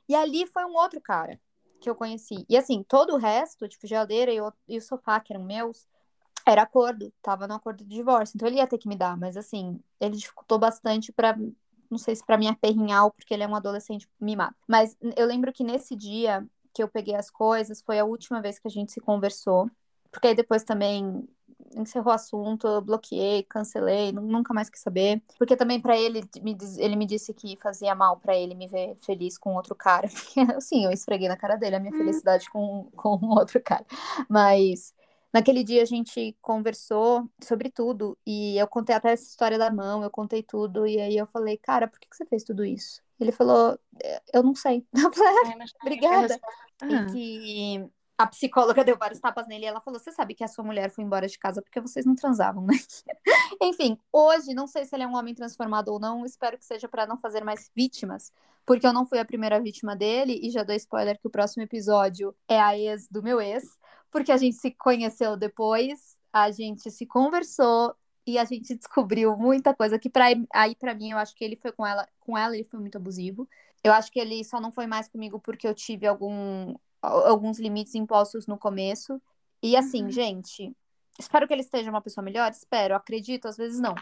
E 0.08 0.14
ali 0.14 0.46
foi 0.46 0.64
um 0.64 0.74
outro 0.74 1.00
cara 1.00 1.40
que 1.80 1.88
eu 1.88 1.94
conheci. 1.94 2.44
E 2.48 2.56
assim, 2.56 2.82
todo 2.82 3.14
o 3.14 3.18
resto, 3.18 3.68
tipo 3.68 3.86
geladeira 3.86 4.32
e 4.32 4.40
o, 4.40 4.52
e 4.68 4.78
o 4.78 4.82
sofá, 4.82 5.20
que 5.20 5.32
eram 5.32 5.44
meus, 5.44 5.86
era 6.46 6.62
acordo, 6.62 7.12
tava 7.22 7.46
no 7.46 7.54
acordo 7.54 7.84
de 7.84 7.96
divórcio. 7.96 8.36
Então 8.36 8.48
ele 8.48 8.58
ia 8.58 8.66
ter 8.66 8.78
que 8.78 8.88
me 8.88 8.96
dar, 8.96 9.16
mas 9.16 9.36
assim, 9.36 9.80
ele 10.00 10.16
dificultou 10.16 10.58
bastante 10.58 11.12
para 11.12 11.36
não 11.90 11.98
sei 11.98 12.16
se 12.16 12.24
para 12.24 12.36
me 12.36 12.48
aperrinhar 12.48 13.04
ou 13.04 13.12
porque 13.12 13.32
ele 13.32 13.44
é 13.44 13.48
um 13.48 13.54
adolescente 13.54 14.08
mimado. 14.20 14.54
Mas 14.66 14.96
eu 15.16 15.26
lembro 15.26 15.52
que 15.52 15.62
nesse 15.62 15.94
dia 15.94 16.44
que 16.74 16.82
eu 16.82 16.88
peguei 16.88 17.14
as 17.14 17.30
coisas, 17.30 17.80
foi 17.80 17.98
a 17.98 18.04
última 18.04 18.42
vez 18.42 18.58
que 18.58 18.68
a 18.68 18.70
gente 18.70 18.92
se 18.92 19.00
conversou. 19.00 19.70
Porque 20.10 20.28
aí 20.28 20.34
depois 20.34 20.62
também 20.62 21.26
encerrou 21.74 22.12
o 22.12 22.14
assunto, 22.14 22.66
eu 22.66 22.80
bloqueei, 22.80 23.42
cancelei, 23.42 24.12
nunca 24.12 24.54
mais 24.54 24.70
quis 24.70 24.80
saber. 24.80 25.22
Porque 25.38 25.56
também 25.56 25.80
para 25.80 25.96
ele, 25.96 26.22
ele 26.78 26.96
me 26.96 27.06
disse 27.06 27.32
que 27.34 27.56
fazia 27.56 27.94
mal 27.94 28.18
para 28.18 28.36
ele 28.36 28.54
me 28.54 28.66
ver 28.66 28.96
feliz 29.00 29.38
com 29.38 29.54
outro 29.54 29.74
cara. 29.74 30.08
Porque, 30.12 30.40
assim, 30.52 30.84
eu 30.84 30.90
esfreguei 30.90 31.28
na 31.28 31.36
cara 31.36 31.56
dele 31.56 31.76
a 31.76 31.80
minha 31.80 31.94
hum. 31.94 31.98
felicidade 31.98 32.50
com, 32.50 32.88
com 32.96 33.18
outro 33.30 33.60
cara. 33.62 33.84
Mas 34.28 34.94
naquele 35.32 35.62
dia 35.62 35.82
a 35.82 35.86
gente 35.86 36.36
conversou 36.40 37.28
sobre 37.42 37.70
tudo. 37.70 38.16
E 38.26 38.56
eu 38.58 38.66
contei 38.66 38.94
até 38.94 39.12
essa 39.12 39.24
história 39.24 39.58
da 39.58 39.70
mão, 39.70 40.02
eu 40.02 40.10
contei 40.10 40.42
tudo. 40.42 40.86
E 40.86 41.00
aí 41.00 41.16
eu 41.16 41.26
falei, 41.26 41.56
cara, 41.56 41.88
por 41.88 41.98
que, 41.98 42.08
que 42.08 42.16
você 42.16 42.24
fez 42.26 42.42
tudo 42.42 42.64
isso? 42.64 43.02
Ele 43.18 43.32
falou, 43.32 43.78
eu 44.32 44.42
não 44.42 44.54
sei. 44.54 44.86
Eu 44.94 45.10
falei, 45.10 45.34
ah, 45.44 45.64
obrigada. 45.82 46.40
E 46.82 47.12
que 47.12 47.90
a 48.18 48.26
psicóloga 48.26 48.82
deu 48.82 48.96
vários 48.96 49.20
tapas 49.20 49.46
nele 49.46 49.64
e 49.64 49.68
ela 49.68 49.80
falou: 49.80 50.00
Você 50.00 50.10
sabe 50.10 50.34
que 50.34 50.42
a 50.42 50.48
sua 50.48 50.64
mulher 50.64 50.90
foi 50.90 51.04
embora 51.04 51.26
de 51.26 51.38
casa 51.38 51.60
porque 51.60 51.80
vocês 51.80 52.06
não 52.06 52.14
transavam, 52.14 52.64
né? 52.64 52.74
Enfim, 53.62 53.98
hoje, 54.12 54.54
não 54.54 54.66
sei 54.66 54.84
se 54.84 54.94
ele 54.94 55.04
é 55.04 55.06
um 55.06 55.16
homem 55.16 55.34
transformado 55.34 55.88
ou 55.88 55.98
não, 55.98 56.24
espero 56.24 56.58
que 56.58 56.64
seja 56.64 56.88
para 56.88 57.06
não 57.06 57.18
fazer 57.18 57.44
mais 57.44 57.70
vítimas, 57.74 58.32
porque 58.64 58.86
eu 58.86 58.92
não 58.92 59.06
fui 59.06 59.18
a 59.18 59.24
primeira 59.24 59.60
vítima 59.60 59.94
dele 59.94 60.40
e 60.42 60.50
já 60.50 60.62
dou 60.62 60.74
spoiler 60.74 61.18
que 61.18 61.26
o 61.26 61.30
próximo 61.30 61.62
episódio 61.62 62.34
é 62.48 62.60
a 62.60 62.76
ex 62.78 63.08
do 63.08 63.22
meu 63.22 63.40
ex, 63.40 63.64
porque 64.10 64.32
a 64.32 64.36
gente 64.36 64.56
se 64.56 64.70
conheceu 64.70 65.36
depois, 65.36 66.16
a 66.32 66.50
gente 66.50 66.90
se 66.90 67.06
conversou 67.06 67.94
e 68.26 68.38
a 68.38 68.44
gente 68.44 68.74
descobriu 68.74 69.36
muita 69.36 69.74
coisa 69.74 69.98
que 69.98 70.10
para 70.10 70.26
aí 70.52 70.74
para 70.74 70.94
mim 70.94 71.10
eu 71.10 71.18
acho 71.18 71.34
que 71.34 71.44
ele 71.44 71.56
foi 71.56 71.70
com 71.70 71.86
ela, 71.86 72.08
com 72.20 72.36
ela 72.36 72.54
ele 72.54 72.64
foi 72.64 72.80
muito 72.80 72.96
abusivo. 72.96 73.48
Eu 73.84 73.92
acho 73.92 74.10
que 74.10 74.18
ele 74.18 74.42
só 74.42 74.60
não 74.60 74.72
foi 74.72 74.86
mais 74.86 75.06
comigo 75.06 75.38
porque 75.38 75.68
eu 75.68 75.74
tive 75.74 76.06
algum 76.06 76.74
alguns 77.06 77.58
limites 77.58 77.94
impostos 77.94 78.46
no 78.46 78.58
começo. 78.58 79.20
E 79.62 79.76
assim, 79.76 80.04
uhum. 80.04 80.10
gente, 80.10 80.76
espero 81.18 81.46
que 81.46 81.52
ele 81.52 81.62
esteja 81.62 81.90
uma 81.90 82.00
pessoa 82.00 82.24
melhor, 82.24 82.50
espero, 82.50 82.94
acredito, 82.94 83.48
às 83.48 83.56
vezes 83.56 83.80
não. 83.80 83.94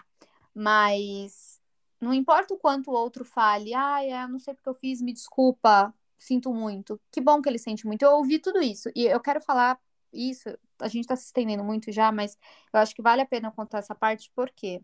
Mas 0.54 1.60
não 2.00 2.12
importa 2.12 2.54
o 2.54 2.58
quanto 2.58 2.90
o 2.90 2.94
outro 2.94 3.24
fale, 3.24 3.74
ai, 3.74 4.10
ah, 4.10 4.24
é, 4.24 4.28
não 4.28 4.38
sei 4.38 4.54
porque 4.54 4.68
eu 4.68 4.74
fiz, 4.74 5.00
me 5.00 5.12
desculpa, 5.12 5.94
sinto 6.18 6.52
muito. 6.52 7.00
Que 7.10 7.20
bom 7.20 7.40
que 7.40 7.48
ele 7.48 7.58
sente 7.58 7.86
muito. 7.86 8.02
Eu 8.02 8.12
ouvi 8.12 8.38
tudo 8.38 8.62
isso. 8.62 8.90
E 8.94 9.06
eu 9.06 9.20
quero 9.20 9.40
falar 9.40 9.78
isso, 10.12 10.48
a 10.80 10.88
gente 10.88 11.06
tá 11.06 11.16
se 11.16 11.26
estendendo 11.26 11.64
muito 11.64 11.90
já, 11.90 12.12
mas 12.12 12.38
eu 12.72 12.80
acho 12.80 12.94
que 12.94 13.02
vale 13.02 13.22
a 13.22 13.26
pena 13.26 13.50
contar 13.50 13.78
essa 13.78 13.94
parte, 13.94 14.30
porque 14.34 14.80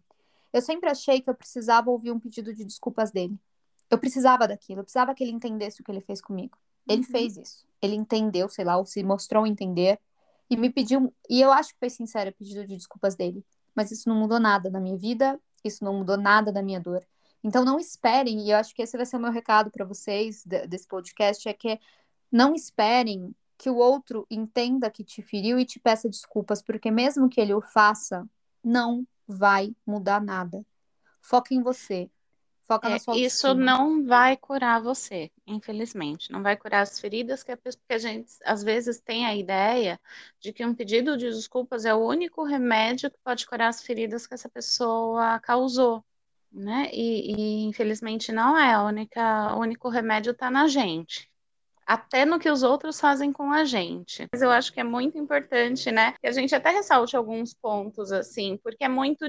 eu 0.53 0.61
sempre 0.61 0.91
achei 0.91 1.21
que 1.21 1.31
eu 1.31 1.35
precisava 1.35 1.91
ouvir 1.91 2.11
um 2.11 2.19
pedido 2.19 2.53
de 2.55 2.65
desculpas 2.65 3.11
dele. 3.13 3.39
eu 3.91 3.99
precisava 3.99 4.47
daquilo, 4.49 4.81
eu 4.81 4.85
precisava 4.85 5.15
que 5.15 5.23
ele 5.25 5.33
entendesse 5.33 5.81
o 5.81 5.85
que 5.85 5.91
ele 5.91 6.01
fez 6.01 6.21
comigo. 6.21 6.57
Ele 6.91 7.03
uhum. 7.03 7.11
fez 7.11 7.37
isso. 7.37 7.67
Ele 7.81 7.95
entendeu, 7.95 8.49
sei 8.49 8.65
lá, 8.65 8.77
ou 8.77 8.85
se 8.85 9.03
mostrou 9.03 9.47
entender 9.47 9.99
e 10.51 10.57
me 10.57 10.69
pediu, 10.69 11.15
e 11.29 11.41
eu 11.41 11.53
acho 11.53 11.73
que 11.73 11.79
foi 11.79 11.89
sincero 11.89 12.31
o 12.31 12.35
pedido 12.35 12.67
de 12.67 12.77
desculpas 12.77 13.15
dele, 13.15 13.45
mas 13.75 13.93
isso 13.93 14.09
não 14.09 14.17
mudou 14.17 14.41
nada 14.41 14.69
na 14.69 14.81
minha 14.81 14.97
vida, 14.97 15.41
isso 15.65 15.85
não 15.85 15.95
mudou 15.95 16.17
nada 16.17 16.51
da 16.53 16.61
minha 16.61 16.81
dor. 16.81 17.07
Então 17.43 17.65
não 17.65 17.79
esperem, 17.79 18.41
e 18.41 18.51
eu 18.51 18.57
acho 18.57 18.75
que 18.75 18.83
esse 18.83 18.97
vai 18.97 19.07
ser 19.07 19.17
o 19.17 19.21
meu 19.21 19.31
recado 19.31 19.71
para 19.71 19.85
vocês 19.85 20.45
desse 20.45 20.89
podcast, 20.89 21.49
é 21.49 21.55
que 21.55 21.79
não 22.31 22.55
esperem 22.55 23.35
que 23.57 23.71
o 23.71 23.77
outro 23.77 24.27
entenda 24.29 24.91
que 24.91 25.05
te 25.05 25.23
feriu 25.23 25.59
e 25.59 25.65
te 25.65 25.79
peça 25.79 26.09
desculpas, 26.09 26.61
porque 26.61 26.91
mesmo 26.91 27.29
que 27.29 27.41
ele 27.41 27.55
o 27.55 27.61
faça, 27.61 28.29
não 28.63 29.07
vai 29.27 29.75
mudar 29.87 30.21
nada. 30.21 30.65
Foca 31.21 31.55
em 31.55 31.63
você. 31.63 32.11
Foca 32.71 32.87
é, 32.87 32.91
na 32.93 32.99
sua 33.01 33.19
Isso 33.19 33.53
não 33.53 34.05
vai 34.07 34.37
curar 34.37 34.81
você, 34.81 35.29
infelizmente. 35.45 36.31
Não 36.31 36.41
vai 36.41 36.57
curar 36.57 36.83
as 36.83 37.01
feridas 37.01 37.43
que 37.43 37.51
a, 37.51 37.57
pessoa, 37.57 37.83
que 37.89 37.95
a 37.95 37.99
gente 37.99 38.31
às 38.45 38.63
vezes 38.63 39.01
tem 39.01 39.27
a 39.27 39.35
ideia 39.35 39.99
de 40.39 40.53
que 40.53 40.65
um 40.65 40.73
pedido 40.73 41.17
de 41.17 41.29
desculpas 41.29 41.85
é 41.85 41.93
o 41.93 41.99
único 41.99 42.45
remédio 42.45 43.11
que 43.11 43.19
pode 43.25 43.45
curar 43.45 43.71
as 43.71 43.83
feridas 43.83 44.25
que 44.25 44.35
essa 44.35 44.49
pessoa 44.49 45.41
causou. 45.41 46.05
Né? 46.53 46.89
E, 46.93 47.33
e 47.33 47.65
infelizmente 47.65 48.31
não 48.31 48.57
é. 48.57 48.73
A 48.73 48.85
única, 48.85 49.57
o 49.57 49.59
único 49.59 49.89
remédio 49.89 50.31
está 50.31 50.49
na 50.49 50.69
gente 50.69 51.29
até 51.85 52.25
no 52.25 52.39
que 52.39 52.49
os 52.49 52.63
outros 52.63 53.01
fazem 53.01 53.33
com 53.33 53.53
a 53.53 53.65
gente. 53.65 54.29
Mas 54.33 54.43
eu 54.43 54.51
acho 54.53 54.73
que 54.73 54.79
é 54.79 54.85
muito 54.85 55.19
importante, 55.19 55.91
né, 55.91 56.15
que 56.21 56.29
a 56.29 56.31
gente 56.31 56.55
até 56.55 56.71
ressalte 56.71 57.17
alguns 57.17 57.53
pontos, 57.53 58.13
assim, 58.13 58.57
porque 58.63 58.85
é 58.85 58.89
muito 58.89 59.29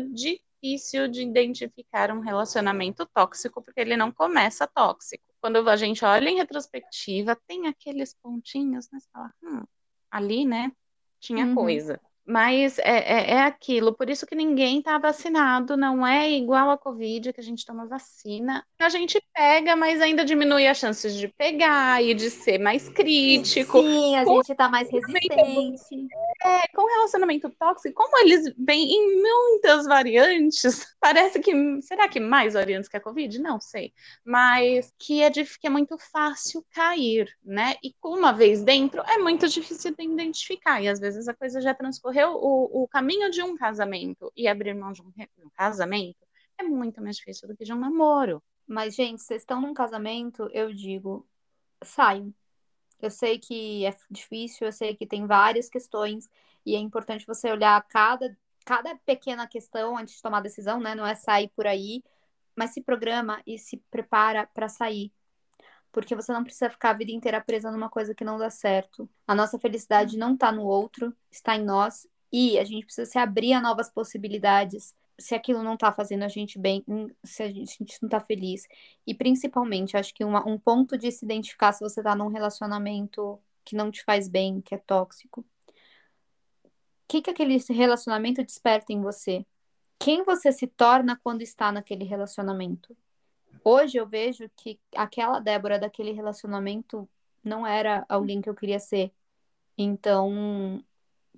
difícil 0.61 1.07
de 1.07 1.23
identificar 1.23 2.11
um 2.11 2.19
relacionamento 2.19 3.05
tóxico, 3.07 3.61
porque 3.61 3.81
ele 3.81 3.97
não 3.97 4.11
começa 4.11 4.67
tóxico. 4.67 5.23
Quando 5.41 5.67
a 5.67 5.75
gente 5.75 6.05
olha 6.05 6.29
em 6.29 6.37
retrospectiva, 6.37 7.35
tem 7.47 7.67
aqueles 7.67 8.13
pontinhos, 8.13 8.89
né, 8.91 8.99
você 8.99 9.07
fala, 9.11 9.33
hum, 9.43 9.63
ali, 10.11 10.45
né, 10.45 10.71
tinha 11.19 11.47
uhum. 11.47 11.55
coisa. 11.55 11.99
Mas 12.25 12.77
é, 12.79 12.83
é, 12.83 13.31
é, 13.31 13.39
aquilo, 13.41 13.93
por 13.93 14.09
isso 14.09 14.27
que 14.27 14.35
ninguém 14.35 14.79
está 14.79 14.97
vacinado, 14.97 15.75
não 15.75 16.05
é 16.05 16.29
igual 16.29 16.69
a 16.69 16.77
Covid, 16.77 17.33
que 17.33 17.41
a 17.41 17.43
gente 17.43 17.65
toma 17.65 17.87
vacina. 17.87 18.63
A 18.79 18.89
gente 18.89 19.21
pega, 19.33 19.75
mas 19.75 19.99
ainda 20.01 20.23
diminui 20.23 20.67
as 20.67 20.77
chances 20.77 21.15
de 21.15 21.27
pegar 21.27 22.01
e 22.03 22.13
de 22.13 22.29
ser 22.29 22.59
mais 22.59 22.87
crítico. 22.89 23.81
Sim, 23.81 24.15
a 24.15 24.23
com 24.23 24.35
gente 24.35 24.51
está 24.51 24.69
mais 24.69 24.89
resistente. 24.89 26.07
É, 26.43 26.67
com 26.75 26.85
relacionamento 26.87 27.49
tóxico, 27.59 27.95
como 27.95 28.17
eles 28.19 28.53
vêm 28.57 28.91
em 28.91 29.21
muitas 29.21 29.85
variantes, 29.85 30.95
parece 31.01 31.39
que. 31.39 31.51
Será 31.81 32.07
que 32.07 32.19
mais 32.19 32.53
variantes 32.53 32.87
que 32.87 32.97
a 32.97 33.01
Covid? 33.01 33.39
Não 33.39 33.59
sei. 33.59 33.93
Mas 34.23 34.93
que 34.99 35.21
é, 35.21 35.29
de, 35.29 35.43
que 35.43 35.67
é 35.67 35.69
muito 35.69 35.97
fácil 35.97 36.63
cair, 36.71 37.27
né? 37.43 37.75
E 37.83 37.93
uma 38.03 38.31
vez 38.31 38.63
dentro, 38.63 39.01
é 39.01 39.17
muito 39.17 39.47
difícil 39.49 39.93
de 39.95 40.03
identificar. 40.03 40.81
E 40.81 40.87
às 40.87 40.99
vezes 40.99 41.27
a 41.27 41.33
coisa 41.33 41.59
já 41.59 41.73
transcorreu 41.73 42.10
percorreu 42.11 42.35
o, 42.35 42.83
o 42.83 42.87
caminho 42.87 43.31
de 43.31 43.41
um 43.41 43.55
casamento 43.55 44.31
e 44.35 44.47
abrir 44.47 44.73
mão 44.75 44.91
de 44.91 45.01
um, 45.01 45.11
um 45.39 45.49
casamento 45.55 46.27
é 46.57 46.63
muito 46.63 47.01
mais 47.01 47.15
difícil 47.15 47.47
do 47.47 47.55
que 47.55 47.63
de 47.63 47.73
um 47.73 47.79
namoro. 47.79 48.43
Mas, 48.67 48.95
gente, 48.95 49.21
vocês 49.21 49.41
estão 49.41 49.59
num 49.59 49.73
casamento, 49.73 50.47
eu 50.53 50.71
digo, 50.73 51.27
saiam. 51.83 52.33
Eu 53.01 53.09
sei 53.09 53.39
que 53.39 53.85
é 53.85 53.95
difícil, 54.09 54.67
eu 54.67 54.71
sei 54.71 54.95
que 54.95 55.07
tem 55.07 55.25
várias 55.25 55.69
questões 55.69 56.29
e 56.65 56.75
é 56.75 56.79
importante 56.79 57.25
você 57.25 57.49
olhar 57.49 57.81
cada, 57.87 58.37
cada 58.63 58.95
pequena 58.97 59.47
questão 59.47 59.97
antes 59.97 60.15
de 60.15 60.21
tomar 60.21 60.41
decisão, 60.41 60.79
né? 60.79 60.93
Não 60.93 61.05
é 61.05 61.15
sair 61.15 61.49
por 61.55 61.65
aí, 61.65 62.03
mas 62.55 62.71
se 62.71 62.81
programa 62.81 63.41
e 63.47 63.57
se 63.57 63.77
prepara 63.89 64.45
para 64.45 64.69
sair 64.69 65.11
porque 65.91 66.15
você 66.15 66.31
não 66.31 66.43
precisa 66.43 66.69
ficar 66.69 66.91
a 66.91 66.93
vida 66.93 67.11
inteira 67.11 67.41
presa 67.41 67.71
numa 67.71 67.89
coisa 67.89 68.15
que 68.15 68.23
não 68.23 68.37
dá 68.37 68.49
certo. 68.49 69.09
A 69.27 69.35
nossa 69.35 69.59
felicidade 69.59 70.17
não 70.17 70.33
está 70.33 70.51
no 70.51 70.63
outro, 70.63 71.15
está 71.29 71.55
em 71.55 71.63
nós, 71.63 72.07
e 72.31 72.57
a 72.57 72.63
gente 72.63 72.85
precisa 72.85 73.09
se 73.09 73.17
abrir 73.17 73.53
a 73.53 73.61
novas 73.61 73.89
possibilidades. 73.89 74.95
Se 75.19 75.35
aquilo 75.35 75.61
não 75.61 75.73
está 75.73 75.91
fazendo 75.91 76.23
a 76.23 76.27
gente 76.27 76.57
bem, 76.57 76.83
se 77.23 77.43
a 77.43 77.47
gente, 77.47 77.75
a 77.75 77.83
gente 77.83 78.01
não 78.01 78.07
está 78.07 78.19
feliz. 78.19 78.67
E 79.05 79.13
principalmente, 79.13 79.97
acho 79.97 80.13
que 80.13 80.23
uma, 80.23 80.47
um 80.47 80.57
ponto 80.57 80.97
de 80.97 81.11
se 81.11 81.25
identificar 81.25 81.73
se 81.73 81.83
você 81.83 81.99
está 81.99 82.15
num 82.15 82.29
relacionamento 82.29 83.39
que 83.63 83.75
não 83.75 83.91
te 83.91 84.03
faz 84.03 84.27
bem, 84.27 84.61
que 84.61 84.73
é 84.73 84.77
tóxico. 84.77 85.41
O 85.41 86.69
que, 87.07 87.21
que 87.21 87.29
aquele 87.29 87.57
relacionamento 87.69 88.41
desperta 88.43 88.93
em 88.93 89.01
você? 89.01 89.45
Quem 89.99 90.23
você 90.23 90.51
se 90.51 90.65
torna 90.65 91.19
quando 91.21 91.41
está 91.41 91.71
naquele 91.71 92.05
relacionamento? 92.05 92.95
Hoje 93.63 93.97
eu 93.97 94.07
vejo 94.07 94.49
que 94.55 94.79
aquela 94.95 95.39
Débora 95.39 95.77
daquele 95.77 96.11
relacionamento 96.11 97.07
não 97.43 97.65
era 97.65 98.05
alguém 98.09 98.41
que 98.41 98.49
eu 98.49 98.55
queria 98.55 98.79
ser. 98.79 99.11
Então, 99.77 100.83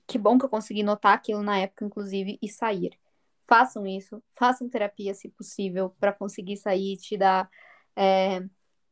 que 0.07 0.17
bom 0.17 0.37
que 0.37 0.45
eu 0.45 0.49
consegui 0.49 0.83
notar 0.83 1.13
aquilo 1.13 1.41
na 1.41 1.59
época, 1.59 1.85
inclusive, 1.85 2.37
e 2.41 2.49
sair. 2.49 2.97
Façam 3.45 3.85
isso, 3.85 4.21
façam 4.33 4.69
terapia 4.69 5.13
se 5.13 5.29
possível, 5.29 5.93
para 5.99 6.13
conseguir 6.13 6.57
sair 6.57 6.93
e 6.93 6.97
te 6.97 7.17
dar 7.17 7.49
é, 7.95 8.43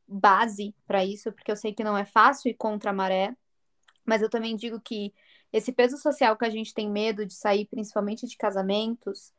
base 0.07 0.75
para 0.85 1.05
isso, 1.05 1.31
porque 1.31 1.51
eu 1.51 1.55
sei 1.55 1.73
que 1.73 1.83
não 1.83 1.97
é 1.97 2.05
fácil 2.05 2.49
ir 2.49 2.55
contra 2.55 2.91
a 2.91 2.93
maré, 2.93 3.35
mas 4.05 4.21
eu 4.21 4.29
também 4.29 4.55
digo 4.55 4.79
que 4.79 5.13
esse 5.53 5.71
peso 5.71 5.97
social 5.97 6.37
que 6.37 6.45
a 6.45 6.49
gente 6.49 6.73
tem 6.73 6.89
medo 6.89 7.25
de 7.25 7.33
sair, 7.33 7.65
principalmente 7.65 8.27
de 8.27 8.37
casamentos, 8.37 9.33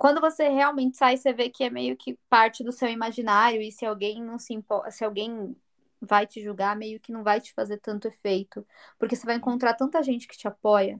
quando 0.00 0.18
você 0.18 0.48
realmente 0.48 0.96
sai, 0.96 1.18
você 1.18 1.30
vê 1.30 1.50
que 1.50 1.62
é 1.62 1.68
meio 1.68 1.94
que 1.94 2.18
parte 2.26 2.64
do 2.64 2.72
seu 2.72 2.88
imaginário, 2.88 3.60
e 3.60 3.70
se 3.70 3.84
alguém 3.84 4.22
não 4.22 4.38
se 4.38 4.54
impo... 4.54 4.82
se 4.90 5.04
alguém 5.04 5.54
vai 6.00 6.26
te 6.26 6.42
julgar, 6.42 6.74
meio 6.74 6.98
que 6.98 7.12
não 7.12 7.22
vai 7.22 7.38
te 7.38 7.52
fazer 7.52 7.76
tanto 7.76 8.08
efeito. 8.08 8.66
Porque 8.98 9.14
você 9.14 9.26
vai 9.26 9.36
encontrar 9.36 9.74
tanta 9.74 10.02
gente 10.02 10.26
que 10.26 10.38
te 10.38 10.48
apoia. 10.48 10.98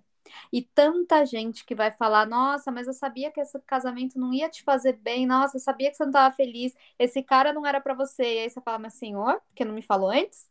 E 0.52 0.60
tanta 0.60 1.24
gente 1.24 1.64
que 1.64 1.74
vai 1.74 1.90
falar: 1.90 2.26
Nossa, 2.26 2.70
mas 2.70 2.88
eu 2.88 2.92
sabia 2.92 3.30
que 3.32 3.40
esse 3.40 3.58
casamento 3.60 4.18
não 4.18 4.34
ia 4.34 4.50
te 4.50 4.62
fazer 4.62 4.92
bem. 4.92 5.26
Nossa, 5.26 5.56
eu 5.56 5.60
sabia 5.62 5.90
que 5.90 5.96
você 5.96 6.02
não 6.02 6.10
estava 6.10 6.36
feliz. 6.36 6.74
Esse 6.98 7.22
cara 7.22 7.54
não 7.54 7.66
era 7.66 7.80
para 7.80 7.94
você. 7.94 8.22
E 8.22 8.38
aí 8.40 8.50
você 8.50 8.60
fala: 8.60 8.78
Mas 8.78 8.92
senhor, 8.92 9.32
por 9.32 9.54
que 9.54 9.64
não 9.64 9.72
me 9.72 9.80
falou 9.80 10.10
antes? 10.10 10.46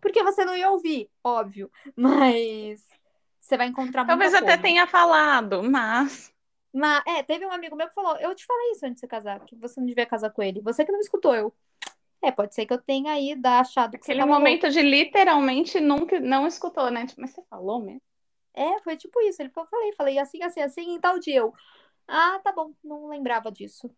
Porque 0.00 0.22
você 0.22 0.42
não 0.42 0.56
ia 0.56 0.70
ouvir, 0.70 1.10
óbvio. 1.22 1.70
Mas 1.94 2.82
você 3.42 3.58
vai 3.58 3.66
encontrar 3.66 4.06
Talvez 4.06 4.32
até 4.32 4.56
tenha 4.56 4.86
falado, 4.86 5.62
mas. 5.62 6.33
Mas, 6.74 7.04
é, 7.06 7.22
teve 7.22 7.46
um 7.46 7.52
amigo 7.52 7.76
meu 7.76 7.88
que 7.88 7.94
falou: 7.94 8.16
Eu 8.16 8.34
te 8.34 8.44
falei 8.44 8.72
isso 8.72 8.84
antes 8.84 8.96
de 8.96 9.00
você 9.00 9.06
casar, 9.06 9.38
que 9.44 9.54
você 9.54 9.78
não 9.78 9.86
devia 9.86 10.04
casar 10.04 10.30
com 10.30 10.42
ele. 10.42 10.60
Você 10.60 10.84
que 10.84 10.90
não 10.90 10.98
me 10.98 11.04
escutou, 11.04 11.32
eu. 11.32 11.54
É, 12.20 12.32
pode 12.32 12.52
ser 12.54 12.66
que 12.66 12.72
eu 12.72 12.80
tenha 12.80 13.12
aí 13.12 13.38
achado 13.44 13.92
que 13.92 13.98
Aquele 13.98 14.24
momento 14.24 14.64
louco. 14.64 14.76
de 14.76 14.82
literalmente 14.82 15.78
nunca 15.78 16.18
não 16.18 16.46
escutou, 16.46 16.90
né? 16.90 17.06
Tipo, 17.06 17.20
mas 17.20 17.30
você 17.30 17.42
falou 17.48 17.78
mesmo? 17.78 18.02
É, 18.54 18.80
foi 18.80 18.96
tipo 18.96 19.20
isso. 19.20 19.40
Ele 19.40 19.50
falou, 19.50 19.68
falei, 19.68 19.92
falei 19.92 20.18
assim, 20.18 20.42
assim, 20.42 20.60
assim, 20.60 20.94
em 20.94 21.00
tal 21.00 21.18
dia. 21.18 21.36
Eu, 21.36 21.52
ah, 22.08 22.40
tá 22.42 22.50
bom, 22.50 22.72
não 22.82 23.08
lembrava 23.08 23.52
disso. 23.52 23.88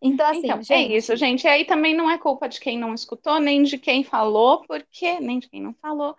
Então, 0.00 0.26
assim, 0.26 0.40
então, 0.44 0.62
gente... 0.62 0.72
É 0.72 0.96
isso, 0.96 1.14
gente. 1.16 1.44
E 1.44 1.48
aí 1.48 1.64
também 1.64 1.94
não 1.94 2.10
é 2.10 2.18
culpa 2.18 2.48
de 2.48 2.58
quem 2.58 2.78
não 2.78 2.94
escutou, 2.94 3.38
nem 3.38 3.62
de 3.62 3.78
quem 3.78 4.02
falou, 4.02 4.64
porque 4.66 5.20
nem 5.20 5.38
de 5.38 5.48
quem 5.48 5.62
não 5.62 5.74
falou, 5.74 6.16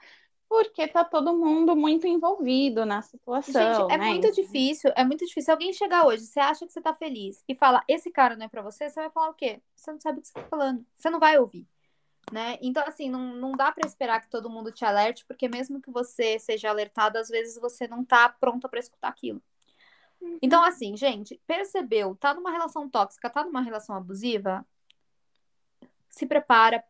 porque 0.49 0.87
tá 0.87 1.03
todo 1.03 1.35
mundo 1.35 1.75
muito 1.75 2.07
envolvido 2.07 2.85
na 2.85 3.01
situação. 3.01 3.79
Gente, 3.79 3.93
é 3.93 3.97
né? 3.97 4.09
muito 4.09 4.31
difícil, 4.31 4.91
é 4.95 5.03
muito 5.03 5.25
difícil. 5.25 5.53
Alguém 5.53 5.73
chegar 5.73 6.05
hoje, 6.05 6.23
você 6.23 6.39
acha 6.39 6.65
que 6.65 6.71
você 6.71 6.81
tá 6.81 6.93
feliz 6.93 7.43
e 7.47 7.55
fala, 7.55 7.83
esse 7.87 8.09
cara 8.09 8.35
não 8.35 8.45
é 8.45 8.49
pra 8.49 8.61
você, 8.61 8.89
você 8.89 8.99
vai 9.01 9.09
falar 9.09 9.29
o 9.29 9.33
quê? 9.33 9.61
Você 9.75 9.91
não 9.91 9.99
sabe 9.99 10.19
o 10.19 10.21
que 10.21 10.27
você 10.27 10.33
tá 10.33 10.43
falando. 10.43 10.85
Você 10.95 11.09
não 11.09 11.19
vai 11.19 11.37
ouvir. 11.37 11.67
Né? 12.31 12.57
Então, 12.61 12.83
assim, 12.85 13.09
não, 13.09 13.35
não 13.35 13.53
dá 13.53 13.71
para 13.71 13.87
esperar 13.87 14.19
que 14.19 14.29
todo 14.29 14.49
mundo 14.49 14.71
te 14.71 14.83
alerte, 14.83 15.25
porque 15.25 15.47
mesmo 15.47 15.81
que 15.81 15.89
você 15.89 16.37
seja 16.39 16.69
alertado, 16.69 17.17
às 17.17 17.29
vezes 17.29 17.57
você 17.57 17.87
não 17.87 18.03
tá 18.03 18.27
pronta 18.27 18.67
para 18.67 18.79
escutar 18.79 19.07
aquilo. 19.07 19.41
Uhum. 20.19 20.37
Então, 20.41 20.63
assim, 20.63 20.95
gente, 20.97 21.39
percebeu, 21.47 22.15
tá 22.15 22.33
numa 22.33 22.51
relação 22.51 22.89
tóxica, 22.89 23.29
tá 23.29 23.45
numa 23.45 23.61
relação 23.61 23.95
abusiva, 23.95 24.65
se 26.09 26.25
prepara, 26.25 26.83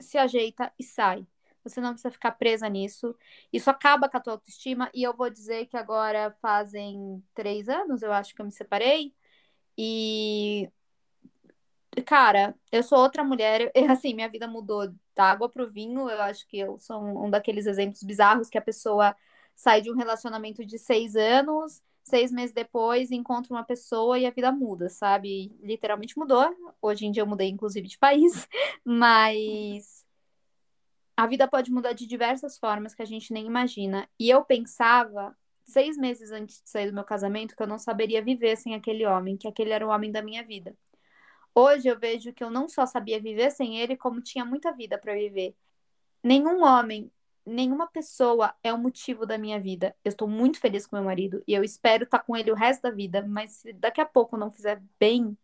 se 0.00 0.16
ajeita 0.16 0.72
e 0.78 0.84
sai. 0.84 1.26
Você 1.68 1.80
não 1.80 1.92
precisa 1.92 2.10
ficar 2.10 2.32
presa 2.32 2.68
nisso. 2.68 3.14
Isso 3.52 3.70
acaba 3.70 4.08
com 4.08 4.16
a 4.16 4.20
tua 4.20 4.34
autoestima. 4.34 4.90
E 4.94 5.02
eu 5.02 5.14
vou 5.16 5.30
dizer 5.30 5.66
que 5.66 5.76
agora 5.76 6.30
fazem 6.42 7.22
três 7.34 7.68
anos, 7.68 8.02
eu 8.02 8.12
acho 8.12 8.34
que 8.34 8.40
eu 8.40 8.46
me 8.46 8.52
separei. 8.52 9.14
E. 9.76 10.70
Cara, 12.06 12.54
eu 12.70 12.82
sou 12.82 12.98
outra 12.98 13.24
mulher. 13.24 13.70
Eu, 13.74 13.84
assim, 13.90 14.14
minha 14.14 14.28
vida 14.28 14.46
mudou 14.46 14.92
da 15.14 15.24
água 15.24 15.48
pro 15.48 15.70
vinho. 15.70 16.08
Eu 16.08 16.20
acho 16.22 16.46
que 16.46 16.58
eu 16.58 16.78
sou 16.78 17.00
um 17.26 17.30
daqueles 17.30 17.66
exemplos 17.66 18.02
bizarros 18.02 18.48
que 18.48 18.58
a 18.58 18.62
pessoa 18.62 19.16
sai 19.54 19.80
de 19.82 19.90
um 19.90 19.96
relacionamento 19.96 20.64
de 20.64 20.78
seis 20.78 21.16
anos, 21.16 21.82
seis 22.04 22.30
meses 22.30 22.54
depois 22.54 23.10
encontra 23.10 23.52
uma 23.52 23.64
pessoa 23.64 24.18
e 24.18 24.24
a 24.26 24.30
vida 24.30 24.52
muda, 24.52 24.88
sabe? 24.88 25.52
Literalmente 25.60 26.16
mudou. 26.16 26.46
Hoje 26.80 27.06
em 27.06 27.10
dia 27.10 27.22
eu 27.22 27.26
mudei, 27.26 27.48
inclusive, 27.48 27.88
de 27.88 27.98
país, 27.98 28.48
mas 28.84 30.06
a 31.18 31.26
vida 31.26 31.48
pode 31.48 31.72
mudar 31.72 31.94
de 31.94 32.06
diversas 32.06 32.56
formas 32.56 32.94
que 32.94 33.02
a 33.02 33.04
gente 33.04 33.32
nem 33.32 33.44
imagina. 33.44 34.08
E 34.20 34.30
eu 34.30 34.44
pensava, 34.44 35.36
seis 35.64 35.96
meses 35.98 36.30
antes 36.30 36.62
de 36.62 36.70
sair 36.70 36.86
do 36.86 36.94
meu 36.94 37.02
casamento, 37.02 37.56
que 37.56 37.62
eu 37.62 37.66
não 37.66 37.76
saberia 37.76 38.22
viver 38.22 38.56
sem 38.56 38.72
aquele 38.76 39.04
homem, 39.04 39.36
que 39.36 39.48
aquele 39.48 39.72
era 39.72 39.84
o 39.84 39.90
homem 39.90 40.12
da 40.12 40.22
minha 40.22 40.44
vida. 40.44 40.76
Hoje 41.52 41.88
eu 41.88 41.98
vejo 41.98 42.32
que 42.32 42.44
eu 42.44 42.50
não 42.50 42.68
só 42.68 42.86
sabia 42.86 43.20
viver 43.20 43.50
sem 43.50 43.78
ele, 43.80 43.96
como 43.96 44.22
tinha 44.22 44.44
muita 44.44 44.70
vida 44.72 44.96
para 44.96 45.12
viver. 45.12 45.56
Nenhum 46.22 46.62
homem, 46.62 47.10
nenhuma 47.44 47.88
pessoa 47.88 48.54
é 48.62 48.72
o 48.72 48.78
motivo 48.78 49.26
da 49.26 49.36
minha 49.36 49.58
vida. 49.58 49.96
Eu 50.04 50.10
estou 50.10 50.28
muito 50.28 50.60
feliz 50.60 50.86
com 50.86 50.94
meu 50.94 51.04
marido 51.04 51.42
e 51.48 51.52
eu 51.52 51.64
espero 51.64 52.04
estar 52.04 52.20
com 52.20 52.36
ele 52.36 52.52
o 52.52 52.54
resto 52.54 52.82
da 52.82 52.92
vida, 52.92 53.26
mas 53.26 53.54
se 53.54 53.72
daqui 53.72 54.00
a 54.00 54.06
pouco 54.06 54.36
não 54.36 54.52
fizer 54.52 54.80
bem, 55.00 55.36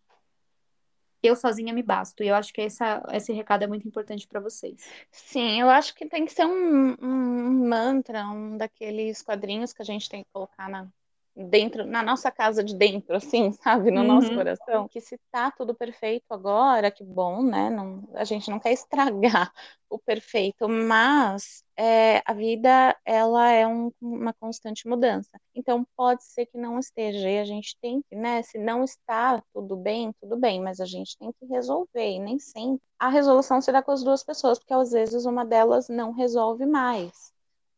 eu 1.26 1.36
sozinha 1.36 1.72
me 1.72 1.82
basto. 1.82 2.22
E 2.22 2.28
eu 2.28 2.34
acho 2.34 2.52
que 2.52 2.60
essa, 2.62 3.02
esse 3.12 3.32
recado 3.32 3.64
é 3.64 3.66
muito 3.66 3.86
importante 3.88 4.26
para 4.26 4.40
vocês. 4.40 4.94
Sim, 5.10 5.60
eu 5.60 5.70
acho 5.70 5.94
que 5.94 6.06
tem 6.08 6.24
que 6.26 6.32
ser 6.32 6.44
um, 6.46 6.94
um 7.00 7.68
mantra, 7.68 8.26
um 8.28 8.56
daqueles 8.56 9.22
quadrinhos 9.22 9.72
que 9.72 9.82
a 9.82 9.84
gente 9.84 10.08
tem 10.08 10.22
que 10.24 10.30
colocar 10.32 10.68
na, 10.68 10.88
dentro, 11.36 11.84
na 11.84 12.02
nossa 12.02 12.30
casa 12.30 12.62
de 12.62 12.76
dentro, 12.76 13.16
assim, 13.16 13.52
sabe, 13.62 13.90
no 13.90 14.00
uhum. 14.00 14.06
nosso 14.06 14.34
coração, 14.34 14.88
que 14.88 15.00
se 15.00 15.18
tá 15.32 15.50
tudo 15.50 15.74
perfeito 15.74 16.26
agora, 16.30 16.90
que 16.90 17.02
bom, 17.02 17.42
né? 17.42 17.70
Não, 17.70 18.08
a 18.14 18.24
gente 18.24 18.50
não 18.50 18.60
quer 18.60 18.72
estragar 18.72 19.52
o 19.90 19.98
perfeito, 19.98 20.68
mas 20.68 21.64
é, 21.76 22.22
a 22.24 22.32
vida 22.32 22.96
ela 23.04 23.50
é 23.50 23.66
um, 23.66 23.92
uma 24.00 24.32
constante 24.32 24.88
mudança. 24.88 25.38
Então 25.54 25.86
pode 25.96 26.24
ser 26.24 26.46
que 26.46 26.56
não 26.56 26.78
esteja 26.78 27.28
e 27.28 27.38
a 27.38 27.44
gente 27.44 27.76
tem 27.80 28.02
que, 28.08 28.14
né? 28.14 28.42
Se 28.42 28.58
não 28.58 28.84
está 28.84 29.42
tudo 29.52 29.76
bem, 29.76 30.12
tudo 30.20 30.36
bem, 30.36 30.60
mas 30.60 30.80
a 30.80 30.86
gente 30.86 31.16
tem 31.18 31.32
que 31.32 31.46
resolver 31.46 32.10
e 32.10 32.18
nem 32.18 32.38
sempre 32.38 32.82
a 32.98 33.08
resolução 33.08 33.60
se 33.60 33.70
dá 33.70 33.82
com 33.82 33.90
as 33.90 34.02
duas 34.02 34.24
pessoas, 34.24 34.58
porque 34.58 34.72
às 34.72 34.92
vezes 34.92 35.26
uma 35.26 35.44
delas 35.44 35.88
não 35.88 36.12
resolve 36.12 36.64
mais. 36.64 37.32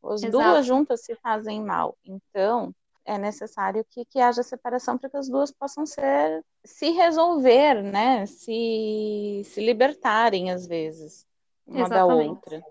As 0.05 0.23
Exato. 0.23 0.45
duas 0.45 0.67
juntas 0.67 1.05
se 1.05 1.17
fazem 1.17 1.61
mal. 1.61 1.97
Então, 2.05 2.73
é 3.07 3.17
necessário 3.17 3.85
que, 3.89 4.05
que 4.05 4.21
haja 4.21 4.43
separação 4.43 4.99
para 4.99 5.09
que 5.09 5.17
as 5.17 5.29
duas 5.29 5.53
possam 5.53 5.87
ser 5.87 6.45
se 6.65 6.91
resolver, 6.91 7.83
né? 7.83 8.27
Se, 8.27 9.43
se 9.45 9.61
libertarem 9.61 10.51
às 10.51 10.67
vezes 10.67 11.25
uma 11.67 11.87
Exatamente. 11.87 12.25
da 12.25 12.31
outra. 12.31 12.65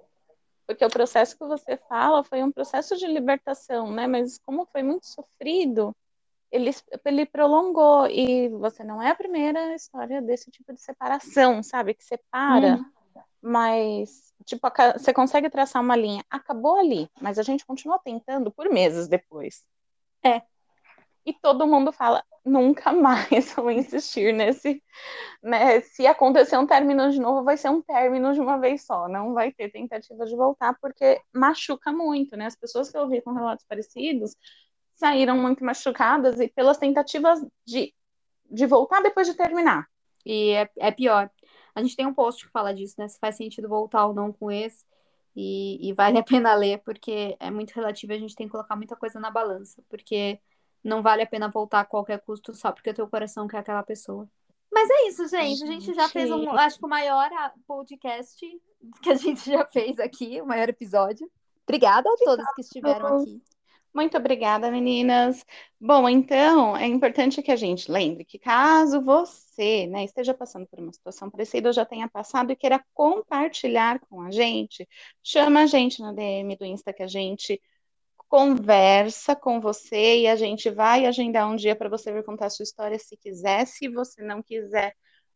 Porque 0.68 0.84
o 0.84 0.90
processo 0.90 1.38
que 1.38 1.46
você 1.46 1.78
fala 1.78 2.24
foi 2.24 2.44
um 2.44 2.52
processo 2.52 2.98
de 2.98 3.08
libertação, 3.08 3.92
né? 3.92 4.08
Mas 4.08 4.38
como 4.40 4.66
foi 4.66 4.84
muito 4.84 5.06
sofrido, 5.06 5.96
ele, 6.52 6.72
ele 7.06 7.26
prolongou. 7.26 8.08
E 8.08 8.50
você 8.50 8.84
não 8.84 9.02
é 9.02 9.12
a 9.12 9.16
primeira 9.16 9.76
história 9.76 10.22
desse 10.22 10.52
tipo 10.52 10.74
de 10.74 10.82
separação, 10.82 11.62
sabe? 11.64 11.94
Que 11.94 12.04
separa, 12.04 12.78
uhum. 12.78 13.22
mas 13.42 14.34
tipo, 14.44 14.68
você 14.98 15.14
consegue 15.14 15.50
traçar 15.50 15.82
uma 15.82 15.96
linha. 15.96 16.24
Acabou 16.30 16.78
ali, 16.78 17.10
mas 17.22 17.38
a 17.38 17.44
gente 17.44 17.66
continua 17.66 18.00
tentando 18.00 18.52
por 18.52 18.70
meses 18.70 19.08
depois. 19.08 19.64
É. 20.26 20.42
E 21.26 21.34
todo 21.34 21.68
mundo 21.68 21.92
fala, 21.92 22.24
nunca 22.44 22.92
mais 22.94 23.54
vou 23.56 23.72
insistir 23.72 24.34
nesse. 24.34 24.82
Né? 25.42 25.82
Se 25.82 26.06
acontecer 26.08 26.58
um 26.58 26.68
término 26.68 27.12
de 27.12 27.20
novo, 27.20 27.44
vai 27.44 27.58
ser 27.58 27.70
um 27.70 27.82
término 27.82 28.34
de 28.34 28.40
uma 28.40 28.58
vez 28.58 28.86
só. 28.86 29.08
Não 29.08 29.34
vai 29.34 29.52
ter 29.52 29.72
tentativa 29.72 30.26
de 30.26 30.36
voltar, 30.36 30.78
porque 30.80 31.22
machuca 31.34 31.92
muito, 31.92 32.36
né? 32.38 32.46
As 32.46 32.56
pessoas 32.56 32.90
que 32.90 32.98
eu 32.98 33.08
vi 33.08 33.22
com 33.22 33.34
relatos 33.34 33.66
parecidos 33.68 34.36
saíram 34.94 35.38
muito 35.38 35.64
machucadas 35.64 36.40
e 36.40 36.48
pelas 36.48 36.78
tentativas 36.78 37.46
de, 37.66 37.94
de 38.50 38.66
voltar 38.66 39.02
depois 39.02 39.28
de 39.28 39.34
terminar. 39.34 39.88
E 40.26 40.52
é, 40.52 40.70
é 40.80 40.92
pior. 40.92 41.30
A 41.76 41.82
gente 41.82 41.96
tem 41.96 42.06
um 42.06 42.14
post 42.14 42.46
que 42.46 42.52
fala 42.52 42.74
disso, 42.74 42.96
né? 42.98 43.08
Se 43.08 43.20
faz 43.20 43.36
sentido 43.36 43.68
voltar 43.68 44.06
ou 44.08 44.14
não 44.14 44.32
com 44.32 44.52
esse. 44.52 44.86
E, 45.36 45.90
e, 45.90 45.94
vale 45.94 46.18
a 46.18 46.24
pena 46.24 46.56
ler, 46.56 46.82
porque 46.86 47.36
é 47.40 47.52
muito 47.52 47.72
relativo 47.72 48.14
a 48.14 48.18
gente 48.18 48.36
tem 48.36 48.48
que 48.48 48.52
colocar 48.52 48.76
muita 48.76 48.96
coisa 48.96 49.20
na 49.20 49.30
balança, 49.30 49.84
porque 49.90 50.40
não 50.82 51.02
vale 51.02 51.24
a 51.24 51.28
pena 51.28 51.50
voltar 51.50 51.82
a 51.82 51.86
qualquer 51.86 52.22
custo 52.22 52.54
só 52.54 52.72
porque 52.72 52.92
o 52.92 52.94
teu 52.94 53.08
coração 53.08 53.48
quer 53.48 53.58
aquela 53.58 53.84
pessoa. 53.84 54.30
Mas 54.72 54.90
é 54.90 55.08
isso, 55.08 55.28
gente. 55.28 55.64
A 55.64 55.68
gente 55.68 55.94
já 55.94 56.08
fez 56.08 56.32
um, 56.32 56.50
acho 56.52 56.80
que 56.80 56.86
o 56.86 56.90
maior 56.90 57.30
podcast 57.68 58.46
que 59.02 59.10
a 59.10 59.16
gente 59.16 59.50
já 59.50 59.66
fez 59.66 60.00
aqui, 60.00 60.42
o 60.42 60.46
maior 60.46 60.70
episódio. 60.70 61.30
Obrigada 61.64 62.08
a 62.10 62.26
todas 62.26 62.46
que 62.54 62.62
estiveram 62.62 63.18
aqui. 63.18 63.42
Muito 63.96 64.18
obrigada, 64.18 64.70
meninas. 64.70 65.46
Bom, 65.80 66.10
então 66.10 66.76
é 66.76 66.86
importante 66.86 67.42
que 67.42 67.50
a 67.52 67.56
gente 67.56 67.90
lembre 67.90 68.26
que 68.26 68.38
caso 68.38 69.02
você 69.02 69.88
né, 69.88 70.04
esteja 70.04 70.34
passando 70.34 70.68
por 70.68 70.80
uma 70.80 70.92
situação 70.92 71.30
parecida 71.30 71.70
ou 71.70 71.74
já 71.74 71.86
tenha 71.86 72.10
passado 72.10 72.52
e 72.52 72.58
queira 72.58 72.84
compartilhar 72.94 74.02
com 74.10 74.22
a 74.22 74.32
gente, 74.32 74.86
chama 75.24 75.62
a 75.62 75.66
gente 75.66 76.02
na 76.02 76.12
DM 76.12 76.58
do 76.58 76.66
Insta 76.66 76.92
que 76.92 77.04
a 77.04 77.08
gente 77.08 77.62
conversa 78.28 79.36
com 79.36 79.62
você 79.62 80.22
e 80.22 80.28
a 80.28 80.36
gente 80.36 80.70
vai 80.70 81.06
agendar 81.06 81.50
um 81.50 81.56
dia 81.56 81.76
para 81.76 81.90
você 81.90 82.12
vir 82.12 82.24
contar 82.26 82.48
a 82.48 82.50
sua 82.50 82.64
história 82.64 83.00
se 83.00 83.16
quiser. 83.18 83.66
Se 83.68 83.88
você 83.88 84.22
não 84.24 84.44
quiser 84.44 84.94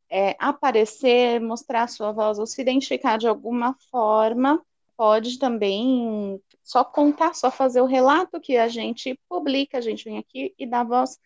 é, 0.10 0.36
aparecer, 0.40 1.40
mostrar 1.42 1.84
a 1.84 1.88
sua 1.88 2.12
voz 2.12 2.40
ou 2.40 2.46
se 2.48 2.62
identificar 2.62 3.18
de 3.18 3.28
alguma 3.28 3.76
forma, 3.92 4.62
pode 5.00 5.40
também 5.40 6.44
só 6.62 6.84
contar, 6.84 7.34
só 7.34 7.50
fazer 7.50 7.80
o 7.80 7.86
relato 7.86 8.38
que 8.38 8.58
a 8.58 8.68
gente 8.68 9.18
publica, 9.30 9.78
a 9.78 9.82
gente 9.82 10.04
vem 10.04 10.18
aqui 10.18 10.54
e 10.60 10.66
dá 10.66 10.84
voz 10.84 11.18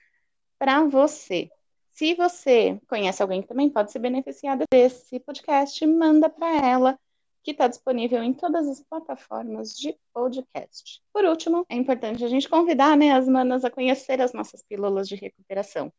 para 0.60 0.84
você. 0.84 1.50
Se 1.92 2.14
você 2.14 2.80
conhece 2.88 3.24
alguém 3.24 3.42
que 3.42 3.48
também 3.48 3.72
pode 3.72 3.92
se 3.92 3.98
beneficiar 3.98 4.60
desse 4.72 5.20
podcast, 5.22 5.84
manda 5.88 6.30
para 6.30 6.56
ela, 6.64 7.00
que 7.42 7.50
está 7.50 7.68
disponível 7.68 8.22
em 8.22 8.32
todas 8.32 8.68
as 8.68 8.80
plataformas 8.84 9.74
de 9.74 9.98
podcast. 10.14 11.02
Por 11.12 11.26
último, 11.26 11.66
é 11.68 11.76
importante 11.76 12.24
a 12.24 12.28
gente 12.28 12.48
convidar 12.48 12.96
né, 12.96 13.12
as 13.12 13.28
manas 13.28 13.66
a 13.66 13.72
conhecer 13.72 14.22
as 14.22 14.34
nossas 14.34 14.62
pílulas 14.62 15.10
de 15.10 15.16
recuperação, 15.16 15.92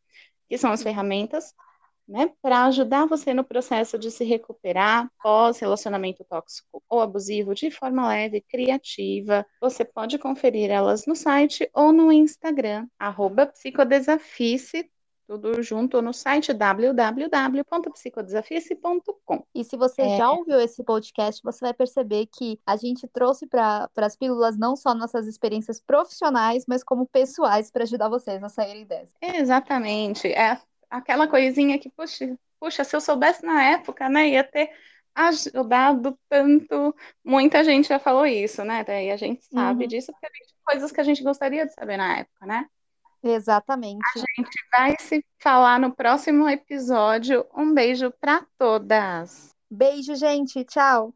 que 0.49 0.57
são 0.57 0.71
as 0.71 0.81
ferramentas 0.81 1.53
né, 2.07 2.31
para 2.43 2.67
ajudar 2.67 3.07
você 3.07 3.33
no 3.33 3.43
processo 3.45 3.99
de 3.99 4.11
se 4.11 4.25
recuperar 4.25 5.11
pós 5.23 5.59
relacionamento 5.59 6.23
tóxico 6.25 6.83
ou 6.89 7.01
abusivo 7.01 7.55
de 7.55 7.71
forma 7.71 8.09
leve, 8.09 8.43
criativa. 8.43 9.47
Você 9.61 9.85
pode 9.85 10.19
conferir 10.19 10.71
elas 10.71 11.07
no 11.07 11.15
site 11.17 11.69
ou 11.73 11.93
no 11.93 12.13
Instagram, 12.13 12.87
arroba 12.99 13.47
psicodesafice, 13.47 14.91
tudo 15.27 15.63
junto 15.63 16.03
no 16.03 16.13
site 16.13 16.53
www.psicodesafice.com. 16.53 19.43
E 19.55 19.65
se 19.65 19.75
você 19.77 20.03
é... 20.03 20.19
já 20.19 20.31
ouviu 20.31 20.61
esse 20.61 20.85
podcast, 20.85 21.41
você 21.43 21.65
vai 21.65 21.73
perceber 21.73 22.27
que 22.27 22.61
a 22.67 22.77
gente 22.77 23.09
trouxe 23.09 23.47
para 23.47 23.89
as 23.97 24.17
pílulas 24.17 24.59
não 24.59 24.77
só 24.77 24.95
nossas 24.95 25.27
experiências 25.27 25.81
profissionais, 25.81 26.67
mas 26.69 26.85
como 26.85 27.07
pessoais 27.07 27.71
para 27.71 27.85
ajudar 27.85 28.11
vocês 28.11 28.43
a 28.43 28.51
saírem 28.51 28.85
dessa. 28.85 29.15
Exatamente. 29.23 30.29
É 30.29 30.61
aquela 30.91 31.29
coisinha 31.29 31.79
que, 31.79 31.91
puxa, 31.91 32.37
puxa, 32.61 32.85
se 32.85 32.95
eu 32.95 33.01
soubesse 33.01 33.45
na 33.45 33.63
época, 33.63 34.09
né, 34.09 34.29
ia 34.31 34.45
ter 34.45 34.71
ajudado 35.15 36.19
tanto. 36.29 36.95
Muita 37.25 37.63
gente 37.63 37.89
já 37.89 37.99
falou 37.99 38.27
isso, 38.27 38.65
né? 38.65 38.83
Daí 38.85 39.11
a 39.11 39.17
gente 39.17 39.45
sabe 39.45 39.85
uhum. 39.85 39.89
disso 39.89 40.13
porque 40.13 40.27
gente, 40.37 40.55
coisas 40.65 40.93
que 40.93 41.01
a 41.01 41.05
gente 41.05 41.23
gostaria 41.23 41.67
de 41.67 41.73
saber 41.73 41.97
na 41.97 42.19
época, 42.19 42.47
né? 42.47 42.67
Exatamente. 43.23 44.05
A 44.17 44.19
gente 44.19 44.59
vai 44.71 44.97
se 45.01 45.25
falar 45.39 45.81
no 45.81 45.95
próximo 45.95 46.49
episódio. 46.49 47.47
Um 47.57 47.73
beijo 47.73 48.13
para 48.21 48.45
todas. 48.59 49.55
Beijo, 49.71 50.15
gente. 50.15 50.63
Tchau. 50.65 51.15